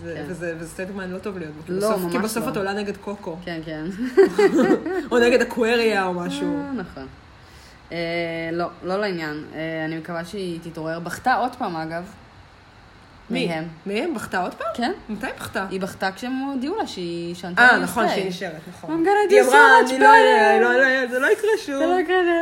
זה- 0.03 0.13
כן. 0.15 0.23
וזה 0.27 0.53
וזה 0.59 0.69
state 0.69 0.89
of 0.89 0.97
mind 0.97 1.13
לא 1.13 1.17
טוב 1.17 1.37
להיות 1.37 1.53
בו. 1.53 1.61
כי 1.65 1.71
לא, 1.71 1.77
בסוף- 1.77 2.11
כי 2.11 2.17
ממש 2.17 2.25
בסוף 2.25 2.45
לא. 2.45 2.51
את 2.51 2.57
עולה 2.57 2.73
נגד 2.73 2.97
קוקו, 2.97 3.37
כן, 3.45 3.59
כן. 3.65 3.85
או 5.11 5.19
נגד 5.19 5.41
אקווריה 5.41 6.05
או 6.05 6.13
משהו. 6.13 6.57
אה, 6.57 6.71
נכון. 6.71 7.07
אה, 7.91 7.97
לא, 8.51 8.65
לא 8.83 8.97
לעניין. 9.01 9.43
אה, 9.55 9.85
אני 9.85 9.97
מקווה 9.97 10.25
שהיא 10.25 10.59
תתעורר. 10.63 10.99
בכתה 10.99 11.33
עוד 11.33 11.51
פעם, 11.57 11.75
אגב. 11.75 12.03
מי? 13.29 13.47
מהם. 13.47 13.67
מהם? 13.85 14.13
בכתה 14.13 14.41
עוד 14.41 14.53
פעם? 14.53 14.67
כן. 14.75 14.91
מתי 15.09 15.25
בכתה? 15.39 15.65
היא 15.69 15.81
בכתה 15.81 16.11
כשהם 16.11 16.31
הודיעו 16.53 16.77
לה 16.77 16.87
שהיא 16.87 17.35
שנתה 17.35 17.61
אה, 17.61 17.77
נכון. 17.79 18.09
שהיא 18.09 18.27
נשארת, 18.29 18.51
נכון. 18.69 18.89
I'm 19.03 19.07
gonna 19.07 19.31
do 19.31 19.35
היא 19.35 19.41
so 19.43 19.45
much 19.45 19.91
לא, 19.99 20.09
better." 20.13 20.61
לא, 20.61 20.73
לא, 20.73 21.07
זה 21.11 21.19
לא 21.19 21.27
יקרה 21.27 21.49
שוב. 21.65 21.75
זה 21.77 21.85
לא 21.85 21.95
כזה. 22.03 22.41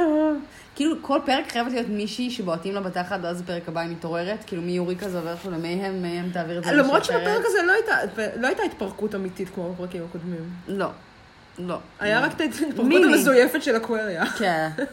כאילו, 0.75 0.95
כל 1.01 1.19
פרק 1.25 1.51
חייבת 1.51 1.71
להיות 1.71 1.87
מישהי 1.89 2.31
שבועטים 2.31 2.73
לה 2.75 2.81
בתחת, 2.81 3.19
ואז 3.23 3.41
בפרק 3.41 3.67
הבא 3.69 3.81
היא 3.81 3.89
מתעוררת. 3.89 4.43
כאילו, 4.47 4.61
מיוריקה 4.61 5.09
זה 5.09 5.17
עובר 5.17 5.31
עכשיו 5.31 5.51
למייהם, 5.51 6.01
מייהם 6.01 6.29
תעביר 6.33 6.57
את 6.59 6.63
זה 6.63 6.71
למרות. 6.71 7.05
שבפרק 7.05 7.41
הזה 7.45 7.57
לא 7.67 7.71
הייתה- 7.71 7.97
לא 8.37 8.47
הייתה 8.47 8.63
התפרקות 8.63 9.15
אמיתית 9.15 9.49
כמו 9.55 9.73
בפרקים 9.73 10.03
הקודמים. 10.09 10.49
לא. 10.67 10.87
לא. 11.59 11.77
היה 11.99 12.19
רק 12.19 12.33
את 12.35 12.41
ההתפרקות. 12.41 12.79
המזויפת 12.79 13.63
של 13.63 13.77
אקווריה. 13.77 14.25
כן. 14.25 14.69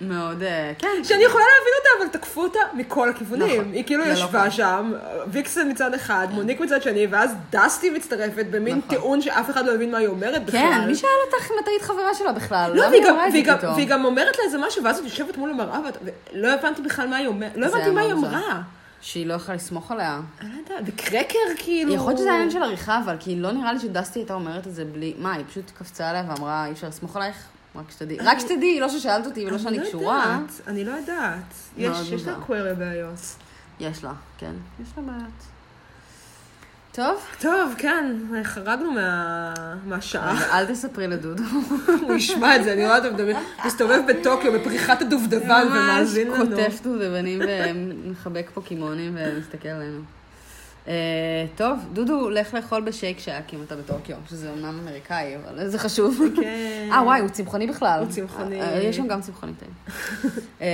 מאוד, 0.00 0.42
אה, 0.42 0.72
כן. 0.78 1.04
שאני 1.04 1.24
יכולה 1.24 1.44
להבין 1.44 1.72
אותה, 1.78 1.88
אבל 1.98 2.18
תקפו 2.18 2.42
אותה 2.42 2.58
מכל 2.74 3.08
הכיוונים. 3.08 3.60
נכון. 3.60 3.72
היא 3.72 3.84
כאילו 3.84 4.04
לא 4.04 4.12
ישבה 4.12 4.44
קל. 4.44 4.50
שם, 4.50 4.92
ויקסן 5.26 5.70
מצד 5.70 5.94
אחד, 5.94 6.28
מוניק 6.30 6.60
מצד 6.60 6.82
שני, 6.82 7.06
ואז 7.10 7.30
דסטי 7.50 7.90
מצטרפת 7.90 8.46
במין 8.50 8.78
נכון. 8.78 8.90
טיעון 8.90 9.20
שאף 9.20 9.50
אחד 9.50 9.66
לא 9.66 9.74
הבין 9.74 9.90
מה 9.90 9.98
היא 9.98 10.08
אומרת 10.08 10.44
בכלל. 10.44 10.60
כן, 10.60 10.86
מי 10.86 10.94
שאל 10.94 11.08
אותך 11.26 11.50
אם 11.50 11.56
את 11.62 11.68
היית 11.68 11.82
חברה 11.82 12.14
שלה 12.14 12.32
בכלל? 12.32 12.72
לא, 12.74 12.82
והיא 12.82 12.92
היא 12.92 13.04
גם, 13.04 13.16
והיא, 13.32 13.44
גם? 13.44 13.72
והיא 13.74 13.88
גם 13.88 14.04
אומרת 14.04 14.38
לה 14.38 14.44
איזה 14.44 14.58
משהו, 14.58 14.84
ואז 14.84 14.98
את 14.98 15.04
יושבת 15.04 15.36
מול 15.36 15.50
המראה, 15.50 15.80
ולא 16.32 16.48
הבנתי 16.48 16.82
בכלל 16.82 17.08
מה 17.08 17.16
היא 17.16 17.26
אומרת, 17.26 17.52
לא 17.56 17.66
הבנתי 17.66 17.90
מה 17.90 18.00
היא. 18.00 18.12
אמרה. 18.12 18.62
שהיא 19.00 19.26
לא 19.26 19.34
יכולה 19.34 19.56
לסמוך 19.56 19.92
עליה. 19.92 20.20
אני 20.40 20.50
לא 20.50 20.58
יודעת, 20.58 20.84
וקרקר 20.86 21.38
כאילו... 21.56 21.94
יכול 21.94 22.06
להיות 22.06 22.18
שזה 22.18 22.30
העניין 22.30 22.50
של 22.50 22.62
עריכה, 22.62 23.00
אבל 23.04 23.16
כי 23.20 23.36
לא 23.36 23.52
נראה 23.52 23.72
לי 23.72 23.78
שדסטי 23.78 24.18
הייתה 24.18 24.34
אומרת 24.34 24.66
את 24.66 24.74
זה 24.74 24.84
בלי... 24.84 25.14
מה, 25.18 25.32
היא 25.32 25.44
פשוט 25.50 25.70
קפצה 25.78 26.10
עליה 26.10 26.24
ואמרה, 26.28 26.66
אי 26.66 26.72
אפשר 26.72 26.88
לסמוך 26.88 27.16
עלייך? 27.16 27.36
רק 27.78 27.90
שתדעי. 27.90 28.16
רק 28.20 28.38
שתדעי, 28.38 28.80
לא 28.80 28.88
ששאלת 28.88 29.26
אותי 29.26 29.46
ולא 29.46 29.54
אני 29.54 29.62
שאני 29.62 29.78
לא 29.78 29.84
קשורה. 29.84 30.16
יודעת, 30.40 30.60
אני 30.66 30.84
לא 30.84 30.90
יודעת. 30.92 31.54
יש 31.76 32.26
לה. 32.26 32.34
קווירי 32.46 32.74
בעיות. 32.74 33.18
יש 33.80 34.04
לה, 34.04 34.12
כן. 34.38 34.52
יש 34.82 34.88
לה 34.96 35.02
בעיות. 35.02 35.30
טוב, 36.92 37.20
טוב, 37.40 37.74
כן, 37.78 38.16
חרגנו 38.44 38.90
מה- 38.92 39.54
מהשעה. 39.86 40.58
אל 40.58 40.66
תספרי 40.66 41.06
לדודו. 41.08 41.42
הוא 42.02 42.14
ישמע 42.14 42.56
את 42.56 42.64
זה, 42.64 42.72
אני 42.72 42.84
רואה 42.86 42.98
אותו 42.98 43.14
מדבר, 43.14 43.32
מסתובב 43.66 44.00
בטוקיו 44.08 44.52
בפריחת 44.52 45.02
הדובדבן 45.02 45.66
ומאזין 45.70 46.28
לנו. 46.30 46.44
ממש 46.44 46.48
קוטף 46.54 46.80
דובדבנים 46.82 47.40
ומחבק 47.48 48.50
פוקימונים 48.54 49.16
ומסתכל 49.18 49.68
עלינו. 49.68 50.00
אה, 50.88 50.92
טוב, 51.56 51.78
דודו, 51.92 52.30
לך 52.30 52.54
לאכול 52.54 52.80
בשייק 52.80 53.18
שאק 53.18 53.54
אם 53.54 53.58
אתה 53.66 53.76
בטוקיו, 53.76 54.16
שזה 54.30 54.52
אמנם 54.52 54.80
אמריקאי, 54.82 55.36
אבל 55.36 55.68
זה 55.68 55.78
חשוב. 55.78 56.20
כן. 56.36 56.88
אה, 56.92 57.02
וואי, 57.02 57.20
הוא 57.20 57.28
צמחוני 57.28 57.66
בכלל. 57.66 58.00
הוא 58.00 58.08
צמחוני. 58.08 58.62
אה, 58.62 58.82
יש 58.82 58.96
שם 58.96 59.06
גם 59.06 59.20
צמחוני 59.20 59.52
טעים. 59.54 59.72
אה, 60.60 60.66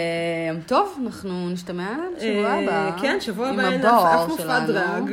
טוב, 0.66 0.98
אנחנו 1.06 1.50
נשתמע 1.50 1.96
בשבוע 2.16 2.50
הבא. 2.50 2.96
כן, 3.00 3.20
שבוע 3.20 3.48
הבא 3.48 3.68
אין 3.68 3.84
אף 3.86 4.28
מופע. 4.28 4.60
דרג, 4.66 5.12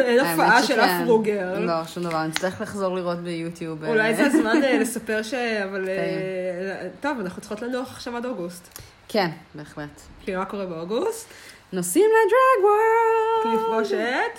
אין 0.00 0.20
הופעה 0.20 0.62
של. 0.62 0.80
אף 0.80 1.06
רוגר. 1.06 1.58
לא, 1.60 1.84
שום 1.86 2.02
דבר, 2.02 2.26
נצטרך 2.26 2.60
לחזור 2.60 2.96
לראות 2.96 3.18
ביוטיוב. 3.18 3.84
אולי 3.84 4.14
זה 4.14 4.26
הזמן 4.26 4.60
לספר 4.80 5.22
ש... 5.22 5.34
אבל... 5.34 5.88
אה, 5.88 6.88
טוב, 7.00 7.20
אנחנו 7.20 7.40
צריכות 7.40 7.62
לנוח 7.62 7.90
עכשיו 7.90 8.16
עד 8.16 8.26
אוגוסט. 8.26 8.78
כן, 9.08 9.30
בהחלט. 9.54 10.00
כי 10.24 10.36
מה 10.36 10.44
קורה 10.44 10.66
באוגוסט? 10.66 11.28
נוסעים 11.72 12.04
ל 12.10 12.21
Drag 12.21 12.64
World! 12.64 13.60
לפגוש 13.60 13.92
את... 13.92 14.38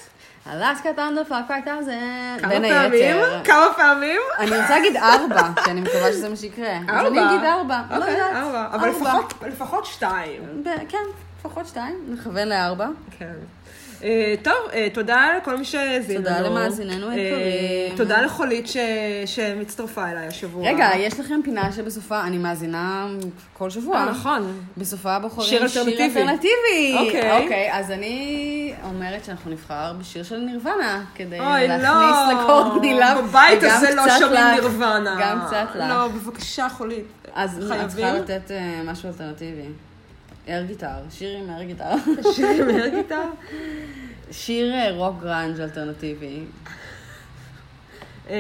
Alaska 0.54 0.94
Thunderfuck 0.94 1.46
Five 1.48 1.66
Thousand. 1.66 2.38
כמה 2.40 2.50
בין 2.50 2.62
פעמים? 2.74 2.94
היתר. 2.94 3.42
כמה 3.44 3.66
פעמים? 3.76 4.22
אני 4.40 4.50
רוצה 4.62 4.70
להגיד 4.70 4.96
ארבע, 4.98 5.62
כי 5.64 5.72
אני 5.72 5.82
מקווה 5.82 6.12
שזה 6.12 6.30
מה 6.30 6.36
שיקרה. 6.36 6.78
אז 6.90 7.08
אני 7.08 7.26
אגיד 7.26 7.44
ארבע. 7.44 7.82
לא 7.92 7.98
אוקיי, 7.98 8.12
יודעת. 8.14 8.36
ארבע. 8.36 8.68
אבל 8.72 8.90
ארבע. 8.90 9.20
לפחות- 9.50 9.86
שתיים. 9.86 10.64
כן, 10.90 10.98
לפחות 11.40 11.68
שתיים. 11.68 11.96
נכוון 12.08 12.48
לארבע. 12.48 12.88
כן. 13.20 13.34
אה, 14.04 14.34
טוב, 14.42 14.54
אה, 14.74 14.88
תודה 14.94 15.28
לכל 15.38 15.58
מי 15.58 15.66
שהאזין 15.66 16.18
לנו. 16.18 16.26
תודה 16.26 16.42
למאזיננו 16.42 17.08
אה, 17.10 17.14
היקרים. 17.14 17.98
תודה 17.98 18.22
לחולית 18.22 18.68
שמצטרפה 19.26 20.12
אליי 20.12 20.28
השבוע. 20.28 20.70
רגע, 20.70 20.90
יש 20.98 21.20
לכם 21.20 21.40
פינה 21.44 21.72
שבסופה, 21.72 22.22
אני 22.22 22.38
מאזינה 22.38 23.08
כל 23.54 23.70
שבוע. 23.70 24.06
נכון. 24.06 24.60
בסופה 24.78 25.20
בוחרים 25.20 25.50
שיר 25.50 25.64
אלטרנטיבי. 25.88 26.96
אוקיי. 26.98 27.44
אוקיי, 27.44 27.74
אז 27.74 27.92
אני 27.92 28.74
אומרת 28.84 29.26
שאנחנו 29.26 29.52
נבחר 29.52 29.94
בשיר 30.00 30.24
של 30.24 30.38
נירוונה, 30.38 31.04
כדי 31.16 31.40
לא. 31.40 31.58
להכניס 31.60 32.42
לקורד 32.42 32.78
גנילה. 32.78 33.22
בבית 33.22 33.64
הזה 33.64 33.96
לא 33.96 34.04
שומעים 34.20 34.46
נירוונה. 34.54 35.18
גם 35.22 35.40
קצת 35.48 35.76
לך. 35.76 35.90
לא, 35.90 36.08
בבקשה, 36.08 36.70
חולית. 36.70 37.06
אז 37.34 37.72
את? 37.72 37.88
צריכה 37.90 38.14
לתת 38.14 38.52
משהו 38.86 39.10
אלטרנטיבי. 39.10 39.68
air 40.50 40.64
guitar, 40.68 40.88
שיר 41.10 41.38
עם 41.38 41.50
air 41.50 41.64
guitar. 41.64 41.92
שיר 42.34 42.48
עם 42.70 42.96
guitar? 42.96 43.30
שיר 44.32 44.74
רוק 44.96 45.22
גראנג' 45.22 45.60
אלטרנטיבי. 45.60 46.44
אה, 48.30 48.36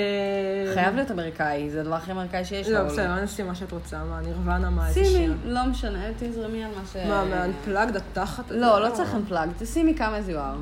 חייב 0.74 0.96
להיות 0.96 1.12
אמריקאי, 1.12 1.70
זה 1.70 1.82
הדבר 1.82 1.96
הכי 1.96 2.12
אמריקאי 2.12 2.46
שיש. 2.46 2.68
לא, 2.68 2.80
אבל- 2.80 2.88
בסדר, 2.90 3.14
אני 3.14 3.24
אשים 3.26 3.48
מה 3.48 3.56
שאת 3.56 3.72
רוצה, 3.72 3.98
מה, 4.04 4.22
נירוונה, 4.22 4.70
מה, 4.70 4.88
איזה 4.88 5.04
שימי, 5.06 5.10
שיר. 5.26 5.34
לא 5.46 5.66
משנה, 5.66 6.00
תזרמי 6.20 6.64
על 6.64 6.72
מה 6.76 6.82
ש... 6.94 6.96
מה, 6.96 7.26
מה 7.26 7.38
unplugged 7.38 7.96
התחת? 7.96 8.44
לא, 8.52 8.82
לא 8.82 8.90
צריך 8.94 9.14
unplugged, 9.14 9.64
תשימי 9.64 9.96
Come 9.96 10.22
as 10.22 10.32
You 10.32 10.42
Are, 10.42 10.56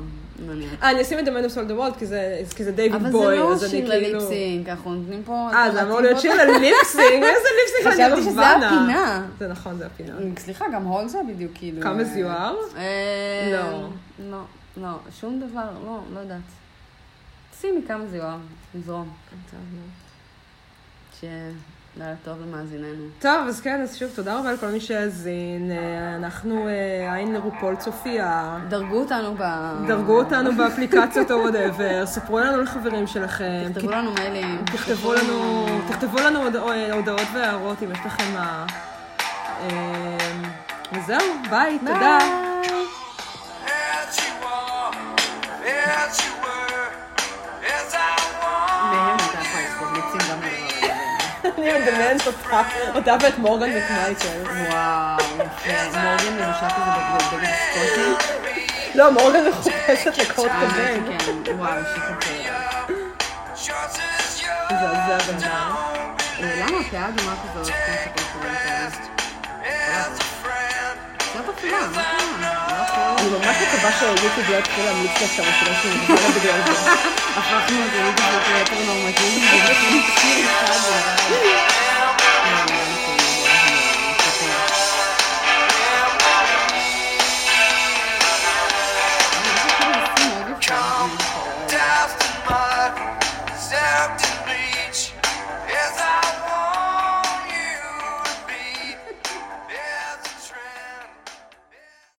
נניח. 0.46 0.70
אה, 0.82 0.90
אני 0.90 1.02
אשים 1.02 1.18
את 1.18 1.24
The 1.24 1.30
Man 1.30 1.50
Who 1.50 1.54
Sold 1.54 1.70
the 1.70 1.94
World, 1.94 1.98
כי 1.98 2.06
זה- 2.06 2.42
זה 2.58 2.72
דיוויד 2.72 2.94
אבל 2.94 3.10
בואי, 3.10 3.36
זה 3.36 3.40
לא 3.42 3.50
אני 3.52 3.58
שיר 3.70 3.90
כאילו... 3.90 3.92
לליפסינג, 4.18 4.68
אנחנו 4.68 4.94
נותנים 4.94 5.22
פה... 5.24 5.48
אה, 5.52 5.70
זה 5.72 5.82
אמור 5.82 6.00
להיות 6.00 6.20
שיר 6.20 6.34
לליפסינג? 6.44 7.22
איזה 7.24 7.48
ליפסינג 7.58 8.00
על 8.02 8.10
חשבתי 8.16 8.30
שזה? 8.30 8.46
הפינה. 8.46 9.26
זה 9.38 9.48
נכון, 9.48 9.78
זה 9.78 9.86
הפינה. 9.86 10.14
סליחה, 10.38 10.64
גם 10.74 10.84
הול 10.84 11.08
זה 11.08 11.18
בדיוק 11.28 11.52
כאילו... 11.54 11.82
כמה 11.82 11.98
אה, 11.98 12.04
זיוהר? 12.04 12.56
אה, 12.76 13.52
לא. 13.52 13.88
לא, 14.30 14.42
לא, 14.76 14.88
שום 15.20 15.40
דבר, 15.40 15.68
לא, 15.84 16.00
לא 16.14 16.20
יודעת. 16.20 16.40
שימי 17.60 17.80
כמה 17.88 18.06
זיוהר, 18.06 18.36
נזרום. 18.74 19.08
שלילה 21.96 22.12
טוב 22.24 22.38
למאזיננו. 22.42 23.04
טוב, 23.18 23.48
אז 23.48 23.60
כן, 23.60 23.80
אז 23.82 23.96
שוב, 23.96 24.10
תודה 24.14 24.38
רבה 24.38 24.52
לכל 24.52 24.66
מי 24.66 24.80
שהאזין. 24.80 25.70
אה, 25.70 26.16
אנחנו 26.16 26.68
אה, 26.68 27.14
עין 27.14 27.36
רופול 27.36 27.76
צופיה. 27.76 28.58
דרגו 28.68 29.00
אותנו 29.00 29.34
ב... 29.38 29.42
דרגו 29.86 30.18
אותנו 30.18 30.52
באפליקציות 30.52 31.30
או 31.30 31.36
whatever, 31.36 32.06
ספרו 32.14 32.38
לנו 32.38 32.62
לחברים 32.62 33.06
שלכם. 33.06 33.72
תכתבו 33.74 33.90
לנו 33.90 34.12
מיילים. 34.12 34.64
תכתבו 34.64 35.14
לנו, 35.14 35.66
תכתבו 35.88 36.18
לנו 36.18 36.42
הוד- 36.42 36.56
אה, 36.56 36.92
הודעות 36.92 37.28
והערות 37.34 37.82
אם 37.82 37.92
יש 37.92 37.98
לכם 38.06 38.34
מה... 38.34 38.66
אה, 39.60 40.42
וזהו, 40.92 41.26
ביי, 41.50 41.78
תודה. 41.78 42.18
אני 51.62 51.72
מדמיינת 51.72 52.26
אותך, 52.26 52.56
אותה 52.94 53.16
ואת 53.20 53.38
מורגן 53.38 53.70
מקמייקל. 53.70 54.42
וואו, 54.70 55.18
יפה. 55.34 56.00
מורגן 56.00 56.36
לבושה 56.36 56.68
כזה 56.70 56.90
בגד 57.36 57.50
סקוטי. 57.72 58.24
לא, 58.94 59.12
מורגן 59.12 59.48
מחופשת 59.48 60.18
אה. 60.18 60.98
כן, 61.44 61.52
וואו, 61.58 61.72
שיר 61.94 62.02
כזה. 62.20 64.02
As 64.18 64.42
you 64.42 64.74
מזעזע 64.74 65.32
בן 65.32 65.44
אדם. 65.44 65.74
אה, 66.42 66.66
למה 66.66 66.78
הפאה 66.78 67.08
אדומה 67.08 67.34
כזאת? 67.54 67.74
friend. 70.44 71.18
קצת 71.18 71.48
אפלה, 71.48 71.86
מה 71.86 71.92
קרה? 71.94 72.21
אני 73.22 73.30
ממש 73.30 73.56
מקווה 73.62 73.92
שיוטיוב 73.98 74.50
לא 74.50 74.56
יתחיל 74.56 74.84
להמליץ 74.84 75.10
לי 75.20 75.24
עכשיו 75.24 75.44
על 75.44 75.52
שירים 75.52 75.74
שלי 75.82 75.96
מבוגרת 75.96 76.34
בגלל 76.34 76.60
זה. 76.66 76.72
הפכנו 77.36 77.86
את 77.86 77.92
היוטיוב 77.92 78.42
ליותר 78.54 78.84
נורמטיבי, 78.86 79.48